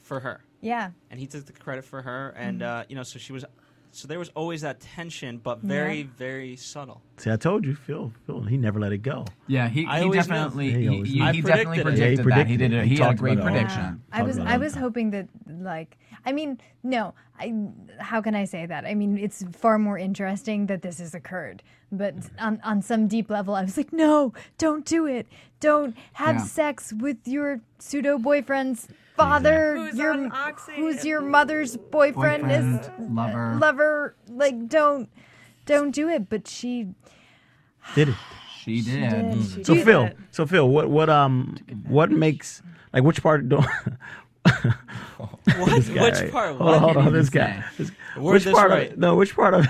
for 0.04 0.20
her, 0.20 0.42
Yeah, 0.62 0.92
and 1.10 1.20
he 1.20 1.26
took 1.28 1.46
the 1.46 1.54
credit 1.54 1.84
for 1.86 2.02
her, 2.04 2.30
and 2.38 2.60
Mm-hmm. 2.62 2.82
uh, 2.82 2.84
you 2.90 2.96
know, 2.96 3.04
so 3.04 3.18
she 3.20 3.34
was, 3.34 3.44
so 3.92 4.08
there 4.08 4.20
was 4.20 4.30
always 4.36 4.62
that 4.62 4.80
tension, 4.80 5.38
but 5.38 5.60
very, 5.60 6.04
very 6.04 6.56
subtle. 6.56 7.02
See, 7.18 7.32
I 7.32 7.38
told 7.38 7.64
you, 7.66 7.76
Phil. 7.76 8.12
Phil, 8.26 8.42
he 8.44 8.58
never 8.58 8.80
let 8.80 8.92
it 8.92 9.00
go. 9.04 9.26
Yeah, 9.48 9.70
he, 9.70 9.86
I 9.86 10.02
he 10.04 10.10
definitely 10.10 10.72
He 10.72 10.82
he, 10.82 10.88
always 10.90 11.10
he, 11.10 11.20
knew. 11.20 11.26
I 11.26 11.32
he 11.32 11.42
definitely 11.42 11.82
predicted 11.82 11.82
it. 11.82 11.84
predicted, 11.84 12.00
Yeah, 12.00 12.10
he 12.10 12.16
that. 12.16 12.24
predicted 12.24 12.50
He 12.52 12.58
did 12.58 12.74
it. 12.74 12.80
a, 12.80 12.84
He 12.86 12.96
he 12.96 13.02
had 13.02 13.14
a 13.14 13.16
great 13.16 13.38
about 13.40 13.46
it 13.46 13.50
all. 13.50 13.54
prediction. 13.56 14.02
I 14.12 14.22
was 14.24 14.38
I 14.40 14.58
was 14.58 14.74
hoping 14.76 15.12
that 15.12 15.28
like 15.48 15.98
I 16.26 16.32
mean 16.34 16.60
no 16.84 17.14
I 17.40 17.54
how 18.00 18.20
can 18.22 18.34
I 18.36 18.46
say 18.46 18.66
that 18.66 18.84
I 18.86 18.94
mean 18.96 19.18
it's 19.18 19.44
far 19.64 19.78
more 19.78 19.98
interesting 19.98 20.66
that 20.68 20.82
this 20.82 20.98
has 21.00 21.14
occurred 21.14 21.62
but 21.92 22.14
on 22.40 22.60
on 22.64 22.82
some 22.82 23.08
deep 23.08 23.30
level 23.30 23.54
I 23.56 23.64
was 23.64 23.78
like 23.78 23.94
no 23.94 24.34
don't 24.58 24.86
do 24.86 25.06
it 25.06 25.28
don't 25.60 25.96
have 26.14 26.38
Yeah. 26.38 26.44
sex 26.62 26.94
with 27.06 27.20
your 27.28 27.62
pseudo 27.80 28.18
boyfriend's 28.18 28.88
father 29.16 29.76
Who's 29.78 29.96
your 29.98 30.14
on 30.14 30.32
who's 30.76 31.06
your 31.06 31.22
mother's 31.22 31.78
boyfriend, 31.78 32.52
is 32.52 32.90
lover. 33.00 33.56
lover 33.60 34.16
like 34.28 34.68
don't 34.68 35.10
don't 35.66 35.92
do 35.92 36.10
it 36.10 36.30
but 36.30 36.48
she 36.48 36.88
Did 37.96 38.10
it? 38.10 38.16
She 38.64 38.82
did. 38.82 39.10
did. 39.32 39.66
So 39.66 39.74
Do 39.74 39.80
you- 39.80 39.86
Phil, 39.86 40.10
so 40.32 40.46
Phil, 40.46 40.68
what 40.70 40.90
what 40.90 41.10
um 41.10 41.58
what 41.88 42.12
makes 42.12 42.62
like 42.94 43.04
which 43.04 43.22
part 43.22 43.48
don't 43.50 43.66
What? 45.58 45.86
guy, 45.94 46.04
Which 46.04 46.16
right? 46.16 46.32
part? 46.32 46.56
Hold 46.58 46.70
on, 46.74 46.80
hold 46.82 46.98
on, 46.98 47.14
this 47.14 47.28
say? 47.28 47.40
guy. 47.40 47.64
This- 47.78 47.92
which 48.18 48.44
this 48.44 48.54
part 48.54 48.70
right. 48.72 48.92
of 48.92 48.98
no, 48.98 49.16
which 49.16 49.36
part 49.36 49.54
of 49.54 49.66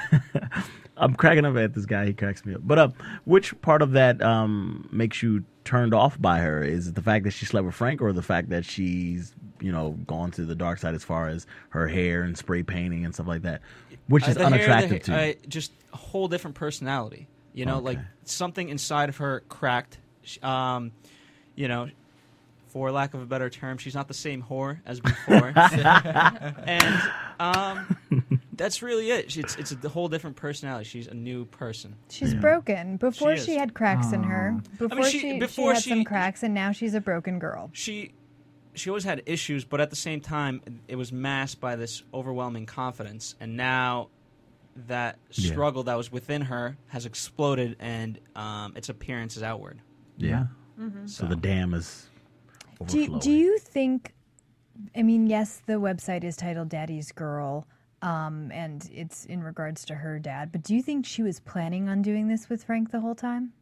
I'm 0.98 1.16
cracking 1.16 1.46
up 1.46 1.56
at 1.58 1.74
this 1.74 1.86
guy. 1.86 2.06
He 2.06 2.14
cracks 2.14 2.46
me 2.46 2.54
up. 2.56 2.62
But 2.64 2.80
uh, 2.80 2.89
which 3.26 3.60
part 3.62 3.82
of 3.82 3.91
that 3.91 4.22
um 4.22 4.88
makes 4.91 5.22
you 5.24 5.44
turned 5.66 5.93
off 5.93 6.20
by 6.22 6.39
her? 6.39 6.64
Is 6.64 6.88
it 6.88 6.95
the 6.95 7.01
fact 7.01 7.26
that 7.26 7.32
she 7.32 7.45
slept 7.45 7.66
with 7.66 7.76
Frank, 7.76 8.01
or 8.01 8.14
the 8.14 8.22
fact 8.22 8.49
that 8.49 8.66
she's 8.66 9.34
you 9.61 9.72
know 9.72 9.91
gone 10.07 10.32
to 10.32 10.45
the 10.45 10.55
dark 10.55 10.80
side 10.80 10.95
as 10.95 11.03
far 11.03 11.28
as 11.30 11.45
her 11.70 11.88
hair 11.88 12.24
and 12.24 12.38
spray 12.38 12.64
painting 12.64 13.05
and 13.05 13.14
stuff 13.14 13.28
like 13.28 13.43
that, 13.43 13.61
which 14.07 14.26
Uh, 14.26 14.32
is 14.32 14.36
the 14.36 14.41
hair, 14.41 14.49
the 14.49 14.55
unattractive 14.55 15.03
to 15.03 15.16
uh, 15.16 15.34
just 15.47 15.72
a 15.93 15.97
whole 15.97 16.28
different 16.28 16.55
personality. 16.55 17.28
You 17.53 17.66
know, 17.66 17.80
like 17.80 17.99
something 18.26 18.70
inside 18.70 19.09
of 19.09 19.18
her 19.18 19.43
cracked. 19.47 19.99
Um, 20.41 20.91
you 21.55 21.68
know, 21.68 21.89
for 22.70 22.91
lack 22.91 23.14
of 23.14 23.22
a 23.22 23.26
better 23.26 23.49
term, 23.49 23.78
she's 23.78 23.93
not 23.93 24.07
the 24.07 24.14
same 24.16 24.41
whore 24.41 24.80
as 24.86 24.99
before. 24.99 25.53
and 26.66 27.01
um, 27.39 28.33
that's 28.56 28.82
really 28.82 29.10
it. 29.12 29.36
It's 29.38 29.56
it's 29.56 29.72
a 29.84 29.89
whole 29.89 30.08
different 30.08 30.36
personality. 30.36 30.86
She's 30.86 31.08
a 31.08 31.14
new 31.14 31.45
person. 31.45 31.95
she's 32.10 32.34
broken 32.34 32.97
before 32.97 33.36
She 33.38 33.45
she, 33.45 33.56
had 33.58 33.74
cracks 33.74 34.12
in 34.14 34.24
her 34.24 34.60
before 34.78 35.04
she- 35.10 35.20
she, 35.20 35.39
before 35.39 35.72
she 35.72 35.76
had 35.76 35.84
she- 35.84 35.89
some 35.89 36.04
cracks 36.04 36.43
and 36.43 36.54
now 36.54 36.72
she's 36.72 36.93
a 36.93 37.01
broken 37.01 37.39
girl 37.39 37.70
She 37.74 38.14
she 38.76 38.89
always 38.89 39.04
had 39.04 39.22
issues, 39.28 39.66
but 39.66 39.80
at 39.82 39.91
the 39.91 39.95
same 39.95 40.20
time, 40.20 40.60
it 40.88 40.95
was 40.95 41.12
masked 41.12 41.62
by 41.62 41.76
this 41.76 42.01
overwhelming 42.12 42.66
confidence. 42.66 43.36
And 43.39 43.56
now 43.56 44.10
that 44.88 45.20
Yeah. 45.30 45.51
struggle 45.51 45.84
that 45.84 45.95
was 45.95 46.12
within 46.12 46.41
her 46.41 46.76
has 46.88 47.06
exploded, 47.06 47.76
and 47.80 48.20
um, 48.36 48.74
its 48.76 48.89
appearance 48.89 49.38
is 49.38 49.43
outward. 49.43 49.80
yeah. 50.18 50.47
Mm-hmm. 50.80 51.06
So 51.06 51.28
the 51.28 51.36
dam 51.36 51.76
is 51.76 52.08
Do, 52.88 53.20
do 53.20 53.32
you 53.32 53.60
think? 53.60 54.16
I 54.95 55.04
mean, 55.04 55.28
yes, 55.28 55.62
the 55.68 55.74
website 55.74 56.24
is 56.24 56.36
titled 56.36 56.70
"Daddy's 56.70 57.12
Girl," 57.12 57.68
um, 58.04 58.51
and 58.51 58.89
it's 58.93 59.26
in 59.26 59.41
regards 59.43 59.86
to 59.86 59.95
her 59.95 60.20
dad. 60.20 60.51
But 60.51 60.62
do 60.64 60.76
you 60.76 60.82
think 60.84 61.06
she 61.06 61.24
was 61.24 61.39
planning 61.39 61.89
on 61.89 62.01
doing 62.01 62.28
this 62.28 62.49
with 62.49 62.64
Frank 62.64 62.91
the 62.91 62.99
whole 62.99 63.16
time? 63.16 63.54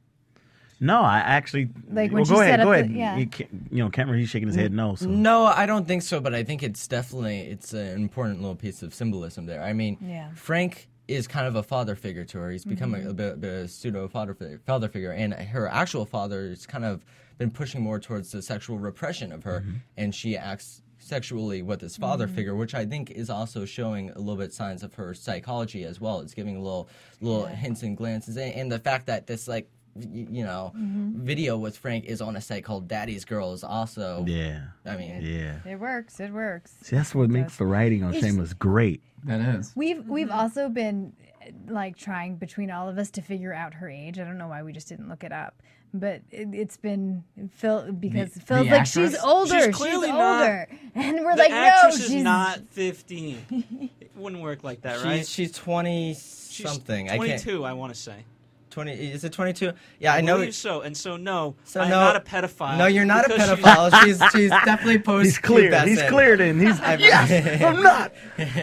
No, 0.84 1.02
I 1.02 1.20
actually 1.20 1.70
Like, 1.92 2.12
when 2.12 2.24
well, 2.24 2.26
she 2.26 2.34
go 2.34 2.42
ahead, 2.42 2.60
go 2.60 2.70
up 2.72 2.74
ahead. 2.80 2.90
the- 2.90 2.94
yeah. 2.98 3.16
You, 3.18 3.28
can, 3.28 3.68
you 3.72 3.84
know, 3.84 3.90
Cameron, 3.92 4.20
he's 4.20 4.30
shaking 4.30 4.48
his 4.48 4.56
head 4.58 4.74
no. 4.74 4.96
So 4.96 5.08
No, 5.08 5.46
I 5.46 5.68
don't 5.68 5.88
think 5.88 6.02
so, 6.02 6.20
but 6.20 6.34
I 6.34 6.44
think 6.44 6.64
it's 6.64 6.88
definitely 6.88 7.42
it's 7.42 7.74
an 7.74 7.96
important 8.02 8.42
little 8.42 8.56
piece 8.56 8.82
of 8.82 8.94
symbolism 8.94 9.46
there. 9.46 9.62
I 9.62 9.74
mean, 9.74 9.98
Yeah. 10.02 10.32
Frank 10.34 10.90
is 11.08 11.28
kind 11.28 11.46
of 11.46 11.56
a 11.56 11.62
father 11.62 11.94
figure 11.96 12.24
to 12.26 12.40
her. 12.40 12.50
He's 12.50 12.66
become 12.66 12.96
a, 12.96 13.10
a 13.10 13.14
bit, 13.14 13.34
a 13.34 13.38
bit 13.38 13.54
of 13.54 13.66
a 13.66 13.68
pseudo 13.68 14.08
father 14.08 14.34
figure, 14.34 14.60
father 14.66 14.88
figure, 14.90 15.12
and 15.12 15.34
her 15.36 15.68
actual 15.68 16.06
father 16.06 16.50
has 16.50 16.66
kind 16.66 16.84
of 16.86 17.06
been 17.38 17.52
pushing 17.52 17.82
more 17.82 18.00
towards 18.00 18.32
the 18.32 18.42
sexual 18.42 18.80
repression 18.80 19.32
of 19.32 19.44
her, 19.44 19.64
and 19.98 20.16
she 20.16 20.36
acts 20.38 20.82
sexually 21.12 21.62
with 21.62 21.82
his 21.82 21.98
father 21.98 22.26
mm-hmm. 22.26 22.36
figure, 22.38 22.56
which 22.56 22.74
I 22.74 22.86
think 22.86 23.12
is 23.12 23.30
also 23.30 23.66
showing 23.66 24.12
a 24.12 24.18
little 24.18 24.38
bit 24.38 24.54
signs 24.54 24.82
of 24.82 24.94
her 24.94 25.14
psychology 25.14 25.84
as 25.84 26.00
well. 26.00 26.22
It's 26.22 26.34
giving 26.34 26.64
little 26.64 26.88
little 27.20 27.48
hints 27.48 27.84
and 27.84 27.98
glances, 27.98 28.38
and, 28.38 28.54
and 28.54 28.72
the 28.72 28.80
fact 28.80 29.08
that 29.08 29.28
this 29.28 29.46
like 29.46 29.70
you 29.94 30.46
know 30.46 30.72
mm-hmm. 30.74 31.22
video 31.22 31.58
with 31.58 31.78
Frank 31.78 32.06
is 32.06 32.22
on 32.22 32.38
a 32.38 32.42
site 32.42 32.64
called 32.64 32.88
Daddy's 32.88 33.26
Girl 33.26 33.52
is 33.52 33.62
also 33.62 34.24
Yeah. 34.26 34.62
I 34.86 34.96
mean 34.96 35.20
Yeah. 35.22 35.58
It 35.70 35.82
works. 35.82 36.22
It 36.22 36.32
works. 36.32 36.74
See, 36.82 36.96
that's 36.96 37.14
what 37.14 37.30
makes 37.30 37.58
the 37.58 37.66
writing 37.66 38.02
on 38.02 38.14
It's- 38.14 38.24
Shameless 38.24 38.54
great. 38.54 39.02
That 39.26 39.42
is. 39.42 39.74
We've 39.76 39.98
mm-hmm. 39.98 40.14
we've 40.14 40.32
also 40.32 40.70
been 40.70 41.12
like 41.68 41.98
trying 41.98 42.38
between 42.38 42.72
all 42.72 42.88
of 42.88 42.98
us 42.98 43.12
to 43.12 43.22
figure 43.22 43.54
out 43.54 43.74
her 43.76 43.90
age. 43.90 44.18
I 44.18 44.24
don't 44.24 44.38
know 44.38 44.48
why 44.48 44.64
we 44.64 44.72
just 44.72 44.88
didn't 44.88 45.10
look 45.10 45.26
it 45.26 45.34
up, 45.34 45.62
but 45.94 46.22
it, 46.32 46.50
it's 46.54 46.78
been 46.78 47.24
Phil 47.54 47.92
because 47.92 48.32
The- 48.34 48.40
Phil's 48.42 48.66
the 48.68 48.72
like 48.76 48.86
she's 48.86 49.18
older, 49.20 49.56
She's 49.56 49.66
she's, 49.66 49.76
clearly 49.76 50.08
not- 50.10 50.42
older, 50.42 50.68
and 50.96 51.20
we're 51.26 51.36
the 51.36 51.42
like, 51.44 51.52
no, 51.52 51.58
actress 51.58 52.08
she's 52.08 52.24
not 52.24 52.60
15. 52.72 53.90
it 54.00 54.12
wouldn't 54.16 54.42
work 54.42 54.64
like 54.64 54.82
that, 54.82 54.96
she's 54.98 55.04
right? 55.06 55.28
she's 55.28 55.52
twenty 55.52 56.14
She's 56.14 56.68
something. 56.70 57.10
I 57.10 57.16
22, 57.18 57.64
I 57.66 57.74
want 57.74 57.94
to 57.94 58.00
say. 58.00 58.26
Twenty. 58.72 58.94
Is 58.94 59.24
it 59.24 59.34
twenty 59.34 59.54
two? 59.54 59.74
Yeah, 60.00 60.14
I 60.14 60.22
know. 60.22 60.38
believe 60.38 60.56
so. 60.56 60.82
And 60.82 60.96
so, 60.98 61.18
no, 61.18 61.56
So 61.66 61.82
I'm 61.82 61.90
no- 61.90 62.00
not 62.00 62.16
a 62.16 62.22
pedophile. 62.22 62.78
No, 62.78 62.88
you're 62.88 63.06
not 63.06 63.30
a 63.30 63.34
pedophile. 63.34 63.92
She's 64.04 64.22
she's 64.32 64.50
definitely 64.50 65.00
post. 65.00 65.26
He's 65.26 65.38
cleared. 65.38 65.74
He's 65.88 66.02
cleared 66.04 66.42
in. 66.42 66.60
He's 66.60 66.80
yes. 66.80 67.62
I'm 67.62 67.84
not. 67.84 68.14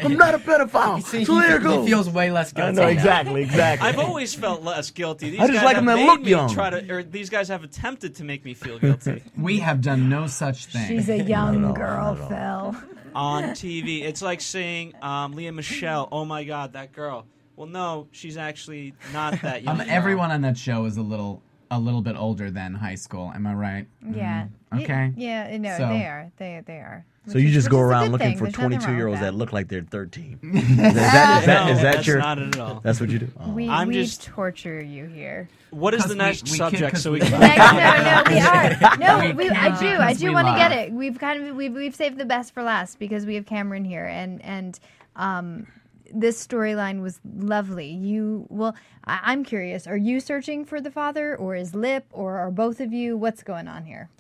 I'm 0.03 0.17
not 0.17 0.35
a 0.35 0.39
pedophile. 0.39 1.03
See, 1.05 1.25
so 1.25 1.39
there 1.41 1.59
he, 1.59 1.65
go. 1.65 1.83
he 1.83 1.89
feels 1.89 2.09
way 2.09 2.31
less 2.31 2.53
I 2.55 2.57
guilty. 2.57 2.73
know 2.77 2.83
now. 2.83 2.89
exactly. 2.89 3.43
Exactly. 3.43 3.87
I've 3.89 3.99
always 3.99 4.35
felt 4.35 4.63
less 4.63 4.91
guilty. 4.91 5.31
These 5.31 5.41
I 5.41 5.47
just 5.47 5.55
guys 5.59 5.65
like 5.65 5.77
them 5.77 5.85
that 5.87 5.99
look 5.99 6.27
young. 6.27 6.49
Try 6.53 6.71
to, 6.71 6.91
or 6.93 7.03
these 7.03 7.29
guys 7.31 7.49
have 7.49 7.63
attempted 7.63 8.15
to 8.17 8.25
make 8.25 8.45
me 8.45 8.55
feel 8.55 8.79
guilty 8.79 9.23
We 9.37 9.59
have 9.61 9.81
done 9.83 10.09
no 10.09 10.27
such 10.27 10.67
thing. 10.67 10.89
she's 10.89 11.09
a 11.09 11.19
young 11.23 11.75
girl, 11.75 12.15
Phil. 12.17 12.77
on 13.15 13.45
TV. 13.51 14.03
It's 14.03 14.23
like 14.23 14.41
saying 14.41 14.95
um, 15.03 15.33
Lea 15.35 15.51
Michele. 15.51 16.09
Oh 16.11 16.25
my 16.25 16.45
God, 16.45 16.73
that 16.73 16.93
girl. 16.93 17.27
Well, 17.59 17.67
no, 17.67 18.07
she's 18.13 18.37
actually 18.37 18.95
not 19.13 19.41
that 19.43 19.65
young. 19.65 19.81
um, 19.81 19.87
everyone 19.89 20.31
on 20.31 20.43
that 20.43 20.57
show 20.57 20.85
is 20.85 20.97
a 20.97 21.03
little 21.03 21.43
a 21.71 21.79
little 21.79 22.01
bit 22.01 22.17
older 22.17 22.51
than 22.51 22.73
high 22.73 22.95
school. 22.95 23.31
Am 23.35 23.47
I 23.47 23.53
right? 23.53 23.87
Yeah. 24.15 24.47
Mm-hmm. 24.73 24.85
Okay. 24.85 25.13
Yeah. 25.17 25.55
No, 25.59 25.77
So- 25.77 25.89
they 25.89 26.07
are. 26.07 26.31
They 26.39 26.63
they 26.65 26.77
are. 26.77 27.05
so 27.27 27.37
you 27.37 27.49
is- 27.49 27.55
just 27.55 27.69
go 27.69 27.81
around 27.81 28.13
looking 28.13 28.29
thing. 28.29 28.39
for 28.39 28.45
There's 28.45 28.55
22 28.55 28.93
year 28.95 29.09
olds 29.09 29.21
that. 29.21 29.33
that 29.33 29.37
look 29.37 29.53
like 29.53 29.67
they're 29.69 29.83
13. 29.83 30.39
Is 30.41 30.77
that, 30.77 30.77
is 30.77 30.77
that, 30.77 31.41
is 31.41 31.47
that, 31.47 31.67
No, 31.67 31.73
is 31.73 31.83
that 31.83 31.95
that's 31.97 32.07
your? 32.07 32.19
not 32.21 32.39
at 32.39 32.57
all. 32.59 32.81
That's 32.85 33.01
what 33.01 33.11
you 33.11 33.19
do. 33.19 33.29
Oh. 33.41 33.51
We 33.51 33.69
I'm 33.69 33.89
we 33.89 33.95
just- 33.95 34.23
torture 34.23 34.81
you 34.81 35.07
here. 35.07 35.49
What 35.71 35.93
is 35.95 36.05
the 36.05 36.11
we- 36.11 36.15
next 36.15 36.45
we 36.45 36.51
can- 36.51 36.57
subject? 36.59 36.93
'cause 36.95 37.03
So 37.03 37.11
we 37.11 37.19
we- 37.21 37.27
can. 37.27 37.41
Next, 37.41 37.59
no, 37.59 37.75
no, 37.75 38.23
we 38.31 38.39
are. 38.41 38.97
No, 38.99 39.19
We 39.27 39.33
we, 39.33 39.51
I 39.51 39.79
do. 39.81 39.89
I 40.01 40.15
do 40.15 40.33
want 40.33 40.47
to 40.47 40.55
get 40.55 40.71
it. 40.71 40.93
We've 40.93 41.19
kind 41.19 41.45
of 41.49 41.57
we've 41.57 41.75
we've 41.75 41.95
saved 41.97 42.19
the 42.19 42.25
best 42.25 42.55
for 42.55 42.63
last 42.63 43.01
because 43.01 43.27
we 43.27 43.35
have 43.35 43.47
Cameron 43.47 43.85
here, 43.85 44.05
and 44.07 44.41
and 44.43 44.79
um, 45.17 45.67
this 46.13 46.45
storyline 46.45 47.03
was 47.03 47.21
lovely. 47.25 47.89
You 47.89 48.47
well, 48.49 48.75
I, 49.05 49.21
I'm 49.23 49.45
curious. 49.45 49.87
Are 49.87 49.97
you 49.97 50.21
searching 50.21 50.65
for 50.65 50.81
the 50.81 50.91
father, 50.91 51.37
or 51.37 51.55
is 51.55 51.75
Lip, 51.75 52.07
or 52.11 52.39
are 52.39 52.51
both 52.51 52.81
of 52.81 52.93
you? 52.93 53.17
What's 53.17 53.43
going 53.43 53.69
on 53.69 53.85
here? 53.85 54.11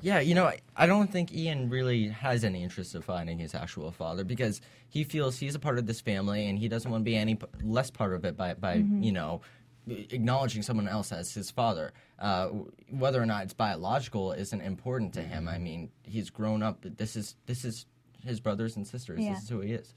Yeah, 0.00 0.20
you 0.20 0.34
know, 0.34 0.44
I, 0.44 0.58
I 0.76 0.86
don't 0.86 1.10
think 1.10 1.32
Ian 1.32 1.70
really 1.70 2.08
has 2.08 2.44
any 2.44 2.62
interest 2.62 2.94
in 2.94 3.00
finding 3.00 3.38
his 3.38 3.54
actual 3.54 3.90
father 3.90 4.22
because 4.22 4.60
he 4.88 5.02
feels 5.02 5.38
he's 5.38 5.54
a 5.54 5.58
part 5.58 5.78
of 5.78 5.86
this 5.86 6.00
family 6.00 6.46
and 6.46 6.58
he 6.58 6.68
doesn't 6.68 6.90
want 6.90 7.02
to 7.02 7.04
be 7.04 7.16
any 7.16 7.36
p- 7.36 7.46
less 7.62 7.90
part 7.90 8.12
of 8.12 8.24
it 8.26 8.36
by, 8.36 8.52
by 8.52 8.74
you 8.74 9.12
know, 9.12 9.40
acknowledging 9.88 10.62
someone 10.62 10.88
else 10.88 11.10
as 11.10 11.32
his 11.32 11.50
father. 11.50 11.92
Uh, 12.18 12.48
whether 12.90 13.22
or 13.22 13.26
not 13.26 13.44
it's 13.44 13.54
biological 13.54 14.32
isn't 14.32 14.60
important 14.60 15.14
to 15.14 15.22
him. 15.22 15.48
I 15.48 15.58
mean, 15.58 15.90
he's 16.02 16.28
grown 16.28 16.62
up. 16.62 16.84
This 16.84 17.16
is 17.16 17.36
this 17.46 17.64
is 17.64 17.86
his 18.22 18.40
brothers 18.40 18.76
and 18.76 18.86
sisters. 18.86 19.20
Yeah. 19.20 19.34
This 19.34 19.44
is 19.44 19.48
who 19.48 19.60
he 19.60 19.72
is. 19.72 19.94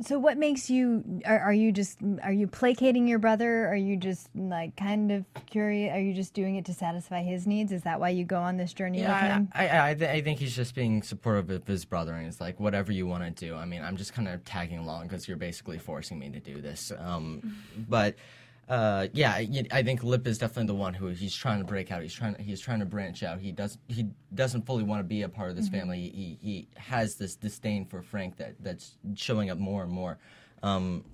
So, 0.00 0.18
what 0.18 0.38
makes 0.38 0.70
you? 0.70 1.22
Are, 1.24 1.38
are 1.40 1.52
you 1.52 1.72
just? 1.72 1.98
Are 2.22 2.32
you 2.32 2.46
placating 2.46 3.08
your 3.08 3.18
brother? 3.18 3.66
Are 3.68 3.76
you 3.76 3.96
just 3.96 4.28
like 4.34 4.76
kind 4.76 5.10
of 5.10 5.24
curious? 5.46 5.94
Are 5.94 6.00
you 6.00 6.14
just 6.14 6.34
doing 6.34 6.56
it 6.56 6.64
to 6.66 6.74
satisfy 6.74 7.22
his 7.22 7.46
needs? 7.46 7.72
Is 7.72 7.82
that 7.82 7.98
why 7.98 8.10
you 8.10 8.24
go 8.24 8.40
on 8.40 8.56
this 8.56 8.72
journey 8.72 8.98
with 8.98 9.08
Yeah, 9.08 9.36
him? 9.36 9.48
I, 9.52 9.68
I, 9.68 9.90
I, 9.90 9.94
th- 9.94 10.10
I 10.10 10.20
think 10.20 10.38
he's 10.38 10.54
just 10.54 10.74
being 10.74 11.02
supportive 11.02 11.50
of 11.50 11.66
his 11.66 11.84
brother, 11.84 12.14
and 12.14 12.26
it's 12.26 12.40
like 12.40 12.60
whatever 12.60 12.92
you 12.92 13.06
want 13.06 13.24
to 13.24 13.46
do. 13.46 13.56
I 13.56 13.64
mean, 13.64 13.82
I'm 13.82 13.96
just 13.96 14.12
kind 14.12 14.28
of 14.28 14.44
tagging 14.44 14.78
along 14.78 15.08
because 15.08 15.26
you're 15.26 15.36
basically 15.36 15.78
forcing 15.78 16.18
me 16.18 16.30
to 16.30 16.40
do 16.40 16.60
this. 16.60 16.92
Um, 16.96 17.56
but 17.88 18.14
uh, 18.68 19.08
yeah, 19.14 19.32
I, 19.32 19.64
I 19.72 19.82
think 19.82 20.04
Lip 20.04 20.26
is 20.26 20.38
definitely 20.38 20.66
the 20.66 20.74
one 20.74 20.92
who 20.94 21.08
he's 21.08 21.34
trying 21.34 21.58
to 21.58 21.64
break 21.64 21.90
out. 21.90 22.02
He's 22.02 22.12
trying 22.12 22.34
he's 22.38 22.60
trying 22.60 22.80
to 22.80 22.86
branch 22.86 23.22
out. 23.22 23.40
He 23.40 23.50
does 23.50 23.78
he 23.88 24.08
doesn't 24.34 24.66
fully 24.66 24.84
want 24.84 25.00
to 25.00 25.04
be 25.04 25.22
a 25.22 25.28
part 25.28 25.50
of 25.50 25.56
this 25.56 25.68
family. 25.68 26.00
He 26.00 26.38
he 26.40 26.68
has 26.76 27.16
this 27.16 27.34
disdain 27.34 27.86
for 27.86 28.02
Frank 28.02 28.36
that 28.36 28.56
that's 28.60 28.96
showing 29.14 29.48
up 29.50 29.58
more 29.58 29.82
and 29.82 29.90
more. 29.92 30.18
Um, 30.62 31.04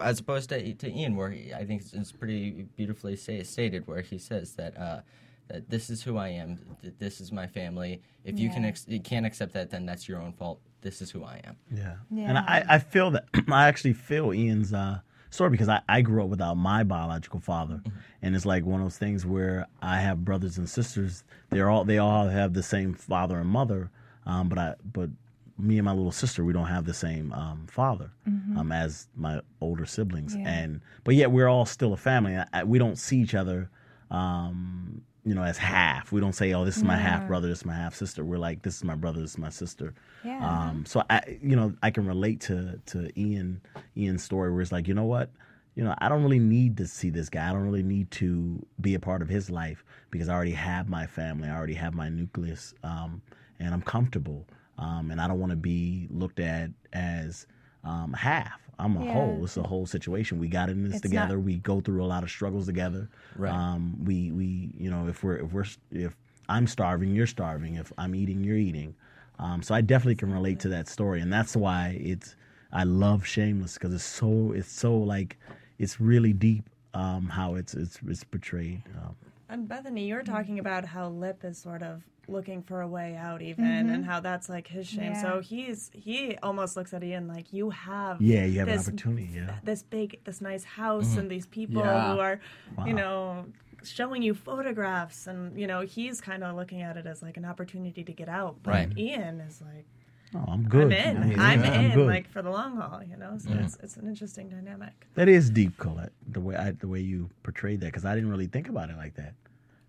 as 0.00 0.20
opposed 0.20 0.48
to, 0.50 0.74
to 0.74 0.90
Ian, 0.90 1.16
where 1.16 1.30
he, 1.30 1.52
I 1.52 1.64
think 1.64 1.82
it's, 1.82 1.92
it's 1.92 2.12
pretty 2.12 2.66
beautifully 2.76 3.16
say, 3.16 3.42
stated, 3.42 3.86
where 3.86 4.00
he 4.00 4.18
says 4.18 4.54
that 4.54 4.76
uh, 4.78 5.00
that 5.48 5.68
this 5.68 5.90
is 5.90 6.02
who 6.02 6.16
I 6.16 6.28
am, 6.28 6.58
th- 6.80 6.94
this 6.98 7.20
is 7.20 7.30
my 7.30 7.46
family. 7.46 8.00
If 8.24 8.38
you 8.38 8.50
can 8.50 8.64
ex- 8.64 8.86
you 8.88 9.00
can't 9.00 9.26
accept 9.26 9.52
that, 9.52 9.70
then 9.70 9.86
that's 9.86 10.08
your 10.08 10.20
own 10.20 10.32
fault. 10.32 10.60
This 10.80 11.00
is 11.02 11.10
who 11.10 11.24
I 11.24 11.40
am. 11.44 11.56
Yeah. 11.70 11.94
Yeah. 12.10 12.28
And 12.28 12.38
I, 12.38 12.64
I 12.68 12.78
feel 12.78 13.10
that 13.12 13.26
I 13.48 13.68
actually 13.68 13.92
feel 13.92 14.32
Ian's 14.32 14.72
uh, 14.72 15.00
story 15.34 15.50
because 15.50 15.68
I, 15.68 15.80
I 15.88 16.00
grew 16.00 16.22
up 16.24 16.28
without 16.30 16.54
my 16.56 16.82
biological 16.84 17.40
father, 17.40 17.82
and 18.22 18.34
it's 18.36 18.46
like 18.46 18.64
one 18.64 18.80
of 18.80 18.86
those 18.86 18.96
things 18.98 19.26
where 19.26 19.66
I 19.82 19.98
have 20.00 20.24
brothers 20.24 20.56
and 20.58 20.68
sisters. 20.68 21.24
They're 21.50 21.68
all 21.70 21.84
they 21.84 21.98
all 21.98 22.28
have 22.28 22.54
the 22.54 22.62
same 22.62 22.94
father 22.94 23.38
and 23.38 23.48
mother, 23.48 23.90
um, 24.26 24.48
but 24.48 24.58
I 24.58 24.74
but 24.92 25.10
me 25.58 25.78
and 25.78 25.84
my 25.84 25.92
little 25.92 26.10
sister 26.12 26.44
we 26.44 26.52
don't 26.52 26.66
have 26.66 26.84
the 26.84 26.94
same 26.94 27.32
um, 27.32 27.66
father 27.68 28.10
um, 28.58 28.72
as 28.72 29.06
my 29.16 29.40
older 29.60 29.86
siblings, 29.86 30.34
Yeah. 30.34 30.48
and 30.48 30.80
but 31.04 31.14
yet 31.14 31.30
we're 31.30 31.48
all 31.48 31.66
still 31.66 31.92
a 31.92 31.96
family. 31.96 32.36
I, 32.36 32.46
I- 32.52 32.64
we 32.64 32.78
don't 32.78 32.96
see 32.98 33.18
each 33.18 33.34
other. 33.34 33.70
Um, 34.10 35.02
you 35.24 35.34
know, 35.34 35.42
as 35.42 35.56
half. 35.56 36.12
We 36.12 36.20
don't 36.20 36.34
say, 36.34 36.52
"Oh, 36.52 36.64
this 36.64 36.76
is 36.76 36.84
my 36.84 36.96
half 36.96 37.26
brother, 37.26 37.48
this 37.48 37.58
is 37.58 37.64
my 37.64 37.74
half 37.74 37.94
sister." 37.94 38.24
We're 38.24 38.38
like, 38.38 38.62
"This 38.62 38.76
is 38.76 38.84
my 38.84 38.94
brother, 38.94 39.20
this 39.20 39.32
is 39.32 39.38
my 39.38 39.48
sister." 39.48 39.94
Yeah. 40.24 40.46
Um, 40.46 40.84
so 40.86 41.02
I, 41.08 41.38
you 41.42 41.56
know, 41.56 41.74
I 41.82 41.90
can 41.90 42.06
relate 42.06 42.40
to 42.42 42.80
to 42.86 43.10
Ian 43.18 43.60
Ian's 43.96 44.22
story 44.22 44.52
where 44.52 44.60
it's 44.60 44.72
like, 44.72 44.86
you 44.86 44.94
know 44.94 45.04
what, 45.04 45.30
you 45.74 45.82
know, 45.82 45.94
I 45.98 46.08
don't 46.08 46.22
really 46.22 46.38
need 46.38 46.76
to 46.78 46.86
see 46.86 47.10
this 47.10 47.28
guy. 47.28 47.48
I 47.48 47.52
don't 47.52 47.64
really 47.64 47.82
need 47.82 48.10
to 48.12 48.64
be 48.80 48.94
a 48.94 49.00
part 49.00 49.22
of 49.22 49.28
his 49.28 49.50
life 49.50 49.84
because 50.10 50.28
I 50.28 50.34
already 50.34 50.52
have 50.52 50.88
my 50.88 51.06
family. 51.06 51.48
I 51.48 51.56
already 51.56 51.74
have 51.74 51.94
my 51.94 52.08
nucleus, 52.08 52.74
um, 52.82 53.22
and 53.58 53.74
I'm 53.74 53.82
comfortable. 53.82 54.46
Um, 54.78 55.10
and 55.10 55.20
I 55.20 55.28
don't 55.28 55.38
want 55.38 55.50
to 55.50 55.56
be 55.56 56.08
looked 56.10 56.40
at 56.40 56.70
as 56.92 57.46
um, 57.84 58.12
half. 58.12 58.60
I'm 58.78 58.96
a 58.96 59.04
Yeah. 59.04 59.12
whole. 59.12 59.44
It's 59.44 59.56
a 59.56 59.62
whole 59.62 59.86
situation. 59.86 60.38
We 60.38 60.48
got 60.48 60.68
in 60.70 60.82
this 60.84 60.94
It's 60.94 61.02
together. 61.02 61.36
not- 61.36 61.44
we 61.44 61.58
go 61.58 61.80
through 61.80 62.04
a 62.04 62.06
lot 62.06 62.22
of 62.22 62.30
struggles 62.30 62.66
together. 62.66 63.08
Right. 63.36 63.52
Um, 63.52 64.04
we 64.04 64.30
we 64.32 64.70
you 64.76 64.90
know 64.90 65.06
if 65.08 65.22
we're 65.22 65.36
if 65.36 65.52
we're 65.52 65.64
if 65.90 66.16
I'm 66.48 66.66
starving, 66.66 67.14
you're 67.14 67.26
starving. 67.26 67.74
If 67.76 67.92
I'm 67.98 68.14
eating, 68.14 68.42
you're 68.44 68.56
eating. 68.58 68.94
Um, 69.38 69.62
so 69.62 69.74
I 69.74 69.80
definitely 69.80 70.16
can 70.16 70.32
relate 70.32 70.60
to 70.60 70.68
that 70.68 70.88
story, 70.88 71.20
and 71.20 71.32
that's 71.32 71.56
why 71.56 71.98
it's 72.00 72.36
I 72.72 72.84
love 72.84 73.24
Shameless 73.26 73.74
because 73.74 73.94
it's 73.94 74.04
so 74.04 74.52
it's 74.52 74.70
so 74.70 74.96
like 74.96 75.38
it's 75.78 76.00
really 76.00 76.32
deep 76.32 76.68
um, 76.94 77.26
how 77.26 77.54
it's 77.54 77.74
it's 77.74 77.98
it's 78.06 78.24
portrayed. 78.24 78.82
Um, 79.02 79.14
And 79.54 79.68
Bethany, 79.68 80.08
you're 80.08 80.24
talking 80.24 80.58
about 80.58 80.84
how 80.84 81.08
Lip 81.08 81.44
is 81.44 81.56
sort 81.58 81.80
of 81.84 82.02
looking 82.26 82.60
for 82.60 82.80
a 82.80 82.88
way 82.88 83.14
out, 83.14 83.40
even, 83.40 83.64
Mm-hmm. 83.64 83.88
and 83.94 84.04
how 84.04 84.18
that's 84.18 84.48
like 84.48 84.66
his 84.66 84.88
shame. 84.88 85.12
Yeah. 85.12 85.22
So 85.22 85.40
he's 85.40 85.92
he 85.94 86.36
almost 86.42 86.76
looks 86.76 86.92
at 86.92 87.04
Ian 87.04 87.28
like 87.28 87.52
you 87.52 87.70
have 87.70 88.20
yeah, 88.20 88.44
you 88.46 88.58
have 88.58 88.68
this, 88.68 88.88
an 88.88 88.94
opportunity. 88.94 89.30
Yeah, 89.32 89.54
this 89.62 89.84
big, 89.84 90.18
this 90.24 90.40
nice 90.40 90.64
house, 90.64 91.16
and 91.16 91.30
these 91.30 91.46
people 91.46 91.82
Yeah. 91.82 92.12
who 92.14 92.18
are, 92.20 92.40
Wow. 92.76 92.86
you 92.86 92.94
know, 92.94 93.46
showing 93.84 94.22
you 94.22 94.34
photographs, 94.34 95.28
and 95.28 95.56
you 95.56 95.68
know 95.68 95.82
he's 95.82 96.20
kind 96.20 96.42
of 96.42 96.56
looking 96.56 96.82
at 96.82 96.96
it 96.96 97.06
as 97.06 97.22
like 97.22 97.36
an 97.36 97.44
opportunity 97.44 98.02
to 98.02 98.12
get 98.12 98.28
out. 98.28 98.56
But 98.64 98.74
Right. 98.74 98.98
Ian 98.98 99.40
is 99.40 99.60
like, 99.60 99.86
oh, 100.34 100.44
I'm 100.48 100.66
good. 100.68 100.92
I'm 100.92 101.22
in, 101.22 101.30
Yeah, 101.30 101.42
I'm 101.42 101.62
yeah, 101.62 101.80
in, 101.80 101.94
good. 101.94 102.06
like 102.08 102.26
for 102.28 102.42
the 102.42 102.50
long 102.50 102.76
haul, 102.78 103.04
you 103.04 103.16
know. 103.18 103.38
So 103.38 103.50
it's 103.52 103.76
it's 103.84 103.96
an 103.98 104.08
interesting 104.08 104.48
dynamic. 104.48 105.06
that 105.14 105.28
is 105.28 105.48
deep, 105.50 105.76
Colette. 105.78 106.12
The 106.26 106.40
way 106.40 106.56
I, 106.56 106.72
the 106.72 106.88
way 106.88 107.00
you 107.00 107.30
portrayed 107.44 107.78
that 107.82 107.86
because 107.92 108.04
I 108.06 108.14
didn't 108.16 108.30
really 108.30 108.48
think 108.48 108.68
about 108.68 108.90
it 108.90 108.96
like 108.96 109.14
that 109.16 109.34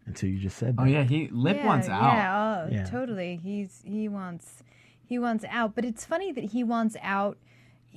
until 0.05 0.29
you 0.29 0.39
just 0.39 0.57
said 0.57 0.77
that. 0.77 0.81
Oh 0.81 0.85
yeah, 0.85 1.03
he 1.03 1.27
Lip 1.31 1.57
yeah, 1.57 1.65
wants 1.65 1.89
out. 1.89 2.01
Yeah, 2.13 2.65
oh, 2.67 2.73
Yeah. 2.73 2.83
totally. 2.85 3.39
He's 3.43 3.81
he 3.85 4.07
wants 4.07 4.63
he 5.05 5.19
wants 5.19 5.45
out, 5.49 5.75
but 5.75 5.85
it's 5.85 6.05
funny 6.05 6.31
that 6.31 6.43
he 6.45 6.63
wants 6.63 6.95
out. 7.01 7.37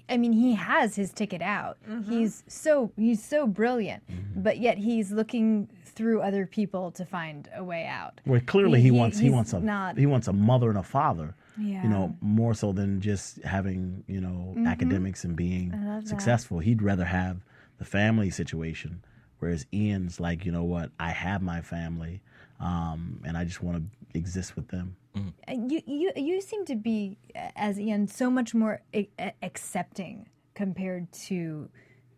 I 0.08 0.16
mean, 0.16 0.32
he 0.32 0.54
has 0.54 0.96
his 0.96 1.12
ticket 1.12 1.42
out. 1.42 1.76
He's 2.08 2.44
so 2.48 2.92
he's 2.96 3.22
so 3.22 3.46
brilliant, 3.46 4.02
Mm-hmm. 4.10 4.42
but 4.42 4.58
yet 4.58 4.78
he's 4.78 5.10
looking 5.12 5.68
through 5.84 6.22
other 6.22 6.46
people 6.46 6.90
to 6.92 7.04
find 7.04 7.48
a 7.56 7.64
way 7.64 7.84
out. 7.86 8.20
Well, 8.24 8.40
clearly 8.46 8.78
He- 8.78 8.84
he, 8.88 8.92
he- 8.94 8.98
wants 8.98 9.18
he 9.18 9.24
he's 9.24 9.32
wants 9.32 9.52
a 9.52 9.60
not- 9.60 9.98
he 9.98 10.06
wants 10.06 10.28
a 10.28 10.32
mother 10.32 10.70
and 10.70 10.78
a 10.78 10.82
father. 10.82 11.34
Yeah. 11.60 11.82
You 11.82 11.88
know, 11.88 12.16
more 12.20 12.54
so 12.54 12.70
than 12.72 13.00
just 13.00 13.42
having 13.42 14.04
you 14.06 14.20
know 14.20 14.54
academics 14.66 15.24
and 15.24 15.34
being 15.36 15.72
Mm-hmm. 15.72 15.86
that. 15.86 16.08
successful. 16.08 16.60
He'd 16.60 16.80
rather 16.82 17.04
have 17.04 17.38
the 17.78 17.84
family 17.84 18.30
situation 18.30 19.02
whereas 19.38 19.66
Ian's 19.72 20.20
like, 20.20 20.44
you 20.44 20.52
know 20.52 20.64
what, 20.64 20.90
I 20.98 21.10
have 21.10 21.42
my 21.42 21.60
family, 21.60 22.20
um, 22.60 23.20
and 23.24 23.36
I 23.36 23.44
just 23.44 23.62
want 23.62 23.78
to 23.78 24.18
exist 24.18 24.56
with 24.56 24.68
them. 24.68 24.96
Uh, 25.16 25.54
You 25.68 25.82
you 25.86 26.12
you 26.16 26.40
seem 26.40 26.64
to 26.66 26.76
be 26.76 27.18
uh, 27.34 27.48
as 27.56 27.78
Ian 27.80 28.06
so 28.06 28.30
much 28.30 28.54
more 28.54 28.82
a- 28.94 29.08
a- 29.18 29.32
accepting 29.42 30.28
compared 30.54 31.10
to 31.26 31.68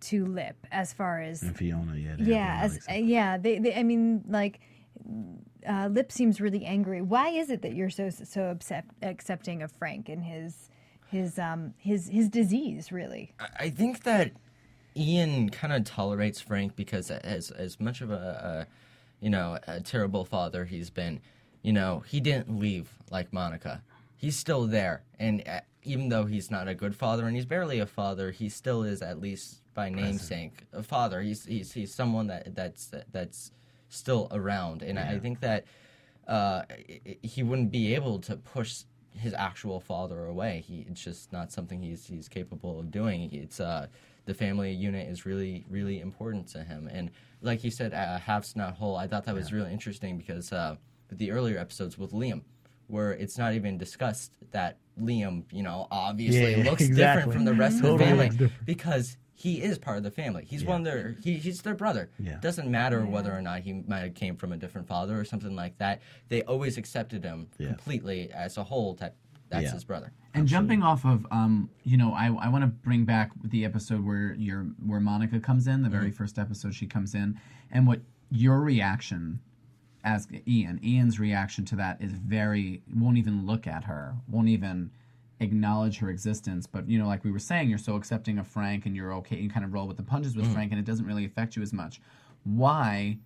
to 0.01 0.27
Lip 0.27 0.67
as 0.71 0.93
far 0.93 1.21
as 1.21 1.43
And 1.43 1.57
Fiona, 1.57 1.95
yeah, 1.97 2.17
they 2.19 2.25
yeah 2.25 2.61
as 2.63 2.73
own 2.89 2.95
uh, 2.97 2.99
yeah 2.99 3.39
they, 3.39 3.59
they 3.59 3.75
I 3.75 3.83
mean 3.85 4.23
like 4.29 4.61
uh, 5.69 5.89
Lip 5.91 6.11
seems 6.13 6.41
really 6.41 6.65
angry. 6.65 7.01
Why 7.03 7.29
is 7.31 7.51
it 7.51 7.63
that 7.63 7.75
you're 7.75 7.91
so 7.91 8.11
so 8.11 8.51
accept, 8.51 8.91
accepting 9.03 9.63
of 9.63 9.73
Frank 9.73 10.09
and 10.09 10.23
his 10.25 10.71
his 11.09 11.39
um 11.39 11.75
his 11.79 12.09
his 12.09 12.29
disease 12.29 12.93
really? 12.93 13.33
I- 13.41 13.65
I 13.67 13.71
think 13.71 14.03
that 14.05 14.33
Ian 14.97 15.51
kind 15.51 15.73
of 15.73 15.85
tolerates 15.85 16.41
Frank 16.41 16.77
because 16.77 17.11
as 17.11 17.51
as 17.51 17.79
much 17.81 18.01
of 18.01 18.11
a, 18.11 18.67
a 18.67 19.25
you 19.25 19.31
know 19.31 19.59
a 19.67 19.81
terrible 19.81 20.25
father 20.25 20.65
he's 20.65 20.91
been, 20.91 21.21
you 21.63 21.73
know 21.73 22.03
he 22.07 22.21
didn't 22.21 22.59
leave 22.59 22.91
like 23.11 23.33
Monica. 23.33 23.83
He's 24.17 24.37
still 24.37 24.67
there, 24.67 25.03
and 25.19 25.43
uh, 25.49 25.61
even 25.83 26.09
though 26.09 26.25
he's 26.27 26.51
not 26.51 26.69
a 26.69 26.75
good 26.75 26.95
father 26.95 27.27
and 27.27 27.35
he's 27.35 27.47
barely 27.47 27.79
a 27.79 27.87
father, 27.87 28.31
he 28.31 28.49
still 28.49 28.83
is 28.83 29.01
at 29.03 29.21
least 29.21 29.63
by 29.75 29.89
namesake 29.89 30.67
a 30.73 30.83
father. 30.83 31.21
He's 31.23 31.45
he's 31.45 31.73
he's 31.73 31.95
someone 31.95 32.27
that 32.27 32.55
that's 32.55 32.91
that's 33.13 33.53
still 33.89 34.29
around, 34.31 34.83
and 34.83 34.99
I, 34.99 35.13
I 35.13 35.19
think 35.19 35.41
that 35.41 35.65
uh, 36.27 36.63
he 37.23 37.43
wouldn't 37.43 37.71
be 37.71 37.95
able 37.95 38.19
to 38.21 38.37
push 38.37 38.85
his 39.13 39.35
actual 39.35 39.81
father 39.81 40.27
away. 40.27 40.65
He 40.67 40.87
it's 40.89 41.03
just 41.03 41.33
not 41.33 41.51
something 41.53 41.83
he's 41.83 42.07
he's 42.07 42.29
capable 42.29 42.79
of 42.79 42.91
doing. 42.91 43.31
It's 43.33 43.61
uh, 43.61 43.87
the 44.27 44.35
family 44.35 44.73
unit 44.73 45.09
is 45.09 45.25
really 45.27 45.65
really 45.69 46.01
important 46.01 46.49
to 46.49 46.63
him, 46.63 46.89
and 46.93 47.11
like 47.43 47.65
you 47.65 47.71
said, 47.71 47.95
uh, 47.95 48.19
half's 48.19 48.55
not 48.57 48.75
whole. 48.75 48.97
I 48.97 49.07
thought 49.07 49.25
that 49.25 49.35
was 49.35 49.53
really 49.53 49.73
interesting 49.73 50.19
because 50.19 50.53
uh, 50.53 50.77
the 51.11 51.31
earlier 51.33 51.59
episodes 51.59 51.97
with 51.99 52.13
Liam, 52.13 52.43
where 52.87 53.13
it's 53.13 53.39
not 53.39 53.55
even 53.55 53.79
discussed 53.79 54.33
that 54.51 54.77
Liam, 55.01 55.45
you 55.53 55.63
know, 55.63 55.87
obviously 55.91 56.57
Yeah, 56.57 56.71
looks 56.71 56.83
exactly. 56.83 56.95
different 57.23 57.33
from 57.33 57.45
the 57.45 57.55
rest 57.55 57.77
of 57.77 57.83
the 57.83 57.89
Totally 58.05 58.29
family 58.31 58.53
because 58.67 59.17
he 59.33 59.63
is 59.63 59.79
part 59.79 59.97
of 59.97 60.03
the 60.03 60.11
family. 60.11 60.45
He's 60.47 60.65
one 60.65 60.83
of 60.83 60.85
their 60.85 61.17
he, 61.25 61.35
he's 61.39 61.63
their 61.63 61.75
brother. 61.75 62.11
Yeah. 62.19 62.37
Doesn't 62.43 62.71
matter 62.71 63.07
whether 63.07 63.33
or 63.35 63.41
not 63.41 63.61
he 63.61 63.73
might 63.73 64.01
have 64.01 64.15
came 64.15 64.37
from 64.37 64.53
a 64.53 64.59
different 64.59 64.87
father 64.87 65.19
or 65.19 65.25
something 65.25 65.57
like 65.57 65.79
that. 65.79 66.03
They 66.29 66.43
always 66.43 66.77
accepted 66.77 67.25
him 67.25 67.49
Yeah. 67.59 67.69
completely 67.69 68.31
as 68.33 68.59
a 68.59 68.65
whole. 68.65 68.95
That 68.97 69.15
that's 69.49 69.65
Yeah. 69.65 69.73
his 69.73 69.85
brother. 69.85 70.13
And 70.33 70.47
jumping 70.47 70.83
off 70.83 71.05
of, 71.05 71.27
um, 71.33 71.71
you 71.83 71.97
know, 71.97 72.13
I, 72.13 72.27
I 72.27 72.49
want 72.49 72.63
to 72.63 72.69
bring 72.69 73.05
back 73.05 73.33
the 73.43 73.65
episode 73.65 74.05
where 74.05 74.35
your 74.35 74.63
where 74.85 75.01
Monica 75.01 75.41
comes 75.41 75.67
in, 75.67 75.83
the 75.83 75.89
very 75.89 76.11
first 76.13 76.39
episode 76.39 76.75
she 76.75 76.87
comes 76.87 77.15
in, 77.15 77.41
and 77.73 77.87
what 77.87 78.01
your 78.31 78.61
reaction 78.61 79.41
as 80.05 80.29
Ian, 80.47 80.81
Ian's 80.85 81.19
reaction 81.19 81.65
to 81.67 81.77
that 81.77 82.01
is 82.01 82.13
very 82.13 82.83
won't 82.95 83.19
even 83.19 83.45
look 83.45 83.67
at 83.67 83.85
her, 83.85 84.15
won't 84.29 84.49
even 84.49 84.91
acknowledge 85.41 85.99
her 85.99 86.11
existence. 86.11 86.67
But 86.67 86.89
you 86.89 86.99
know, 86.99 87.07
like 87.07 87.25
we 87.25 87.31
were 87.31 87.39
saying, 87.39 87.69
you're 87.69 87.79
so 87.79 87.97
accepting 87.97 88.39
of 88.39 88.47
Frank, 88.47 88.87
and 88.87 88.95
you're 88.95 89.13
okay, 89.15 89.37
you 89.37 89.51
kind 89.51 89.65
of 89.65 89.73
roll 89.73 89.87
with 89.87 89.97
the 89.97 90.03
punches 90.03 90.37
with 90.37 90.53
Frank, 90.53 90.73
and 90.73 90.79
it 90.79 90.87
doesn't 90.87 91.07
really 91.07 91.25
affect 91.25 91.57
you 91.57 91.63
as 91.63 91.73
much. 91.73 92.01
Why 92.45 93.19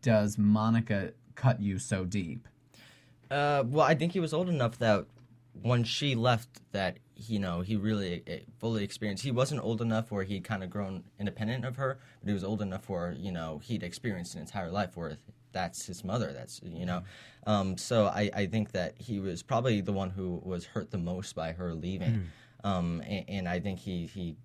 does 0.00 0.38
Monica 0.38 1.12
cut 1.34 1.60
you 1.60 1.78
so 1.78 2.04
deep? 2.04 2.48
Uh, 3.30 3.64
well, 3.66 3.86
I 3.86 3.94
think 3.94 4.12
he 4.12 4.20
was 4.20 4.32
old 4.32 4.48
enough 4.48 4.78
that 4.78 5.06
when 5.60 5.84
she 5.84 6.14
left, 6.14 6.48
that 6.72 6.98
you 7.16 7.38
know 7.38 7.60
he 7.60 7.76
really 7.76 8.22
uh, 8.28 8.36
fully 8.58 8.84
experienced. 8.84 9.22
He 9.24 9.30
wasn't 9.30 9.62
old 9.62 9.80
enough 9.80 10.10
where 10.10 10.24
he'd 10.24 10.44
kind 10.44 10.62
of 10.62 10.70
grown 10.70 11.04
independent 11.18 11.64
of 11.64 11.76
her, 11.76 11.98
but 12.20 12.28
he 12.28 12.34
was 12.34 12.44
old 12.44 12.62
enough 12.62 12.88
where 12.88 13.12
you 13.12 13.32
know 13.32 13.60
he'd 13.62 13.82
experienced 13.82 14.34
an 14.34 14.40
entire 14.40 14.70
life 14.70 14.96
where 14.96 15.18
that's 15.52 15.86
his 15.86 16.04
mother. 16.04 16.32
That's 16.32 16.60
you 16.64 16.86
know, 16.86 17.02
um, 17.46 17.76
so 17.76 18.06
I, 18.06 18.30
I 18.34 18.46
think 18.46 18.72
that 18.72 18.94
he 18.98 19.20
was 19.20 19.42
probably 19.42 19.80
the 19.80 19.92
one 19.92 20.10
who 20.10 20.40
was 20.42 20.64
hurt 20.64 20.90
the 20.90 20.98
most 20.98 21.34
by 21.34 21.52
her 21.52 21.74
leaving, 21.74 22.30
um, 22.64 23.02
and, 23.06 23.24
and 23.28 23.48
I 23.48 23.60
think 23.60 23.78
he 23.78 24.06
he 24.06 24.36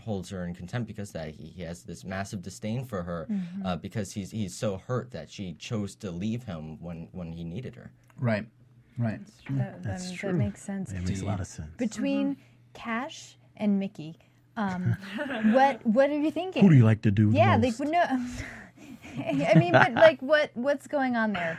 holds 0.00 0.28
her 0.30 0.44
in 0.44 0.54
contempt 0.54 0.86
because 0.86 1.12
that 1.12 1.30
he, 1.30 1.46
he 1.46 1.62
has 1.62 1.82
this 1.84 2.04
massive 2.04 2.42
disdain 2.42 2.84
for 2.84 3.02
her 3.02 3.26
uh, 3.64 3.76
because 3.76 4.12
he's 4.12 4.30
he's 4.30 4.54
so 4.54 4.76
hurt 4.76 5.10
that 5.12 5.30
she 5.30 5.54
chose 5.54 5.94
to 5.96 6.10
leave 6.10 6.44
him 6.44 6.80
when 6.80 7.08
when 7.12 7.32
he 7.32 7.44
needed 7.44 7.74
her. 7.76 7.92
Right, 8.18 8.46
right. 8.98 9.20
That, 9.50 9.82
That's 9.82 10.10
that, 10.10 10.16
true. 10.16 10.32
that 10.32 10.38
makes 10.38 10.62
sense. 10.62 10.92
It 10.92 11.02
makes 11.06 11.20
a 11.22 11.26
lot 11.26 11.40
of 11.40 11.46
sense. 11.46 11.68
Between 11.76 12.36
Kash 12.72 13.36
and 13.56 13.78
Mickey, 13.78 14.16
um, 14.56 14.96
what 15.52 15.84
what 15.86 16.10
are 16.10 16.18
you 16.18 16.30
thinking? 16.30 16.62
Who 16.62 16.70
do 16.70 16.76
you 16.76 16.84
like 16.84 17.02
to 17.02 17.10
do? 17.10 17.30
the 17.30 17.36
Yeah, 17.36 17.56
most? 17.56 17.80
like 17.80 17.88
no. 17.90 18.02
I 19.48 19.54
mean, 19.58 19.72
but 19.72 19.94
like, 19.94 20.20
what 20.20 20.50
what's 20.54 20.86
going 20.86 21.16
on 21.16 21.32
there? 21.32 21.58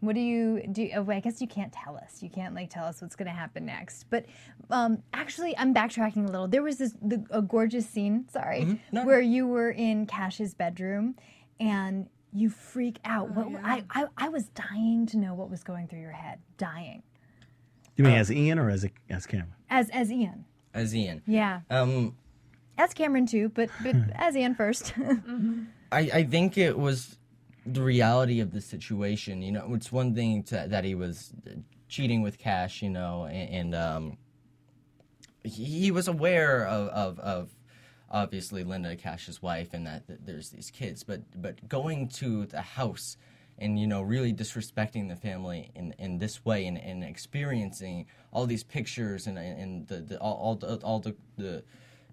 What 0.00 0.14
do 0.14 0.20
you 0.20 0.66
do? 0.72 0.88
Oh, 0.96 1.06
I 1.10 1.20
guess 1.20 1.40
you 1.42 1.46
can't 1.46 1.72
tell 1.72 1.96
us. 1.96 2.22
You 2.22 2.30
can't 2.30 2.54
like 2.54 2.70
tell 2.70 2.84
us 2.84 3.02
what's 3.02 3.16
going 3.16 3.28
to 3.28 3.34
happen 3.34 3.66
next. 3.66 4.04
But 4.08 4.26
um, 4.70 5.02
actually, 5.12 5.56
I'm 5.58 5.74
backtracking 5.74 6.24
a 6.26 6.30
little. 6.30 6.48
There 6.48 6.62
was 6.62 6.78
this 6.78 6.94
the, 7.02 7.24
a 7.30 7.42
gorgeous 7.42 7.88
scene. 7.88 8.26
Sorry, 8.30 8.80
where 8.92 9.20
you 9.20 9.46
were 9.46 9.70
in 9.70 10.06
Kash's 10.06 10.54
bedroom, 10.54 11.16
and 11.58 12.08
you 12.32 12.50
freak 12.50 12.98
out. 13.04 13.30
what 13.30 13.48
I, 13.64 13.84
I 13.90 14.06
I 14.16 14.28
was 14.28 14.44
dying 14.48 15.06
to 15.06 15.18
know 15.18 15.34
what 15.34 15.50
was 15.50 15.62
going 15.62 15.88
through 15.88 16.00
your 16.00 16.12
head. 16.12 16.38
Dying 16.58 17.02
You 17.96 18.04
mean 18.04 18.14
as 18.14 18.30
Ian 18.30 18.58
or 18.58 18.70
as 18.70 18.84
a, 18.84 18.90
as 19.08 19.26
Cameron? 19.26 19.54
as 19.68 19.90
as 19.90 20.10
Ian. 20.10 20.44
As 20.72 20.94
Ian, 20.94 21.22
Yeah, 21.26 21.62
um, 21.68 22.16
as 22.78 22.94
Cameron 22.94 23.26
too, 23.26 23.48
but 23.48 23.70
but 23.82 23.96
as 24.14 24.36
Ian 24.36 24.54
first. 24.54 24.94
I, 25.92 25.98
I 25.98 26.24
think 26.24 26.56
it 26.56 26.78
was 26.78 27.18
the 27.66 27.82
reality 27.82 28.40
of 28.40 28.52
the 28.52 28.60
situation. 28.60 29.42
You 29.42 29.52
know, 29.52 29.74
it's 29.74 29.90
one 29.90 30.14
thing 30.14 30.44
to, 30.44 30.66
that 30.68 30.84
he 30.84 30.94
was 30.94 31.32
cheating 31.88 32.22
with 32.22 32.38
Kash, 32.38 32.82
you 32.82 32.90
know, 32.90 33.24
and, 33.24 33.50
and 33.50 33.74
um, 33.74 34.18
he, 35.42 35.64
he 35.64 35.90
was 35.90 36.06
aware 36.06 36.64
of, 36.66 36.88
of, 36.88 37.18
of 37.18 37.48
obviously 38.10 38.64
Linda 38.64 38.96
Kash's 38.96 39.40
wife 39.40 39.72
and 39.72 39.86
that, 39.86 40.06
that 40.08 40.26
there's 40.26 40.50
these 40.50 40.70
kids, 40.70 41.04
but 41.04 41.22
but 41.40 41.68
going 41.68 42.08
to 42.08 42.46
the 42.46 42.60
house 42.60 43.16
and 43.58 43.78
you 43.78 43.86
know 43.86 44.00
really 44.02 44.32
disrespecting 44.32 45.08
the 45.08 45.16
family 45.16 45.70
in, 45.74 45.94
in 45.98 46.18
this 46.18 46.44
way 46.44 46.66
and, 46.66 46.78
and 46.78 47.04
experiencing 47.04 48.06
all 48.32 48.46
these 48.46 48.64
pictures 48.64 49.26
and 49.26 49.38
and 49.38 49.86
the, 49.88 50.00
the 50.00 50.18
all, 50.18 50.34
all 50.34 50.54
the 50.56 50.76
all 50.76 50.98
the, 50.98 51.14
the 51.36 51.62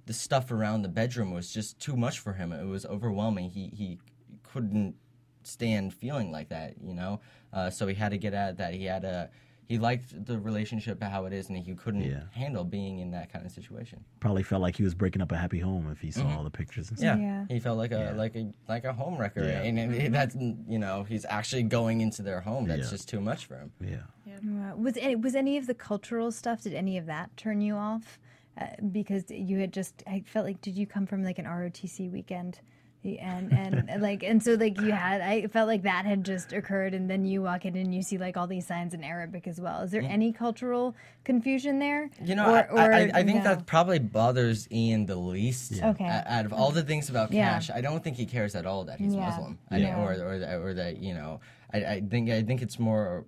the 0.06 0.14
stuff 0.14 0.52
around 0.52 0.82
the 0.82 0.90
bedroom 0.90 1.32
was 1.32 1.52
just 1.54 1.80
too 1.80 1.96
much 1.96 2.20
for 2.20 2.34
him. 2.34 2.52
It 2.52 2.66
was 2.66 2.86
overwhelming. 2.86 3.50
He 3.50 3.72
he 3.74 4.00
couldn't 4.44 4.96
stand 5.44 5.94
feeling 5.94 6.32
like 6.32 6.50
that, 6.50 6.76
you 6.82 6.94
know. 6.94 7.22
Uh, 7.54 7.70
so 7.70 7.88
he 7.88 7.96
had 7.96 8.10
to 8.10 8.18
get 8.18 8.34
out 8.34 8.52
of 8.52 8.58
that. 8.58 8.74
He 8.74 8.86
had 8.86 9.04
a 9.04 9.30
he 9.68 9.78
liked 9.78 10.26
the 10.26 10.40
relationship 10.40 11.04
how 11.04 11.26
it 11.26 11.34
is, 11.34 11.50
and 11.50 11.58
he 11.58 11.76
couldn't 11.76 12.02
Yeah. 12.02 12.24
handle 12.32 12.64
being 12.64 13.00
in 13.00 13.12
that 13.12 13.32
kind 13.32 13.46
of 13.46 13.52
situation. 13.52 14.04
Probably 14.22 14.44
felt 14.44 14.62
like 14.62 14.78
he 14.78 14.84
was 14.84 14.96
breaking 14.96 15.22
up 15.22 15.32
a 15.32 15.38
happy 15.38 15.60
home 15.60 15.90
if 15.92 16.00
he 16.00 16.10
saw 16.12 16.38
all 16.38 16.44
the 16.44 16.50
pictures 16.50 16.90
and 16.90 16.98
Yeah, 17.00 17.14
stuff. 17.14 17.22
Yeah. 17.22 17.46
he 17.50 17.60
felt 17.60 17.78
like 17.78 17.92
a 17.92 18.14
like 18.16 18.36
a 18.36 18.52
like 18.70 18.86
a 18.86 18.94
home 18.94 19.18
wrecker, 19.18 19.44
Yeah. 19.44 19.64
and, 19.64 19.78
and 19.78 20.16
that's 20.16 20.36
you 20.36 20.80
know 20.80 21.04
he's 21.04 21.26
actually 21.26 21.64
going 21.64 22.02
into 22.02 22.22
their 22.22 22.42
home. 22.42 22.66
That's 22.68 22.84
Yeah. 22.84 22.90
just 22.92 23.10
too 23.10 23.20
much 23.22 23.46
for 23.46 23.58
him. 23.58 23.72
Yeah. 23.82 23.98
Uh, 24.38 24.76
was 24.76 24.96
any, 24.98 25.16
was 25.16 25.36
any 25.36 25.58
of 25.58 25.68
the 25.68 25.74
cultural 25.74 26.32
stuff? 26.32 26.62
Did 26.62 26.74
any 26.74 26.98
of 26.98 27.06
that 27.08 27.36
turn 27.38 27.60
you 27.62 27.76
off? 27.76 28.20
Uh, 28.60 28.68
because 28.92 29.30
you 29.30 29.60
had 29.60 29.72
just, 29.72 30.02
I 30.08 30.22
felt 30.26 30.46
like, 30.46 30.62
did 30.62 30.76
you 30.78 30.88
come 30.88 31.06
from 31.06 31.24
like 31.24 31.38
an 31.40 31.46
ROTC 31.46 32.10
weekend? 32.12 32.60
And 33.06 33.54
and 33.54 34.02
like 34.02 34.22
and 34.24 34.44
so 34.44 34.56
like 34.56 34.82
you 34.82 34.92
had 34.92 35.22
I 35.22 35.48
felt 35.48 35.68
like 35.68 35.84
that 35.84 36.06
had 36.06 36.26
just 36.26 36.52
occurred 36.52 36.94
and 36.94 37.10
then 37.10 37.24
you 37.26 37.42
walk 37.42 37.64
in 37.64 37.78
and 37.78 37.96
you 37.96 38.02
see 38.02 38.18
like 38.18 38.36
all 38.36 38.48
these 38.48 38.68
signs 38.68 38.94
in 38.94 39.02
Arabic 39.02 39.48
as 39.48 39.62
well. 39.62 39.82
Is 39.84 39.92
there 39.92 40.02
any 40.02 40.34
cultural 40.34 40.94
confusion 41.24 41.80
there? 41.80 42.10
You 42.22 42.36
know, 42.36 42.50
Or- 42.70 42.78
I, 42.78 42.84
I, 42.84 43.00
I 43.04 43.12
I 43.20 43.24
think 43.24 43.38
no? 43.38 43.44
that 43.56 43.66
probably 43.66 44.00
bothers 44.00 44.68
Ian 44.72 45.06
the 45.06 45.16
least. 45.16 45.82
Okay. 45.82 46.04
Out 46.26 46.46
of 46.46 46.52
all 46.52 46.72
the 46.72 46.84
things 46.84 47.10
about 47.10 47.32
Yeah. 47.32 47.54
Kash, 47.54 47.70
I 47.70 47.80
don't 47.80 48.04
think 48.04 48.18
he 48.18 48.26
cares 48.26 48.56
at 48.56 48.66
all 48.66 48.84
that 48.86 49.00
he's 49.00 49.14
Yeah. 49.16 49.30
Muslim, 49.30 49.58
I 49.72 49.78
Yeah. 49.78 50.02
or 50.04 50.12
or 50.12 50.40
that, 50.40 50.56
or 50.60 50.74
that 50.74 50.98
you 50.98 51.14
know. 51.14 51.40
I, 51.74 51.78
I 51.86 52.02
think 52.02 52.30
I 52.30 52.42
think 52.44 52.62
it's 52.62 52.78
more, 52.80 53.24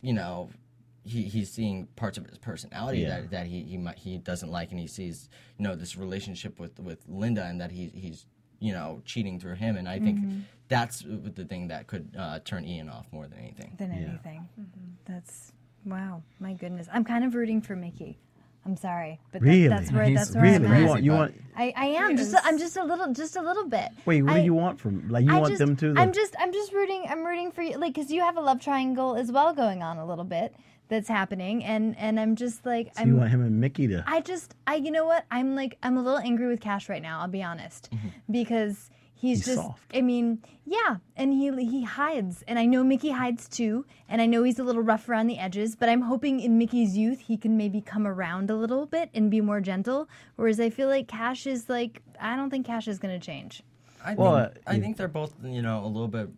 you 0.00 0.12
know, 0.12 0.50
he, 1.04 1.22
he's 1.22 1.50
seeing 1.52 1.86
parts 1.94 2.18
of 2.18 2.26
his 2.26 2.38
personality 2.38 3.00
Yeah. 3.00 3.20
that, 3.20 3.30
that 3.30 3.46
he 3.46 3.62
he 3.62 3.76
might, 3.76 3.98
he 3.98 4.18
doesn't 4.18 4.50
like, 4.50 4.70
and 4.72 4.80
he 4.80 4.88
sees 4.88 5.28
you 5.56 5.62
know 5.64 5.76
this 5.76 5.96
relationship 5.96 6.58
with 6.58 6.80
with 6.80 7.04
Linda, 7.06 7.44
and 7.44 7.60
that 7.60 7.70
he 7.70 7.86
he's 7.94 8.26
you 8.60 8.72
know 8.72 9.00
cheating 9.04 9.38
through 9.40 9.54
him, 9.56 9.76
and 9.76 9.88
I 9.88 9.98
think 9.98 10.18
Mm-hmm. 10.18 10.40
that's 10.68 11.04
the 11.06 11.44
thing 11.44 11.68
that 11.68 11.86
could 11.86 12.08
uh, 12.18 12.40
turn 12.44 12.64
Ian 12.64 12.88
off 12.88 13.06
more 13.12 13.26
than 13.26 13.38
anything. 13.38 13.74
than 13.78 13.90
anything. 13.92 14.48
That's 15.04 15.52
wow, 15.84 16.22
my 16.40 16.52
goodness. 16.54 16.86
I'm 16.92 17.04
kind 17.04 17.24
of 17.24 17.34
rooting 17.34 17.60
for 17.60 17.76
Mickey. 17.76 18.18
I'm 18.66 18.76
sorry, 18.76 19.18
but 19.32 19.40
that- 19.42 19.68
that's 19.70 19.92
where 19.92 20.04
He's 20.04 20.18
that's 20.18 20.34
where 20.34 20.42
Really? 20.60 20.66
I'm 20.66 20.82
You 20.82 20.86
want? 20.88 21.04
You 21.04 21.12
want? 21.12 21.34
I, 21.56 21.72
I 21.76 21.86
am 21.86 22.16
just 22.16 22.34
is. 22.34 22.40
I'm 22.44 22.58
just 22.58 22.76
a 22.76 22.84
little 22.84 23.12
just 23.14 23.36
a 23.36 23.40
little 23.42 23.66
bit. 23.66 23.88
Wait, 24.04 24.22
what 24.22 24.34
I- 24.34 24.38
do 24.40 24.44
you 24.44 24.52
want 24.54 24.78
from? 24.78 25.08
Like, 25.08 25.24
you 25.24 25.32
I 25.32 25.38
want 25.38 25.48
just, 25.48 25.58
them 25.60 25.74
to? 25.76 25.94
I'm 25.96 26.12
just 26.12 26.34
I'm 26.38 26.52
just 26.52 26.72
rooting 26.72 27.04
I'm 27.08 27.24
rooting 27.24 27.50
for 27.52 27.62
you 27.62 27.78
like 27.78 27.94
because 27.94 28.10
you 28.10 28.20
have 28.20 28.36
a 28.36 28.40
love 28.40 28.60
triangle 28.60 29.16
as 29.16 29.32
well 29.32 29.54
going 29.54 29.82
on 29.82 29.96
a 29.98 30.04
little 30.04 30.24
bit 30.24 30.54
that's 30.88 31.08
happening 31.08 31.64
and 31.64 31.96
and 31.98 32.18
I'm 32.18 32.34
just 32.36 32.64
like 32.66 32.94
so 32.94 33.02
I'm 33.02 33.08
you 33.08 33.16
want 33.16 33.30
him 33.30 33.42
and 33.42 33.60
Mickey 33.60 33.86
to? 33.88 34.04
I 34.06 34.20
just 34.20 34.54
I 34.66 34.76
you 34.76 34.90
know 34.90 35.04
what 35.06 35.24
I'm 35.30 35.54
like 35.54 35.78
I'm 35.82 35.96
a 35.96 36.02
little 36.02 36.18
angry 36.18 36.46
with 36.48 36.60
Kash 36.60 36.88
right 36.88 37.02
now 37.02 37.20
I'll 37.20 37.28
be 37.28 37.42
honest 37.42 37.88
Mm-hmm. 37.92 38.08
because 38.30 38.90
He's, 39.20 39.38
He's 39.38 39.46
just 39.46 39.56
soft. 39.66 39.82
I 39.92 40.00
mean, 40.00 40.44
yeah, 40.64 40.98
and 41.16 41.32
he 41.32 41.50
he 41.64 41.82
hides. 41.82 42.44
And 42.46 42.56
I 42.56 42.66
know 42.66 42.84
Mickey 42.84 43.10
hides 43.10 43.48
too, 43.48 43.84
and 44.08 44.22
I 44.22 44.26
know 44.26 44.44
he's 44.44 44.60
a 44.60 44.62
little 44.62 44.80
rough 44.80 45.08
around 45.08 45.26
the 45.26 45.40
edges, 45.40 45.74
but 45.74 45.88
I'm 45.88 46.02
hoping 46.02 46.38
in 46.38 46.56
Mickey's 46.56 46.96
youth 46.96 47.18
he 47.18 47.36
can 47.36 47.56
maybe 47.56 47.80
come 47.80 48.06
around 48.06 48.48
a 48.48 48.54
little 48.54 48.86
bit 48.86 49.10
and 49.14 49.28
be 49.28 49.40
more 49.40 49.60
gentle, 49.60 50.08
whereas 50.36 50.60
I 50.60 50.70
feel 50.70 50.86
like 50.86 51.08
Kash 51.08 51.48
is 51.48 51.68
like 51.68 52.00
I 52.20 52.36
don't 52.36 52.48
think 52.48 52.64
Kash 52.64 52.86
is 52.86 53.00
going 53.00 53.18
to 53.18 53.26
change. 53.26 53.64
I 54.04 54.14
Well, 54.14 54.36
think, 54.36 54.58
uh, 54.68 54.70
I 54.70 54.78
think 54.78 54.96
they're 54.96 55.08
both, 55.08 55.34
you 55.42 55.62
know, 55.62 55.84
a 55.84 55.88
little 55.88 56.06
bit 56.06 56.28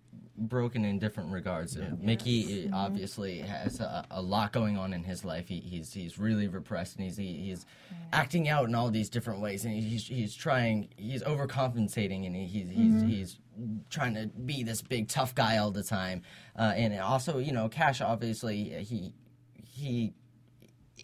broken 0.40 0.84
in 0.84 0.98
different 0.98 1.30
regards. 1.30 1.76
Uh, 1.76 1.90
Mickey 2.00 2.68
uh, 2.72 2.76
obviously 2.76 3.38
has 3.40 3.80
a, 3.80 4.06
a 4.10 4.22
lot 4.22 4.52
going 4.52 4.78
on 4.78 4.92
in 4.92 5.04
his 5.04 5.24
life. 5.24 5.48
He, 5.48 5.60
he's 5.60 5.92
he's 5.92 6.18
really 6.18 6.48
repressed, 6.48 6.96
and 6.96 7.04
he's 7.04 7.16
he, 7.16 7.34
he's 7.34 7.66
acting 8.12 8.48
out 8.48 8.68
in 8.68 8.74
all 8.74 8.90
these 8.90 9.08
different 9.08 9.40
ways, 9.40 9.64
and 9.64 9.74
he's 9.74 10.06
he's 10.06 10.34
trying, 10.34 10.88
he's 10.96 11.22
overcompensating, 11.22 12.26
and 12.26 12.34
he, 12.34 12.46
he's 12.46 12.70
he's 12.70 13.02
he's 13.02 13.38
trying 13.90 14.14
to 14.14 14.26
be 14.26 14.62
this 14.62 14.82
big 14.82 15.08
tough 15.08 15.34
guy 15.34 15.58
all 15.58 15.70
the 15.70 15.84
time. 15.84 16.22
Uh, 16.58 16.72
and 16.74 16.98
also, 17.00 17.38
you 17.38 17.52
know, 17.52 17.68
Kash 17.68 18.00
obviously 18.00 18.64
he 18.84 19.12
he 19.54 20.14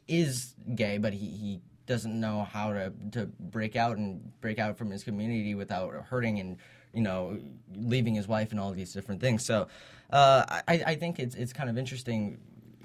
is 0.09 0.55
gay, 0.75 0.99
but 0.99 1.13
he, 1.13 1.27
he 1.27 1.61
doesn't 1.87 2.19
know 2.19 2.43
how 2.43 2.73
to, 2.73 2.93
to 3.13 3.27
break 3.27 3.77
out 3.77 3.97
and 3.97 4.33
break 4.41 4.59
out 4.59 4.77
from 4.77 4.91
his 4.91 5.05
community 5.05 5.55
without 5.55 5.93
hurting 5.93 6.39
and 6.39 6.57
you 6.97 7.03
know 7.03 7.39
leaving 7.77 8.15
his 8.15 8.27
wife 8.27 8.51
and 8.51 8.59
all 8.59 8.73
these 8.73 8.93
different 8.93 9.21
things. 9.21 9.45
So 9.45 9.69
uh, 10.11 10.45
I, 10.67 10.83
I 10.87 10.95
think 10.97 11.19
it's 11.19 11.35
it's 11.35 11.53
kind 11.53 11.69
of 11.69 11.77
interesting. 11.77 12.39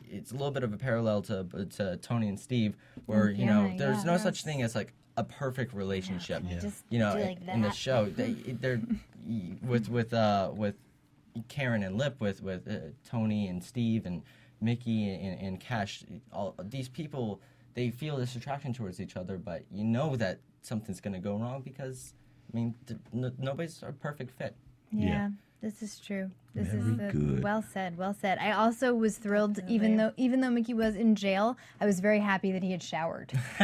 It's 0.07 0.31
a 0.31 0.33
little 0.33 0.51
bit 0.51 0.63
of 0.63 0.73
a 0.73 0.77
parallel 0.77 1.21
to 1.23 1.45
to 1.77 1.97
Tony 1.97 2.27
and 2.27 2.39
Steve, 2.39 2.75
where 3.05 3.29
you 3.29 3.45
know 3.45 3.73
there's 3.77 3.99
yeah, 3.99 4.03
no 4.03 4.11
yes. 4.13 4.23
such 4.23 4.43
thing 4.43 4.61
as 4.61 4.75
like 4.75 4.93
a 5.17 5.23
perfect 5.23 5.73
relationship. 5.73 6.43
Yeah. 6.47 6.59
Just 6.59 6.83
You 6.89 6.99
know, 6.99 7.13
do 7.13 7.19
in- 7.19 7.27
like 7.27 7.47
in 7.47 7.61
the 7.61 7.71
show, 7.71 8.05
they 8.05 8.31
they're 8.61 8.81
with 9.63 9.89
with 9.89 10.13
uh 10.13 10.51
with 10.53 10.75
Karen 11.47 11.83
and 11.83 11.97
Lip 11.97 12.17
with 12.19 12.43
with 12.43 12.67
uh, 12.67 12.91
Tony 13.09 13.47
and 13.47 13.63
Steve 13.63 14.05
and 14.05 14.23
Mickey 14.59 15.09
and, 15.09 15.39
and 15.39 15.59
Kash. 15.59 16.03
All 16.33 16.53
these 16.61 16.89
people 16.89 17.39
they 17.73 17.89
feel 17.89 18.17
this 18.17 18.35
attraction 18.35 18.73
towards 18.73 18.99
each 18.99 19.15
other, 19.15 19.38
but 19.38 19.63
you 19.71 19.85
know 19.85 20.17
that 20.17 20.39
something's 20.61 20.99
going 20.99 21.13
to 21.13 21.19
go 21.19 21.38
wrong 21.38 21.61
because 21.61 22.13
I 22.53 22.57
mean 22.57 22.76
th- 22.88 22.99
n- 23.14 23.34
nobody's 23.40 23.82
a 23.84 23.91
perfect 23.91 24.38
fit. 24.38 24.56
Yeah, 24.91 25.07
Yeah. 25.07 25.30
this 25.61 25.82
is 25.82 25.99
true. 25.99 26.32
This 26.53 26.68
Very 26.68 26.80
is 26.82 26.98
the, 26.98 27.11
good. 27.14 27.44
well 27.44 27.61
said. 27.61 27.98
Well 27.98 28.14
said. 28.14 28.38
I 28.40 28.52
also 28.52 28.94
was 28.94 29.18
thrilled, 29.18 29.60
even 29.69 29.95
though 29.95 30.11
even 30.18 30.41
though 30.41 30.49
Mickey 30.49 30.73
was 30.73 30.95
in 30.98 31.15
jail, 31.15 31.56
I 31.80 31.86
was 31.86 32.02
very 32.02 32.19
happy 32.19 32.52
that 32.52 32.61
he 32.61 32.72
had 32.72 32.84
showered 32.84 33.32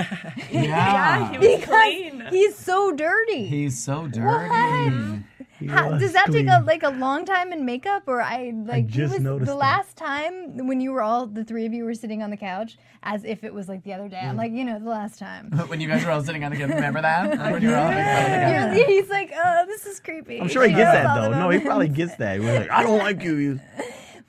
Yeah. 0.51 1.31
he 1.31 1.37
was 1.37 1.59
because 1.59 1.65
clean. 1.67 2.23
he's 2.29 2.55
so 2.55 2.91
dirty. 2.93 3.45
He's 3.45 3.77
so 3.83 4.07
dirty. 4.07 5.21
He 5.36 5.36
How, 5.67 5.97
does 5.97 6.13
that 6.13 6.31
take 6.31 6.47
a 6.47 6.63
like 6.65 6.83
a 6.83 6.89
long 6.89 7.25
time 7.25 7.51
in 7.51 7.65
makeup, 7.65 8.03
or 8.07 8.21
I 8.21 8.53
like 8.55 8.85
he 8.85 8.97
just 8.97 9.13
was 9.15 9.23
noticed 9.23 9.47
the 9.47 9.53
that. 9.53 9.57
last 9.57 9.97
time 9.97 10.67
when 10.67 10.79
you 10.81 10.91
were 10.91 11.01
all 11.01 11.25
the 11.25 11.43
three 11.43 11.65
of 11.65 11.73
you 11.73 11.83
were 11.83 11.95
sitting 11.95 12.21
on 12.21 12.29
the 12.29 12.37
couch 12.37 12.77
as 13.03 13.23
if 13.23 13.43
it 13.43 13.53
was 13.53 13.67
like 13.67 13.83
the 13.83 13.93
other 13.93 14.07
day. 14.07 14.21
Mm. 14.23 14.29
I'm 14.29 14.37
like, 14.37 14.51
you 14.51 14.63
know, 14.63 14.79
the 14.79 14.89
last 14.89 15.17
time. 15.17 15.49
when 15.67 15.81
you 15.81 15.87
guys 15.87 16.05
were 16.05 16.11
all 16.11 16.23
sitting 16.23 16.43
on 16.43 16.51
the 16.51 16.57
couch, 16.57 16.69
remember 16.69 17.01
that? 17.01 17.51
When 17.51 17.61
you 17.61 17.69
were 17.69 17.77
all 17.77 17.89
making 17.89 18.03
fun 18.03 18.63
of 18.63 18.71
the? 18.71 18.77
You're- 18.77 18.93
he's 19.01 19.09
like, 19.09 19.31
oh, 19.35 19.65
this 19.65 19.85
is 19.85 19.99
creepy. 19.99 20.39
I'm 20.39 20.47
sure 20.47 20.63
he 20.63 20.73
gets 20.73 20.91
that 20.91 21.15
though. 21.15 21.31
No, 21.31 21.49
he 21.49 21.59
probably 21.59 21.89
gets 21.89 22.15
that. 22.17 22.39
He 22.39 22.45
was 22.45 22.59
like, 22.59 22.69
I 22.69 22.83
don't 22.83 22.99
like 22.99 23.23
you. 23.23 23.35
you. 23.35 23.59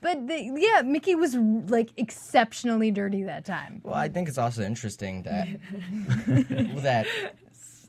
But 0.01 0.27
the, 0.27 0.41
yeah, 0.55 0.81
Mickey 0.81 1.15
was 1.15 1.35
like 1.35 1.89
exceptionally 1.97 2.89
dirty 2.89 3.23
that 3.23 3.43
time. 3.45 3.81
Well, 3.83 3.95
I 3.95 4.07
think 4.07 4.29
it's 4.29 4.37
also 4.37 4.63
interesting 4.63 5.23
that 5.23 5.47
that 6.81 7.05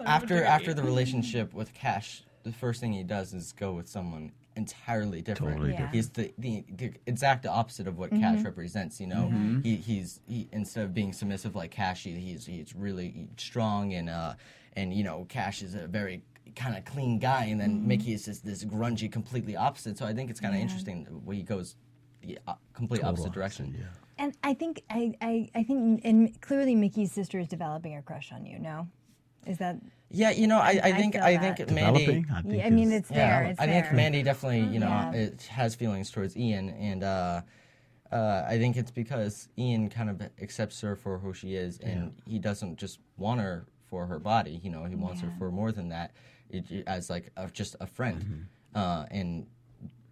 after 0.05 0.43
after 0.45 0.75
the 0.75 0.83
relationship 0.83 1.55
with 1.55 1.73
Kash, 1.73 2.25
the 2.43 2.53
first 2.53 2.81
thing 2.81 2.93
he 2.93 3.03
does 3.03 3.35
is 3.35 3.53
go 3.53 3.73
with 3.73 3.89
someone 3.89 4.33
entirely 4.57 5.23
different. 5.23 5.53
Totally 5.57 5.71
Yeah. 5.73 5.77
different. 5.91 5.95
He's 5.95 6.09
the, 6.11 6.33
the 6.39 6.65
the 6.77 6.93
exact 7.07 7.47
opposite 7.47 7.87
of 7.87 7.99
what 7.99 8.11
Kash 8.11 8.43
represents. 8.43 9.01
You 9.01 9.07
know, 9.07 9.61
he 9.63 9.77
he's 9.77 10.21
he 10.27 10.49
instead 10.53 10.85
of 10.85 10.95
being 10.95 11.13
submissive 11.13 11.55
like 11.55 11.71
Kash, 11.71 12.03
he, 12.05 12.13
he's 12.13 12.47
he's 12.47 12.75
really 12.75 13.29
strong 13.37 13.95
and 13.95 14.09
uh 14.09 14.35
and 14.75 14.93
you 14.95 15.05
know 15.05 15.27
Kash 15.29 15.63
is 15.63 15.75
a 15.75 15.87
very 15.87 16.23
kind 16.57 16.77
of 16.77 16.85
clean 16.85 17.19
guy, 17.19 17.45
and 17.45 17.61
then 17.61 17.87
Mickey 17.87 18.13
is 18.13 18.25
just 18.25 18.45
this 18.45 18.65
grungy, 18.65 19.11
completely 19.11 19.57
opposite. 19.57 19.97
So 19.97 20.05
I 20.07 20.13
think 20.13 20.31
it's 20.31 20.41
kind 20.41 20.55
of 20.55 20.61
interesting 20.61 21.05
where 21.25 21.37
he 21.37 21.43
goes 21.43 21.77
the 22.23 22.39
uh, 22.47 22.55
complete 22.75 23.05
opposite 23.05 23.33
direction. 23.33 23.75
Yeah. 23.79 23.85
And 24.19 24.37
I 24.43 24.53
think 24.55 24.83
I, 24.91 25.15
I, 25.23 25.49
I 25.55 25.63
think 25.63 26.03
and 26.05 26.39
clearly 26.43 26.75
Mickey's 26.75 27.13
sister 27.13 27.39
is 27.39 27.49
developing 27.49 27.97
a 27.97 28.03
crush 28.03 28.33
on 28.33 28.45
you. 28.45 28.59
No, 28.59 28.89
is 29.47 29.59
that? 29.59 29.77
Yeah, 30.13 30.31
you 30.31 30.47
know, 30.49 30.59
I, 30.59 30.81
I 30.83 30.89
I 30.89 30.93
think 30.93 31.15
feel 31.15 31.23
I 31.23 31.37
that. 31.37 31.57
think 31.57 31.71
Mandy. 31.71 32.03
I, 32.03 32.07
think 32.07 32.27
Yeah, 32.57 32.67
I 32.67 32.71
mean, 32.71 32.89
is- 32.91 33.01
it's 33.01 33.09
there. 33.11 33.45
It's 33.45 33.61
I 33.61 33.67
there. 33.67 33.83
think 33.83 33.95
Mandy 33.95 34.23
definitely, 34.23 34.63
you 34.73 34.81
know, 34.81 34.89
Yeah. 34.89 35.13
it 35.13 35.43
has 35.45 35.75
feelings 35.77 36.11
towards 36.11 36.37
Ian, 36.37 36.71
and 36.71 37.05
uh, 37.05 37.43
uh, 38.11 38.45
I 38.49 38.59
think 38.59 38.77
it's 38.77 38.91
because 38.91 39.49
Ian 39.57 39.89
kind 39.89 40.11
of 40.11 40.21
accepts 40.43 40.81
her 40.81 40.97
for 40.97 41.19
who 41.19 41.33
she 41.33 41.55
is, 41.55 41.79
and 41.79 42.13
he 42.27 42.41
doesn't 42.41 42.77
just 42.77 42.99
want 43.19 43.41
her 43.41 43.67
for 43.89 44.07
her 44.07 44.19
body. 44.19 44.61
You 44.65 44.71
know, 44.71 44.85
he 44.85 44.97
wants 44.97 45.21
her 45.21 45.33
for 45.39 45.51
more 45.53 45.71
than 45.71 45.89
that, 45.91 46.11
it, 46.51 46.69
it- 46.71 46.85
as 46.89 47.09
like 47.09 47.31
a, 47.37 47.49
just 47.49 47.77
a 47.81 47.87
friend, 47.87 48.21
Mm-hmm. 48.21 48.79
uh, 48.79 49.05
and 49.13 49.47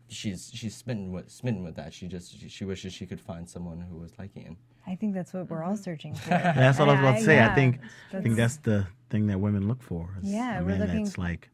she's 0.08 0.50
she's 0.54 0.76
smitten 0.76 1.10
with 1.10 1.28
smitten 1.28 1.64
with 1.64 1.74
that. 1.74 1.92
She 1.92 2.06
just 2.06 2.38
she, 2.38 2.48
she 2.48 2.64
wishes 2.64 2.92
she 2.92 3.04
could 3.04 3.20
find 3.20 3.48
someone 3.48 3.80
who 3.80 3.98
was 3.98 4.12
like 4.16 4.30
Ian. 4.36 4.56
I 4.88 4.94
think 4.96 5.14
that's 5.14 5.32
what 5.34 5.50
we're 5.50 5.62
all 5.64 5.76
searching 5.76 6.14
for. 6.22 6.30
That's 6.30 6.78
what 6.78 6.88
I 6.88 6.92
was 6.92 7.00
about 7.00 7.18
to 7.18 7.24
say. 7.24 7.36
Yeah, 7.36 7.52
I 7.52 7.54
think 7.54 7.76
I 7.76 7.78
that's- 8.10 8.22
think 8.22 8.36
that's 8.36 8.56
the 8.56 8.86
thing 9.10 9.26
that 9.28 9.38
women 9.38 9.68
look 9.68 9.82
for. 9.82 10.08
is 10.22 10.32
Yeah, 10.32 10.60
a 10.60 10.64
we're 10.64 10.76
looking- 10.76 11.04
that's 11.04 11.18
like, 11.18 11.50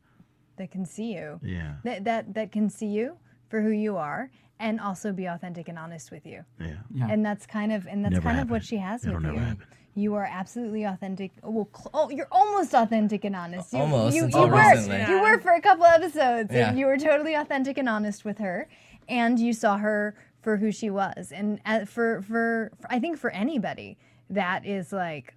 that 0.57 0.71
can 0.71 0.85
see 0.87 1.13
you. 1.15 1.41
yeah, 1.43 1.75
That 1.85 2.05
that 2.05 2.35
that 2.35 2.53
can 2.53 2.71
see 2.71 2.87
you 2.87 3.17
for 3.49 3.61
who 3.61 3.71
you 3.71 3.97
are, 3.97 4.31
and 4.61 4.81
also 4.81 5.13
be 5.13 5.27
authentic 5.27 5.69
and 5.69 5.79
honest 5.79 6.11
with 6.13 6.25
you. 6.27 6.45
yeah. 6.61 6.77
Yeah. 6.95 7.09
And 7.11 7.25
that's 7.27 7.45
kind 7.47 7.73
of 7.73 7.87
and 7.87 8.05
that's 8.05 8.13
Never 8.15 8.29
kind 8.29 8.41
of 8.41 8.51
what 8.51 8.65
she 8.65 8.77
has 8.77 9.05
It'll 9.05 9.17
with 9.17 9.25
never 9.25 9.35
you. 9.37 9.41
happen. 9.41 9.67
You 9.97 10.15
are 10.15 10.29
absolutely 10.31 10.83
authentic. 10.85 11.31
Well, 11.43 11.69
cl- 11.77 11.91
oh, 11.95 12.11
you're 12.11 12.27
almost 12.33 12.75
authentic 12.75 13.25
and 13.25 13.37
honest. 13.37 13.73
You, 13.73 13.79
Almost, 13.81 14.15
You, 14.17 14.23
you 14.23 14.27
until 14.27 14.49
were. 14.49 14.57
recently. 14.57 15.05
You 15.09 15.21
were 15.23 15.39
for 15.41 15.53
a 15.53 15.61
couple 15.61 15.85
episodes. 15.87 16.51
Yeah. 16.53 16.69
And 16.69 16.79
you 16.79 16.87
were 16.87 16.97
totally 16.99 17.35
authentic 17.35 17.79
and 17.79 17.89
honest 17.89 18.25
with 18.25 18.39
her, 18.39 18.67
and 19.09 19.39
you 19.39 19.53
saw 19.53 19.77
her 19.79 20.17
for 20.45 20.57
who 20.59 20.71
she 20.71 20.91
was. 20.91 21.33
And 21.33 21.61
uh, 21.67 21.85
for, 21.87 22.23
for 22.23 22.71
for 22.79 22.87
I 22.91 23.01
think 23.01 23.19
for 23.19 23.31
anybody 23.31 23.99
that 24.31 24.65
is 24.65 24.93
like, 24.93 25.35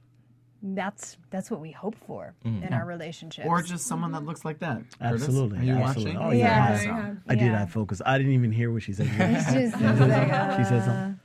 that's 0.62 1.18
that's 1.30 1.50
what 1.52 1.60
we 1.62 1.72
hope 1.72 1.96
for 2.06 2.34
Mm-hmm. 2.46 2.64
in 2.64 2.74
our 2.74 2.86
relationships. 2.86 3.48
Or 3.48 3.62
just 3.62 3.88
someone 3.88 4.12
that 4.12 4.24
looks 4.26 4.44
like 4.46 4.60
that. 4.60 4.82
Curtis, 5.00 5.24
Absolutely, 5.24 5.60
Are 5.60 5.64
you 5.64 5.74
absolutely. 5.74 6.18
watching? 6.18 6.28
Oh, 6.28 6.32
yeah. 6.32 6.82
Yeah. 6.84 7.14
I 7.28 7.36
did. 7.36 7.46
Yeah. 7.48 7.64
I 7.64 7.66
focused. 7.66 8.02
I 8.06 8.18
didn't 8.18 8.34
even 8.34 8.52
hear 8.52 8.72
what 8.72 8.84
she 8.84 8.94
said. 8.94 9.08
It's 9.20 9.52
just, 9.54 9.80
Yeah. 9.82 10.58
she 10.58 10.64
said 10.64 10.82
uh, 10.82 10.86
something. 10.86 11.20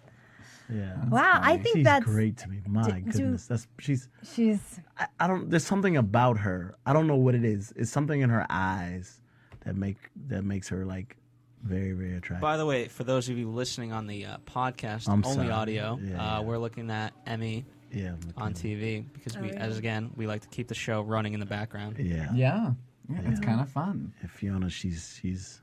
Yeah. 0.73 1.05
Wow, 1.09 1.41
I 1.43 1.59
think 1.59 1.77
she's 1.79 1.85
that's 1.85 2.05
great 2.07 2.39
to 2.39 2.49
me. 2.49 2.61
My 2.67 2.83
do- 2.89 3.01
goodness, 3.01 3.47
that's 3.47 3.67
she's. 3.79 4.09
she's 4.35 4.81
I, 4.97 5.07
I 5.21 5.27
don't. 5.27 5.51
There's 5.51 5.67
something 5.67 5.97
about 5.99 6.39
her. 6.39 6.77
I 6.87 6.93
don't 6.95 7.07
know 7.07 7.17
what 7.17 7.35
it 7.35 7.45
is. 7.45 7.73
It's 7.77 7.91
something 7.91 8.21
in 8.23 8.31
her 8.31 8.47
eyes 8.49 9.21
that 9.65 9.77
make 9.77 9.99
that 10.29 10.45
makes 10.45 10.69
her 10.71 10.87
like 10.87 11.17
very 11.63 11.93
very 11.93 12.17
attractive. 12.17 12.41
By 12.43 12.57
the 12.57 12.67
way, 12.67 12.89
for 12.89 13.05
those 13.05 13.29
of 13.29 13.39
you 13.39 13.49
listening 13.51 13.93
on 13.93 14.07
the 14.07 14.27
uh, 14.27 14.37
podcast 14.47 15.09
I'm 15.09 15.25
only 15.25 15.37
sorry. 15.47 15.51
audio, 15.51 15.99
Yeah, 16.03 16.15
uh, 16.15 16.41
yeah. 16.41 16.41
we're 16.41 16.59
looking 16.59 16.91
at 16.91 17.13
Emmy 17.27 17.65
yeah. 17.93 18.13
On 18.39 18.55
TV 18.55 19.05
because 19.13 19.37
we, 19.37 19.51
Oh, 19.51 19.53
yeah. 19.53 19.61
as 19.61 19.77
again, 19.79 20.11
we 20.17 20.27
like 20.27 20.41
to 20.43 20.49
keep 20.49 20.67
the 20.69 20.75
show 20.75 21.03
running 21.03 21.35
in 21.35 21.41
the 21.41 21.47
background. 21.47 21.99
Yeah. 21.99 22.33
Yeah. 22.35 22.71
Yeah, 23.11 23.19
it's 23.27 23.41
kind 23.41 23.61
of 23.61 23.69
fun. 23.69 24.15
If 24.23 24.31
Fiona, 24.31 24.71
she's 24.71 25.19
she's 25.21 25.61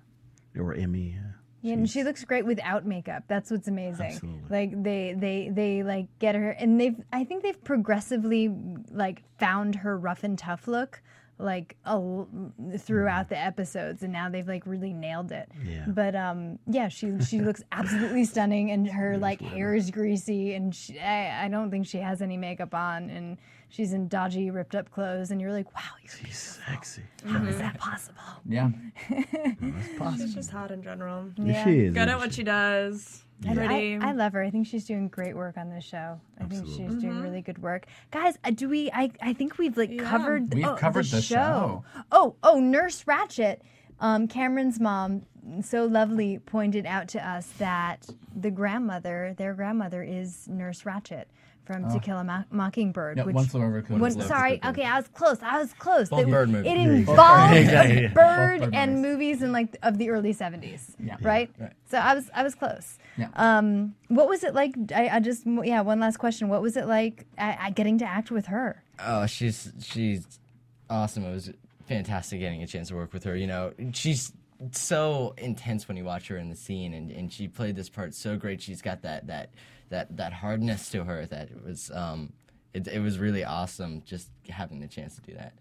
or 0.57 0.73
Emmy. 0.75 1.15
Yeah. 1.17 1.31
Yeah, 1.61 1.73
and 1.73 1.89
she 1.89 2.03
looks 2.03 2.23
great 2.23 2.45
without 2.45 2.85
makeup. 2.85 3.23
That's 3.27 3.49
what's 3.51 3.67
amazing. 3.67 4.05
Absolutely. 4.05 4.41
Like 4.49 4.83
they 4.83 5.15
they 5.17 5.49
they 5.51 5.83
like 5.83 6.07
get 6.19 6.35
her 6.35 6.51
and 6.51 6.79
they've 6.79 6.95
I 7.11 7.23
think 7.25 7.43
they've 7.43 7.61
progressively 7.63 8.49
like 8.91 9.23
found 9.39 9.75
her 9.75 9.97
rough 9.97 10.23
and 10.23 10.37
tough 10.37 10.67
look 10.67 11.01
like 11.39 11.77
a 11.85 11.91
l 11.91 12.27
throughout 12.77 13.29
the 13.29 13.37
episodes 13.37 14.03
and 14.03 14.11
now 14.11 14.29
they've 14.29 14.47
like 14.47 14.65
really 14.65 14.93
nailed 14.93 15.31
it. 15.31 15.49
Yeah. 15.65 15.85
But 15.87 16.15
um 16.15 16.59
yeah, 16.67 16.89
she 16.89 17.17
she 17.21 17.39
looks 17.39 17.63
absolutely 17.71 18.25
stunning 18.25 18.71
and 18.71 18.87
her 18.89 19.17
like 19.17 19.41
hair 19.41 19.73
is 19.73 19.89
greasy 19.89 20.53
and 20.53 20.75
she, 20.75 20.99
I 20.99 21.45
I 21.45 21.47
don't 21.47 21.71
think 21.71 21.87
she 21.87 21.97
has 21.99 22.21
any 22.21 22.37
makeup 22.37 22.75
on 22.75 23.09
and 23.09 23.37
she's 23.69 23.93
in 23.93 24.07
dodgy 24.09 24.51
ripped 24.51 24.75
up 24.75 24.91
clothes 24.91 25.31
and 25.31 25.39
you're 25.39 25.53
like, 25.53 25.73
"Wow, 25.73 25.81
you're 26.03 26.13
She's 26.27 26.59
sexy. 26.67 27.03
how 27.25 27.43
is 27.45 27.57
that 27.57 27.77
possible?" 27.77 28.21
Yeah. 28.45 28.69
She's 30.17 30.33
just 30.35 30.51
hot 30.51 30.71
in 30.71 30.83
general. 30.83 31.29
Yeah. 31.37 31.63
She 31.63 31.79
is. 31.85 31.93
Good 31.93 32.09
at 32.09 32.17
what 32.17 32.31
she? 32.31 32.37
she 32.37 32.43
does. 32.43 33.23
I- 33.47 33.53
Pretty. 33.53 33.97
I, 33.97 34.09
I 34.09 34.11
love 34.11 34.33
her. 34.33 34.43
I 34.43 34.49
think 34.49 34.67
she's 34.67 34.85
doing 34.85 35.07
great 35.07 35.35
work 35.35 35.57
on 35.57 35.69
this 35.69 35.83
show. 35.85 36.19
I 36.39 36.43
think 36.43 36.65
she's 36.65 36.79
Absolutely. 36.79 37.01
doing 37.01 37.21
really 37.21 37.41
good 37.41 37.61
work. 37.61 37.85
Guys, 38.11 38.37
uh, 38.43 38.51
do 38.51 38.67
we? 38.67 38.91
I, 38.91 39.11
I 39.21 39.33
think 39.33 39.57
we've 39.57 39.77
like 39.77 39.91
Yeah. 39.91 40.03
covered. 40.03 40.53
We've 40.53 40.65
oh, 40.65 40.75
covered 40.75 41.05
the 41.05 41.17
the 41.17 41.21
show. 41.21 41.35
show. 41.35 41.83
Oh, 42.11 42.35
oh, 42.43 42.59
Nurse 42.59 43.03
Ratched. 43.05 43.59
Um, 44.01 44.27
Cameron's 44.27 44.79
mom 44.79 45.23
so 45.61 45.85
lovely 45.85 46.39
pointed 46.39 46.85
out 46.85 47.07
to 47.09 47.27
us 47.27 47.47
that 47.59 48.07
the 48.35 48.51
grandmother, 48.51 49.33
their 49.37 49.53
grandmother, 49.53 50.03
is 50.03 50.47
Nurse 50.47 50.83
Ratched 50.83 51.25
from 51.71 51.91
To 51.91 51.99
Kill 51.99 52.17
a 52.17 52.23
Mo- 52.23 52.43
Mockingbird. 52.49 53.17
Yeah, 53.17 53.25
which 53.25 53.35
One 53.35 53.45
Flew 53.45 53.61
Over 53.63 53.81
the 53.81 53.87
Cuckoo's 53.87 54.01
One- 54.01 54.13
Nest. 54.15 54.27
sorry, 54.27 54.59
okay, 54.65 54.83
I 54.83 54.97
was 54.97 55.07
close. 55.09 55.37
I 55.43 55.59
was 55.59 55.71
close. 55.73 56.09
Both 56.09 56.21
It- 56.21 56.29
bird 56.29 56.49
movies. 56.49 56.71
It 56.71 56.75
There 56.75 56.83
you 56.97 57.03
go. 57.05 57.11
involved 57.11 57.53
Exactly, 57.57 57.97
a 57.97 58.01
yeah. 58.01 58.07
bird 58.09 58.61
bird 58.61 58.69
and 58.73 58.95
movies. 58.95 59.11
movies 59.37 59.41
in 59.43 59.51
like 59.51 59.77
of 59.83 59.97
the 59.99 60.09
early 60.09 60.33
seventies, 60.33 60.95
Yeah. 60.99 61.17
right? 61.21 61.51
Right. 61.59 61.73
So 61.91 61.97
I 61.99 62.15
was 62.15 62.29
I 62.33 62.43
was 62.43 62.55
close. 62.55 62.97
Yeah. 63.17 63.27
Um, 63.35 63.93
what 64.07 64.27
was 64.27 64.43
it 64.43 64.55
like? 64.55 64.73
I, 64.95 65.09
I 65.09 65.19
just 65.19 65.43
yeah. 65.45 65.81
One 65.81 65.99
last 65.99 66.17
question. 66.17 66.49
What 66.49 66.61
was 66.61 66.75
it 66.75 66.87
like 66.87 67.25
uh, 67.37 67.53
uh, 67.59 67.69
getting 67.69 67.97
to 67.99 68.05
act 68.05 68.31
with 68.31 68.47
her? 68.47 68.81
Oh, 69.05 69.25
she's 69.27 69.71
she's 69.81 70.39
awesome. 70.89 71.23
It 71.25 71.31
was 71.31 71.51
fantastic 71.87 72.39
getting 72.39 72.63
a 72.63 72.67
chance 72.67 72.87
to 72.89 72.95
work 72.95 73.13
with 73.13 73.23
her. 73.25 73.35
You 73.35 73.47
know, 73.47 73.73
she's 73.93 74.31
so 74.71 75.33
intense 75.37 75.87
when 75.87 75.95
you 75.97 76.03
watch 76.03 76.27
her 76.27 76.37
in 76.37 76.49
the 76.49 76.55
scene, 76.55 76.93
and, 76.93 77.09
and 77.11 77.31
she 77.31 77.47
played 77.47 77.75
this 77.75 77.89
part 77.89 78.13
so 78.13 78.35
great. 78.37 78.61
She's 78.61 78.81
got 78.81 79.01
that 79.03 79.27
that 79.27 79.49
that 79.89 80.15
that 80.17 80.33
hardness 80.33 80.89
to 80.91 81.03
her 81.03 81.25
that 81.27 81.49
it 81.49 81.63
was 81.63 81.91
um 81.93 82.33
it, 82.73 82.87
it 82.87 82.99
was 82.99 83.17
really 83.19 83.43
awesome 83.43 84.01
just 84.05 84.29
having 84.49 84.79
the 84.79 84.87
chance 84.87 85.15
to 85.15 85.21
do 85.21 85.33
that. 85.33 85.53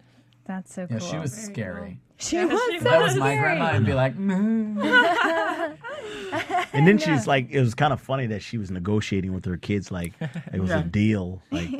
That's 0.44 0.72
so 0.74 0.86
Yeah, 0.90 0.98
cool. 0.98 1.09
she 1.10 1.18
was 1.18 1.32
scary. 1.32 2.00
She 2.18 2.36
Yeah, 2.36 2.44
was 2.46 2.60
she 2.70 2.78
so 2.78 2.84
That 2.84 3.00
was 3.02 3.16
my 3.16 3.32
scary. 3.34 3.40
grandma. 3.40 3.64
I'd 3.66 3.84
be 3.86 3.94
like, 3.94 4.16
"Mm." 4.16 5.76
And 6.72 6.86
then 6.86 6.98
she's 6.98 7.26
like, 7.26 7.50
it 7.50 7.60
was 7.60 7.74
kind 7.74 7.92
of 7.92 8.00
funny 8.00 8.26
that 8.26 8.42
she 8.42 8.59
was 8.59 8.70
negotiating 8.70 9.32
with 9.32 9.44
her 9.46 9.56
kids, 9.56 9.90
like 9.90 10.12
it 10.52 10.60
was 10.60 10.70
Yeah. 10.70 10.80
a 10.80 10.84
deal. 10.84 11.42
Like, 11.50 11.70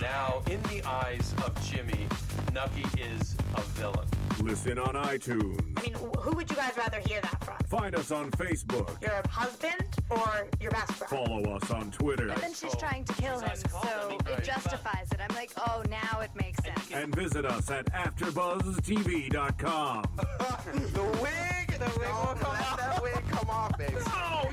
Now, 0.00 0.42
in 0.50 0.60
the 0.62 0.82
eyes 0.84 1.34
of 1.44 1.54
Jimmy, 1.70 2.06
Nucky 2.52 2.84
is 3.00 3.36
a 3.54 3.60
villain. 3.60 4.08
Listen 4.42 4.78
on 4.78 4.94
iTunes. 4.94 5.60
I 5.76 5.82
mean, 5.82 5.92
who 6.18 6.30
would 6.32 6.48
you 6.50 6.56
guys 6.56 6.72
rather 6.76 6.98
hear 7.00 7.20
that 7.20 7.44
from? 7.44 7.56
Find 7.66 7.94
us 7.94 8.10
on 8.10 8.30
Facebook. 8.32 9.00
Your 9.02 9.22
husband 9.28 9.84
or 10.08 10.48
your 10.60 10.70
best 10.70 10.92
friend? 10.94 11.10
Follow 11.26 11.42
us 11.56 11.70
on 11.70 11.90
Twitter. 11.90 12.28
And 12.28 12.40
then 12.42 12.54
she's 12.54 12.74
trying 12.76 13.04
to 13.04 13.12
kill 13.14 13.38
him, 13.38 13.54
so 13.56 14.16
it 14.26 14.42
justifies 14.42 15.08
it. 15.12 15.20
I'm 15.20 15.34
like, 15.34 15.50
oh, 15.58 15.82
now 15.90 16.20
it 16.20 16.30
makes 16.34 16.62
sense. 16.64 16.90
And 16.92 17.14
visit 17.14 17.44
us 17.44 17.70
at 17.70 17.84
AfterBuzzTV.com. 17.92 20.04
the 20.16 21.02
wig, 21.22 21.78
the 21.78 21.90
wig 21.98 22.08
will 22.08 22.34
come 22.34 22.56
off. 22.56 22.76
That 22.78 23.02
wig 23.02 23.22
come 23.28 23.50
off, 23.50 23.76
baby. 23.78 23.94
No. 24.06 24.50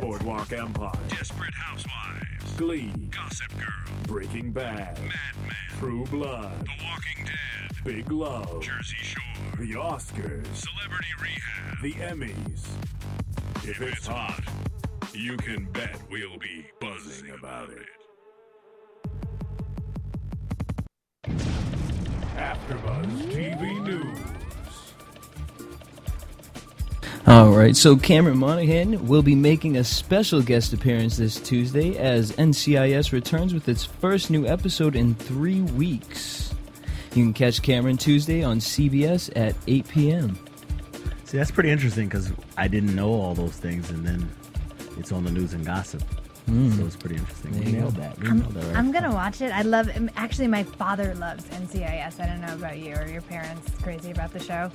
Boardwalk 0.00 0.52
Empire. 0.52 0.92
Desperate 1.08 1.54
Housewives. 1.54 2.25
Glee. 2.56 2.90
Gossip 3.10 3.52
Girl. 3.58 3.68
Breaking 4.06 4.50
Bad. 4.50 4.98
Mad 4.98 5.36
Men. 5.42 5.56
True 5.78 6.06
Blood. 6.06 6.64
The 6.64 6.84
Walking 6.84 7.24
Dead. 7.26 7.84
Big 7.84 8.10
Love. 8.10 8.62
Jersey 8.62 8.96
Shore. 8.96 9.22
The 9.58 9.72
Oscars. 9.74 10.46
Celebrity 10.54 11.08
Rehab. 11.20 11.82
The 11.82 11.92
Emmys. 11.92 12.66
If 13.68 13.82
it's 13.82 14.06
hot, 14.06 14.40
you 15.12 15.36
can 15.36 15.64
bet 15.72 16.00
we'll 16.10 16.38
be 16.38 16.66
buzzing 16.80 17.30
about 17.30 17.68
it. 17.70 17.86
AfterBuzz 22.36 23.32
TV 23.32 23.84
News. 23.84 24.45
All 27.26 27.50
right, 27.50 27.74
so 27.76 27.96
Cameron 27.96 28.38
Monaghan 28.38 29.08
will 29.08 29.22
be 29.22 29.34
making 29.34 29.76
a 29.76 29.82
special 29.84 30.40
guest 30.42 30.72
appearance 30.72 31.16
this 31.16 31.40
Tuesday 31.40 31.96
as 31.98 32.30
NCIS 32.32 33.10
returns 33.12 33.52
with 33.52 33.68
its 33.68 33.84
first 33.84 34.30
new 34.30 34.46
episode 34.46 34.94
in 34.94 35.16
three 35.16 35.60
weeks. 35.62 36.54
You 37.14 37.24
can 37.24 37.32
catch 37.34 37.62
Cameron 37.62 37.96
Tuesday 37.96 38.44
on 38.44 38.58
CBS 38.60 39.30
at 39.34 39.56
8 39.66 39.88
p.m. 39.88 40.38
See, 41.24 41.36
that's 41.36 41.50
pretty 41.50 41.70
interesting 41.70 42.06
because 42.08 42.30
I 42.56 42.68
didn't 42.68 42.94
know 42.94 43.08
all 43.10 43.34
those 43.34 43.56
things, 43.56 43.90
and 43.90 44.06
then 44.06 44.30
it's 44.96 45.10
on 45.10 45.24
the 45.24 45.32
news 45.32 45.52
and 45.52 45.66
gossip. 45.66 46.02
So 46.46 46.86
it's 46.86 46.94
pretty 46.94 47.16
interesting. 47.16 47.50
There 47.50 47.62
We 47.62 47.66
you 47.72 47.76
nailed 47.78 47.96
go. 47.96 48.02
that. 48.02 48.20
We 48.20 48.28
I'm, 48.28 48.38
nailed 48.38 48.54
that 48.54 48.64
right. 48.66 48.76
I'm 48.76 48.92
gonna 48.92 49.12
watch 49.12 49.40
it. 49.40 49.50
I 49.50 49.62
love. 49.62 49.90
um, 49.96 50.08
Actually, 50.14 50.46
my 50.46 50.62
father 50.62 51.12
loves 51.16 51.44
NCIS. 51.46 52.20
I 52.20 52.26
don't 52.26 52.40
know 52.40 52.54
about 52.54 52.78
you 52.78 52.94
or 52.94 53.08
your 53.08 53.22
parents. 53.22 53.68
Crazy 53.82 54.12
about 54.12 54.32
the 54.32 54.38
show. 54.38 54.70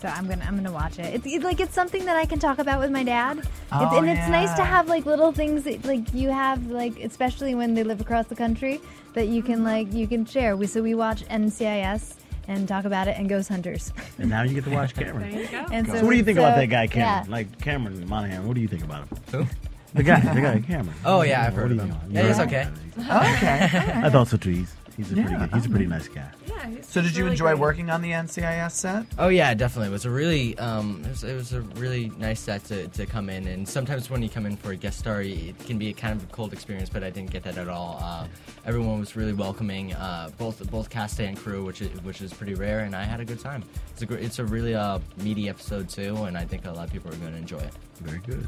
So 0.00 0.08
I'm 0.08 0.28
gonna 0.28 0.44
I'm 0.46 0.54
gonna 0.54 0.70
watch 0.72 0.98
it. 0.98 1.12
It's, 1.14 1.26
it's 1.26 1.44
like 1.44 1.58
it's 1.58 1.74
something 1.74 2.04
that 2.04 2.16
I 2.16 2.24
can 2.24 2.38
talk 2.38 2.58
about 2.58 2.78
with 2.80 2.90
my 2.90 3.02
dad. 3.02 3.38
It's, 3.38 3.48
Oh, 3.72 3.98
and 3.98 4.08
it's 4.08 4.28
nice 4.28 4.54
to 4.54 4.64
have 4.64 4.88
like 4.88 5.06
little 5.06 5.32
things 5.32 5.64
that 5.64 5.84
like 5.84 6.14
you 6.14 6.30
have 6.30 6.70
like 6.70 6.98
especially 7.00 7.54
when 7.56 7.74
they 7.74 7.82
live 7.82 8.00
across 8.00 8.26
the 8.26 8.36
country 8.36 8.80
that 9.14 9.26
you 9.26 9.42
can 9.42 9.56
mm-hmm. 9.56 9.64
like 9.64 9.92
you 9.92 10.06
can 10.06 10.24
share. 10.24 10.56
We 10.56 10.66
so 10.68 10.82
we 10.82 10.94
watch 10.94 11.24
NCIS 11.26 12.14
and 12.46 12.66
talk 12.68 12.84
about 12.84 13.08
it 13.08 13.16
and 13.18 13.28
Ghost 13.28 13.48
Hunters. 13.48 13.92
and 14.18 14.30
now 14.30 14.42
you 14.42 14.54
get 14.54 14.64
to 14.64 14.70
watch 14.70 14.94
Cameron. 14.94 15.32
There 15.32 15.42
you 15.42 15.48
go. 15.48 15.66
And 15.72 15.86
So 15.86 16.04
what 16.04 16.12
do 16.12 16.16
you 16.16 16.24
think 16.24 16.38
about 16.38 16.56
that 16.56 16.66
guy, 16.66 16.86
Cameron? 16.86 17.24
yeah. 17.26 17.32
Like 17.32 17.60
Cameron 17.60 18.08
Monaghan, 18.08 18.46
what 18.46 18.54
do 18.54 18.60
you 18.60 18.68
think 18.68 18.84
about 18.84 19.08
him? 19.08 19.18
Who? 19.32 19.46
The 19.94 20.02
guy, 20.02 20.20
the 20.20 20.40
guy, 20.40 20.60
Cameron. 20.60 20.94
Oh, 21.04 21.22
yeah, 21.22 21.46
I've 21.46 21.54
heard 21.54 21.72
of 21.72 21.78
him. 21.80 21.94
Yeah, 22.10 22.22
You 22.22 22.28
he's 22.28 22.40
okay. 22.40 22.68
Oh, 22.98 23.34
okay. 23.36 23.70
I 24.04 24.10
thought 24.10 24.28
so 24.28 24.36
too. 24.36 24.66
He's, 24.98 25.08
he's 25.10 25.12
a 25.12 25.14
pretty 25.22 25.30
Yeah, 25.32 25.46
good, 25.46 25.54
he's 25.54 25.66
a 25.66 25.68
pretty 25.70 25.86
nice 25.86 26.08
guy. 26.08 26.28
Yeah, 26.46 26.66
he's 26.68 26.86
So 26.88 27.00
did 27.00 27.16
you 27.16 27.22
really 27.22 27.32
enjoy 27.34 27.50
great. 27.52 27.58
working 27.60 27.88
on 27.88 28.02
the 28.02 28.10
NCIS 28.10 28.72
set? 28.72 29.06
Oh 29.16 29.28
yeah, 29.28 29.54
definitely. 29.54 29.88
It 29.88 29.92
was 29.92 30.04
a 30.04 30.10
really, 30.10 30.58
um, 30.58 31.02
it 31.06 31.08
was, 31.10 31.24
it 31.24 31.34
was 31.34 31.52
a 31.52 31.60
really 31.60 32.10
nice 32.18 32.40
set 32.40 32.64
to, 32.64 32.88
to 32.88 33.06
come 33.06 33.30
in. 33.30 33.46
And 33.46 33.66
sometimes 33.66 34.10
when 34.10 34.22
you 34.22 34.28
come 34.28 34.44
in 34.44 34.56
for 34.56 34.72
a 34.72 34.76
guest 34.76 34.98
star, 34.98 35.22
it 35.22 35.56
can 35.60 35.78
be 35.78 35.88
a 35.90 35.92
kind 35.92 36.20
of 36.20 36.28
a 36.28 36.32
cold 36.32 36.52
experience. 36.52 36.90
But 36.90 37.04
I 37.04 37.10
didn't 37.10 37.30
get 37.30 37.44
that 37.44 37.56
at 37.58 37.68
all. 37.68 37.98
Uh, 38.02 38.26
everyone 38.66 38.98
was 38.98 39.14
really 39.16 39.32
welcoming, 39.32 39.94
uh, 39.94 40.30
both 40.36 40.68
both 40.70 40.90
cast 40.90 41.20
and 41.20 41.36
crew, 41.36 41.64
which 41.64 41.80
is, 41.80 41.88
which 42.02 42.20
is 42.20 42.34
pretty 42.34 42.54
rare. 42.54 42.80
And 42.80 42.94
I 42.96 43.04
had 43.04 43.20
a 43.20 43.24
good 43.24 43.38
time. 43.40 43.62
It's 43.92 44.02
a 44.02 44.06
gr- 44.06 44.16
it's 44.16 44.40
a 44.40 44.44
really 44.44 44.74
uh, 44.74 44.98
meaty 45.18 45.48
episode 45.48 45.88
too, 45.88 46.16
and 46.24 46.36
I 46.36 46.44
think 46.44 46.66
a 46.66 46.72
lot 46.72 46.86
of 46.88 46.92
people 46.92 47.12
are 47.12 47.16
going 47.16 47.32
to 47.32 47.38
enjoy 47.38 47.58
it. 47.58 47.72
Very 48.00 48.18
good. 48.18 48.46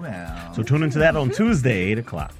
Well. 0.00 0.54
So 0.54 0.62
tune 0.62 0.82
into 0.84 0.98
that 1.00 1.16
on 1.16 1.30
Tuesday, 1.30 1.92
8 1.92 1.98
o'clock. 1.98 2.32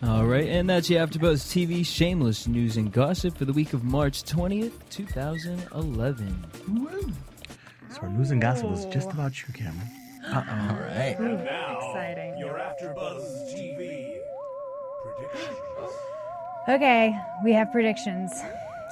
All 0.00 0.26
right, 0.26 0.48
and 0.48 0.70
that's 0.70 0.88
your 0.88 1.04
AfterBuzz 1.04 1.42
TV 1.52 1.84
shameless 1.84 2.46
news 2.46 2.76
and 2.76 2.92
gossip 2.92 3.36
for 3.36 3.44
the 3.44 3.52
week 3.52 3.72
of 3.72 3.82
March 3.82 4.22
20th, 4.22 4.72
2011. 4.90 6.44
So 7.90 8.02
our 8.02 8.08
news 8.08 8.30
and 8.30 8.40
gossip 8.40 8.70
was 8.70 8.84
just 8.86 9.10
about 9.10 9.32
you, 9.42 9.52
Cameron. 9.54 9.90
All 10.32 10.76
right. 10.76 11.16
Now, 11.18 11.78
Exciting. 11.78 12.38
your 12.38 12.54
AfterBuzz 12.58 13.52
TV 13.52 14.18
predictions. 15.02 15.58
Okay, 16.68 17.18
we 17.42 17.52
have 17.52 17.72
predictions. 17.72 18.30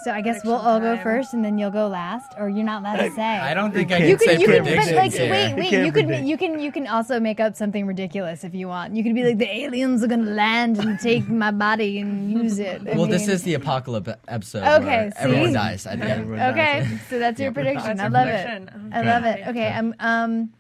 So 0.05 0.13
I 0.13 0.21
guess 0.21 0.45
we'll 0.45 0.55
all 0.55 0.79
go 0.79 0.95
time. 0.95 1.03
first, 1.03 1.35
and 1.35 1.45
then 1.45 1.59
you'll 1.59 1.71
go 1.71 1.89
last, 1.89 2.33
or 2.39 2.49
you're 2.49 2.65
not 2.65 2.83
allowed 2.83 2.97
to 2.99 3.11
say. 3.11 3.23
I 3.23 3.55
don't 3.55 3.73
think 3.73 3.91
I 3.91 3.99
You 3.99 4.17
can 4.17 4.27
say 4.29 4.33
can, 4.35 4.41
you 4.41 4.47
can, 4.47 4.65
but 4.65 4.95
like, 4.95 5.13
here. 5.13 5.31
wait, 5.31 5.55
wait. 5.57 5.73
You 5.73 5.93
can, 5.93 6.27
you 6.27 6.37
can, 6.37 6.61
you 6.61 6.71
can 6.73 6.87
also 6.87 7.19
make 7.19 7.41
up 7.41 7.57
something 7.57 7.87
ridiculous 7.87 8.45
if 8.45 8.55
you 8.55 8.69
want. 8.69 8.95
You 8.95 9.03
could 9.03 9.15
be 9.15 9.25
like, 9.25 9.39
the 9.39 9.51
aliens 9.51 10.05
are 10.05 10.07
gonna 10.07 10.31
land 10.31 10.79
and 10.79 10.99
take 11.01 11.29
my 11.29 11.51
body 11.51 11.99
and 11.99 12.31
use 12.31 12.59
it. 12.59 12.83
I 12.87 12.97
Well, 12.97 13.07
this 13.07 13.27
is 13.27 13.43
the 13.43 13.55
apocalypse 13.55 14.11
episode 14.29 14.63
Okay, 14.63 14.85
where 14.87 15.11
see? 15.11 15.17
everyone 15.19 15.53
dies 15.53 15.87
at 15.87 15.99
the 15.99 16.07
end. 16.07 16.33
Okay, 16.33 16.87
so 17.11 17.19
that's 17.19 17.41
your 17.41 17.53
prediction. 17.53 17.97
That's 17.97 18.01
I 18.01 18.09
love 18.09 18.29
prediction. 18.29 18.93
it. 18.93 18.97
I 18.97 19.01
love 19.03 19.25
it. 19.25 19.49
Okay, 19.49 19.69
I'm 19.69 19.95
um, 19.99 20.53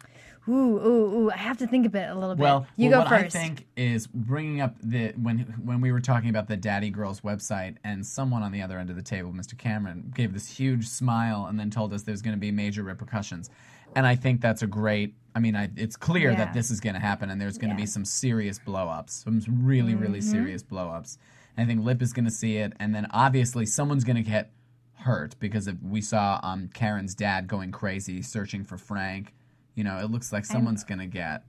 ooh, 0.48 0.52
ooh, 0.78 1.16
ooh. 1.27 1.31
I 1.31 1.36
have 1.36 1.59
to 1.59 1.66
think 1.66 1.86
of 1.86 1.94
it 1.94 2.09
a 2.10 2.14
little 2.14 2.35
bit. 2.35 2.43
Well, 2.43 2.66
you 2.77 2.90
well, 2.90 3.02
go 3.05 3.10
what 3.10 3.23
first. 3.23 3.36
I 3.36 3.39
think 3.39 3.66
is 3.77 4.06
bringing 4.06 4.60
up 4.60 4.77
the 4.82 5.12
when 5.20 5.40
when 5.64 5.81
we 5.81 5.93
were 5.93 6.01
talking 6.01 6.31
about 6.31 6.48
the 6.48 6.56
Daddy 6.56 6.90
Girls 6.90 7.20
website, 7.23 7.77
and 7.85 8.05
someone 8.06 8.43
on 8.43 8.52
the 8.52 8.62
other 8.62 8.78
end 8.78 8.90
of 8.90 8.97
the 8.97 9.02
table, 9.02 9.32
Mr. 9.32 9.56
Cameron, 9.56 10.12
gave 10.14 10.32
this 10.32 10.48
huge 10.48 10.86
smile 10.89 11.47
and 11.47 11.59
then 11.59 11.70
told 11.70 11.93
us 11.93 12.02
there's 12.02 12.23
going 12.23 12.36
to 12.36 12.40
be 12.40 12.51
major 12.51 12.82
repercussions. 12.82 13.51
and 13.94 14.06
I 14.06 14.14
think 14.16 14.40
that's 14.40 14.62
a 14.62 14.66
great. 14.66 15.14
I 15.35 15.39
mean, 15.39 15.55
I, 15.56 15.70
it's 15.77 15.97
clear 15.97 16.31
Yeah. 16.31 16.36
that 16.44 16.55
this 16.55 16.70
is 16.70 16.81
going 16.81 16.94
to 16.94 17.01
happen, 17.01 17.31
and 17.31 17.40
there's 17.40 17.56
going 17.59 17.70
to 17.70 17.77
Yeah. 17.77 17.82
be 17.85 17.86
some 17.86 18.05
serious 18.05 18.59
blow-ups, 18.59 19.24
some 19.24 19.40
really, 19.62 19.94
really 19.94 20.18
Mhm. 20.20 20.31
serious 20.31 20.62
blow-ups. 20.62 21.18
And 21.56 21.64
I 21.64 21.66
think 21.66 21.85
Lip 21.85 22.02
is 22.02 22.12
going 22.12 22.24
to 22.27 22.31
see 22.31 22.56
it, 22.56 22.73
and 22.78 22.94
then 22.94 23.06
obviously 23.10 23.64
someone's 23.64 24.05
going 24.05 24.16
to 24.16 24.23
get 24.23 24.51
hurt 24.94 25.39
because 25.39 25.70
we 25.82 26.01
saw 26.01 26.40
um, 26.43 26.68
Karen's 26.74 27.14
dad 27.14 27.47
going 27.47 27.70
crazy 27.70 28.23
searching 28.23 28.64
for 28.64 28.77
Frank. 28.77 29.32
You 29.77 29.85
know, 29.85 29.98
it 29.98 30.11
looks 30.11 30.32
like 30.32 30.44
someone's 30.44 30.82
going 30.82 30.98
to 30.98 31.07
get 31.07 31.44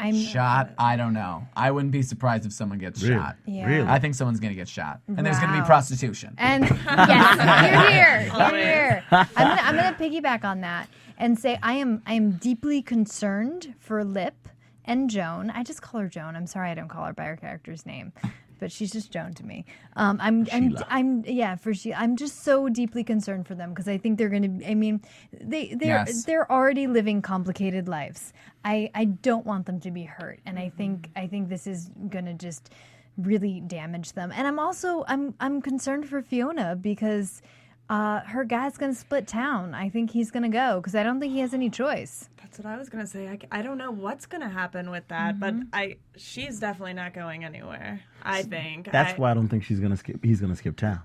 I'm 0.00 0.14
shot. 0.14 0.70
I 0.78 0.96
don't 0.96 1.12
know. 1.12 1.46
I 1.56 1.70
wouldn't 1.70 1.92
be 1.92 2.02
surprised 2.02 2.46
if 2.46 2.52
someone 2.52 2.78
gets 2.78 3.02
Really? 3.02 3.14
shot. 3.16 3.36
Yeah. 3.46 3.66
Really? 3.66 3.86
I 3.88 3.98
think 3.98 4.14
someone's 4.14 4.40
going 4.40 4.52
to 4.52 4.56
get 4.56 4.68
shot, 4.68 5.00
and 5.08 5.24
there's 5.24 5.38
going 5.38 5.52
to 5.52 5.60
be 5.60 5.64
prostitution. 5.66 6.34
And 6.38 6.64
yes, 6.86 7.72
you're 7.72 7.90
here. 7.90 8.32
You're 8.36 8.58
here. 8.60 9.04
I'm 9.10 9.26
gonna, 9.34 9.62
I'm 9.64 9.76
gonna 9.76 9.96
piggyback 9.98 10.44
on 10.44 10.60
that 10.62 10.88
and 11.18 11.38
say 11.38 11.58
I 11.62 11.74
am 11.74 12.02
I 12.06 12.14
am 12.14 12.32
deeply 12.32 12.80
concerned 12.80 13.74
for 13.80 14.04
Lip 14.04 14.48
and 14.84 15.10
Joan. 15.10 15.50
I 15.50 15.62
just 15.64 15.82
call 15.82 16.00
her 16.00 16.08
Joan. 16.08 16.36
I'm 16.36 16.46
sorry 16.46 16.70
I 16.70 16.74
don't 16.74 16.88
call 16.88 17.04
her 17.04 17.12
by 17.12 17.24
her 17.24 17.36
character's 17.36 17.84
name. 17.84 18.12
But 18.58 18.72
she's 18.72 18.90
just 18.90 19.10
Joan 19.10 19.34
to 19.34 19.44
me. 19.46 19.64
Um, 19.96 20.18
I'm, 20.20 20.46
I'm, 20.52 20.76
I'm, 20.88 21.24
yeah, 21.26 21.56
for 21.56 21.72
she. 21.74 21.94
I'm 21.94 22.16
just 22.16 22.42
so 22.44 22.68
deeply 22.68 23.04
concerned 23.04 23.46
for 23.46 23.54
them 23.54 23.70
because 23.70 23.88
I 23.88 23.98
think 23.98 24.18
they're 24.18 24.28
going 24.28 24.60
to. 24.60 24.68
I 24.70 24.74
mean, 24.74 25.00
they, 25.32 25.74
they're, 25.74 26.04
Yes. 26.06 26.24
they're 26.24 26.50
already 26.50 26.86
living 26.86 27.22
complicated 27.22 27.88
lives. 27.88 28.32
I, 28.64 28.90
I 28.94 29.04
don't 29.06 29.46
want 29.46 29.66
them 29.66 29.80
to 29.80 29.90
be 29.90 30.02
hurt, 30.04 30.40
and 30.44 30.58
I 30.58 30.68
think, 30.70 31.08
I 31.16 31.26
think 31.26 31.48
this 31.48 31.66
is 31.66 31.90
going 32.08 32.24
to 32.26 32.34
just 32.34 32.70
really 33.16 33.60
damage 33.60 34.12
them. 34.12 34.32
And 34.34 34.46
I'm 34.46 34.58
also, 34.58 35.04
I'm, 35.08 35.34
I'm 35.40 35.60
concerned 35.62 36.08
for 36.08 36.22
Fiona 36.22 36.76
because 36.76 37.42
uh, 37.88 38.20
her 38.20 38.44
guy's 38.44 38.76
going 38.76 38.92
to 38.92 38.98
split 38.98 39.26
town. 39.26 39.74
I 39.74 39.88
think 39.88 40.10
he's 40.10 40.30
going 40.30 40.42
to 40.44 40.48
go 40.48 40.80
because 40.80 40.94
I 40.94 41.02
don't 41.02 41.18
think 41.20 41.32
he 41.32 41.40
has 41.40 41.54
any 41.54 41.70
choice. 41.70 42.28
That's 42.50 42.64
what 42.64 42.72
I 42.72 42.78
was 42.78 42.88
gonna 42.88 43.06
say. 43.06 43.28
I, 43.28 43.38
I 43.58 43.62
don't 43.62 43.76
know 43.78 43.90
what's 43.90 44.24
gonna 44.26 44.48
happen 44.48 44.90
with 44.90 45.06
that, 45.08 45.38
but 45.38 45.54
Mm-hmm. 45.54 45.68
I 45.72 45.96
she's 46.16 46.58
definitely 46.60 46.94
not 46.94 47.12
going 47.14 47.44
anywhere. 47.44 48.00
I 48.22 48.42
think. 48.42 48.90
That's 48.90 49.12
I- 49.14 49.16
why 49.16 49.30
I 49.30 49.34
don't 49.34 49.48
think 49.48 49.64
she's 49.64 49.80
gonna 49.80 49.96
skip. 49.96 50.24
He's 50.24 50.40
gonna 50.40 50.56
skip 50.56 50.76
town. 50.76 51.00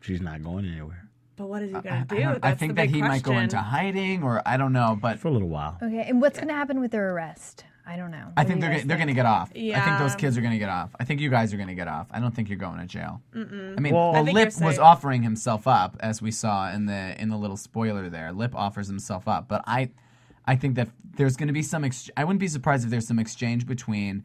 She's 0.00 0.20
not 0.20 0.42
going 0.42 0.66
anywhere 0.66 1.08
But 1.36 1.48
what 1.48 1.62
is 1.62 1.70
he 1.70 1.80
gonna 1.80 2.04
do? 2.08 2.16
I 2.16 2.20
don't- 2.20 2.34
I 2.44 2.50
That's 2.50 2.60
think 2.60 2.70
the 2.72 2.74
that 2.82 2.86
big 2.88 2.94
he 2.94 3.02
might 3.02 3.22
go 3.22 3.38
into 3.38 3.58
hiding, 3.58 4.22
or 4.22 4.40
I 4.46 4.56
don't 4.56 4.72
know, 4.72 4.96
but 5.00 5.18
for 5.18 5.28
a 5.28 5.30
little 5.32 5.48
while. 5.48 5.78
Okay, 5.82 6.04
and 6.08 6.20
what's 6.20 6.38
going 6.38 6.48
to 6.48 6.54
happen 6.54 6.78
with 6.80 6.90
their 6.92 7.10
arrest? 7.12 7.64
I 7.86 7.96
don't 7.96 8.10
know. 8.10 8.32
I 8.36 8.44
think 8.44 8.60
they're 8.62 8.70
you 8.70 8.76
gonna, 8.78 8.88
they're 8.88 8.96
going 8.96 9.08
to 9.08 9.14
get 9.14 9.26
off. 9.26 9.50
Yeah. 9.54 9.78
I 9.78 9.84
think 9.84 9.98
those 9.98 10.14
kids 10.14 10.38
are 10.38 10.40
going 10.40 10.52
to 10.54 10.58
get 10.58 10.70
off. 10.70 10.94
I 10.98 11.04
think 11.04 11.20
you 11.20 11.28
guys 11.28 11.52
are 11.52 11.58
going 11.58 11.68
to 11.68 11.74
get 11.74 11.86
off. 11.88 12.06
I 12.10 12.18
don't 12.20 12.34
think 12.34 12.48
you're 12.48 12.56
going 12.58 12.78
to 12.78 12.86
jail. 12.86 13.20
Mm-mm. 13.34 13.76
I 13.76 13.80
mean, 13.80 13.92
Well- 13.94 14.12
well, 14.12 14.26
I 14.26 14.30
Lip 14.30 14.52
was 14.60 14.78
offering 14.78 15.22
himself 15.22 15.66
up, 15.66 15.96
as 16.00 16.22
we 16.22 16.30
saw 16.30 16.70
in 16.70 16.86
the 16.86 17.20
in 17.20 17.28
the 17.30 17.36
little 17.36 17.56
spoiler 17.58 18.08
there. 18.08 18.32
Lip 18.32 18.54
offers 18.54 18.86
himself 18.88 19.26
up, 19.28 19.48
but 19.48 19.62
I, 19.66 19.90
I 20.46 20.56
think 20.56 20.74
that 20.76 20.88
there's 21.16 21.36
going 21.36 21.46
to 21.48 21.52
be 21.54 21.62
some. 21.62 21.84
Ex- 21.84 22.10
I 22.16 22.24
wouldn't 22.24 22.40
be 22.40 22.48
surprised 22.48 22.84
if 22.84 22.90
there's 22.90 23.06
some 23.06 23.18
exchange 23.18 23.66
between, 23.66 24.24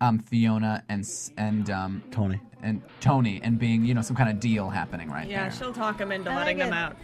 um, 0.00 0.18
Fiona 0.18 0.82
and 0.88 1.08
and 1.38 1.70
um 1.70 2.02
Tony. 2.10 2.40
and 2.62 2.82
Tony, 3.00 3.40
and 3.42 3.58
being 3.58 3.84
you 3.84 3.94
know 3.94 4.02
some 4.02 4.16
kind 4.16 4.28
of 4.30 4.40
deal 4.40 4.68
happening 4.68 5.08
right 5.10 5.24
now. 5.26 5.30
Yeah, 5.30 5.42
there. 5.48 5.52
she'll 5.58 5.72
talk 5.72 5.98
him 6.00 6.12
into 6.12 6.30
I 6.30 6.36
letting 6.36 6.58
like 6.58 6.68
them 6.68 6.76
it. 6.76 6.80
out. 6.80 6.96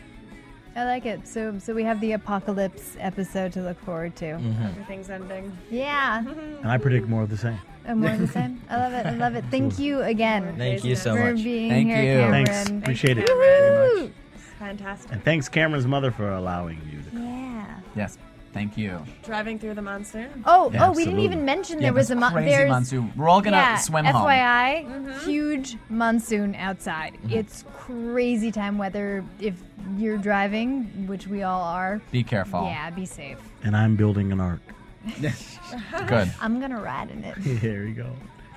I 0.75 0.85
like 0.87 1.05
it. 1.05 1.29
So, 1.29 1.59
so 1.59 1.75
we 1.75 1.85
have 1.85 2.01
the 2.01 2.13
apocalypse 2.13 2.97
episode 2.99 3.53
to 3.53 3.61
look 3.61 3.79
forward 3.85 4.17
to. 4.17 4.25
Mm-hmm. 4.25 4.65
Everything's 4.65 5.11
ending. 5.11 5.55
Yeah, 5.71 6.25
And 6.63 6.67
I 6.71 6.79
predict 6.79 7.09
more 7.09 7.23
of 7.23 7.29
the 7.29 7.37
same. 7.37 7.59
and 7.85 8.01
more 8.01 8.11
of 8.13 8.19
the 8.21 8.27
same. 8.27 8.59
I 8.71 8.77
love 8.79 8.93
it. 8.95 9.05
I 9.07 9.11
love 9.17 9.35
it. 9.35 9.45
Thank 9.51 9.79
you 9.79 10.01
again 10.01 10.55
Thank 10.57 10.83
you 10.83 10.97
so 10.97 11.11
much 11.15 11.21
for 11.21 11.33
much. 11.35 11.45
being 11.45 11.69
Thank 11.71 11.89
here, 11.91 12.03
you. 12.03 12.21
Cameron. 12.21 12.47
Thanks. 12.47 12.71
Appreciate 12.71 13.19
it. 13.19 13.29
Woo! 13.31 14.11
Fantastic. 14.59 15.13
And 15.13 15.23
thanks 15.23 15.47
Cameron's 15.49 15.87
mother 15.87 16.11
for 16.11 16.31
allowing 16.33 16.81
you 16.91 17.03
to. 17.03 17.17
Yeah. 17.23 17.81
Yes, 17.95 18.17
thank 18.53 18.77
you. 18.77 19.03
Driving 19.25 19.59
through 19.59 19.75
the 19.75 19.83
monsoon. 19.83 20.43
Oh, 20.47 20.71
Yeah, 20.73 20.89
oh, 20.89 20.93
we 20.93 21.05
didn't 21.05 21.21
even 21.21 21.45
mention 21.45 21.79
Yeah, 21.79 21.87
there 21.87 21.93
was 21.95 22.11
a 22.11 22.17
mon- 22.17 22.33
crazy 22.33 22.51
there's 22.51 22.71
monsoon. 22.71 23.13
We're 23.17 23.29
all 23.29 23.41
gonna 23.41 23.57
yeah, 23.57 23.77
swim 23.77 24.05
home. 24.05 24.27
FYI, 24.27 25.23
huge 25.25 25.77
monsoon 25.89 26.55
outside. 26.55 27.15
Mm-hmm. 27.15 27.39
It's 27.39 27.65
crazy 27.75 28.53
time 28.53 28.79
weather. 28.79 29.25
If 29.41 29.55
you're 29.97 30.19
driving, 30.19 31.07
which 31.07 31.27
we 31.27 31.43
all 31.43 31.63
are, 31.63 32.01
Be 32.11 32.23
careful. 32.23 32.65
yeah, 32.65 32.91
be 32.91 33.07
safe. 33.07 33.39
And 33.65 33.77
I'm 33.77 33.97
building 33.97 34.33
an 34.33 34.41
ark. 34.41 34.61
Good. 35.21 36.33
I'm 36.41 36.61
gonna 36.61 36.81
ride 36.81 37.11
in 37.11 37.25
it. 37.25 37.37
Here 37.39 37.85
we 37.87 37.93
go. 37.93 38.11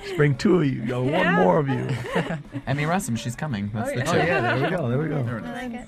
Just 0.03 0.17
bring 0.17 0.35
two 0.37 0.59
of 0.59 0.65
you. 0.65 0.83
Yo, 0.83 1.03
one 1.03 1.33
more 1.35 1.57
of 1.57 1.67
you. 1.67 1.87
Emmy 2.67 2.83
Rossum, 2.83 3.17
she's 3.17 3.35
coming. 3.35 3.71
That's 3.73 3.91
the 3.91 3.97
yeah. 3.97 4.03
two. 4.03 4.11
Oh 4.11 4.23
yeah, 4.23 4.41
there 4.41 4.55
we 4.61 4.69
go. 4.77 4.89
There 4.89 4.97
we 4.99 5.07
go. 5.07 5.47
I 5.47 5.63
like 5.63 5.73
it. 5.73 5.87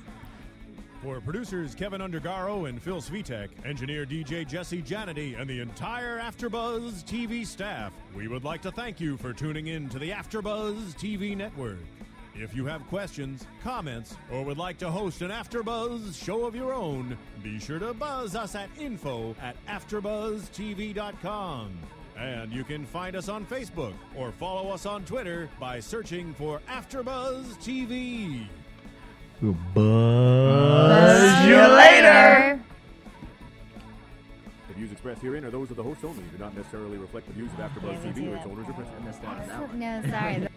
For 1.03 1.21
producers 1.21 1.75
Kevin 1.75 2.01
Undergaro 2.01 2.67
and 2.67 2.81
Phil 2.81 2.99
Svitek, 2.99 3.49
engineer 3.63 4.03
DJ 4.05 4.47
Jesse 4.47 4.81
Janity, 4.81 5.39
and 5.39 5.47
the 5.47 5.59
entire 5.59 6.19
AfterBuzz 6.19 7.03
TV 7.03 7.45
staff, 7.45 7.93
we 8.15 8.27
would 8.27 8.43
like 8.43 8.63
to 8.63 8.71
thank 8.71 8.99
you 8.99 9.15
for 9.15 9.31
tuning 9.31 9.67
in 9.67 9.89
to 9.89 9.99
the 9.99 10.09
AfterBuzz 10.09 10.95
TV 10.95 11.37
network. 11.37 11.77
If 12.33 12.55
you 12.55 12.65
have 12.65 12.87
questions, 12.87 13.45
comments, 13.63 14.17
or 14.31 14.43
would 14.43 14.57
like 14.57 14.79
to 14.79 14.89
host 14.89 15.21
an 15.21 15.29
AfterBuzz 15.29 16.23
show 16.23 16.45
of 16.45 16.55
your 16.55 16.73
own, 16.73 17.15
be 17.43 17.59
sure 17.59 17.77
to 17.79 17.93
buzz 17.93 18.35
us 18.35 18.55
at 18.55 18.69
info 18.79 19.35
at 19.39 19.55
AfterBuzzTV.com. 19.67 21.77
And 22.17 22.51
you 22.51 22.63
can 22.63 22.85
find 22.85 23.15
us 23.15 23.29
on 23.29 23.45
Facebook 23.45 23.93
or 24.15 24.31
follow 24.31 24.71
us 24.71 24.87
on 24.87 25.05
Twitter 25.05 25.47
by 25.59 25.79
searching 25.79 26.33
for 26.33 26.59
AfterBuzz 26.67 27.59
TV. 27.59 28.47
We'll 29.41 29.55
buzz 29.75 31.45
you 31.47 31.57
later. 31.57 32.59
The 34.67 34.73
views 34.73 34.91
expressed 34.91 35.21
herein 35.21 35.45
are 35.45 35.51
those 35.51 35.69
of 35.69 35.77
the 35.77 35.83
host 35.83 36.03
only, 36.03 36.23
do 36.23 36.37
not 36.39 36.55
necessarily 36.55 36.97
reflect 36.97 37.27
the 37.27 37.33
views 37.33 37.51
of 37.53 37.59
AfterBuzz 37.59 38.01
TV 38.01 38.31
or 38.31 38.37
its 38.37 38.45
owners 38.47 38.67
or 38.67 38.73
principals. 38.73 39.73
No, 39.75 40.01
sorry. 40.09 40.47